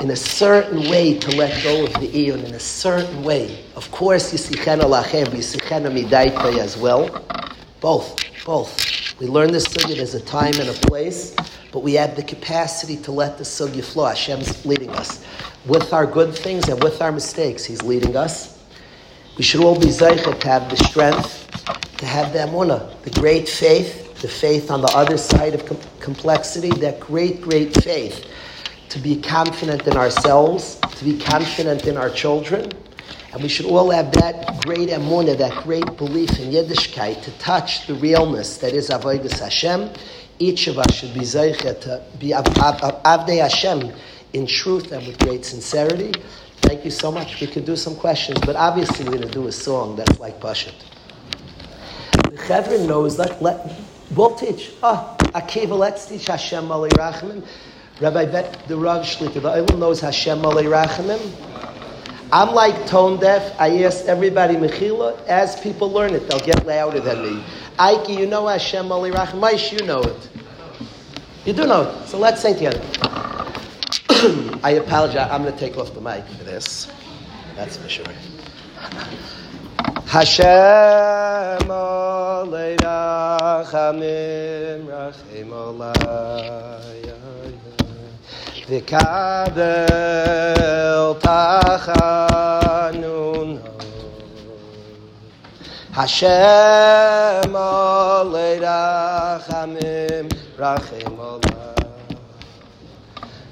in 0.01 0.11
a 0.11 0.17
certain 0.17 0.89
way 0.91 1.19
to 1.19 1.37
let 1.37 1.63
go 1.63 1.85
of 1.85 1.93
the 1.95 2.09
iyun, 2.09 2.45
in 2.45 2.55
a 2.55 2.61
certain 2.61 3.23
way. 3.23 3.65
Of 3.77 3.91
course, 3.91 4.33
yisichena 4.33 4.83
lachem, 4.83 5.27
yisichena 5.27 5.93
midaitay 5.93 6.59
as 6.59 6.77
well. 6.77 7.09
Both, 7.81 8.21
both. 8.45 9.21
We 9.21 9.27
learn 9.27 9.53
this 9.53 9.67
sugya, 9.69 9.97
there's 9.97 10.15
a 10.15 10.21
time 10.21 10.55
and 10.55 10.69
a 10.69 10.73
place, 10.73 11.37
but 11.71 11.81
we 11.81 11.95
have 11.95 12.17
the 12.17 12.23
capacity 12.23 12.97
to 12.99 13.13
let 13.13 13.39
the 13.39 13.45
sugya 13.45 13.85
flow. 13.85 14.07
Hashem's 14.07 14.65
leading 14.67 14.91
us. 14.91 15.25
With 15.67 15.93
our 15.93 16.07
good 16.07 16.35
things 16.35 16.69
and 16.69 16.83
with 16.83 17.01
our 17.03 17.13
mistakes, 17.13 17.65
He's 17.65 17.83
leading 17.83 18.17
us. 18.17 18.65
We 19.37 19.45
should 19.45 19.63
all 19.63 19.79
be 19.79 19.87
zeichet 19.89 20.41
to 20.41 20.49
have 20.49 20.69
the 20.69 20.77
strength, 20.77 21.49
to 21.99 22.07
have 22.07 22.33
the 22.33 22.41
emunah, 22.41 23.01
the 23.03 23.11
great 23.11 23.49
faith, 23.49 24.21
the 24.21 24.29
faith 24.29 24.71
on 24.71 24.81
the 24.81 24.93
other 24.97 25.17
side 25.17 25.55
of 25.55 25.65
com- 25.67 25.79
complexity, 26.01 26.71
that 26.81 26.99
great, 27.01 27.41
great 27.41 27.75
faith 27.83 28.27
to 28.93 28.99
be 28.99 29.17
confident 29.17 29.87
in 29.87 29.97
ourselves, 29.97 30.79
to 30.97 31.05
be 31.05 31.19
confident 31.19 31.87
in 31.87 31.97
our 31.97 32.11
children. 32.11 32.71
And 33.33 33.43
we 33.43 33.49
should 33.49 33.65
all 33.65 33.91
have 33.91 34.13
that 34.13 34.63
great 34.67 34.91
emunah, 34.91 35.39
that 35.39 35.65
great 35.65 35.97
belief 35.97 36.39
in 36.39 36.51
Yiddishkeit 36.51 37.23
to 37.23 37.31
touch 37.39 37.87
the 37.87 37.95
realness 37.95 38.59
that 38.59 38.75
is 38.75 38.91
Avodah 38.91 39.39
Hashem. 39.39 39.89
Each 40.39 40.67
of 40.67 40.79
us 40.79 40.93
should 40.93 41.15
be 41.15 41.21
zeichet 41.21 41.81
to 41.81 42.05
be 42.19 42.35
av- 42.35 42.47
av- 42.59 42.83
av- 42.83 43.03
Avdei 43.03 43.41
Hashem 43.41 43.95
in 44.35 44.47
truth 44.47 44.93
and 44.93 45.07
with 45.07 45.19
great 45.21 45.47
sincerity. 45.47 46.13
Thank 46.61 46.85
you 46.85 46.91
so 46.91 47.11
much. 47.11 47.41
We 47.41 47.47
could 47.47 47.65
do 47.65 47.77
some 47.77 47.97
questions, 47.97 48.41
but 48.45 48.57
obviously 48.57 49.07
we're 49.07 49.13
going 49.13 49.23
to 49.27 49.33
do 49.33 49.47
a 49.47 49.53
song 49.53 49.97
that's 49.97 50.21
like 50.21 50.39
Pashut. 50.39 50.75
The 52.31 52.37
Chevron 52.47 52.87
knows, 52.87 53.19
let, 53.19 53.41
let, 53.41 53.73
we'll 54.15 54.35
teach. 54.35 54.73
Ah, 54.83 55.17
Akiva, 55.35 55.79
let's 55.79 56.05
teach 56.05 56.27
Hashem 56.27 56.69
Malay 56.69 56.91
Rachamim. 56.91 57.43
Rabbi 58.03 58.27
Bet, 58.27 58.67
the 58.67 58.77
Rav 58.77 59.07
Shlita, 59.07 59.35
the 59.35 59.41
Olam 59.43 59.79
knows 59.79 60.01
Hashem 60.01 60.41
Malay 60.41 60.65
Rachamim. 60.65 61.21
I'm 62.33 62.53
like 62.53 62.89
tone 62.89 63.21
deaf. 63.21 63.55
I 63.61 63.85
ask 63.85 64.07
everybody 64.07 64.57
Mechila. 64.57 65.25
As 65.29 65.61
people 65.61 65.89
learn 65.89 66.13
it, 66.13 66.29
they'll 66.29 66.41
get 66.41 66.67
louder 66.67 66.99
than 66.99 67.23
me. 67.23 67.45
Ike, 67.79 68.09
you 68.09 68.27
know 68.27 68.49
Hashem 68.49 68.89
Malay 68.89 69.13
Rachamim. 69.13 69.79
You 69.79 69.87
know 69.87 70.03
it. 70.03 70.29
You 71.45 71.53
do 71.53 71.65
know 71.65 71.83
it. 71.83 72.09
So 72.09 72.19
let's 72.19 72.43
sing 72.43 72.55
together. 72.55 72.83
I 74.65 74.81
apologize. 74.83 75.29
I'm 75.31 75.45
going 75.45 75.55
to 75.55 75.61
take 75.61 75.79
off 75.79 75.95
the 75.95 76.01
mic 76.01 76.27
for 76.27 76.43
this. 76.43 76.91
That's 77.55 77.77
for 77.77 77.89
sure. 77.89 78.05
Hashem 80.07 81.69
Olei 81.69 82.77
Rachamim 82.79 84.87
Rachem 84.87 85.51
Olai 85.51 87.22
V'kabel 88.69 89.67
Tachanun 91.21 92.71
Hashem 95.93 97.53
Olei 97.53 98.61
Rachamim 98.61 100.27
Rachem 100.57 101.17
Olai 101.19 101.75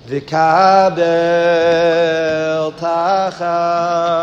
V'kabel 0.07 1.01
Tachanun 2.79 4.21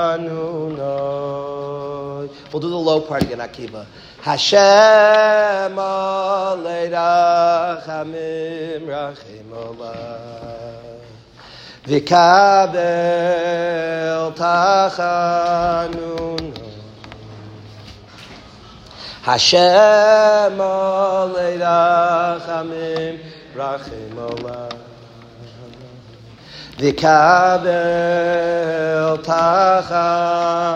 We'll 2.52 2.62
do 2.62 2.70
the 2.70 2.78
low 2.78 3.02
part 3.02 3.24
again, 3.24 3.40
Akiva. 3.40 3.86
Hashem 4.28 5.80
alei 5.80 6.92
rachamim 6.92 8.84
rachim 8.92 9.48
ola 9.54 9.96
Vikabel 11.86 12.76
tachanun 14.36 16.44
Hashem 19.22 20.60
alei 20.60 21.56
rachamim 21.64 23.16
rachim 23.56 24.18
ola 24.18 24.68
Vikabel 26.76 27.64
tachanun 29.24 30.68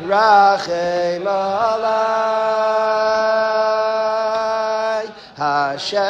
Rachem 0.00 1.22
Olai, 1.22 2.02
Hashem, 5.36 6.00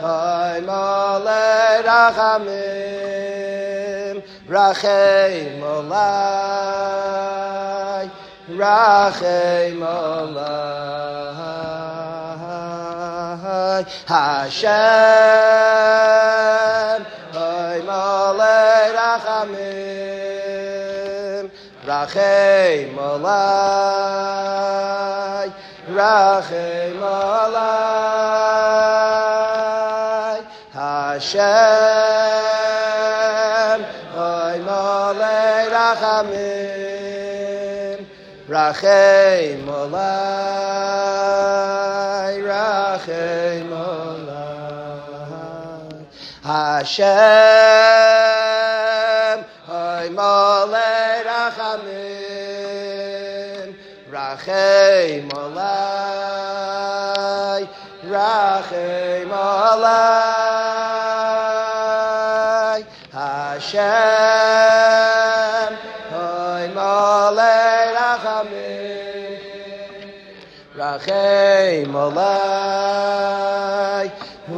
Hay 0.00 0.60
Molei 0.62 1.84
Rachamim, 1.84 2.96
Rachem 4.48 5.60
Olai, 5.60 6.90
rahaim 8.58 9.82
ala 9.82 10.80
hashan 14.10 15.80
hay 17.34 17.78
malay 17.86 18.92
rahamim 18.98 19.90
rahaim 21.86 22.98
ala 22.98 23.44
rahaim 25.98 27.02
ala 27.02 27.72
hashan 30.74 32.69
Rachem 38.70 39.66
Olai, 39.66 39.98
Rachem 42.38 43.70
Olai, 43.72 45.10
Hashem, 46.40 47.10
Hoy 49.66 50.08
Molei 50.14 51.24
Rachamim, 51.26 52.38
Rachem 54.08 55.28
Olai, 55.32 56.42
Rachem 58.04 59.30
Olai, 59.32 60.00
Hashem, 63.10 64.49
alai 72.02 72.96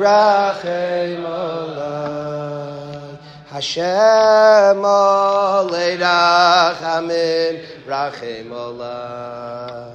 rachem 0.02 1.24
alai 1.24 3.19
Hashem 3.52 4.82
alai 4.82 5.93
rachamim 6.05 7.55
rachem 7.86 8.51
alai 8.66 9.93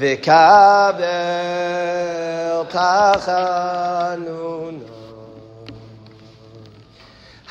vekabel 0.00 1.62
תחנונו 2.72 4.42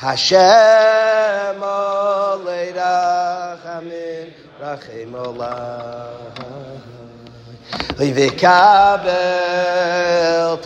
Hashem 0.02 1.60
Olei 1.62 2.72
Rachamim 2.74 4.26
Rachim 4.60 5.12
Olai 5.14 6.91
Oy 8.00 8.10
ve 8.16 8.28
kabel 8.36 9.12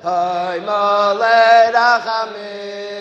Oy 0.04 0.60
mole 0.68 1.72
rachamim. 1.74 2.94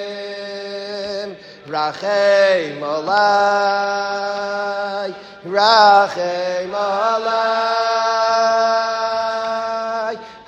Rachei 1.72 2.62
molai 2.80 3.50
Rachei 5.44 6.66
molai 6.66 7.52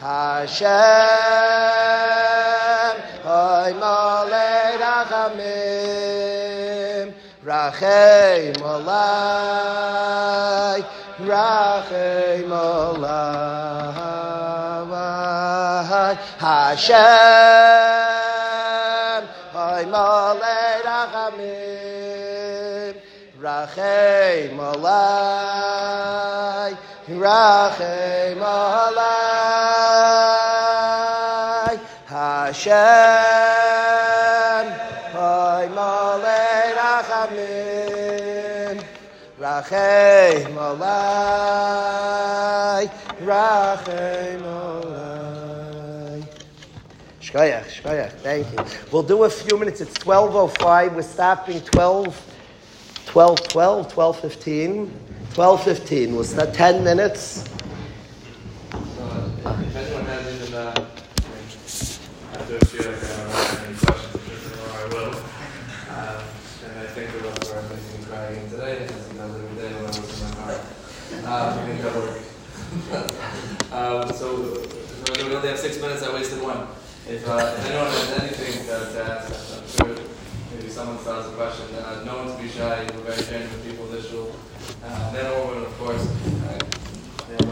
Hashem. 0.00 1.53
Rachem 7.64 8.60
Olai, 8.60 9.64
Rachem 11.18 12.52
Olai, 12.52 13.24
Hashem, 16.38 16.94
Oy 19.54 19.84
Malei 19.92 20.82
Rachamim, 20.84 22.14
Rachem 23.40 24.58
Olai, 24.58 25.50
Rachem 27.08 28.42
Olai, 28.44 29.24
Hashem, 32.06 33.43
Rachem 43.20 44.42
Olai. 44.42 46.26
Shkoyach, 47.20 47.66
shkoyach, 47.66 48.12
thank 48.22 48.50
you. 48.50 48.58
We'll 48.90 49.04
do 49.04 49.22
a 49.24 49.30
few 49.30 49.56
minutes. 49.56 49.80
It's 49.80 49.94
12.05. 49.98 50.94
We're 50.96 51.02
stopping 51.02 51.60
12, 51.60 52.34
12, 53.06 53.48
12, 53.48 53.92
12, 53.92 54.20
15. 54.20 54.92
12, 55.34 55.64
15. 55.64 56.14
We'll 56.14 56.24
start 56.24 56.52
10 56.54 56.82
minutes. 56.82 57.44
Uh, 58.72 59.30
if 59.60 59.76
anyone 59.76 60.04
has 60.04 60.52
uh, 60.52 60.74
like, 60.74 62.54
any 63.64 63.76
questions, 63.76 64.44
or 64.58 64.70
I 64.72 64.86
will. 64.90 65.14
Uh, 65.90 66.22
and 66.74 66.82
I 66.82 66.90
think 66.90 67.12
the 67.12 67.18
rest 67.28 67.42
of 67.42 67.54
our 67.54 67.62
thinking 67.62 68.00
is 68.00 68.06
crying 68.06 68.50
today, 68.50 68.84
as 68.84 69.06
he 69.10 69.16
does 69.16 69.34
every 69.34 69.54
day 69.54 69.70
when 69.74 69.84
I 69.84 69.94
was 69.94 70.10
in 70.10 70.26
my 70.26 70.34
car. 70.34 70.54
Uh, 71.22 71.54
I 71.54 71.72
that 71.78 71.94
works. 71.94 72.26
um, 73.70 74.12
so, 74.12 74.26
we 75.14 75.34
only 75.34 75.48
have 75.48 75.58
six 75.58 75.80
minutes, 75.80 76.02
I 76.02 76.12
wasted 76.12 76.42
one. 76.42 76.66
If, 77.06 77.28
uh, 77.28 77.54
if 77.58 77.66
anyone 77.66 77.86
has 77.86 78.10
anything 78.18 78.66
to, 78.66 78.74
to 78.90 79.04
ask, 79.04 79.30
I'm 79.54 79.68
sure 79.70 80.04
maybe 80.50 80.68
someone 80.68 80.98
still 80.98 81.14
has 81.14 81.26
a 81.30 81.36
question. 81.36 81.66
Uh, 81.76 82.02
no 82.04 82.24
one 82.24 82.36
to 82.36 82.42
be 82.42 82.48
shy, 82.48 82.82
we're 82.90 83.06
very 83.06 83.22
genuine 83.22 83.62
people, 83.62 83.86
this 83.86 84.10
shul. 84.10 84.34
Uh, 84.82 85.30
or 85.30 85.46
women, 85.46 85.64
of 85.66 85.78
course. 85.78 86.10
Uh, 86.42 86.58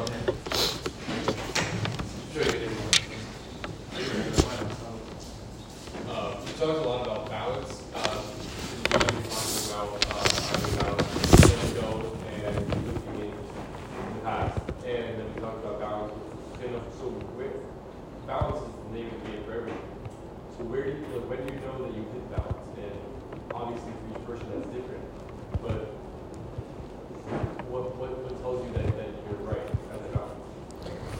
okay. 0.03 0.23
Sure, 2.35 2.69
Uh, 6.09 6.37
you 6.45 6.53
talked 6.55 6.79
a 6.79 6.89
lot 6.89 7.07
about 7.07 7.32
balance 18.33 18.65
is 18.65 18.73
the 18.89 18.95
name 18.97 19.09
of 19.13 19.23
the 19.23 19.29
game 19.29 19.45
for 19.45 19.53
everything. 19.53 19.89
So 20.57 20.65
where 20.65 20.85
do 20.85 20.91
you, 20.91 21.05
like, 21.13 21.29
when 21.29 21.47
do 21.47 21.53
you 21.53 21.61
know 21.61 21.77
that 21.85 21.93
you 21.93 22.03
hit 22.17 22.25
balance? 22.33 22.65
And 22.81 22.97
obviously 23.53 23.93
for 23.93 24.09
each 24.09 24.25
person 24.25 24.47
that's 24.49 24.69
different, 24.73 25.05
but 25.61 25.81
what 27.69 27.95
what, 28.01 28.11
what 28.25 28.41
tells 28.41 28.65
you 28.65 28.73
that, 28.73 28.89
that 28.97 29.11
you're 29.29 29.37
right? 29.45 29.69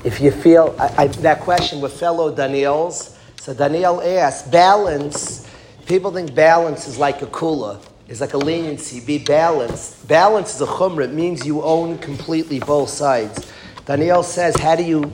If 0.05 0.21
you 0.21 0.31
feel 0.31 0.75
I, 0.81 1.05
I, 1.05 1.07
that 1.29 1.41
question 1.41 1.83
with 1.83 1.93
fellow 1.93 2.35
Daniels, 2.35 3.19
so 3.41 3.53
Daniel 3.53 4.01
asked, 4.01 4.51
balance. 4.51 5.47
People 5.85 6.13
think 6.13 6.35
balance 6.35 6.89
is 6.89 6.97
like 6.97 7.21
a 7.21 7.27
kula, 7.27 7.79
is 8.09 8.21
like 8.23 8.33
a 8.33 8.39
leniency. 8.39 9.01
Be 9.05 9.19
balanced. 9.19 10.09
Balance 10.09 10.55
is 10.55 10.63
a 10.63 10.67
chumrah. 10.67 11.05
It 11.05 11.13
means 11.13 11.45
you 11.45 11.61
own 11.63 11.99
completely 11.99 12.59
both 12.61 12.89
sides. 12.89 13.53
Daniel 13.85 14.23
says, 14.23 14.57
how 14.57 14.77
do 14.77 14.83
you? 14.83 15.13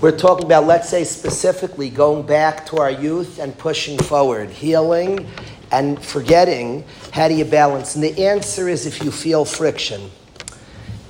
We're 0.00 0.16
talking 0.16 0.46
about, 0.46 0.66
let's 0.66 0.88
say 0.88 1.04
specifically, 1.04 1.90
going 1.90 2.26
back 2.26 2.66
to 2.66 2.78
our 2.78 2.90
youth 2.90 3.38
and 3.38 3.56
pushing 3.56 3.98
forward, 3.98 4.50
healing 4.50 5.26
and 5.72 6.02
forgetting. 6.02 6.84
How 7.12 7.28
do 7.28 7.34
you 7.34 7.44
balance? 7.44 7.94
And 7.94 8.04
the 8.04 8.26
answer 8.26 8.68
is 8.68 8.86
if 8.86 9.02
you 9.02 9.10
feel 9.10 9.44
friction 9.44 10.10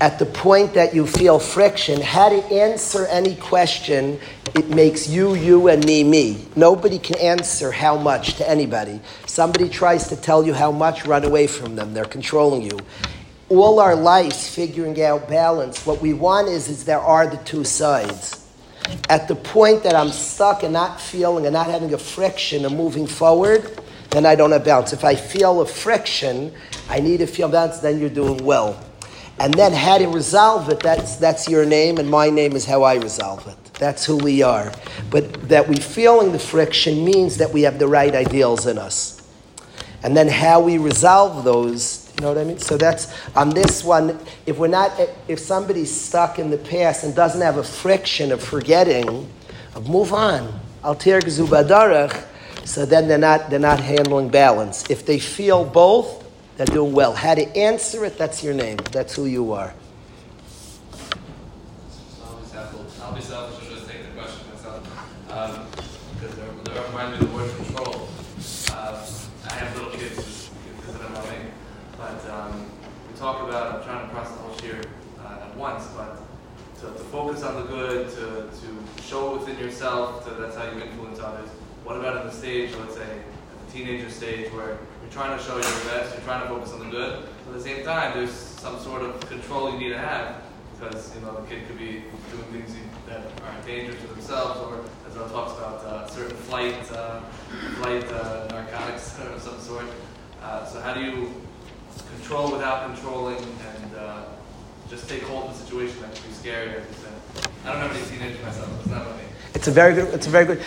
at 0.01 0.19
the 0.19 0.27
point 0.27 0.75
that 0.75 0.95
you 0.95 1.07
feel 1.07 1.39
friction, 1.39 2.01
how 2.01 2.29
to 2.29 2.45
answer 2.53 3.07
any 3.07 3.37
question, 3.37 4.21
it 4.55 4.69
makes 4.69 5.09
you, 5.09 5.35
you, 5.35 5.69
and 5.69 5.85
me, 5.87 6.05
me. 6.05 6.47
Nobody 6.57 6.99
can 6.99 7.17
answer 7.19 7.71
how 7.71 7.97
much 7.97 8.35
to 8.35 8.49
anybody. 8.49 9.01
Somebody 9.27 9.69
tries 9.69 10.09
to 10.09 10.17
tell 10.17 10.45
you 10.45 10.53
how 10.53 10.73
much, 10.73 11.07
run 11.07 11.25
away 11.25 11.47
from 11.47 11.77
them. 11.77 11.95
They're 11.95 12.05
controlling 12.05 12.63
you. 12.63 12.79
All 13.49 13.79
our 13.79 13.95
lives 13.95 14.49
figuring 14.49 15.01
out 15.01 15.29
balance, 15.29 15.87
what 15.87 16.03
we 16.03 16.13
want 16.13 16.49
is, 16.49 16.69
is 16.69 16.85
there 16.85 17.01
are 17.01 17.27
the 17.27 17.39
two 17.39 17.65
sides. 17.65 18.44
At 19.09 19.29
the 19.29 19.35
point 19.35 19.83
that 19.83 19.95
I'm 19.95 20.11
stuck 20.11 20.63
and 20.63 20.73
not 20.73 21.01
feeling 21.01 21.47
and 21.47 21.53
not 21.53 21.67
having 21.67 21.93
a 21.95 21.99
friction 21.99 22.65
and 22.65 22.77
moving 22.77 23.07
forward, 23.07 23.79
then 24.11 24.25
I 24.27 24.35
don't 24.35 24.53
have 24.53 24.65
balance. 24.65 24.93
If 24.93 25.05
I 25.05 25.15
feel 25.15 25.61
a 25.61 25.67
friction, 25.67 26.53
I 26.89 27.01
need 27.01 27.19
to 27.19 27.27
feel 27.27 27.49
balance, 27.49 27.79
then 27.79 27.99
you're 27.99 28.09
doing 28.09 28.45
well. 28.45 28.79
And 29.39 29.53
then 29.55 29.73
how 29.73 29.99
to 29.99 30.07
resolve 30.07 30.69
it, 30.69 30.81
that's, 30.81 31.17
that's 31.17 31.49
your 31.49 31.67
name, 31.67 31.99
and 31.99 32.09
my 32.09 32.31
name 32.31 32.53
is 32.53 32.65
how 32.65 32.85
I 32.85 32.95
resolve 32.95 33.47
it. 33.49 33.57
That's 33.75 34.05
who 34.05 34.17
we 34.17 34.43
are. 34.43 34.73
But 35.11 35.49
that 35.49 35.69
we 35.69 35.77
feeling 35.77 36.31
the 36.31 36.39
friction 36.39 37.05
means 37.05 37.39
that 37.39 37.53
we 37.53 37.63
have 37.63 37.81
the 37.81 37.89
right 37.89 38.15
ideals 38.15 38.67
in 38.67 38.79
us. 38.79 39.29
And 40.05 40.17
then 40.17 40.29
how 40.29 40.61
we 40.61 40.79
resolve 40.79 41.45
those, 41.45 42.04
you 42.17 42.23
know 42.23 42.29
what 42.29 42.39
I 42.39 42.45
mean? 42.45 42.59
So 42.59 42.77
that's 42.77 43.13
on 43.35 43.51
this 43.51 43.83
one, 43.83 44.19
if 44.47 44.59
we're 44.59 44.69
not, 44.69 45.01
if 45.27 45.39
somebody's 45.39 45.91
stuck 45.91 46.39
in 46.39 46.51
the 46.51 46.59
past 46.59 47.05
and 47.05 47.15
doesn't 47.15 47.41
have 47.41 47.57
a 47.57 47.65
friction 47.65 48.31
of 48.31 48.43
forgetting, 48.43 49.29
of 49.75 49.89
move 49.89 50.13
on. 50.13 50.61
Altir 50.85 51.21
Badarach, 51.21 52.25
so 52.65 52.87
then 52.87 53.09
they're 53.09 53.19
not, 53.19 53.51
they're 53.51 53.59
not 53.59 53.81
handling 53.81 54.29
balance. 54.29 54.85
If 54.91 55.07
they 55.07 55.19
feel 55.19 55.65
both, 55.65 56.25
they're 56.57 56.67
doing 56.67 56.93
well. 56.93 57.15
How 57.15 57.35
to 57.35 57.57
answer 57.57 58.05
it, 58.05 58.17
that's 58.17 58.45
your 58.45 58.55
name. 58.55 58.77
That's 58.93 59.17
who 59.17 59.25
you 59.25 59.53
are. 59.53 59.75
I'll 62.23 62.37
be 62.37 62.47
selfish. 62.47 63.01
I'll 63.03 63.15
be 63.15 63.21
selfish 63.21 63.67
and 63.67 63.77
just 63.77 63.91
take 63.91 64.03
the 64.03 64.21
question 64.21 64.51
myself. 64.53 65.31
Um, 65.31 65.67
because 66.21 66.37
they 66.37 66.73
they 66.73 66.81
remind 66.81 67.13
me 67.13 67.19
of 67.19 67.31
the 67.31 67.37
word 67.37 67.57
control. 67.57 68.09
Uh, 68.71 69.07
I 69.51 69.53
have 69.55 69.77
little 69.77 69.91
kids 69.91 70.17
just 70.17 70.51
because 70.77 70.95
of 70.95 71.11
my 71.11 71.25
name. 71.31 71.51
But 71.99 72.31
um, 72.31 72.71
we 73.11 73.19
talk 73.19 73.43
about, 73.49 73.77
I'm 73.77 73.85
trying 73.85 74.07
to 74.07 74.15
cross 74.15 74.31
the 74.31 74.37
whole 74.37 74.61
year 74.61 74.83
uh, 75.25 75.45
at 75.45 75.57
once, 75.57 75.87
but 75.97 76.19
to, 76.81 76.87
to 76.87 77.05
focus 77.11 77.43
on 77.43 77.63
the 77.63 77.69
good, 77.69 78.11
to, 78.11 78.49
to 78.49 79.03
show 79.03 79.39
within 79.39 79.54
yourself, 79.65 80.25
so 80.25 80.35
that's 80.35 80.57
how 80.57 80.71
you 80.71 80.81
influence 80.81 81.19
others. 81.19 81.49
What 81.85 81.97
about 81.97 82.21
in 82.21 82.27
the 82.27 82.33
stage, 82.33 82.71
let's 82.79 82.95
say, 82.95 83.03
at 83.03 83.67
the 83.67 83.73
teenager 83.73 84.11
stage, 84.11 84.53
where 84.53 84.79
you're 85.03 85.13
trying 85.13 85.37
to 85.37 85.43
show 85.43 85.55
your 85.55 85.63
best, 85.63 86.15
you're 86.15 86.25
trying 86.25 86.43
to 86.43 86.49
focus 86.49 86.73
on 86.73 86.81
the 86.81 86.91
good, 86.91 87.29
but 87.45 87.53
at 87.53 87.59
the 87.59 87.65
same 87.65 87.85
time, 87.85 88.17
there's 88.17 88.33
some 88.33 88.79
sort 88.79 89.03
of 89.03 89.21
control 89.29 89.73
you 89.73 89.79
need 89.79 89.91
to 89.91 89.99
have 89.99 90.43
because 90.79 91.15
you 91.15 91.21
know 91.23 91.41
the 91.41 91.47
kid 91.49 91.67
could 91.67 91.79
be 91.79 92.05
doing 92.31 92.45
things 92.53 92.77
that 93.07 93.21
are 93.21 93.55
a 93.63 93.67
danger 93.67 93.95
to 93.95 94.07
themselves, 94.09 94.61
or 94.61 94.81
as 95.09 95.17
Al 95.17 95.29
talks 95.31 95.57
about 95.57 95.85
uh, 95.85 96.07
certain 96.09 96.37
flight, 96.37 96.75
uh, 96.93 97.21
flight 97.81 98.05
uh, 98.13 98.49
narcotics 98.51 99.19
of 99.35 99.41
some 99.41 99.61
sort. 99.61 99.87
Uh, 100.43 100.67
so 100.67 100.81
how 100.81 100.93
do 100.93 101.01
you 101.01 101.33
control 102.17 102.53
without 102.53 102.87
controlling 102.87 103.39
and 103.39 103.95
uh, 103.97 104.25
just 104.91 105.09
take 105.09 105.23
hold 105.23 105.45
of 105.45 105.59
the 105.59 105.65
situation 105.65 106.01
that 106.03 106.15
could 106.15 106.27
be 106.27 106.33
scary? 106.33 106.71
As 106.71 106.87
you 106.89 106.95
said. 106.95 107.49
I 107.65 107.73
don't 107.73 107.81
have 107.81 107.97
any 107.97 108.05
teenagers 108.07 108.43
myself. 108.43 108.69
It's 108.81 108.91
not 108.91 109.03
about 109.03 109.17
me. 109.17 109.25
It's 109.55 109.69
a 109.69 109.71
very 109.71 109.95
good. 109.95 110.13
It's 110.13 110.27
a 110.27 110.31
very 110.31 110.45
good. 110.47 110.63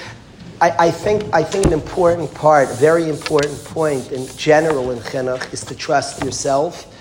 I, 0.61 0.88
I 0.88 0.91
think. 0.91 1.23
I 1.34 1.43
think 1.43 1.65
an 1.65 1.73
important 1.73 2.34
part, 2.34 2.69
very 2.69 3.09
important 3.09 3.64
point 3.65 4.11
in 4.11 4.27
general 4.38 4.91
in 4.91 4.99
chinuch, 4.99 5.53
is 5.53 5.64
to 5.65 5.76
trust 5.76 6.23
yourself. 6.23 6.93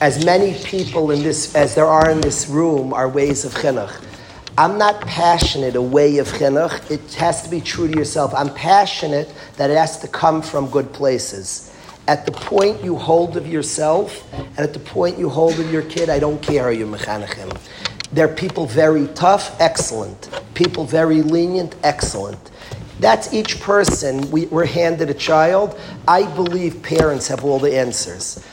As 0.00 0.24
many 0.24 0.54
people 0.64 1.10
in 1.10 1.22
this, 1.22 1.54
as 1.54 1.74
there 1.74 1.86
are 1.86 2.10
in 2.10 2.20
this 2.20 2.48
room, 2.48 2.92
are 2.92 3.08
ways 3.08 3.44
of 3.44 3.52
chinuch. 3.54 4.04
I'm 4.56 4.78
not 4.78 5.00
passionate 5.00 5.74
a 5.74 5.82
way 5.82 6.18
of 6.18 6.28
chinuch. 6.28 6.88
It 6.88 7.14
has 7.14 7.42
to 7.42 7.50
be 7.50 7.60
true 7.60 7.88
to 7.88 7.96
yourself. 7.96 8.32
I'm 8.34 8.54
passionate 8.54 9.32
that 9.56 9.68
it 9.70 9.76
has 9.76 9.98
to 10.00 10.08
come 10.08 10.42
from 10.42 10.70
good 10.70 10.92
places. 10.92 11.74
At 12.06 12.24
the 12.26 12.32
point 12.32 12.84
you 12.84 12.96
hold 12.96 13.36
of 13.36 13.48
yourself, 13.48 14.32
and 14.32 14.58
at 14.60 14.72
the 14.72 14.78
point 14.78 15.18
you 15.18 15.28
hold 15.28 15.58
of 15.58 15.72
your 15.72 15.82
kid, 15.82 16.08
I 16.08 16.20
don't 16.20 16.40
care 16.40 16.64
how 16.64 16.68
you 16.68 16.86
mechanechim. 16.86 17.58
There 18.14 18.26
are 18.30 18.32
people 18.32 18.66
very 18.66 19.08
tough, 19.08 19.60
excellent. 19.60 20.30
People 20.54 20.84
very 20.84 21.20
lenient, 21.20 21.74
excellent. 21.82 22.38
That's 23.00 23.34
each 23.34 23.60
person. 23.60 24.30
We, 24.30 24.46
we're 24.46 24.66
handed 24.66 25.10
a 25.10 25.14
child. 25.14 25.76
I 26.06 26.32
believe 26.36 26.80
parents 26.80 27.26
have 27.26 27.44
all 27.44 27.58
the 27.58 27.76
answers. 27.76 28.46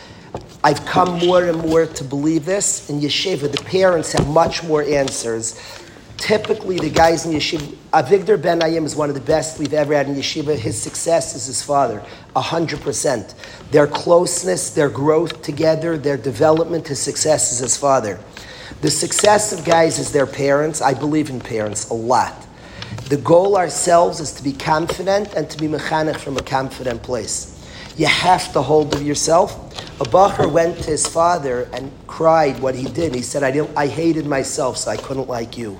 I've 0.63 0.83
come 0.87 1.19
more 1.19 1.45
and 1.45 1.59
more 1.59 1.85
to 1.85 2.03
believe 2.03 2.43
this. 2.43 2.89
In 2.89 3.01
yeshiva, 3.01 3.51
the 3.51 3.63
parents 3.65 4.11
have 4.13 4.27
much 4.27 4.63
more 4.63 4.81
answers. 4.81 5.61
typically 6.17 6.77
the 6.79 6.89
guys 6.89 7.27
in 7.27 7.31
yeshiva, 7.31 7.75
Avigdor 7.93 8.41
Ben 8.41 8.61
Ayim 8.61 8.83
is 8.85 8.95
one 8.95 9.09
of 9.09 9.15
the 9.15 9.21
best 9.21 9.59
we've 9.59 9.73
ever 9.75 9.93
had 9.93 10.07
in 10.07 10.15
yeshiva. 10.15 10.55
His 10.57 10.81
success 10.81 11.35
is 11.35 11.45
his 11.45 11.61
father, 11.61 12.03
100%. 12.35 13.35
Their 13.69 13.85
closeness, 13.85 14.71
their 14.71 14.89
growth 14.89 15.43
together, 15.43 15.99
their 15.99 16.17
development, 16.17 16.87
his 16.87 16.99
success 16.99 17.51
is 17.51 17.59
his 17.59 17.77
father. 17.77 18.19
The 18.79 18.89
success 18.89 19.51
of 19.51 19.65
guys 19.65 19.99
is 19.99 20.11
their 20.11 20.25
parents. 20.25 20.81
I 20.81 20.93
believe 20.93 21.29
in 21.29 21.39
parents 21.39 21.89
a 21.89 21.93
lot. 21.93 22.47
The 23.09 23.17
goal 23.17 23.57
ourselves 23.57 24.19
is 24.19 24.31
to 24.33 24.43
be 24.43 24.53
confident 24.53 25.33
and 25.33 25.49
to 25.49 25.57
be 25.57 25.67
mechanech 25.67 26.17
from 26.17 26.37
a 26.37 26.41
confident 26.41 27.03
place. 27.03 27.57
You 27.97 28.07
have 28.07 28.53
to 28.53 28.61
hold 28.61 28.95
of 28.95 29.01
yourself. 29.01 29.53
A 29.99 30.05
bacher 30.05 30.51
went 30.51 30.77
to 30.83 30.91
his 30.91 31.05
father 31.05 31.69
and 31.73 31.91
cried 32.07 32.59
what 32.59 32.73
he 32.73 32.85
did. 32.85 33.13
He 33.13 33.21
said, 33.21 33.43
I, 33.43 33.51
didn't, 33.51 33.77
I 33.77 33.87
hated 33.87 34.25
myself, 34.25 34.77
so 34.77 34.91
I 34.91 34.97
couldn't 34.97 35.27
like 35.27 35.57
you. 35.57 35.79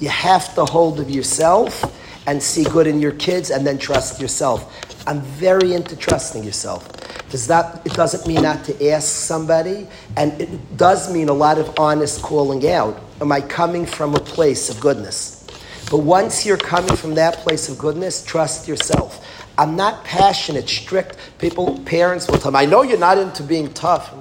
You 0.00 0.08
have 0.08 0.54
to 0.56 0.64
hold 0.64 0.98
of 0.98 1.08
yourself 1.08 1.98
and 2.26 2.42
see 2.42 2.64
good 2.64 2.86
in 2.86 3.00
your 3.00 3.12
kids 3.12 3.50
and 3.50 3.66
then 3.66 3.78
trust 3.78 4.20
yourself. 4.20 5.06
I'm 5.06 5.20
very 5.20 5.74
into 5.74 5.96
trusting 5.96 6.44
yourself. 6.44 6.88
Does 7.28 7.46
that, 7.48 7.84
it 7.86 7.94
doesn't 7.94 8.26
mean 8.26 8.42
not 8.42 8.64
to 8.64 8.90
ask 8.90 9.08
somebody, 9.08 9.88
and 10.16 10.38
it 10.40 10.76
does 10.76 11.12
mean 11.12 11.28
a 11.28 11.32
lot 11.32 11.58
of 11.58 11.78
honest 11.78 12.22
calling 12.22 12.68
out. 12.68 13.00
Am 13.20 13.32
I 13.32 13.40
coming 13.40 13.86
from 13.86 14.14
a 14.14 14.20
place 14.20 14.68
of 14.68 14.78
goodness? 14.80 15.46
But 15.90 15.98
once 15.98 16.46
you're 16.46 16.56
coming 16.56 16.94
from 16.94 17.14
that 17.14 17.38
place 17.38 17.68
of 17.68 17.78
goodness, 17.78 18.24
trust 18.24 18.68
yourself. 18.68 19.26
I'm 19.58 19.76
not 19.76 20.04
passionate, 20.04 20.68
strict. 20.68 21.16
People, 21.38 21.78
parents 21.80 22.28
will 22.28 22.38
tell 22.38 22.52
me, 22.52 22.60
I 22.60 22.66
know 22.66 22.82
you're 22.82 22.98
not 22.98 23.18
into 23.18 23.42
being 23.42 23.72
tough. 23.72 24.14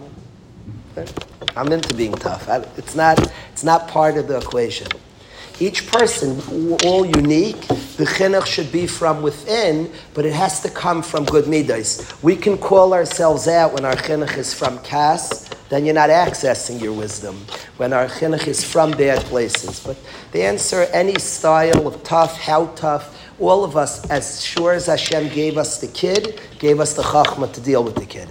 I'm 1.55 1.71
into 1.71 1.93
being 1.95 2.13
tough. 2.13 2.47
It's 2.77 2.95
not, 2.95 3.31
it's 3.51 3.63
not 3.63 3.87
part 3.87 4.17
of 4.17 4.27
the 4.27 4.37
equation. 4.37 4.87
Each 5.61 5.85
person, 5.85 6.41
all 6.83 7.05
unique, 7.05 7.67
the 7.67 8.05
chinuch 8.05 8.47
should 8.47 8.71
be 8.71 8.87
from 8.87 9.21
within, 9.21 9.91
but 10.15 10.25
it 10.25 10.33
has 10.33 10.59
to 10.61 10.71
come 10.71 11.03
from 11.03 11.23
good 11.23 11.47
midas. 11.47 12.11
We 12.23 12.35
can 12.35 12.57
call 12.57 12.95
ourselves 12.95 13.47
out 13.47 13.73
when 13.73 13.85
our 13.85 13.93
chinuch 13.93 14.37
is 14.37 14.55
from 14.55 14.79
kas, 14.79 15.47
then 15.69 15.85
you're 15.85 15.93
not 15.93 16.09
accessing 16.09 16.81
your 16.81 16.93
wisdom. 16.93 17.45
When 17.77 17.93
our 17.93 18.07
chinuch 18.07 18.47
is 18.47 18.63
from 18.63 18.89
bad 18.89 19.19
places. 19.25 19.79
But 19.79 19.97
the 20.31 20.41
answer, 20.41 20.87
any 20.93 21.19
style 21.19 21.85
of 21.87 22.01
tough, 22.01 22.39
how 22.39 22.65
tough, 22.73 23.15
all 23.39 23.63
of 23.63 23.77
us, 23.77 24.09
as 24.09 24.43
sure 24.43 24.73
as 24.73 24.87
Hashem 24.87 25.29
gave 25.29 25.59
us 25.59 25.79
the 25.79 25.89
kid, 25.89 26.41
gave 26.57 26.79
us 26.79 26.95
the 26.95 27.03
chachma 27.03 27.53
to 27.53 27.61
deal 27.61 27.83
with 27.83 27.93
the 27.93 28.07
kid. 28.07 28.29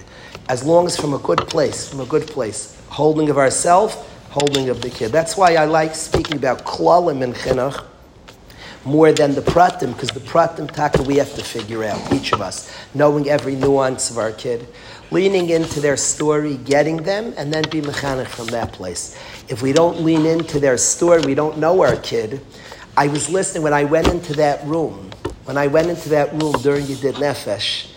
As 0.49 0.65
long 0.65 0.85
as 0.85 0.97
from 0.97 1.13
a 1.13 1.19
good 1.19 1.47
place, 1.47 1.87
from 1.87 2.01
a 2.01 2.05
good 2.05 2.27
place, 2.27 2.77
holding 2.89 3.29
of 3.29 3.37
ourselves, 3.37 3.95
holding 4.31 4.69
of 4.69 4.81
the 4.81 4.89
kid. 4.89 5.11
That's 5.11 5.35
why 5.35 5.55
I 5.55 5.65
like 5.65 5.93
speaking 5.93 6.37
about 6.37 6.63
klalim 6.63 7.21
and 7.21 7.35
chinuch 7.35 7.85
more 8.85 9.11
than 9.11 9.35
the 9.35 9.41
pratim, 9.41 9.93
because 9.93 10.09
the 10.09 10.21
pratim 10.21 10.71
taka 10.71 11.03
we 11.03 11.17
have 11.17 11.35
to 11.35 11.43
figure 11.43 11.83
out, 11.83 12.13
each 12.13 12.31
of 12.31 12.41
us, 12.41 12.73
knowing 12.95 13.29
every 13.29 13.55
nuance 13.55 14.09
of 14.09 14.17
our 14.17 14.31
kid, 14.31 14.67
leaning 15.11 15.49
into 15.49 15.79
their 15.81 15.97
story, 15.97 16.57
getting 16.57 16.97
them, 17.03 17.33
and 17.37 17.53
then 17.53 17.63
be 17.69 17.81
mechanech 17.81 18.27
from 18.27 18.47
that 18.47 18.71
place. 18.71 19.19
If 19.49 19.61
we 19.61 19.73
don't 19.73 20.01
lean 20.01 20.25
into 20.25 20.59
their 20.59 20.77
story, 20.77 21.21
we 21.21 21.35
don't 21.35 21.57
know 21.57 21.83
our 21.83 21.97
kid. 21.97 22.41
I 22.97 23.07
was 23.07 23.29
listening 23.29 23.63
when 23.63 23.73
I 23.73 23.83
went 23.83 24.07
into 24.07 24.33
that 24.35 24.65
room, 24.65 25.11
when 25.43 25.57
I 25.57 25.67
went 25.67 25.89
into 25.89 26.09
that 26.09 26.31
room 26.31 26.53
during 26.63 26.85
Yedid 26.85 27.15
Nefesh, 27.15 27.90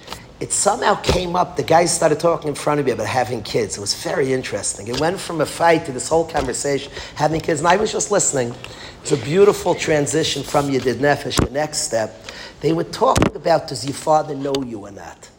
it 0.44 0.52
somehow 0.52 0.94
came 0.96 1.36
up. 1.36 1.56
The 1.56 1.62
guys 1.62 1.90
started 1.90 2.20
talking 2.20 2.48
in 2.48 2.54
front 2.54 2.78
of 2.78 2.84
me 2.84 2.92
about 2.92 3.06
having 3.06 3.42
kids. 3.42 3.78
It 3.78 3.80
was 3.80 3.94
very 3.94 4.30
interesting. 4.30 4.88
It 4.88 5.00
went 5.00 5.18
from 5.18 5.40
a 5.40 5.46
fight 5.46 5.86
to 5.86 5.92
this 5.92 6.06
whole 6.06 6.28
conversation, 6.28 6.92
having 7.14 7.40
kids, 7.40 7.60
and 7.60 7.66
I 7.66 7.76
was 7.76 7.90
just 7.90 8.10
listening. 8.10 8.54
It's 9.00 9.12
a 9.12 9.16
beautiful 9.16 9.74
transition 9.74 10.42
from 10.42 10.68
Yedid 10.68 10.96
Nefesh. 10.96 11.42
The 11.42 11.50
next 11.50 11.78
step, 11.78 12.26
they 12.60 12.74
were 12.74 12.84
talking 12.84 13.34
about 13.34 13.68
does 13.68 13.86
your 13.86 13.94
father 13.94 14.34
know 14.34 14.52
you 14.66 14.80
or 14.80 14.90
not? 14.90 15.30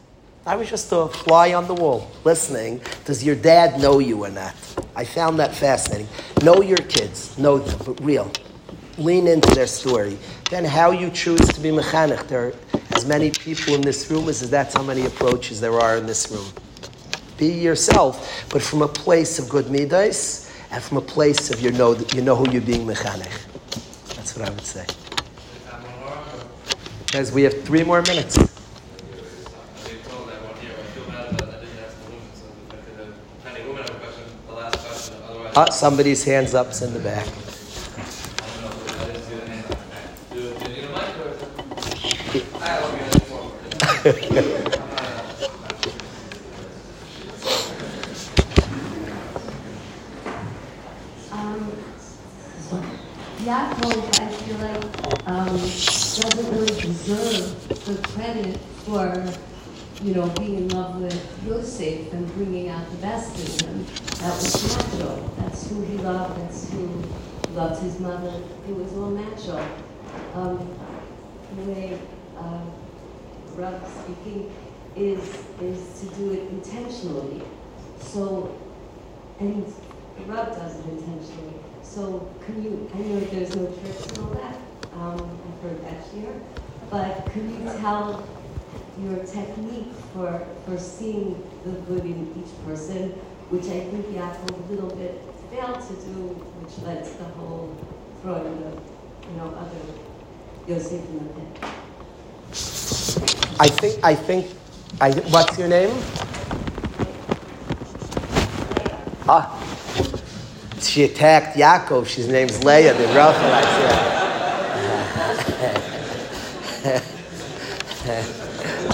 I 0.43 0.55
was 0.55 0.71
just 0.71 0.91
a 0.91 1.07
fly 1.07 1.53
on 1.53 1.67
the 1.67 1.75
wall, 1.75 2.09
listening. 2.23 2.81
Does 3.05 3.23
your 3.23 3.35
dad 3.35 3.79
know 3.79 3.99
you 3.99 4.25
or 4.25 4.31
not? 4.31 4.55
I 4.95 5.05
found 5.05 5.37
that 5.37 5.53
fascinating. 5.53 6.07
Know 6.41 6.63
your 6.63 6.77
kids, 6.77 7.37
know 7.37 7.59
them, 7.59 7.79
but 7.85 8.03
real. 8.03 8.31
Lean 8.97 9.27
into 9.27 9.53
their 9.53 9.67
story. 9.67 10.17
Then 10.49 10.65
how 10.65 10.89
you 10.89 11.11
choose 11.11 11.47
to 11.49 11.59
be 11.59 11.69
mechanech. 11.69 12.27
There 12.27 12.47
are 12.47 12.53
many 13.05 13.31
people 13.31 13.75
in 13.75 13.81
this 13.81 14.09
room 14.09 14.29
as 14.29 14.47
that's 14.49 14.73
how 14.73 14.83
many 14.83 15.05
approaches 15.05 15.59
there 15.61 15.79
are 15.79 15.97
in 15.97 16.05
this 16.05 16.31
room. 16.31 16.45
Be 17.37 17.47
yourself, 17.47 18.47
but 18.49 18.61
from 18.61 18.81
a 18.81 18.87
place 18.87 19.39
of 19.39 19.49
good 19.49 19.69
midas 19.69 20.51
and 20.71 20.81
from 20.81 20.97
a 20.97 21.01
place 21.01 21.51
of 21.51 21.61
you 21.61 21.71
know 21.71 21.93
that 21.93 22.13
you 22.13 22.21
know 22.21 22.35
who 22.35 22.49
you're 22.51 22.61
being 22.61 22.85
mechanech. 22.85 23.45
That's 24.15 24.37
what 24.37 24.47
I 24.47 24.51
would 24.51 24.65
say. 24.65 24.85
Guys, 27.11 27.31
we 27.31 27.43
have 27.43 27.63
three 27.63 27.83
more 27.83 28.01
minutes. 28.01 28.37
Uh, 35.55 35.69
somebody's 35.71 36.23
hands 36.25 36.53
up's 36.53 36.81
in 36.81 36.93
the 36.93 36.99
back. 36.99 37.25
Um, 44.05 44.13
Yaakov, 53.41 54.19
I 54.21 54.27
feel 54.29 54.57
like, 54.59 54.85
um, 55.27 55.47
doesn't 55.57 56.51
really 56.51 56.79
deserve 56.79 57.67
the 57.85 58.07
credit 58.09 58.57
for, 58.85 59.25
you 60.03 60.13
know, 60.13 60.27
being 60.37 60.55
in 60.57 60.67
love 60.69 61.01
with 61.01 61.19
Yosef 61.47 62.13
and 62.13 62.31
bringing 62.35 62.69
out 62.69 62.87
the 62.91 62.97
best 62.97 63.35
in 63.39 63.67
him. 63.67 63.85
That 64.19 64.35
was 64.35 64.77
natural. 64.77 65.33
That's 65.39 65.67
who 65.67 65.81
he 65.81 65.97
loved. 65.97 66.39
That's 66.41 66.69
who 66.71 67.03
loved 67.55 67.81
his 67.81 67.99
mother. 67.99 68.39
It 68.69 68.75
was 68.75 68.93
all 68.93 69.09
natural. 69.09 69.65
Um, 70.35 70.77
the 71.55 71.71
way 71.71 71.99
uh, 72.37 72.61
Rav 73.57 73.81
speaking 74.03 74.51
is 74.95 75.19
is 75.61 75.99
to 76.01 76.15
do 76.15 76.31
it 76.31 76.49
intentionally. 76.49 77.41
So, 77.99 78.55
and 79.39 79.65
Rav 80.27 80.47
does 80.49 80.79
it 80.79 80.85
intentionally. 80.85 81.53
So, 81.81 82.29
can 82.45 82.63
you? 82.63 82.89
I 82.93 82.97
know 82.99 83.19
there's 83.19 83.55
no 83.55 83.67
tricks 83.67 84.07
and 84.07 84.17
all 84.19 84.33
that. 84.35 84.57
Um, 84.93 85.39
I've 85.47 85.69
heard 85.69 85.85
that 85.85 86.05
here, 86.13 86.33
but 86.89 87.25
can 87.31 87.49
you 87.49 87.71
tell 87.79 88.27
your 89.01 89.23
technique 89.25 89.91
for 90.13 90.45
for 90.65 90.77
seeing 90.77 91.41
the 91.63 91.71
good 91.87 92.05
in 92.05 92.33
each 92.37 92.65
person, 92.65 93.11
which 93.49 93.65
I 93.65 93.79
think 93.89 94.05
Yaakov 94.07 94.69
a 94.69 94.71
little 94.71 94.95
bit 94.95 95.21
failed 95.51 95.81
to 95.87 95.93
do, 95.93 96.35
which 96.59 96.85
led 96.85 97.05
to 97.05 97.17
the 97.17 97.25
whole 97.25 97.75
throwing 98.21 98.59
the 98.61 98.71
you 99.31 99.37
know 99.37 99.53
other 99.55 99.81
Yosef 100.67 101.07
in 101.09 101.27
the 101.27 101.33
pit. 101.33 101.84
I 103.59 103.67
think, 103.67 104.03
I 104.03 104.15
think, 104.15 104.51
I, 105.01 105.11
what's 105.11 105.57
your 105.57 105.67
name? 105.67 105.95
Ah, 109.27 109.49
she 110.79 111.03
attacked 111.03 111.57
Yaakov. 111.57 112.07
She's 112.07 112.27
name's 112.27 112.63
Leah, 112.63 112.93
the 112.93 113.07
Rachel. 113.07 114.21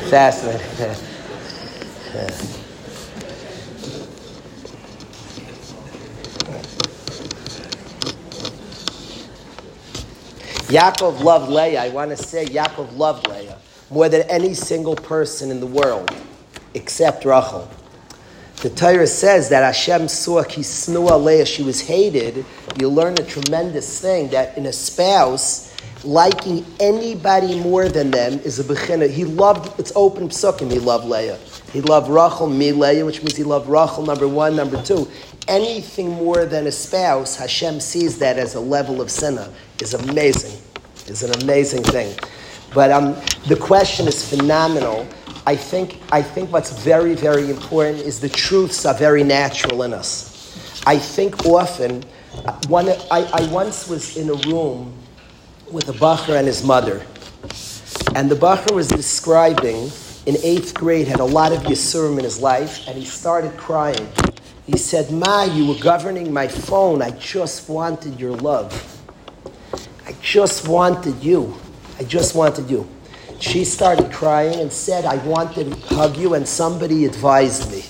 Fascinating. 0.10 0.96
Yaakov 10.72 11.22
loved 11.22 11.52
Leah. 11.52 11.82
I 11.84 11.90
want 11.90 12.12
to 12.12 12.18
say 12.18 12.46
Yaakov 12.46 12.96
loved 12.96 13.28
Leah 13.28 13.58
more 13.90 14.08
than 14.08 14.22
any 14.30 14.54
single 14.54 14.96
person 14.96 15.52
in 15.52 15.60
the 15.60 15.68
world, 15.68 16.10
except 16.74 17.26
Rachel. 17.26 17.70
The 18.62 18.70
Torah 18.70 19.08
says 19.08 19.50
that 19.50 19.64
Hashem 19.64 20.08
saw 20.08 20.44
Kisnua 20.44 21.22
Leah, 21.22 21.46
she 21.46 21.62
was 21.62 21.82
hated. 21.82 22.46
You 22.80 22.88
learn 22.88 23.14
a 23.20 23.26
tremendous 23.26 24.00
thing 24.00 24.30
that 24.30 24.58
in 24.58 24.68
a 24.68 24.72
spouse, 24.72 25.76
liking 26.06 26.66
anybody 26.80 27.60
more 27.60 27.90
than 27.90 28.10
them 28.12 28.40
is 28.40 28.60
a 28.60 28.64
bechina. 28.64 29.10
He 29.10 29.26
loved, 29.26 29.78
it's 29.78 29.92
open 29.96 30.30
psukim, 30.30 30.72
he 30.72 30.80
loved 30.80 31.06
Leah. 31.06 31.38
He 31.74 31.82
loved 31.82 32.10
Rachel, 32.10 32.48
me 32.48 32.72
Leah, 32.72 33.06
which 33.06 33.20
means 33.20 33.36
he 33.36 33.44
loved 33.44 33.68
Rachel, 33.68 34.06
number 34.06 34.28
one. 34.28 34.56
Number 34.56 34.82
two, 34.84 35.10
anything 35.48 36.10
more 36.10 36.46
than 36.46 36.68
a 36.68 36.72
spouse, 36.72 37.36
Hashem 37.36 37.80
sees 37.80 38.18
that 38.20 38.38
as 38.38 38.56
a 38.56 38.60
level 38.60 39.02
of 39.02 39.10
sinna, 39.10 39.52
is 39.82 39.94
amazing. 39.94 40.62
Is 41.08 41.24
an 41.24 41.42
amazing 41.44 41.84
thing. 41.84 42.18
But 42.74 42.92
um, 42.92 43.16
the 43.48 43.58
question 43.58 44.08
is 44.08 44.28
phenomenal. 44.28 45.08
I 45.46 45.56
think, 45.56 45.98
I 46.12 46.22
think 46.22 46.52
what's 46.54 46.72
very, 46.84 47.16
very 47.16 47.50
important 47.50 48.00
is 48.00 48.20
the 48.20 48.30
truths 48.30 48.86
are 48.86 48.94
very 48.94 49.24
natural 49.24 49.84
in 49.84 49.94
us. 49.94 50.30
I 50.86 50.98
think 50.98 51.46
often 51.46 52.04
One, 52.70 52.88
I, 52.90 53.30
I 53.34 53.52
once 53.52 53.90
was 53.90 54.16
in 54.16 54.30
a 54.30 54.36
room 54.50 54.94
with 55.70 55.90
a 55.90 55.94
bacher 55.94 56.38
and 56.38 56.48
his 56.48 56.64
mother, 56.64 57.06
and 58.16 58.32
the 58.32 58.36
bacher 58.36 58.74
was 58.74 58.88
describing 58.88 59.92
in 60.26 60.38
eighth 60.42 60.74
grade 60.74 61.08
had 61.08 61.20
a 61.20 61.26
lot 61.26 61.52
of 61.52 61.64
yisurim 61.64 62.18
in 62.18 62.24
his 62.24 62.40
life, 62.40 62.88
and 62.88 62.98
he 62.98 63.04
started 63.04 63.58
crying. 63.58 64.08
He 64.72 64.78
said, 64.78 65.12
"Ma, 65.12 65.44
you 65.44 65.66
were 65.66 65.80
governing 65.80 66.32
my 66.32 66.48
phone. 66.48 67.02
I 67.02 67.12
just 67.12 67.68
wanted 67.68 68.20
your 68.20 68.36
love. 68.36 68.72
I 70.08 70.16
just 70.22 70.68
wanted 70.68 71.22
you. 71.22 71.56
I 72.00 72.04
just 72.04 72.36
wanted 72.36 72.70
you." 72.70 72.88
She 73.40 73.66
started 73.66 74.12
crying 74.12 74.60
and 74.60 74.72
said, 74.72 75.04
"I 75.06 75.18
wanted 75.18 75.72
to 75.72 75.96
hug 75.96 76.16
you," 76.16 76.36
and 76.36 76.48
somebody 76.48 77.06
advised 77.06 77.72
me 77.72 77.84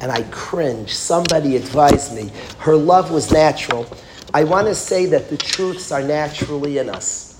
and 0.00 0.12
I 0.12 0.22
cringe. 0.30 0.94
Somebody 0.94 1.56
advised 1.56 2.14
me. 2.14 2.30
Her 2.58 2.76
love 2.76 3.10
was 3.10 3.30
natural. 3.32 3.86
I 4.32 4.44
want 4.44 4.66
to 4.68 4.74
say 4.74 5.06
that 5.06 5.30
the 5.30 5.36
truths 5.36 5.90
are 5.90 6.02
naturally 6.02 6.78
in 6.78 6.88
us. 6.88 7.36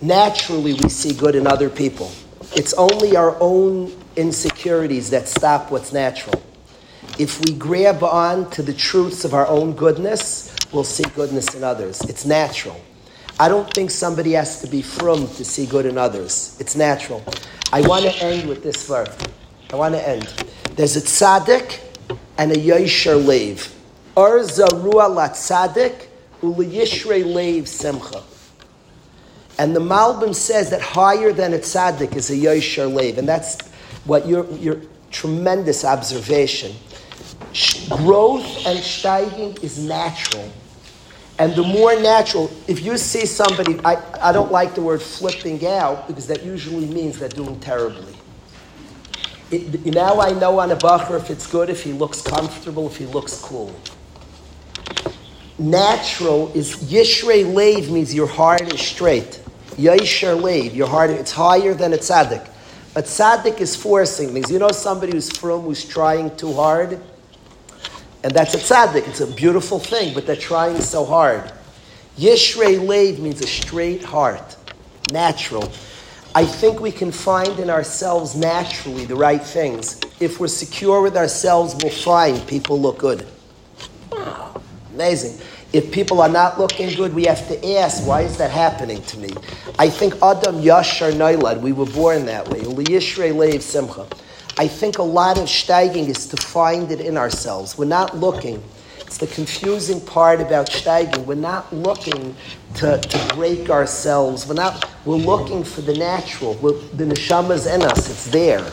Naturally, 0.00 0.74
we 0.74 0.88
see 0.88 1.12
good 1.12 1.34
in 1.34 1.46
other 1.46 1.68
people. 1.68 2.10
It's 2.54 2.72
only 2.74 3.16
our 3.16 3.36
own 3.40 3.92
insecurities 4.16 5.10
that 5.10 5.28
stop 5.28 5.70
what's 5.70 5.92
natural. 5.92 6.40
If 7.18 7.44
we 7.44 7.52
grab 7.54 8.02
on 8.02 8.50
to 8.50 8.62
the 8.62 8.72
truths 8.72 9.24
of 9.24 9.34
our 9.34 9.46
own 9.46 9.72
goodness, 9.72 10.54
we'll 10.72 10.84
see 10.84 11.04
goodness 11.14 11.54
in 11.54 11.64
others. 11.64 12.00
It's 12.02 12.24
natural. 12.24 12.80
I 13.40 13.48
don't 13.48 13.72
think 13.72 13.90
somebody 13.90 14.32
has 14.32 14.60
to 14.62 14.66
be 14.66 14.82
from 14.82 15.28
to 15.28 15.44
see 15.44 15.66
good 15.66 15.86
in 15.86 15.96
others. 15.96 16.56
It's 16.58 16.74
natural. 16.74 17.22
I 17.72 17.82
want 17.82 18.04
to 18.04 18.14
end 18.24 18.48
with 18.48 18.62
this 18.62 18.86
verse. 18.86 19.16
I 19.72 19.76
want 19.76 19.94
to 19.94 20.08
end. 20.08 20.24
There's 20.74 20.96
a 20.96 21.00
tzaddik 21.00 21.80
and 22.36 22.52
a 22.52 22.56
Yosher 22.56 23.16
Lev. 23.24 23.74
Ar 24.16 24.38
Zarua 24.38 25.08
Latzadik 25.08 26.06
Uliyishrei 26.42 27.24
Lev 27.24 27.68
Simcha. 27.68 28.22
And 29.58 29.74
the 29.74 29.80
Malbim 29.80 30.34
says 30.34 30.70
that 30.70 30.80
higher 30.80 31.32
than 31.32 31.52
a 31.52 31.58
tzaddik 31.58 32.16
is 32.16 32.30
a 32.30 32.36
Yosher 32.36 32.92
Lev. 32.92 33.18
And 33.18 33.28
that's 33.28 33.60
what 34.04 34.26
your, 34.26 34.50
your 34.52 34.80
tremendous 35.10 35.84
observation. 35.84 36.74
Growth 37.88 38.66
and 38.66 38.78
steiging 38.78 39.62
is 39.62 39.78
natural. 39.78 40.50
And 41.38 41.54
the 41.54 41.62
more 41.62 41.98
natural, 42.00 42.50
if 42.66 42.84
you 42.84 42.98
see 42.98 43.24
somebody, 43.24 43.78
I, 43.84 43.96
I 44.20 44.32
don't 44.32 44.50
like 44.50 44.74
the 44.74 44.82
word 44.82 45.00
flipping 45.00 45.64
out 45.66 46.08
because 46.08 46.26
that 46.26 46.44
usually 46.44 46.86
means 46.86 47.18
they're 47.18 47.28
doing 47.28 47.60
terribly. 47.60 48.14
It, 49.50 49.86
now 49.86 50.20
I 50.20 50.32
know 50.32 50.58
on 50.58 50.72
a 50.72 50.76
bacher 50.76 51.16
if 51.16 51.30
it's 51.30 51.46
good, 51.46 51.70
if 51.70 51.82
he 51.82 51.92
looks 51.92 52.20
comfortable, 52.20 52.86
if 52.88 52.96
he 52.96 53.06
looks 53.06 53.40
cool. 53.40 53.74
Natural 55.58 56.52
is 56.54 56.76
yishrei 56.76 57.44
leiv 57.44 57.88
means 57.88 58.14
your 58.14 58.26
heart 58.26 58.72
is 58.72 58.80
straight. 58.80 59.40
Yishrei 59.76 60.38
leiv, 60.40 60.74
your 60.74 60.88
heart 60.88 61.10
it's 61.10 61.32
higher 61.32 61.72
than 61.72 61.94
a 61.94 61.96
tzaddik. 61.96 62.46
A 62.94 63.02
tzaddik 63.02 63.60
is 63.60 63.74
forcing 63.74 64.34
means 64.34 64.50
you 64.50 64.58
know 64.58 64.70
somebody 64.70 65.12
who's 65.12 65.30
from 65.30 65.62
who's 65.62 65.84
trying 65.84 66.36
too 66.36 66.52
hard, 66.52 67.00
and 68.22 68.32
that's 68.32 68.54
a 68.54 68.58
tzaddik. 68.58 69.06
It's 69.08 69.20
a 69.20 69.26
beautiful 69.26 69.78
thing, 69.78 70.14
but 70.14 70.26
they're 70.26 70.36
trying 70.36 70.80
so 70.80 71.04
hard. 71.04 71.52
Yishrei 72.18 72.78
leiv 72.78 73.18
means 73.18 73.40
a 73.40 73.46
straight 73.46 74.02
heart, 74.02 74.56
natural. 75.12 75.70
I 76.34 76.44
think 76.44 76.80
we 76.80 76.92
can 76.92 77.10
find 77.10 77.58
in 77.58 77.70
ourselves 77.70 78.36
naturally 78.36 79.04
the 79.04 79.16
right 79.16 79.42
things. 79.42 80.00
If 80.20 80.40
we're 80.40 80.48
secure 80.48 81.00
with 81.00 81.16
ourselves, 81.16 81.76
we'll 81.82 81.92
find 81.92 82.46
people 82.46 82.80
look 82.80 82.98
good. 82.98 83.26
Wow, 84.12 84.60
Amazing. 84.94 85.40
If 85.72 85.92
people 85.92 86.22
are 86.22 86.28
not 86.28 86.58
looking 86.58 86.94
good, 86.96 87.14
we 87.14 87.24
have 87.24 87.46
to 87.48 87.76
ask, 87.76 88.06
why 88.06 88.22
is 88.22 88.38
that 88.38 88.50
happening 88.50 89.02
to 89.02 89.18
me? 89.18 89.28
I 89.78 89.90
think 89.90 90.14
Adam 90.22 90.62
Yashar 90.62 91.12
Noilad, 91.12 91.60
we 91.60 91.72
were 91.72 91.86
born 91.86 92.24
that 92.26 92.48
way. 92.48 92.60
Leiv 92.60 93.60
Simcha. 93.60 94.06
I 94.58 94.66
think 94.66 94.98
a 94.98 95.02
lot 95.04 95.38
of 95.38 95.44
steiging 95.44 96.08
is 96.08 96.26
to 96.26 96.36
find 96.36 96.90
it 96.90 97.00
in 97.00 97.16
ourselves. 97.16 97.78
We're 97.78 97.84
not 97.84 98.16
looking. 98.16 98.60
It's 98.98 99.16
the 99.16 99.28
confusing 99.28 100.00
part 100.00 100.40
about 100.40 100.66
steiging. 100.68 101.24
We're 101.26 101.36
not 101.36 101.72
looking 101.72 102.34
to, 102.74 102.98
to 102.98 103.34
break 103.34 103.70
ourselves. 103.70 104.48
We're 104.48 104.54
not. 104.54 104.90
We're 105.04 105.14
looking 105.16 105.62
for 105.62 105.80
the 105.82 105.94
natural. 105.94 106.54
We're, 106.54 106.72
the 106.72 107.04
neshama's 107.04 107.66
in 107.66 107.82
us. 107.82 108.10
It's 108.10 108.30
there. 108.30 108.72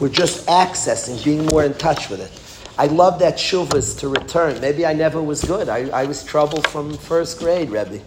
We're 0.00 0.10
just 0.10 0.46
accessing, 0.46 1.22
being 1.24 1.44
more 1.46 1.64
in 1.64 1.74
touch 1.74 2.08
with 2.08 2.20
it. 2.20 2.78
I 2.78 2.86
love 2.86 3.18
that 3.18 3.34
shuvas 3.34 3.98
to 4.00 4.08
return. 4.08 4.60
Maybe 4.60 4.86
I 4.86 4.92
never 4.92 5.20
was 5.20 5.42
good. 5.42 5.68
I, 5.68 5.88
I 5.88 6.04
was 6.04 6.22
trouble 6.22 6.62
from 6.62 6.96
first 6.96 7.38
grade, 7.38 7.70
Rebbe. 7.70 8.00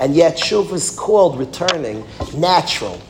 And 0.00 0.14
yet 0.14 0.36
shuvas 0.36 0.96
called 0.96 1.38
returning 1.38 2.04
natural. 2.36 3.00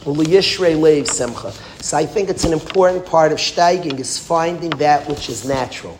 So 1.80 1.96
I 1.96 2.06
think 2.06 2.28
it's 2.28 2.44
an 2.44 2.52
important 2.52 3.06
part 3.06 3.32
of 3.32 3.38
steiging 3.38 3.98
is 3.98 4.18
finding 4.18 4.70
that 4.70 5.08
which 5.08 5.28
is 5.28 5.46
natural. 5.46 5.98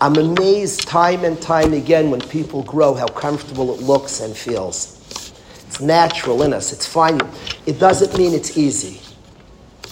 I'm 0.00 0.16
amazed 0.16 0.86
time 0.88 1.24
and 1.24 1.40
time 1.40 1.72
again 1.72 2.10
when 2.10 2.20
people 2.20 2.64
grow 2.64 2.94
how 2.94 3.06
comfortable 3.06 3.72
it 3.72 3.80
looks 3.82 4.20
and 4.20 4.36
feels. 4.36 4.98
It's 5.66 5.80
natural 5.80 6.42
in 6.42 6.52
us. 6.52 6.72
It's 6.72 6.86
fine. 6.86 7.20
It 7.66 7.78
doesn't 7.78 8.18
mean 8.18 8.34
it's 8.34 8.58
easy 8.58 9.00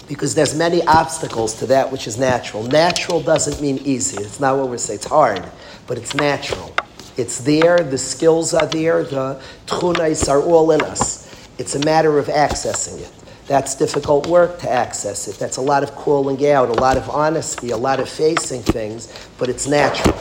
because 0.09 0.35
there's 0.35 0.57
many 0.57 0.83
obstacles 0.89 1.55
to 1.55 1.67
that 1.67 1.93
which 1.93 2.09
is 2.09 2.19
natural. 2.19 2.65
Natural 2.65 3.23
doesn't 3.23 3.63
mean 3.63 3.79
easy. 3.85 4.21
It's 4.21 4.41
not 4.41 4.59
what 4.59 4.69
we 4.69 4.79
say. 4.79 4.95
It's 4.95 5.07
hard, 5.07 5.45
but 5.87 5.97
it's 5.97 6.15
natural. 6.15 6.75
It's 7.21 7.39
there. 7.39 7.79
The 7.81 7.99
skills 7.99 8.55
are 8.55 8.67
there. 8.67 9.05
The 9.05 9.39
tchunais 9.67 10.27
are 10.27 10.43
all 10.43 10.71
in 10.71 10.81
us. 10.81 11.31
It's 11.59 11.75
a 11.75 11.85
matter 11.85 12.19
of 12.19 12.29
accessing 12.29 12.99
it. 13.01 13.13
That's 13.47 13.75
difficult 13.75 14.27
work 14.27 14.59
to 14.61 14.71
access 14.71 15.29
it. 15.29 15.37
That's 15.37 15.59
a 15.59 15.61
lot 15.61 15.83
of 15.83 15.95
calling 15.95 16.47
out, 16.47 16.71
a 16.71 16.81
lot 16.81 16.97
of 16.97 17.11
honesty, 17.11 17.73
a 17.73 17.77
lot 17.77 18.01
of 18.01 18.09
facing 18.09 18.63
things, 18.63 19.13
but 19.39 19.51
it's 19.51 19.67
natural. 19.67 20.17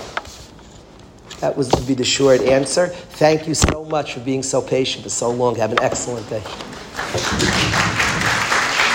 That 1.39 1.55
was 1.55 1.69
to 1.69 1.81
be 1.83 1.93
the 1.93 2.03
short 2.03 2.41
answer. 2.41 2.87
Thank 2.87 3.47
you 3.47 3.53
so 3.53 3.85
much 3.85 4.15
for 4.15 4.19
being 4.19 4.43
so 4.43 4.61
patient 4.61 5.03
for 5.03 5.09
so 5.09 5.31
long. 5.31 5.55
Have 5.55 5.71
an 5.71 5.79
excellent 5.81 6.29
day. 6.29 6.43